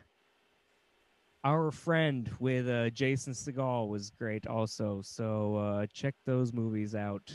our 1.45 1.70
friend 1.70 2.30
with 2.38 2.68
uh, 2.68 2.91
Jason 2.91 3.32
Segel 3.32 3.88
was 3.88 4.11
great 4.11 4.47
also. 4.47 5.01
So 5.03 5.57
uh, 5.57 5.86
check 5.93 6.14
those 6.26 6.53
movies 6.53 6.95
out. 6.95 7.32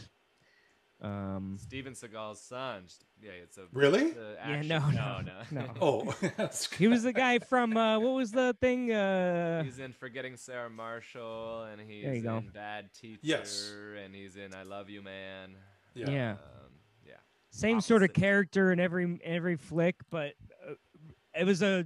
Um, 1.02 1.58
Steven 1.62 1.94
Seagal's 1.94 2.42
son. 2.42 2.84
Yeah, 3.22 3.32
it's 3.44 3.58
a 3.58 3.64
Really? 3.74 4.06
it's 4.06 4.18
a 4.18 4.38
Yeah, 4.48 4.62
no, 4.62 4.80
no, 4.92 5.22
no, 5.22 5.34
no. 5.52 5.66
no. 5.66 5.72
Oh, 5.82 6.16
he 6.78 6.88
was 6.88 7.04
the 7.04 7.12
guy 7.14 7.40
from 7.40 7.76
uh, 7.76 8.00
what 8.00 8.14
was 8.14 8.32
the 8.32 8.56
thing? 8.62 8.92
Uh, 8.92 9.64
He's 9.64 9.80
in 9.80 9.92
Forgetting 9.92 10.38
Sarah 10.38 10.70
Marshall, 10.70 11.64
and 11.64 11.82
he's 11.82 12.06
There 12.06 12.16
you 12.16 12.22
go. 12.22 12.38
in 12.38 12.48
Bad 12.50 12.94
Teacher, 12.94 13.20
Yes. 13.24 13.74
and 14.04 14.16
he's 14.16 14.38
in 14.38 14.56
I 14.56 14.64
Love 14.64 14.90
You, 14.90 15.02
Man. 15.02 15.56
yeah. 15.94 16.10
yeah, 16.10 16.32
Um, 16.32 16.72
yeah. 17.06 17.14
same 17.52 17.82
sort 17.82 18.02
of 18.04 18.14
character 18.14 18.72
in 18.72 18.80
every 18.80 19.20
every 19.24 19.58
flick, 19.58 19.96
but 20.10 20.34
uh, 20.68 20.74
it 21.38 21.44
was 21.46 21.62
a 21.62 21.86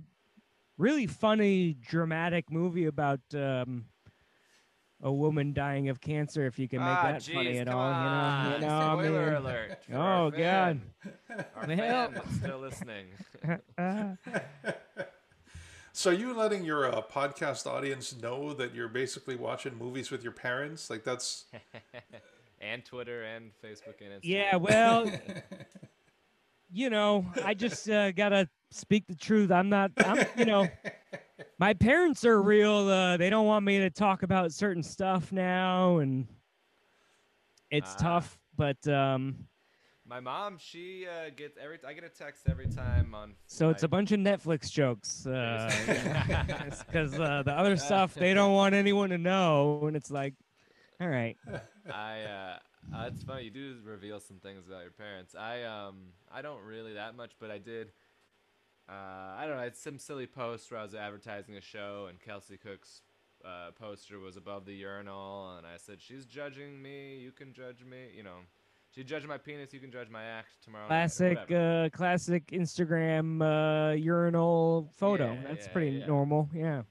really 0.80 1.06
funny, 1.06 1.74
dramatic 1.74 2.50
movie 2.52 2.86
about 2.86 3.20
um, 3.36 3.86
a 5.04 5.12
woman 5.12 5.54
dying 5.54 5.90
of 5.90 6.02
cancer. 6.02 6.46
If 6.48 6.58
you 6.58 6.68
can 6.68 6.80
make 6.80 6.88
ah, 6.88 7.04
that 7.12 7.22
geez, 7.22 7.36
funny 7.36 7.58
at 7.60 7.68
all, 7.68 7.80
on. 7.80 8.46
you 8.46 8.50
know, 8.52 8.56
you 8.56 8.62
know, 8.62 8.78
I 8.78 8.94
Spoiler 8.94 9.26
mean- 9.26 9.36
alert. 9.36 9.80
Oh, 9.94 9.98
our 9.98 10.32
God. 10.32 10.40
fan. 10.40 10.82
Our 11.56 11.68
Well. 11.68 11.78
fan 11.78 12.14
that's 12.16 12.36
still 12.38 12.60
listening. 12.60 13.06
So, 15.92 16.12
are 16.12 16.14
you 16.14 16.34
letting 16.34 16.64
your 16.64 16.88
uh, 16.88 17.02
podcast 17.02 17.66
audience 17.68 18.16
know 18.16 18.54
that 18.54 18.74
you're 18.74 18.88
basically 18.88 19.36
watching 19.36 19.76
movies 19.78 20.12
with 20.12 20.24
your 20.24 20.32
parents? 20.32 20.90
Like 20.90 21.04
that's 21.04 21.46
and 22.62 22.86
Twitter 22.86 23.24
and 23.24 23.52
Facebook 23.64 23.96
and 24.00 24.14
Instagram. 24.14 24.20
yeah, 24.24 24.56
well, 24.56 25.12
you 26.72 26.90
know, 26.90 27.26
I 27.44 27.54
just 27.54 27.90
uh, 27.90 28.12
gotta 28.12 28.48
speak 28.72 29.08
the 29.08 29.16
truth. 29.16 29.52
I'm 29.52 29.70
not. 29.70 29.92
I'm, 29.98 30.26
you 30.38 30.46
know, 30.46 30.68
my 31.60 31.74
parents 31.74 32.26
are 32.26 32.42
real. 32.42 32.88
Uh, 32.88 33.18
they 33.18 33.30
don't 33.30 33.46
want 33.46 33.66
me 33.66 33.80
to 33.80 33.90
talk 33.90 34.24
about 34.24 34.52
certain 34.52 34.84
stuff 34.84 35.32
now, 35.32 35.98
and 35.98 36.28
it's 37.72 37.96
Ah. 38.00 38.04
tough. 38.04 38.38
But 38.56 38.86
um, 38.88 39.48
My 40.06 40.20
mom, 40.20 40.58
she 40.58 41.06
uh, 41.08 41.30
gets 41.36 41.58
every. 41.58 41.78
I 41.88 41.94
get 41.94 42.04
a 42.04 42.10
text 42.10 42.48
every 42.50 42.68
time 42.68 43.16
on. 43.16 43.36
so 43.48 43.70
it's 43.70 43.84
a 43.84 43.88
bunch 43.88 44.12
of 44.12 44.20
Netflix 44.20 44.70
jokes. 44.72 45.24
Because 45.24 47.14
uh, 47.20 47.44
the 47.46 47.54
other 47.54 47.78
stuff 47.88 48.14
they 48.16 48.34
don't 48.34 48.54
want 48.54 48.76
anyone 48.76 49.10
to 49.12 49.18
know, 49.18 49.86
and 49.88 49.96
it's 49.96 50.12
like, 50.12 50.34
all 51.00 51.08
right. 51.08 51.38
I 51.94 52.22
uh, 52.24 52.58
uh, 52.96 53.06
it's 53.14 53.24
funny 53.24 53.44
you 53.44 53.52
do 53.52 53.78
reveal 53.86 54.20
some 54.20 54.38
things 54.38 54.68
about 54.68 54.82
your 54.82 54.92
parents. 54.92 55.36
I 55.36 55.64
um 55.64 56.08
I 56.32 56.42
don't 56.42 56.62
really 56.64 56.94
that 56.96 57.16
much, 57.16 57.32
but 57.40 57.50
I 57.52 57.58
did. 57.60 57.92
Uh, 58.90 59.36
I 59.38 59.46
don't 59.46 59.58
know. 59.58 59.64
It's 59.64 59.82
some 59.82 60.00
silly 60.00 60.26
post 60.26 60.72
where 60.72 60.80
I 60.80 60.84
was 60.84 60.96
advertising 60.96 61.56
a 61.56 61.62
show, 61.62 62.08
and 62.10 62.20
Kelsey 62.20 62.58
Cook's 62.58 63.02
uh, 63.46 63.72
poster 63.80 64.20
was 64.20 64.36
above 64.36 64.66
the 64.66 64.74
urinal, 64.74 65.58
and 65.58 65.68
I 65.68 65.78
said, 65.78 66.02
"She's 66.02 66.26
judging 66.26 66.82
me. 66.82 67.18
You 67.18 67.32
can 67.32 67.54
judge 67.54 67.84
me. 67.84 68.08
You 68.16 68.24
know, 68.24 68.38
she 68.90 69.04
judged 69.04 69.28
my 69.28 69.38
penis. 69.38 69.74
You 69.74 69.80
can 69.80 69.92
judge 69.92 70.10
my 70.10 70.24
act 70.24 70.50
tomorrow." 70.64 70.88
Classic, 70.88 71.38
uh, 71.52 71.90
classic 71.90 72.48
Instagram 72.48 73.42
uh, 73.42 73.94
urinal 73.94 74.92
photo. 74.96 75.34
Yeah, 75.34 75.48
That's 75.48 75.68
yeah, 75.68 75.74
pretty 75.74 75.98
yeah. 75.98 76.06
normal. 76.08 76.50
Yeah. 76.54 76.82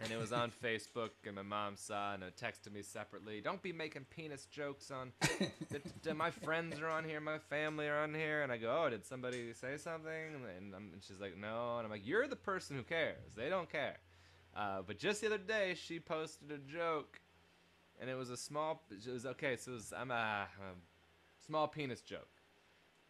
And 0.00 0.12
it 0.12 0.18
was 0.18 0.32
on 0.32 0.50
Facebook, 0.50 1.10
and 1.26 1.36
my 1.36 1.42
mom 1.42 1.76
saw 1.76 2.12
and 2.12 2.22
it 2.22 2.36
texted 2.36 2.72
me 2.72 2.82
separately. 2.82 3.40
Don't 3.40 3.62
be 3.62 3.72
making 3.72 4.04
penis 4.10 4.46
jokes 4.46 4.90
on. 4.90 5.12
the, 5.70 5.80
the- 6.02 6.14
my 6.14 6.30
friends 6.30 6.80
are 6.80 6.88
on 6.88 7.04
here, 7.04 7.20
my 7.20 7.38
family 7.38 7.88
are 7.88 8.02
on 8.02 8.14
here, 8.14 8.42
and 8.42 8.52
I 8.52 8.58
go, 8.58 8.84
oh, 8.84 8.90
did 8.90 9.06
somebody 9.06 9.52
say 9.54 9.76
something? 9.78 10.12
And, 10.56 10.74
and, 10.74 11.02
she's 11.06 11.20
like, 11.20 11.36
no, 11.38 11.76
and 11.78 11.86
I'm 11.86 11.90
like, 11.90 12.06
you're 12.06 12.26
the 12.28 12.36
person 12.36 12.76
who 12.76 12.82
cares. 12.82 13.34
They 13.34 13.48
don't 13.48 13.70
care. 13.70 13.96
Uh, 14.54 14.82
but 14.86 14.98
just 14.98 15.20
the 15.20 15.28
other 15.28 15.38
day, 15.38 15.74
she 15.74 15.98
posted 15.98 16.50
a 16.50 16.58
joke, 16.58 17.20
and 18.00 18.08
it 18.10 18.16
was 18.16 18.30
a 18.30 18.36
small. 18.36 18.82
It 18.90 19.10
was 19.10 19.26
okay. 19.26 19.56
So 19.56 19.72
it 19.72 19.74
was, 19.74 19.92
I'm 19.94 20.10
a, 20.10 20.14
a 20.14 21.46
small 21.46 21.68
penis 21.68 22.00
joke. 22.00 22.28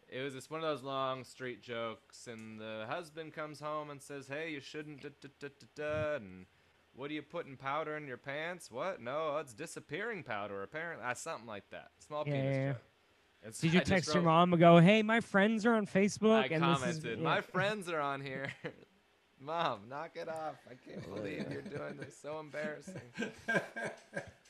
It 0.09 0.21
was 0.21 0.33
just 0.33 0.49
one 0.51 0.61
of 0.61 0.65
those 0.65 0.83
long 0.83 1.23
street 1.23 1.61
jokes, 1.61 2.27
and 2.27 2.59
the 2.59 2.85
husband 2.89 3.33
comes 3.33 3.61
home 3.61 3.89
and 3.89 4.01
says, 4.01 4.27
"Hey, 4.27 4.51
you 4.51 4.59
shouldn't." 4.59 5.01
Da, 5.01 5.09
da, 5.39 5.47
da, 5.75 6.15
and 6.15 6.45
what 6.97 7.09
are 7.11 7.13
you 7.13 7.21
putting 7.21 7.55
powder 7.55 7.95
in 7.95 8.07
your 8.07 8.17
pants? 8.17 8.69
What? 8.71 8.99
No, 8.99 9.37
it's 9.37 9.53
disappearing 9.53 10.23
powder. 10.23 10.63
Apparently, 10.63 11.05
uh, 11.05 11.13
something 11.13 11.47
like 11.47 11.69
that. 11.69 11.91
Small 11.99 12.23
Yeah, 12.25 12.33
penis 12.33 12.55
yeah, 12.55 12.61
yeah. 12.63 12.71
joke. 12.73 12.81
Did 13.61 13.73
you 13.73 13.79
I 13.79 13.83
text 13.83 14.13
your 14.13 14.23
mom 14.23 14.51
and 14.51 14.59
go, 14.59 14.79
"Hey, 14.79 15.03
my 15.03 15.21
friends 15.21 15.65
are 15.65 15.75
on 15.75 15.85
Facebook," 15.85 16.43
I 16.43 16.47
and 16.47 16.61
commented, 16.63 17.19
is 17.19 17.23
"My 17.23 17.41
friends 17.41 17.87
are 17.87 18.01
on 18.01 18.21
here." 18.21 18.51
Mom, 19.39 19.81
knock 19.89 20.11
it 20.15 20.27
off. 20.27 20.55
I 20.69 20.73
can't 20.89 21.03
believe 21.13 21.45
you're 21.51 21.61
doing 21.61 21.97
this. 21.99 22.17
So 22.21 22.39
embarrassing. 22.39 23.01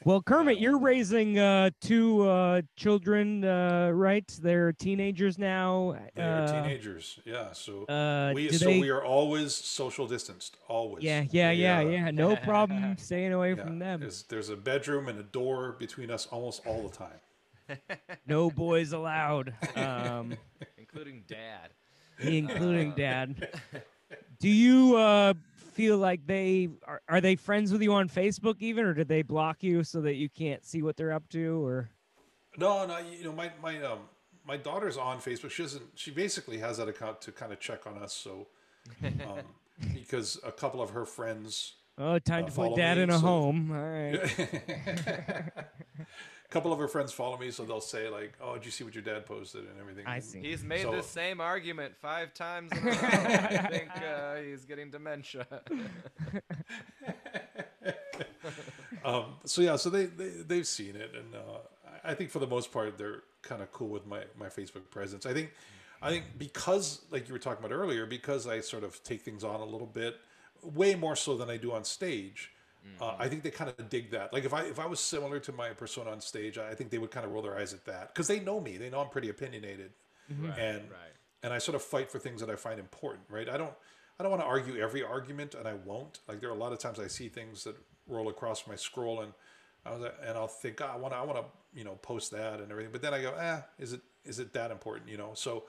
Well, 0.05 0.21
Kermit, 0.21 0.59
you're 0.59 0.77
raising 0.79 1.37
uh, 1.37 1.71
two 1.81 2.21
uh, 2.29 2.61
children, 2.77 3.43
uh, 3.43 3.89
right? 3.93 4.23
They're 4.41 4.71
teenagers 4.71 5.37
now. 5.37 5.97
they're 6.15 6.43
uh, 6.43 6.61
teenagers. 6.63 7.19
Yeah. 7.25 7.51
So 7.51 7.83
Uh, 7.87 8.31
we 8.33 8.49
so 8.53 8.65
they? 8.65 8.79
we 8.79 8.89
are 8.89 9.03
always 9.03 9.53
social 9.53 10.07
distanced. 10.07 10.55
Always. 10.69 11.03
yeah, 11.03 11.25
yeah, 11.31 11.49
They, 11.49 11.55
yeah, 11.55 11.77
uh, 11.79 11.81
yeah. 11.81 12.11
No 12.11 12.35
problem 12.45 12.95
staying 12.97 13.33
away 13.33 13.55
yeah, 13.55 13.63
from 13.65 13.79
them. 13.79 13.99
There's, 13.99 14.23
there's 14.29 14.47
a 14.49 14.55
bedroom 14.55 15.09
and 15.09 15.19
a 15.19 15.23
door 15.23 15.75
between 15.77 16.09
us 16.09 16.25
almost 16.27 16.65
all 16.65 16.87
the 16.87 16.95
time. 16.95 17.77
No 18.27 18.49
boys 18.49 18.93
allowed, 18.93 19.53
um, 19.75 20.35
Including 20.77 21.23
dad. 21.27 21.71
including 22.19 22.93
Uh, 22.93 22.95
dad. 22.95 23.49
Do 24.39 24.49
you 24.49 24.95
uh, 24.97 25.33
feel 25.73 25.97
like 25.97 26.25
they 26.27 26.69
are? 26.85 27.01
Are 27.09 27.21
they 27.21 27.35
friends 27.35 27.71
with 27.71 27.81
you 27.81 27.93
on 27.93 28.07
Facebook 28.09 28.57
even, 28.59 28.85
or 28.85 28.93
did 28.93 29.07
they 29.07 29.21
block 29.23 29.63
you 29.63 29.83
so 29.83 30.01
that 30.01 30.15
you 30.15 30.29
can't 30.29 30.63
see 30.65 30.81
what 30.81 30.95
they're 30.97 31.11
up 31.13 31.27
to? 31.29 31.65
Or 31.65 31.89
No, 32.57 32.85
no, 32.85 32.97
you 32.99 33.23
know, 33.23 33.31
my 33.33 33.51
my 33.61 33.81
um 33.83 33.99
my 34.45 34.57
daughter's 34.57 34.97
on 34.97 35.17
Facebook. 35.19 35.51
She 35.51 35.63
doesn't. 35.63 35.83
She 35.95 36.11
basically 36.11 36.57
has 36.59 36.77
that 36.77 36.87
account 36.87 37.21
to 37.21 37.31
kind 37.31 37.51
of 37.51 37.59
check 37.59 37.87
on 37.87 37.97
us. 37.97 38.13
So, 38.13 38.47
um, 39.03 39.43
because 39.93 40.39
a 40.45 40.51
couple 40.51 40.81
of 40.81 40.91
her 40.91 41.05
friends, 41.05 41.73
oh, 41.97 42.19
time 42.19 42.45
Uh, 42.45 42.47
to 42.49 42.53
put 42.53 42.75
dad 42.75 42.97
me, 42.97 43.03
in 43.03 43.09
a 43.09 43.13
so- 43.13 43.19
home. 43.19 43.71
All 43.71 43.77
right. 43.89 45.43
a 46.49 46.53
couple 46.53 46.71
of 46.71 46.79
her 46.79 46.87
friends 46.87 47.11
follow 47.11 47.37
me, 47.37 47.51
so 47.51 47.65
they'll 47.65 47.81
say 47.81 48.07
like, 48.09 48.33
"Oh, 48.41 48.53
did 48.55 48.65
you 48.65 48.71
see 48.71 48.83
what 48.83 48.93
your 48.95 49.03
dad 49.03 49.25
posted 49.25 49.61
and 49.61 49.79
everything?" 49.79 50.05
I 50.07 50.19
see. 50.19 50.39
He's 50.39 50.63
made 50.63 50.83
So- 50.83 50.91
the 50.95 51.03
same 51.03 51.41
argument 51.41 51.95
five 51.97 52.33
times 52.33 52.71
in 52.71 52.77
a 52.79 52.81
row. 52.91 52.93
I 52.93 53.67
think 53.69 53.89
uh, 54.01 54.35
he's 54.37 54.65
getting 54.65 54.89
dementia. 54.91 55.45
Um, 59.05 59.35
so 59.45 59.61
yeah, 59.61 59.75
so 59.77 59.89
they, 59.89 60.05
they 60.05 60.29
they've 60.29 60.67
seen 60.67 60.95
it, 60.95 61.11
and 61.15 61.35
uh, 61.35 61.39
I 62.03 62.11
I 62.11 62.13
think 62.15 62.29
for 62.29 62.39
the 62.39 62.47
most 62.47 62.71
part 62.71 62.97
they're 62.97 63.23
kind 63.41 63.61
of 63.61 63.71
cool 63.71 63.87
with 63.89 64.05
my 64.05 64.23
my 64.37 64.47
Facebook 64.47 64.89
presence. 64.89 65.25
I 65.25 65.33
think 65.33 65.51
I 66.01 66.09
think 66.09 66.25
because 66.37 67.01
like 67.11 67.27
you 67.27 67.33
were 67.33 67.39
talking 67.39 67.63
about 67.63 67.73
earlier, 67.75 68.05
because 68.05 68.47
I 68.47 68.59
sort 68.59 68.83
of 68.83 69.01
take 69.03 69.21
things 69.21 69.43
on 69.43 69.61
a 69.61 69.65
little 69.65 69.87
bit, 69.87 70.15
way 70.61 70.95
more 70.95 71.15
so 71.15 71.37
than 71.37 71.49
I 71.49 71.57
do 71.57 71.71
on 71.73 71.83
stage. 71.85 72.51
Uh, 72.99 73.13
I 73.19 73.27
think 73.27 73.43
they 73.43 73.51
kind 73.51 73.69
of 73.77 73.89
dig 73.89 74.11
that. 74.11 74.33
Like 74.33 74.43
if 74.45 74.53
I 74.53 74.63
if 74.63 74.79
I 74.79 74.85
was 74.87 74.99
similar 74.99 75.39
to 75.41 75.51
my 75.51 75.69
persona 75.69 76.11
on 76.11 76.19
stage, 76.21 76.57
I 76.57 76.73
think 76.73 76.89
they 76.89 76.97
would 76.97 77.11
kind 77.11 77.25
of 77.25 77.31
roll 77.31 77.43
their 77.43 77.57
eyes 77.57 77.73
at 77.73 77.85
that 77.85 78.09
because 78.13 78.27
they 78.27 78.39
know 78.39 78.59
me. 78.59 78.77
They 78.77 78.89
know 78.89 78.99
I'm 79.01 79.09
pretty 79.09 79.29
opinionated, 79.29 79.91
Right, 80.29 80.49
and 80.57 80.81
right. 80.89 81.15
and 81.43 81.53
I 81.53 81.59
sort 81.59 81.75
of 81.75 81.81
fight 81.83 82.11
for 82.11 82.19
things 82.19 82.41
that 82.41 82.49
I 82.49 82.55
find 82.55 82.79
important. 82.79 83.25
Right? 83.29 83.49
I 83.49 83.57
don't 83.57 83.73
I 84.19 84.23
don't 84.23 84.31
want 84.31 84.41
to 84.41 84.47
argue 84.47 84.77
every 84.77 85.03
argument, 85.03 85.55
and 85.55 85.67
I 85.67 85.73
won't. 85.73 86.19
Like 86.27 86.39
there 86.41 86.49
are 86.49 86.53
a 86.53 86.57
lot 86.57 86.73
of 86.73 86.79
times 86.79 86.99
I 86.99 87.07
see 87.07 87.29
things 87.29 87.63
that 87.65 87.75
roll 88.07 88.29
across 88.29 88.67
my 88.67 88.75
scroll, 88.75 89.21
and 89.21 89.33
I 89.85 89.91
was 89.95 90.11
and 90.25 90.37
I'll 90.37 90.47
think 90.47 90.81
"Ah, 90.81 90.93
I 90.93 90.97
want 90.97 91.13
to 91.13 91.17
I 91.17 91.23
want 91.23 91.37
to 91.39 91.45
you 91.77 91.83
know 91.83 91.95
post 92.01 92.31
that 92.31 92.59
and 92.59 92.71
everything, 92.71 92.91
but 92.91 93.01
then 93.01 93.13
I 93.13 93.21
go, 93.21 93.33
ah, 93.39 93.63
is 93.77 93.93
it 93.93 94.01
is 94.25 94.39
it 94.39 94.53
that 94.53 94.71
important? 94.71 95.09
You 95.09 95.17
know, 95.17 95.31
so 95.33 95.65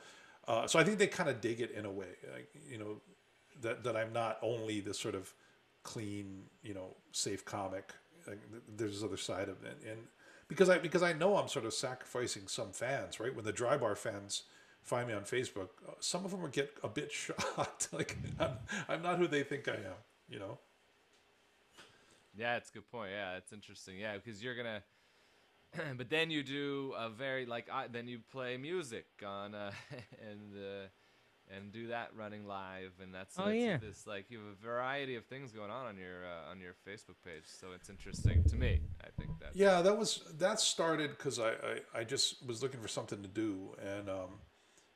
uh, 0.47 0.67
so 0.67 0.79
I 0.79 0.85
think 0.85 0.99
they 0.99 1.07
kind 1.07 1.29
of 1.29 1.41
dig 1.41 1.61
it 1.61 1.73
in 1.73 1.85
a 1.85 1.91
way, 1.91 2.07
like, 2.33 2.49
you 2.71 2.79
know, 2.79 3.01
that 3.61 3.85
that 3.85 3.97
I'm 3.97 4.13
not 4.13 4.39
only 4.43 4.81
this 4.81 4.99
sort 4.99 5.15
of 5.15 5.33
clean, 5.89 6.43
you 6.63 6.75
know, 6.75 6.95
safe 7.13 7.47
comic. 7.47 7.95
Like, 8.27 8.41
there's 8.77 8.93
this 8.93 9.03
other 9.03 9.17
side 9.17 9.49
of 9.49 9.65
it, 9.65 9.79
and 9.89 10.01
because 10.49 10.69
I 10.69 10.77
because 10.79 11.03
I 11.03 11.15
know 11.15 11.39
I'm 11.39 11.49
sort 11.49 11.65
of 11.65 11.73
sacrificing 11.73 12.47
some 12.47 12.73
fans, 12.73 13.19
right? 13.19 13.35
When 13.35 13.47
the 13.47 13.53
dry 13.53 13.79
bar 13.79 13.97
fans 13.97 14.43
find 14.83 15.09
me 15.09 15.15
on 15.15 15.23
Facebook, 15.23 15.69
uh, 15.89 15.93
some 16.01 16.27
of 16.27 16.31
them 16.31 16.43
will 16.43 16.49
get 16.49 16.75
a 16.85 16.89
bit 16.89 17.11
shocked. 17.25 17.89
like 17.91 18.19
I'm, 18.39 18.59
I'm 18.87 19.03
not 19.03 19.17
who 19.19 19.27
they 19.27 19.43
think 19.43 19.67
I 19.67 19.77
am, 19.77 19.99
you 20.29 20.39
know. 20.39 20.59
Yeah, 22.37 22.57
it's 22.57 22.69
a 22.69 22.75
good 22.75 22.91
point. 22.91 23.13
Yeah, 23.13 23.39
it's 23.39 23.53
interesting. 23.55 23.99
Yeah, 23.99 24.17
because 24.19 24.43
you're 24.43 24.55
gonna, 24.55 24.83
but 25.97 26.11
then 26.11 26.31
you 26.31 26.43
do 26.43 26.93
a 26.99 27.09
very 27.09 27.47
like 27.47 27.69
I 27.73 27.87
then 27.87 28.09
you 28.09 28.19
play 28.31 28.59
music 28.59 29.07
on 29.27 29.55
uh, 29.55 29.71
and 30.31 30.53
uh, 30.55 30.89
and 31.55 31.73
do 31.73 31.89
that 31.89 32.11
running 32.17 32.47
live, 32.47 32.93
and 33.03 33.15
that's 33.15 33.39
Oh, 33.39 33.49
it's 33.49 33.63
yeah. 33.65 33.77
this 33.79 34.07
like 34.07 34.27
you 34.31 34.39
have 34.39 34.49
a 34.49 34.65
variety 34.67 35.15
of 35.17 35.25
things 35.27 35.53
going 35.53 35.71
on 35.71 35.87
on 35.87 35.97
your 35.97 36.25
uh, 36.27 36.51
on 36.51 36.61
your 36.61 36.75
Facebook 36.87 37.17
page. 37.25 37.45
So 37.47 37.69
it's 37.75 37.89
interesting 37.89 38.45
to 38.45 38.57
me. 38.57 38.81
I 39.03 39.09
think 39.19 39.39
that. 39.41 39.51
Yeah, 39.55 39.83
that 39.83 39.97
was 39.97 40.23
that 40.39 40.61
started 40.61 41.11
because 41.11 41.39
I, 41.39 41.51
I 41.51 42.01
I 42.01 42.05
just 42.05 42.47
was 42.47 42.63
looking 42.63 42.81
for 42.81 42.89
something 42.89 43.23
to 43.23 43.29
do, 43.29 43.75
and 43.85 44.09
um, 44.09 44.41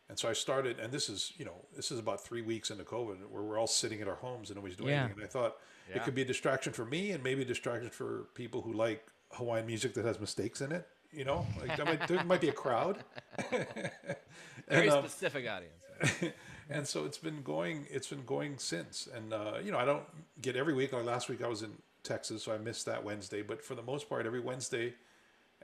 and 0.08 0.18
so 0.18 0.28
I 0.28 0.32
started, 0.34 0.78
and 0.78 0.92
this 0.92 1.08
is 1.08 1.32
you 1.36 1.44
know 1.44 1.64
this 1.74 1.90
is 1.90 1.98
about 1.98 2.22
three 2.24 2.42
weeks 2.42 2.70
into 2.70 2.84
COVID, 2.84 3.28
where 3.30 3.42
we're 3.42 3.58
all 3.58 3.66
sitting 3.66 4.00
at 4.02 4.08
our 4.08 4.16
homes 4.16 4.50
and 4.50 4.56
nobody's 4.56 4.76
doing 4.76 4.90
Yeah. 4.90 5.04
anything, 5.04 5.18
and 5.18 5.24
I 5.24 5.28
thought 5.28 5.56
Yeah. 5.88 5.96
it 5.96 6.04
could 6.04 6.14
be 6.14 6.22
a 6.22 6.26
distraction 6.26 6.72
for 6.72 6.84
me, 6.84 7.12
and 7.12 7.22
maybe 7.24 7.42
a 7.42 7.46
distraction 7.46 7.90
for 7.90 8.28
people 8.34 8.60
who 8.62 8.72
like 8.72 9.04
Hawaiian 9.32 9.66
music 9.66 9.94
that 9.94 10.04
has 10.04 10.20
mistakes 10.20 10.60
in 10.60 10.72
it. 10.72 10.86
You 11.14 11.26
know, 11.26 11.46
like 11.60 11.76
there 11.76 11.84
might, 11.84 12.08
there 12.08 12.24
might 12.24 12.40
be 12.40 12.48
a 12.48 12.52
crowd. 12.54 13.04
Very 13.50 14.88
and, 14.88 14.90
um, 14.90 15.06
specific 15.06 15.46
audience. 15.48 15.81
and 16.70 16.86
so 16.86 17.04
it's 17.04 17.18
been 17.18 17.42
going 17.42 17.86
it's 17.90 18.08
been 18.08 18.24
going 18.24 18.58
since 18.58 19.08
and 19.14 19.32
uh, 19.32 19.54
you 19.64 19.70
know 19.72 19.78
i 19.78 19.84
don't 19.84 20.04
get 20.40 20.56
every 20.56 20.74
week 20.74 20.92
like 20.92 21.04
last 21.04 21.28
week 21.28 21.42
i 21.42 21.48
was 21.48 21.62
in 21.62 21.70
texas 22.02 22.42
so 22.44 22.52
i 22.52 22.58
missed 22.58 22.86
that 22.86 23.02
wednesday 23.04 23.42
but 23.42 23.62
for 23.62 23.74
the 23.74 23.82
most 23.82 24.08
part 24.08 24.26
every 24.26 24.40
wednesday 24.40 24.92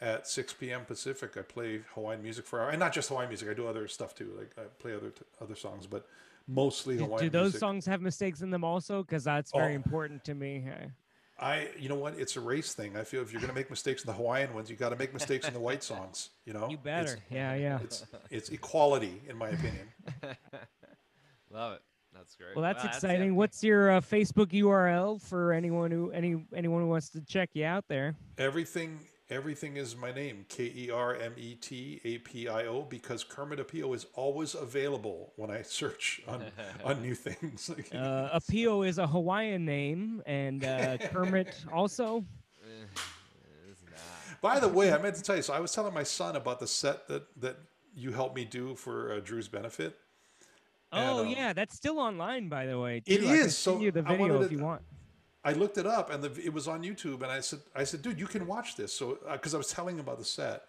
at 0.00 0.28
6 0.28 0.52
p.m 0.54 0.84
pacific 0.84 1.36
i 1.36 1.42
play 1.42 1.80
hawaiian 1.94 2.22
music 2.22 2.46
for 2.46 2.60
hour 2.60 2.68
and 2.70 2.78
not 2.78 2.92
just 2.92 3.08
hawaiian 3.08 3.28
music 3.28 3.48
i 3.48 3.54
do 3.54 3.66
other 3.66 3.88
stuff 3.88 4.14
too 4.14 4.32
like 4.38 4.50
i 4.58 4.62
play 4.78 4.94
other 4.94 5.12
other 5.40 5.56
songs 5.56 5.86
but 5.86 6.06
mostly 6.46 6.96
Do, 6.96 7.04
Hawaiian 7.04 7.24
do 7.26 7.30
those 7.30 7.44
music. 7.46 7.60
songs 7.60 7.86
have 7.86 8.00
mistakes 8.00 8.40
in 8.40 8.48
them 8.50 8.64
also? 8.64 9.02
Because 9.02 9.24
that's 9.24 9.52
very 9.52 9.72
Oh. 9.72 9.76
important 9.76 10.24
to 10.24 10.34
me. 10.34 10.64
I, 11.40 11.68
you 11.78 11.88
know 11.88 11.94
what? 11.94 12.18
It's 12.18 12.36
a 12.36 12.40
race 12.40 12.74
thing. 12.74 12.96
I 12.96 13.04
feel 13.04 13.22
if 13.22 13.32
you're 13.32 13.40
going 13.40 13.50
to 13.50 13.54
make 13.54 13.70
mistakes 13.70 14.02
in 14.02 14.08
the 14.08 14.12
Hawaiian 14.12 14.52
ones, 14.54 14.68
you 14.68 14.74
got 14.76 14.88
to 14.88 14.96
make 14.96 15.12
mistakes 15.14 15.46
in 15.46 15.54
the 15.54 15.60
white 15.60 15.82
songs. 15.92 16.30
You 16.44 16.52
know, 16.52 16.68
You 16.68 16.78
It's- 16.78 16.82
better. 16.84 17.18
Yeah, 17.30 17.54
yeah. 17.54 17.78
It's 17.82 18.04
it's 18.30 18.48
equality, 18.48 19.20
in 19.28 19.36
my 19.36 19.48
opinion. 19.50 19.86
Love 21.50 21.74
it. 21.74 21.82
That's 22.14 22.34
great. 22.34 22.56
Well, 22.56 22.62
that's 22.62 22.82
Wow, 22.82 22.90
exciting. 22.90 23.22
epic. 23.28 23.36
What's 23.36 23.62
your 23.62 23.92
uh, 23.92 24.00
Facebook 24.00 24.48
URL 24.48 25.20
for 25.22 25.52
anyone 25.52 25.90
who 25.90 26.10
any 26.10 26.44
anyone 26.54 26.82
who 26.82 26.88
wants 26.88 27.10
to 27.10 27.20
check 27.20 27.50
you 27.52 27.64
out 27.64 27.84
there? 27.88 28.16
Everything, 28.38 28.98
everything 29.30 29.76
is 29.76 29.96
my 29.96 30.12
name. 30.12 30.44
K 30.48 30.64
e 30.74 30.90
r 30.90 31.14
m 31.14 31.32
e 31.36 31.54
t 31.54 32.00
a 32.04 32.18
p 32.18 32.48
i 32.48 32.66
o. 32.66 32.82
Because 32.82 33.24
Kermit 33.24 33.58
Apio 33.58 33.94
is 33.94 34.06
always 34.14 34.54
available 34.54 35.32
when 35.36 35.50
I 35.50 35.62
search 35.62 36.20
on 36.26 36.44
on 36.84 37.02
new 37.02 37.14
things. 37.14 37.70
Uh, 37.92 38.38
Apio 38.38 38.86
is 38.86 38.98
a 38.98 39.06
Hawaiian 39.06 39.64
name, 39.64 40.22
and 40.26 40.64
uh, 40.64 40.98
Kermit 41.12 41.64
also. 41.72 42.24
By 44.40 44.60
the 44.60 44.68
way, 44.68 44.92
I 44.92 44.98
meant 44.98 45.16
to 45.16 45.22
tell 45.22 45.36
you. 45.36 45.42
So 45.42 45.52
I 45.52 45.58
was 45.60 45.72
telling 45.72 45.92
my 45.94 46.04
son 46.04 46.36
about 46.36 46.60
the 46.60 46.66
set 46.66 47.08
that 47.08 47.24
that 47.40 47.56
you 47.94 48.12
helped 48.12 48.36
me 48.36 48.44
do 48.44 48.74
for 48.76 49.12
uh, 49.14 49.20
Drew's 49.20 49.48
benefit. 49.48 49.96
And, 50.92 51.04
Oh 51.04 51.20
um, 51.22 51.28
yeah, 51.28 51.52
that's 51.52 51.74
still 51.74 51.98
online, 51.98 52.48
by 52.48 52.66
the 52.66 52.78
way. 52.78 53.02
It 53.04 53.18
too. 53.20 53.28
I 53.28 53.38
can 53.38 53.50
so 53.50 53.72
send 53.72 53.82
you 53.82 53.90
the 53.90 54.04
I 54.06 54.16
video 54.16 54.40
if 54.42 54.48
to- 54.48 54.54
you 54.56 54.62
want. 54.62 54.82
I 55.48 55.52
looked 55.52 55.78
it 55.78 55.86
up 55.86 56.10
and 56.12 56.22
the, 56.22 56.44
it 56.44 56.52
was 56.52 56.68
on 56.68 56.82
YouTube, 56.82 57.22
and 57.22 57.32
I 57.32 57.40
said, 57.40 57.60
I 57.74 57.84
said, 57.84 58.02
dude, 58.02 58.20
you 58.20 58.26
can 58.26 58.46
watch 58.46 58.76
this. 58.76 58.92
So 58.92 59.18
because 59.32 59.54
I 59.54 59.56
was 59.56 59.68
telling 59.68 59.96
him 59.96 60.00
about 60.00 60.18
the 60.18 60.24
set, 60.24 60.64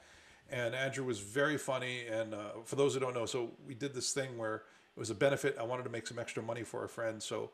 and 0.50 0.74
Andrew 0.74 1.04
was 1.04 1.20
very 1.20 1.58
funny. 1.58 2.08
And 2.08 2.34
uh, 2.34 2.52
for 2.64 2.78
those 2.78 2.94
who 2.94 3.02
don't 3.02 3.14
know, 3.14 3.26
so 3.26 3.52
we 3.68 3.74
did 3.74 3.94
this 3.94 4.14
thing 4.14 4.38
where 4.38 4.56
it 4.56 5.00
was 5.00 5.10
a 5.10 5.16
benefit. 5.16 5.58
I 5.60 5.64
wanted 5.64 5.84
to 5.84 5.90
make 5.90 6.08
some 6.08 6.18
extra 6.18 6.42
money 6.42 6.64
for 6.64 6.86
a 6.86 6.90
friend, 6.90 7.22
so 7.22 7.52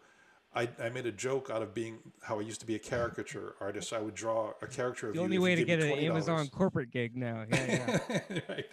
I, 0.54 0.70
I 0.80 0.90
made 0.90 1.08
a 1.08 1.12
joke 1.12 1.50
out 1.52 1.64
of 1.64 1.74
being 1.74 1.98
how 2.22 2.38
I 2.38 2.44
used 2.44 2.60
to 2.60 2.68
be 2.68 2.76
a 2.76 2.80
caricature 2.80 3.56
artist. 3.60 3.92
I 3.92 4.02
would 4.02 4.14
draw 4.14 4.54
a 4.62 4.68
character 4.68 5.08
of 5.08 5.16
The 5.16 5.22
only 5.22 5.40
way 5.40 5.56
to 5.56 5.66
get 5.66 5.82
an 5.82 5.92
Amazon 5.94 6.48
corporate 6.50 6.92
gig 6.92 7.18
now. 7.18 7.44
Yeah, 7.50 8.00
yeah. 8.30 8.40
right. 8.50 8.66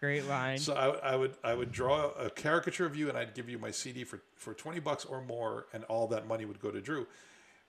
Great 0.00 0.26
line. 0.26 0.58
So 0.58 0.74
I, 0.74 1.12
I 1.12 1.16
would 1.16 1.34
I 1.44 1.54
would 1.54 1.70
draw 1.70 2.10
a 2.12 2.28
caricature 2.28 2.86
of 2.86 2.96
you, 2.96 3.08
and 3.08 3.16
I'd 3.16 3.34
give 3.34 3.48
you 3.48 3.58
my 3.58 3.70
CD 3.70 4.02
for 4.02 4.20
for 4.34 4.52
twenty 4.52 4.80
bucks 4.80 5.04
or 5.04 5.22
more, 5.22 5.66
and 5.72 5.84
all 5.84 6.08
that 6.08 6.26
money 6.26 6.44
would 6.44 6.58
go 6.58 6.72
to 6.72 6.80
Drew. 6.80 7.06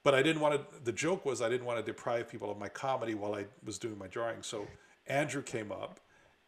But 0.03 0.15
I 0.15 0.23
didn't 0.23 0.41
want 0.41 0.55
to. 0.55 0.83
The 0.83 0.91
joke 0.91 1.25
was 1.25 1.41
I 1.41 1.49
didn't 1.49 1.65
want 1.65 1.79
to 1.79 1.85
deprive 1.85 2.27
people 2.29 2.49
of 2.51 2.57
my 2.57 2.69
comedy 2.69 3.13
while 3.13 3.35
I 3.35 3.45
was 3.63 3.77
doing 3.77 3.97
my 3.97 4.07
drawing. 4.07 4.41
So 4.41 4.67
Andrew 5.07 5.41
came 5.43 5.71
up, 5.71 5.99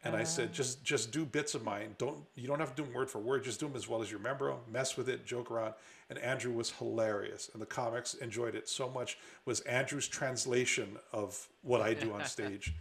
and 0.02 0.16
I 0.16 0.24
said, 0.24 0.52
just 0.52 0.82
just 0.82 1.12
do 1.12 1.24
bits 1.24 1.54
of 1.54 1.62
mine. 1.62 1.94
Don't 1.98 2.18
you 2.34 2.48
don't 2.48 2.58
have 2.58 2.74
to 2.74 2.82
do 2.82 2.84
them 2.86 2.92
word 2.94 3.08
for 3.10 3.20
word. 3.20 3.44
Just 3.44 3.60
do 3.60 3.66
them 3.68 3.76
as 3.76 3.88
well 3.88 4.02
as 4.02 4.10
you 4.10 4.16
remember 4.16 4.48
them. 4.48 4.58
Mess 4.70 4.96
with 4.96 5.08
it, 5.08 5.24
joke 5.24 5.50
around. 5.52 5.74
And 6.10 6.18
Andrew 6.18 6.52
was 6.52 6.70
hilarious, 6.72 7.48
and 7.52 7.62
the 7.62 7.66
comics 7.66 8.14
enjoyed 8.14 8.54
it 8.56 8.68
so 8.68 8.90
much. 8.90 9.18
Was 9.44 9.60
Andrew's 9.60 10.08
translation 10.08 10.98
of 11.12 11.48
what 11.62 11.80
I 11.80 11.94
do 11.94 12.12
on 12.12 12.24
stage. 12.36 12.74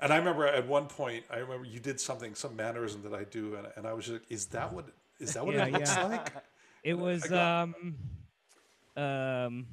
And 0.00 0.12
I 0.12 0.16
remember 0.16 0.46
at 0.46 0.66
one 0.66 0.86
point, 0.86 1.24
I 1.30 1.36
remember 1.38 1.66
you 1.66 1.78
did 1.78 2.00
something, 2.00 2.34
some 2.34 2.56
mannerism 2.56 3.02
that 3.02 3.14
I 3.14 3.24
do, 3.24 3.54
and, 3.56 3.68
and 3.76 3.86
I 3.86 3.92
was 3.92 4.06
just 4.06 4.14
like, 4.14 4.30
"Is 4.30 4.46
that 4.46 4.72
what 4.72 4.86
is 5.20 5.34
that 5.34 5.44
what 5.46 5.54
Yeah, 5.54 5.66
it 5.66 5.72
looks 5.72 5.94
yeah. 5.94 6.06
like?" 6.06 6.32
It 6.82 6.98
was 6.98 7.24
got- 7.24 7.62
um 7.62 7.96
um 8.96 9.66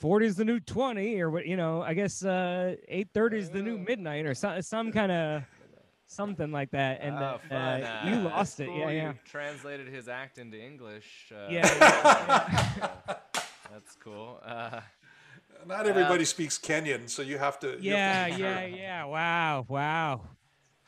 40 0.00 0.26
is 0.26 0.36
the 0.36 0.44
new 0.44 0.58
20 0.60 1.20
or 1.20 1.30
what 1.30 1.46
you 1.46 1.56
know 1.56 1.82
i 1.82 1.94
guess 1.94 2.24
uh 2.24 2.74
8.30 2.90 3.32
is 3.34 3.50
the 3.50 3.62
new 3.62 3.78
midnight 3.78 4.26
or 4.26 4.34
some, 4.34 4.60
some 4.62 4.90
kind 4.92 5.12
of 5.12 5.42
something 6.06 6.50
like 6.50 6.70
that 6.72 7.00
and 7.02 7.14
oh, 7.16 7.22
uh, 7.22 7.38
fun. 7.48 7.82
uh, 7.84 8.02
you 8.08 8.14
Uh, 8.14 8.30
lost 8.30 8.58
it 8.60 8.66
cool 8.66 8.90
yeah 8.90 9.08
you 9.12 9.18
Translated 9.24 9.86
his 9.88 10.08
act 10.08 10.38
into 10.38 10.58
English. 10.60 11.30
Uh, 11.32 11.46
Yeah, 11.50 11.68
that's 13.70 13.94
cool. 14.02 14.40
Uh, 14.44 14.80
Not 15.66 15.86
everybody 15.86 16.24
speaks 16.24 16.58
Kenyan, 16.58 17.08
so 17.08 17.22
you 17.22 17.38
have 17.38 17.60
to. 17.60 17.78
you 17.80 17.92
have 17.94 18.32
to 18.34 18.40
yeah 18.40 18.64
yeah 18.64 18.64
yeah 18.64 19.04
wow 19.04 19.64
wow 19.68 20.22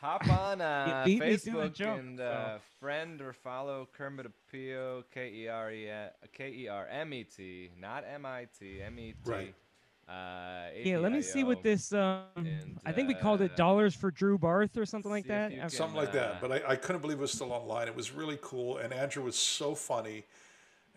hop 0.03 0.29
on 0.29 0.61
uh, 0.61 1.03
beat 1.07 1.21
me 1.21 1.37
to 1.37 1.45
the 1.45 1.51
Facebook 1.51 1.73
joke, 1.75 1.99
and 1.99 2.19
so. 2.19 2.25
uh, 2.25 2.59
friend 2.81 3.23
or 3.23 3.33
follow 3.33 3.89
Kermit 3.97 4.27
Apio, 4.27 5.05
K 5.15 5.33
E 5.33 5.49
R 5.49 5.73
E 5.73 5.89
K 6.33 6.53
E 6.53 6.69
R 6.69 6.87
M 6.91 7.15
E 7.15 7.25
T, 7.25 7.71
not 7.81 8.05
M 8.13 8.27
I 8.27 8.47
T, 8.59 8.83
M 8.83 8.99
E 8.99 9.15
T. 9.25 9.31
Right. 9.31 9.55
Uh, 10.09 10.67
yeah 10.83 10.99
let 10.99 11.13
me 11.13 11.23
see 11.23 11.45
what 11.45 11.63
this 11.63 11.93
um 11.93 12.25
and, 12.37 12.77
i 12.85 12.91
think 12.91 13.07
we 13.07 13.15
called 13.15 13.41
it 13.41 13.53
uh, 13.53 13.55
dollars 13.55 13.95
for 13.95 14.11
drew 14.11 14.37
barth 14.37 14.77
or 14.77 14.85
something 14.85 15.13
like 15.13 15.27
that 15.29 15.53
can- 15.53 15.71
Something 15.71 15.97
like 15.97 16.09
uh, 16.11 16.13
that. 16.13 16.41
But 16.41 16.53
I, 16.53 16.73
I 16.73 16.77
couldn't 16.77 17.01
believe 17.03 17.19
it 17.19 17.21
was 17.23 17.31
still 17.31 17.53
online. 17.53 17.87
It 17.87 17.95
was 17.95 18.11
really 18.11 18.39
cool, 18.43 18.79
and 18.79 18.93
Andrew 18.93 19.23
was 19.23 19.37
so 19.37 19.77
funny, 19.77 20.25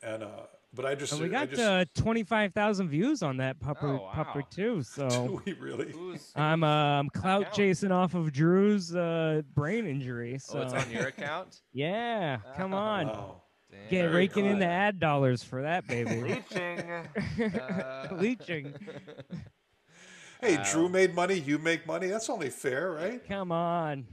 and 0.02 0.24
uh, 0.24 0.48
but 0.76 0.86
I 0.86 0.96
just 0.96 1.14
and 1.14 1.22
we 1.22 1.30
got 1.30 1.50
just, 1.50 1.62
uh 1.62 1.86
25,000 1.96 2.90
views 2.90 3.24
on 3.24 3.38
that 3.38 3.60
pupper 3.60 4.00
Oh, 4.00 4.10
pupper 4.14 4.48
too 4.50 4.84
so 4.84 5.08
Do 5.10 5.42
we 5.46 5.54
really. 5.54 5.94
I'm 6.36 6.64
uh, 6.64 7.04
clout 7.14 7.42
Account. 7.44 7.56
chasing 7.56 7.92
off 7.92 8.14
of 8.14 8.32
Drew's 8.32 8.96
uh, 8.96 9.42
brain 9.54 9.88
injury. 9.88 10.38
So 10.40 10.60
oh, 10.60 10.62
it's 10.64 10.74
on 10.74 10.92
your 10.92 11.08
account? 11.08 11.62
yeah, 11.74 12.38
come 12.58 12.74
on, 12.74 13.08
Wow. 13.08 13.42
Damn. 13.72 13.90
get 13.90 14.02
very 14.04 14.16
raking 14.16 14.46
in 14.46 14.60
the 14.60 14.66
ad 14.68 15.00
dollars 15.00 15.44
for 15.44 15.62
that 15.64 15.88
baby. 15.88 16.22
Leeching. 16.22 16.80
Uh, 17.60 18.08
Leeching. 18.14 18.74
Hey, 20.42 20.58
Wow. 20.58 20.64
Drew 20.72 20.90
made 20.90 21.16
money. 21.16 21.36
You 21.40 21.58
make 21.58 21.88
money. 21.88 22.08
That's 22.08 22.30
only 22.30 22.50
fair, 22.50 22.92
right? 22.92 23.26
Come 23.28 23.52
on. 23.52 24.06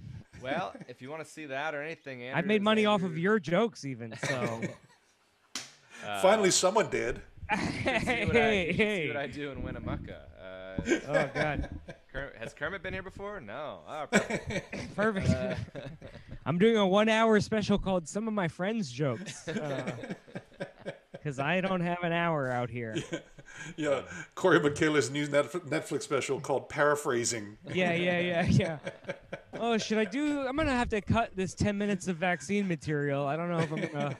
Well, 0.42 0.74
if 0.88 1.00
you 1.02 1.10
want 1.10 1.22
to 1.24 1.30
see 1.30 1.46
that 1.46 1.74
or 1.74 1.82
anything, 1.82 2.22
Andrew, 2.22 2.38
I've 2.38 2.46
made 2.46 2.62
is 2.62 2.64
money 2.64 2.86
off 2.86 3.02
of 3.02 3.16
your 3.16 3.38
jokes 3.38 3.84
even. 3.84 4.14
So 4.24 4.60
Finally, 6.20 6.50
someone 6.50 6.88
did. 6.90 7.20
you 7.50 7.56
can 7.58 8.00
see 8.00 8.06
hey 8.06 8.24
what 8.26 8.36
I, 8.36 8.40
hey 8.40 9.02
see 9.02 9.08
what 9.08 9.16
I 9.16 9.26
do 9.26 9.50
in 9.50 9.62
Winnemucca. 9.62 10.16
Uh, 10.40 10.98
Oh 11.08 11.30
god, 11.34 11.68
Kermit, 12.12 12.34
has 12.38 12.54
Kermit 12.54 12.82
been 12.82 12.94
here 12.94 13.02
before? 13.02 13.40
No. 13.40 13.80
Oh, 13.86 14.06
perfect. 14.10 14.96
perfect. 14.96 15.28
Uh, 15.28 15.54
I'm 16.46 16.58
doing 16.58 16.76
a 16.76 16.86
one-hour 16.86 17.38
special 17.40 17.78
called 17.78 18.08
"Some 18.08 18.26
of 18.26 18.32
My 18.34 18.48
Friends' 18.48 18.90
Jokes" 18.90 19.44
because 21.12 21.38
I 21.38 21.60
don't 21.60 21.82
have 21.82 22.02
an 22.02 22.12
hour 22.12 22.50
out 22.50 22.70
here. 22.70 22.96
Yeah, 23.76 24.00
Corey 24.34 24.58
Michaelis' 24.60 25.10
new 25.10 25.26
Netf- 25.28 25.68
Netflix 25.68 26.02
special 26.02 26.40
called 26.40 26.68
"Paraphrasing." 26.70 27.58
Yeah, 27.72 27.92
yeah, 27.92 28.18
yeah, 28.18 28.46
yeah. 28.46 28.78
Oh, 29.60 29.76
should 29.78 29.98
I 29.98 30.04
do? 30.04 30.40
I'm 30.46 30.56
gonna 30.56 30.70
have 30.72 30.88
to 30.88 31.00
cut 31.02 31.36
this 31.36 31.54
10 31.54 31.76
minutes 31.76 32.08
of 32.08 32.16
vaccine 32.16 32.66
material. 32.66 33.26
I 33.26 33.36
don't 33.36 33.50
know 33.50 33.58
if 33.58 33.70
I'm 33.72 33.86
gonna. 33.92 34.16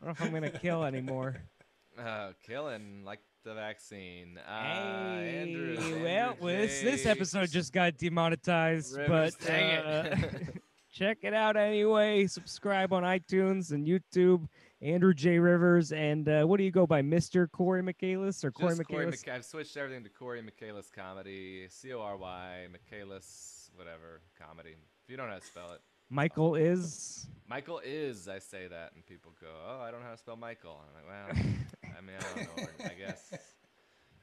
I 0.00 0.04
don't 0.04 0.20
know 0.20 0.24
if 0.24 0.28
I'm 0.28 0.32
gonna 0.32 0.58
kill 0.58 0.84
anymore. 0.84 1.36
uh, 1.98 2.32
killing 2.46 3.04
like 3.04 3.20
the 3.44 3.54
vaccine. 3.54 4.38
Uh, 4.38 4.62
hey, 4.62 5.38
Andrew, 5.42 5.76
well, 6.02 6.30
Andrew 6.30 6.52
this 6.52 6.82
this 6.82 7.06
episode 7.06 7.50
just 7.50 7.72
got 7.72 7.96
demonetized, 7.96 8.96
Rivers, 8.96 9.34
but 9.36 9.46
dang 9.46 9.78
uh, 9.78 10.16
it. 10.22 10.62
check 10.92 11.18
it 11.22 11.34
out 11.34 11.56
anyway. 11.56 12.26
Subscribe 12.26 12.92
on 12.92 13.02
iTunes 13.02 13.72
and 13.72 13.86
YouTube. 13.86 14.48
Andrew 14.80 15.12
J. 15.12 15.40
Rivers 15.40 15.90
and 15.90 16.28
uh, 16.28 16.44
what 16.44 16.58
do 16.58 16.62
you 16.62 16.70
go 16.70 16.86
by, 16.86 17.02
Mr. 17.02 17.50
Corey 17.50 17.82
Michaelis 17.82 18.44
or 18.44 18.52
Corey 18.52 18.76
Just 18.76 18.88
Michaelis? 18.88 19.24
I've 19.26 19.44
switched 19.44 19.76
everything 19.76 20.04
to 20.04 20.10
Corey 20.10 20.40
Michaelis 20.40 20.88
comedy. 20.94 21.66
C 21.68 21.92
O 21.92 22.00
R 22.00 22.16
Y 22.16 22.68
Michaelis, 22.70 23.70
whatever 23.74 24.20
comedy. 24.40 24.76
If 25.04 25.10
you 25.10 25.16
don't 25.16 25.26
know 25.26 25.32
how 25.32 25.40
to 25.40 25.44
spell 25.44 25.72
it, 25.72 25.80
Michael 26.10 26.54
is. 26.54 27.26
Michael 27.48 27.80
is. 27.84 28.28
I 28.28 28.38
say 28.38 28.66
that, 28.68 28.92
and 28.94 29.04
people 29.06 29.32
go, 29.40 29.46
"Oh, 29.66 29.80
I 29.80 29.90
don't 29.90 30.00
know 30.00 30.06
how 30.06 30.12
to 30.12 30.18
spell 30.18 30.36
Michael." 30.36 30.80
I'm 30.82 30.94
like, 30.94 31.06
"Well, 31.44 31.54
I 31.96 32.00
mean, 32.00 32.16
I 32.18 32.36
don't 32.44 32.56
know. 32.56 32.84
I 32.84 32.94
guess." 32.94 33.32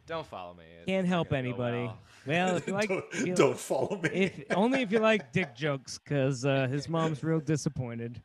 Don't 0.07 0.27
follow 0.27 0.53
me. 0.53 0.63
It's 0.77 0.85
Can't 0.85 1.07
help 1.07 1.33
anybody. 1.33 1.85
well. 1.85 1.97
Well, 2.27 2.55
if 2.57 2.67
you 2.67 2.73
like, 2.73 2.89
don't, 2.89 3.05
if 3.11 3.25
you- 3.25 3.33
don't 3.35 3.57
follow 3.57 3.99
me. 4.03 4.09
if 4.09 4.43
only 4.55 4.83
if 4.83 4.91
you 4.91 4.99
like 4.99 5.31
dick 5.33 5.55
jokes, 5.55 5.97
because 5.97 6.45
uh, 6.45 6.67
his 6.67 6.87
mom's 6.87 7.23
real 7.23 7.39
disappointed. 7.39 8.21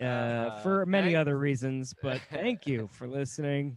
Uh, 0.00 0.04
Uh, 0.04 0.60
for 0.60 0.84
many 0.86 1.08
thank- 1.12 1.18
other 1.18 1.38
reasons, 1.38 1.94
but 2.02 2.20
thank 2.32 2.66
you 2.66 2.88
for 2.92 3.06
listening. 3.06 3.76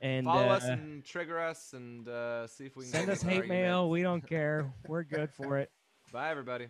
And 0.00 0.26
Follow 0.26 0.48
uh, 0.48 0.56
us 0.56 0.64
and 0.64 1.04
trigger 1.04 1.38
us 1.40 1.74
and 1.74 2.08
uh, 2.08 2.48
see 2.48 2.64
if 2.66 2.74
we 2.76 2.84
can 2.86 2.92
send 2.92 3.06
get 3.06 3.12
us 3.18 3.22
hate 3.22 3.36
argument. 3.42 3.48
mail. 3.60 3.88
We 3.88 4.02
don't 4.02 4.26
care. 4.28 4.72
We're 4.88 5.04
good 5.04 5.30
for 5.32 5.58
it. 5.58 5.70
Bye, 6.12 6.30
everybody. 6.30 6.66